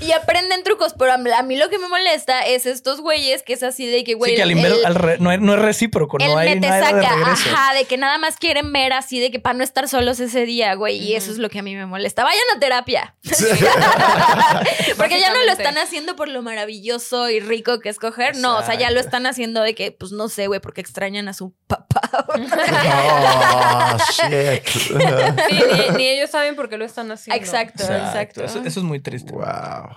y 0.00 0.12
aprenden 0.12 0.62
trucos, 0.62 0.94
pero 0.98 1.12
a 1.12 1.42
mí 1.42 1.56
lo 1.56 1.70
que 1.70 1.78
me 1.78 1.88
molesta 1.88 2.42
es 2.42 2.66
estos 2.66 3.00
güeyes 3.00 3.42
que 3.42 3.54
es 3.54 3.62
así 3.62 3.86
de 3.86 4.04
que, 4.04 4.14
güey. 4.14 4.32
Sí, 4.32 4.36
que 4.36 4.42
al, 4.42 5.18
no, 5.20 5.32
es, 5.32 5.58
recíproco, 5.58 6.18
no 6.18 6.36
hay 6.36 6.60
nada 6.60 6.92
de 6.92 7.02
regreso. 7.02 7.48
Ajá, 7.50 7.74
de 7.74 7.84
que 7.86 7.96
nada 7.96 8.18
más 8.18 8.36
quieren 8.36 8.72
ver 8.72 8.92
así 8.92 9.20
de 9.20 9.30
que 9.30 9.40
para 9.40 9.56
no 9.56 9.64
estar 9.64 9.88
solos 9.88 10.20
ese 10.20 10.44
día, 10.44 10.74
güey. 10.74 10.98
Y 10.98 11.14
eso 11.14 11.30
es 11.30 11.38
lo 11.38 11.48
que 11.48 11.60
a 11.60 11.62
mí 11.62 11.74
me 11.74 11.86
molesta. 11.86 12.24
Vayan 12.24 12.42
a 12.54 12.60
terapia. 12.60 13.16
Porque 14.96 15.20
ya 15.20 15.32
no 15.32 15.42
lo 15.44 15.52
están 15.52 15.78
haciendo 15.78 16.16
por 16.16 16.28
lo 16.28 16.42
maravilloso 16.42 17.30
y 17.30 17.40
rico 17.40 17.80
que 17.80 17.88
es 17.88 17.98
coger. 17.98 18.36
No, 18.36 18.58
o 18.58 18.62
sea, 18.62 18.74
ya 18.74 18.90
lo 18.90 19.00
están 19.00 19.26
haciendo 19.26 19.62
de 19.62 19.74
que, 19.74 19.92
pues 19.92 20.12
no 20.12 20.28
sé, 20.28 20.46
güey, 20.46 20.60
porque 20.60 20.82
extrañan 20.82 21.28
a 21.28 21.32
su 21.32 21.54
papá. 21.66 22.02
oh, 22.28 23.96
shit. 24.12 24.66
sí, 24.66 25.62
ni 25.96 26.08
ellos 26.08 26.33
saben 26.34 26.56
por 26.56 26.68
qué 26.68 26.76
lo 26.76 26.84
están 26.84 27.10
haciendo. 27.12 27.40
Exacto, 27.40 27.84
exacto. 27.84 28.44
Eso, 28.44 28.60
es 28.66 28.76
muy 28.78 28.98
triste. 28.98 29.32
Wow. 29.32 29.96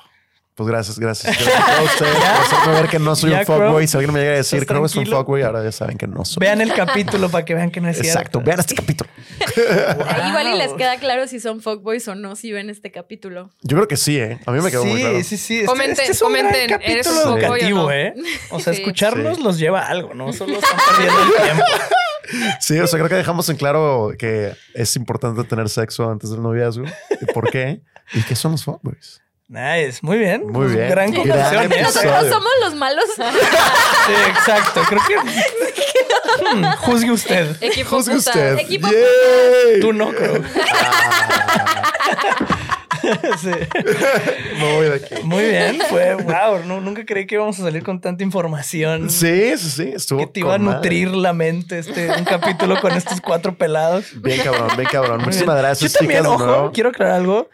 Pues 0.53 0.69
gracias, 0.69 0.97
gracias. 0.97 1.37
Gracias 1.37 1.69
a 1.69 1.83
ustedes 1.83 2.59
por 2.65 2.73
ver 2.73 2.87
que 2.89 2.99
no 2.99 3.15
soy 3.15 3.31
un 3.31 3.45
fuckboy. 3.45 3.87
Si 3.87 3.97
alguien 3.97 4.13
me 4.13 4.19
llega 4.19 4.33
a 4.33 4.37
decir 4.37 4.65
que 4.65 4.73
no 4.73 4.85
es 4.85 4.95
un 4.95 5.05
fuckboy, 5.05 5.43
ahora 5.43 5.63
ya 5.63 5.71
saben 5.71 5.97
que 5.97 6.07
no 6.07 6.25
soy. 6.25 6.41
Vean 6.41 6.61
el 6.61 6.73
capítulo 6.73 7.29
para 7.29 7.45
que 7.45 7.53
vean 7.53 7.69
que 7.71 7.81
no 7.81 7.89
es 7.89 7.97
cierto. 7.97 8.11
Exacto, 8.11 8.41
vean 8.41 8.59
este 8.59 8.75
capítulo. 8.75 9.09
Igual 10.27 10.47
y 10.47 10.57
les 10.57 10.73
queda 10.73 10.97
claro 10.97 11.27
si 11.27 11.39
son 11.39 11.61
fuckboys 11.61 12.07
o 12.07 12.15
no 12.15 12.35
si 12.35 12.51
ven 12.51 12.69
este 12.69 12.91
capítulo. 12.91 13.51
Yo 13.61 13.77
creo 13.77 13.87
que 13.87 13.97
sí, 13.97 14.17
¿eh? 14.17 14.39
A 14.45 14.51
mí 14.51 14.59
me 14.61 14.71
quedó 14.71 14.85
muy 14.85 14.99
claro. 14.99 15.17
Sí, 15.17 15.23
sí, 15.23 15.37
sí. 15.37 15.55
Este, 15.57 15.67
comenten, 15.67 15.91
este 15.99 16.11
es 16.11 16.21
un 16.21 16.27
comenten. 16.27 16.67
Gran 16.67 16.79
capítulo 16.81 17.37
educativo, 17.37 17.91
¿eh? 17.91 18.13
O 18.49 18.59
sea, 18.59 18.73
escucharlos 18.73 19.39
los 19.39 19.59
lleva 19.59 19.81
a 19.81 19.89
algo, 19.89 20.13
¿no? 20.15 20.33
Solo 20.33 20.57
están 20.57 20.79
perdiendo 20.89 21.21
el 21.21 21.43
tiempo. 21.43 21.63
Sí, 22.59 22.77
o 22.79 22.87
sea, 22.87 22.99
creo 22.99 23.09
que 23.09 23.15
dejamos 23.15 23.47
en 23.49 23.57
claro 23.57 24.11
que 24.17 24.53
es 24.73 24.95
importante 24.95 25.43
tener 25.43 25.69
sexo 25.69 26.09
antes 26.09 26.29
del 26.29 26.41
noviazgo. 26.41 26.85
¿Por 27.33 27.49
qué? 27.49 27.81
¿Y 28.13 28.21
qué 28.23 28.35
son 28.35 28.53
los 28.53 28.63
fuckboys? 28.63 29.21
Nice, 29.49 29.99
muy 30.01 30.17
bien. 30.17 30.43
Muy 30.43 30.53
pues 30.53 30.75
bien. 30.75 30.89
Gran 30.89 31.13
conclusión. 31.13 31.71
¿eh? 31.71 31.81
Nosotros 31.81 32.27
somos 32.27 32.51
los 32.61 32.75
malos. 32.75 33.05
sí, 33.15 34.13
exacto. 34.29 34.81
Creo 34.89 35.01
que. 35.07 35.15
Hmm, 36.53 36.65
juzgue 36.79 37.11
usted. 37.11 37.55
Equipo 37.61 37.89
juzgue 37.89 38.15
usted. 38.17 38.59
Equipo 38.59 38.89
Tú 39.79 39.93
no, 39.93 40.09
creo. 40.09 40.43
Sí. 43.37 43.49
Me 44.59 44.75
voy 44.75 44.85
de 44.87 44.95
aquí. 44.95 45.15
Muy 45.23 45.45
bien, 45.45 45.79
fue 45.89 46.15
wow. 46.15 46.81
nunca 46.81 47.05
creí 47.05 47.25
que 47.25 47.35
íbamos 47.35 47.59
a 47.59 47.63
salir 47.63 47.83
con 47.83 48.01
tanta 48.01 48.23
información. 48.23 49.09
Sí, 49.09 49.57
sí, 49.57 49.69
sí. 49.69 49.91
Estuvo. 49.95 50.19
Que 50.19 50.27
te 50.27 50.39
iba 50.41 50.55
a 50.55 50.57
nutrir 50.57 51.09
la 51.11 51.33
mente 51.33 51.79
este 51.79 52.09
un 52.17 52.25
capítulo 52.25 52.79
con 52.81 52.91
estos 52.93 53.21
cuatro 53.21 53.55
pelados. 53.55 54.21
Bien 54.21 54.41
cabrón, 54.43 54.69
bien 54.75 54.89
cabrón. 54.91 55.21
Muchísimas 55.21 55.57
gracias. 55.57 55.93
Yo 55.93 55.99
también, 55.99 56.25
ojo, 56.25 56.71
quiero 56.73 56.89
aclarar 56.89 57.15
algo. 57.15 57.49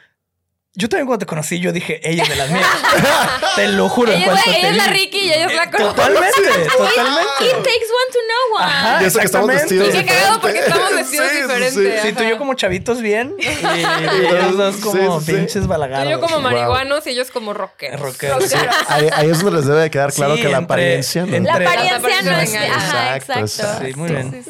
Yo 0.75 0.89
también 0.89 1.05
cuando 1.05 1.23
te 1.23 1.27
conocí, 1.27 1.59
yo 1.59 1.71
dije, 1.71 2.01
ella 2.03 2.23
es 2.23 2.29
de 2.29 2.35
las 2.35 2.49
mías. 2.49 2.67
te 3.55 3.67
lo 3.67 3.89
juro. 3.89 4.11
Ella, 4.11 4.33
es 4.33 4.75
la 4.75 4.87
Ricky 4.87 5.19
y 5.19 5.31
ella 5.31 5.45
es 5.45 5.55
la. 5.55 5.69
Totalmente, 5.69 6.41
totalmente. 6.75 7.29
It 7.41 7.57
takes 7.57 7.89
one 7.91 8.11
to 8.11 8.19
know 8.27 8.57
one. 8.57 8.65
Ajá, 8.65 9.03
y 9.03 9.05
eso 9.05 9.19
que 9.19 9.25
estamos 9.25 9.47
vestidos 9.49 9.89
Y 9.89 9.91
qué 9.91 10.05
cagado 10.05 10.41
porque 10.41 10.59
estamos 10.59 10.95
vestidos 10.95 11.31
diferentes. 11.31 12.01
Sí, 12.01 12.13
tú 12.13 12.23
y 12.23 12.29
yo 12.29 12.39
como 12.39 12.55
chavitos 12.55 13.01
bien. 13.01 13.35
Y 13.37 13.45
ellos 14.25 14.57
dos 14.57 14.77
como 14.77 15.21
pinches 15.21 15.67
balagados. 15.67 16.05
Tú 16.05 16.09
y 16.09 16.11
yo 16.13 16.19
como 16.19 16.39
marihuanos 16.41 17.05
y 17.05 17.11
ellos 17.11 17.29
como 17.29 17.53
rockeros. 17.53 18.01
Rockeros. 18.01 18.51
Ahí, 18.87 19.09
ahí, 19.13 19.29
es 19.29 19.43
donde 19.43 19.59
les 19.59 19.67
debe 19.67 19.91
quedar 19.91 20.11
claro 20.11 20.35
que 20.37 20.49
la 20.49 20.57
apariencia 20.57 21.23
no. 21.27 21.39
La 21.39 21.53
apariencia 21.53 22.21
no 22.23 22.39
es... 22.39 22.55
Ajá, 22.55 23.15
exacto. 23.17 23.85
Sí, 23.85 23.93
muy 23.95 24.09
bien. 24.09 24.43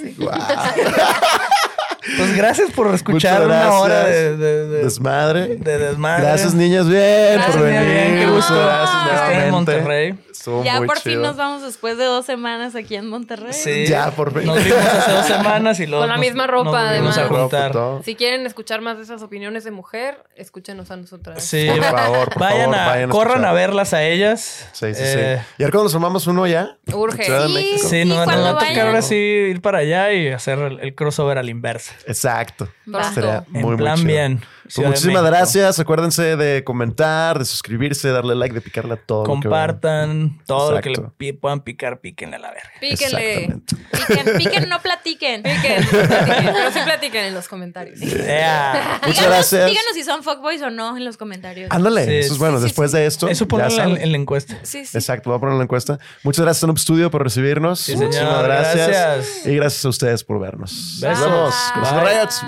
Pues 2.18 2.36
gracias 2.36 2.72
por 2.72 2.94
escuchar 2.94 3.46
una 3.46 3.72
hora 3.74 4.06
de, 4.06 4.38
desmadre. 4.68 5.56
De 5.56 5.78
desmadre. 5.78 6.24
Gracias, 6.24 6.54
niñas, 6.54 6.88
bien 6.88 7.42
por 7.42 7.62
venir. 7.62 8.20
Qué 8.20 8.28
gusto. 8.28 8.54
Gracias, 8.54 9.46
en 9.46 9.52
Monterrey. 9.52 10.16
ya 10.64 10.82
por 10.82 11.00
fin 11.00 11.22
nos 11.22 11.38
vamos 11.38 11.62
después 11.62 11.98
de 11.98 12.06
dos 12.06 12.26
semanas 12.26 12.76
aquí 12.76 12.96
en 12.96 13.08
Monterrey. 13.08 13.54
Sí. 13.54 13.86
Ya 13.88 14.12
por 14.12 14.34
fin. 14.34 14.46
Nos 14.46 14.64
vimos 14.64 14.80
hace 14.80 15.12
dos 15.12 15.26
semanas 15.26 15.80
y 15.80 15.88
luego. 15.88 16.04
Con 16.04 16.10
la 16.10 16.18
misma 16.18 16.48
ropa, 16.48 16.90
además. 16.90 17.18
A 17.18 17.28
juntar. 17.28 17.74
Si 18.04 18.16
quieren 18.16 18.46
escuchar 18.46 18.82
más 18.82 18.98
de 18.98 19.04
esas 19.04 19.22
opiniones 19.22 19.64
de 19.64 19.72
mujer, 19.72 20.24
escúchenos 20.36 20.92
a 20.92 20.98
nosotras. 20.98 21.44
Sí. 21.44 21.68
Por 21.70 21.84
favor, 21.84 22.30
por 22.30 22.40
vayan 22.40 22.72
favor, 22.72 22.76
a, 22.76 22.88
vayan 22.88 23.10
corran 23.10 23.46
a 23.46 23.54
verlas 23.54 23.94
a 23.94 24.04
ellas. 24.04 24.68
Sí, 24.74 24.94
sí, 24.94 24.96
sí. 24.96 25.02
Eh, 25.06 25.42
¿Y 25.58 25.64
ahora 25.64 25.72
cuando 25.72 25.84
nos 25.84 25.94
formamos 25.94 26.28
uno 26.28 26.48
ya? 26.48 26.78
Urge. 26.94 27.24
Sí, 27.24 27.78
sí, 27.80 28.06
nos, 28.06 28.28
va 28.28 28.50
a 28.50 28.60
tocar 28.60 28.88
ahora 28.88 29.02
sí 29.02 29.16
ir 29.16 29.62
para 29.62 29.80
allá 29.80 30.12
y 30.12 30.30
hacer 30.30 30.60
el, 30.60 30.80
el 30.80 30.96
crossover 30.96 31.38
al 31.38 31.50
inverso. 31.50 31.93
Exacto. 32.06 32.70
Estaría 32.86 33.46
muy, 33.50 33.72
en 33.72 33.78
plan 33.78 34.04
bien. 34.04 34.42
Pues 34.64 34.78
muchísimas 34.88 35.24
gracias. 35.24 35.80
Acuérdense 35.80 36.38
de 36.38 36.64
comentar, 36.64 37.40
de 37.40 37.46
suscribirse, 37.46 38.10
darle 38.10 38.36
like, 38.36 38.54
de 38.54 38.62
picarle 38.62 38.94
a 38.94 38.98
todo. 38.98 39.24
Compartan 39.24 40.40
todo 40.46 40.72
lo 40.72 40.82
que 40.82 40.92
le 40.92 41.34
puedan 41.34 41.62
picar, 41.62 42.00
píquenle 42.00 42.38
a 42.38 42.40
la 42.40 42.52
verga. 42.52 42.70
Píquenle. 42.80 43.62
Piquen, 43.92 44.38
piquen, 44.38 44.70
no 44.70 44.82
platiquen. 44.82 45.44
Piquen, 45.44 45.86
pero 45.92 46.72
sí 46.72 46.80
platiquen 46.84 47.26
en 47.26 47.34
los 47.34 47.48
comentarios. 47.48 48.00
Muchas 48.00 49.26
gracias. 49.26 49.66
Díganos 49.68 49.94
si 49.94 50.04
son 50.04 50.24
fuckboys 50.24 50.62
o 50.62 50.70
no 50.70 50.96
en 50.96 51.06
los 51.06 51.18
comentarios. 51.18 51.70
Ándale, 51.72 52.20
eso 52.20 52.34
es 52.34 52.40
bueno. 52.40 52.60
Después 52.60 52.92
de 52.92 53.06
esto. 53.06 53.28
Eso 53.28 53.48
ponlo 53.48 53.68
en, 53.68 54.12
la 54.12 54.18
encuesta. 54.18 54.60
Sí, 54.64 54.86
sí. 54.86 54.98
Exacto, 54.98 55.30
voy 55.30 55.38
a 55.38 55.40
poner 55.40 55.54
en 55.54 55.60
la 55.60 55.64
encuesta. 55.66 56.00
Muchas 56.24 56.46
gracias 56.46 56.64
a 56.64 56.68
Noob 56.68 56.80
Studio 56.80 57.12
por 57.12 57.24
recibirnos. 57.24 57.90
Muchísimas 57.90 58.44
gracias. 58.44 59.46
Y 59.46 59.56
gracias 59.56 59.84
a 59.86 59.90
ustedes 59.90 60.24
por 60.24 60.40
vernos. 60.40 61.00
Nos 61.02 61.20
vemos. 61.20 61.56
Riots. 62.04 62.44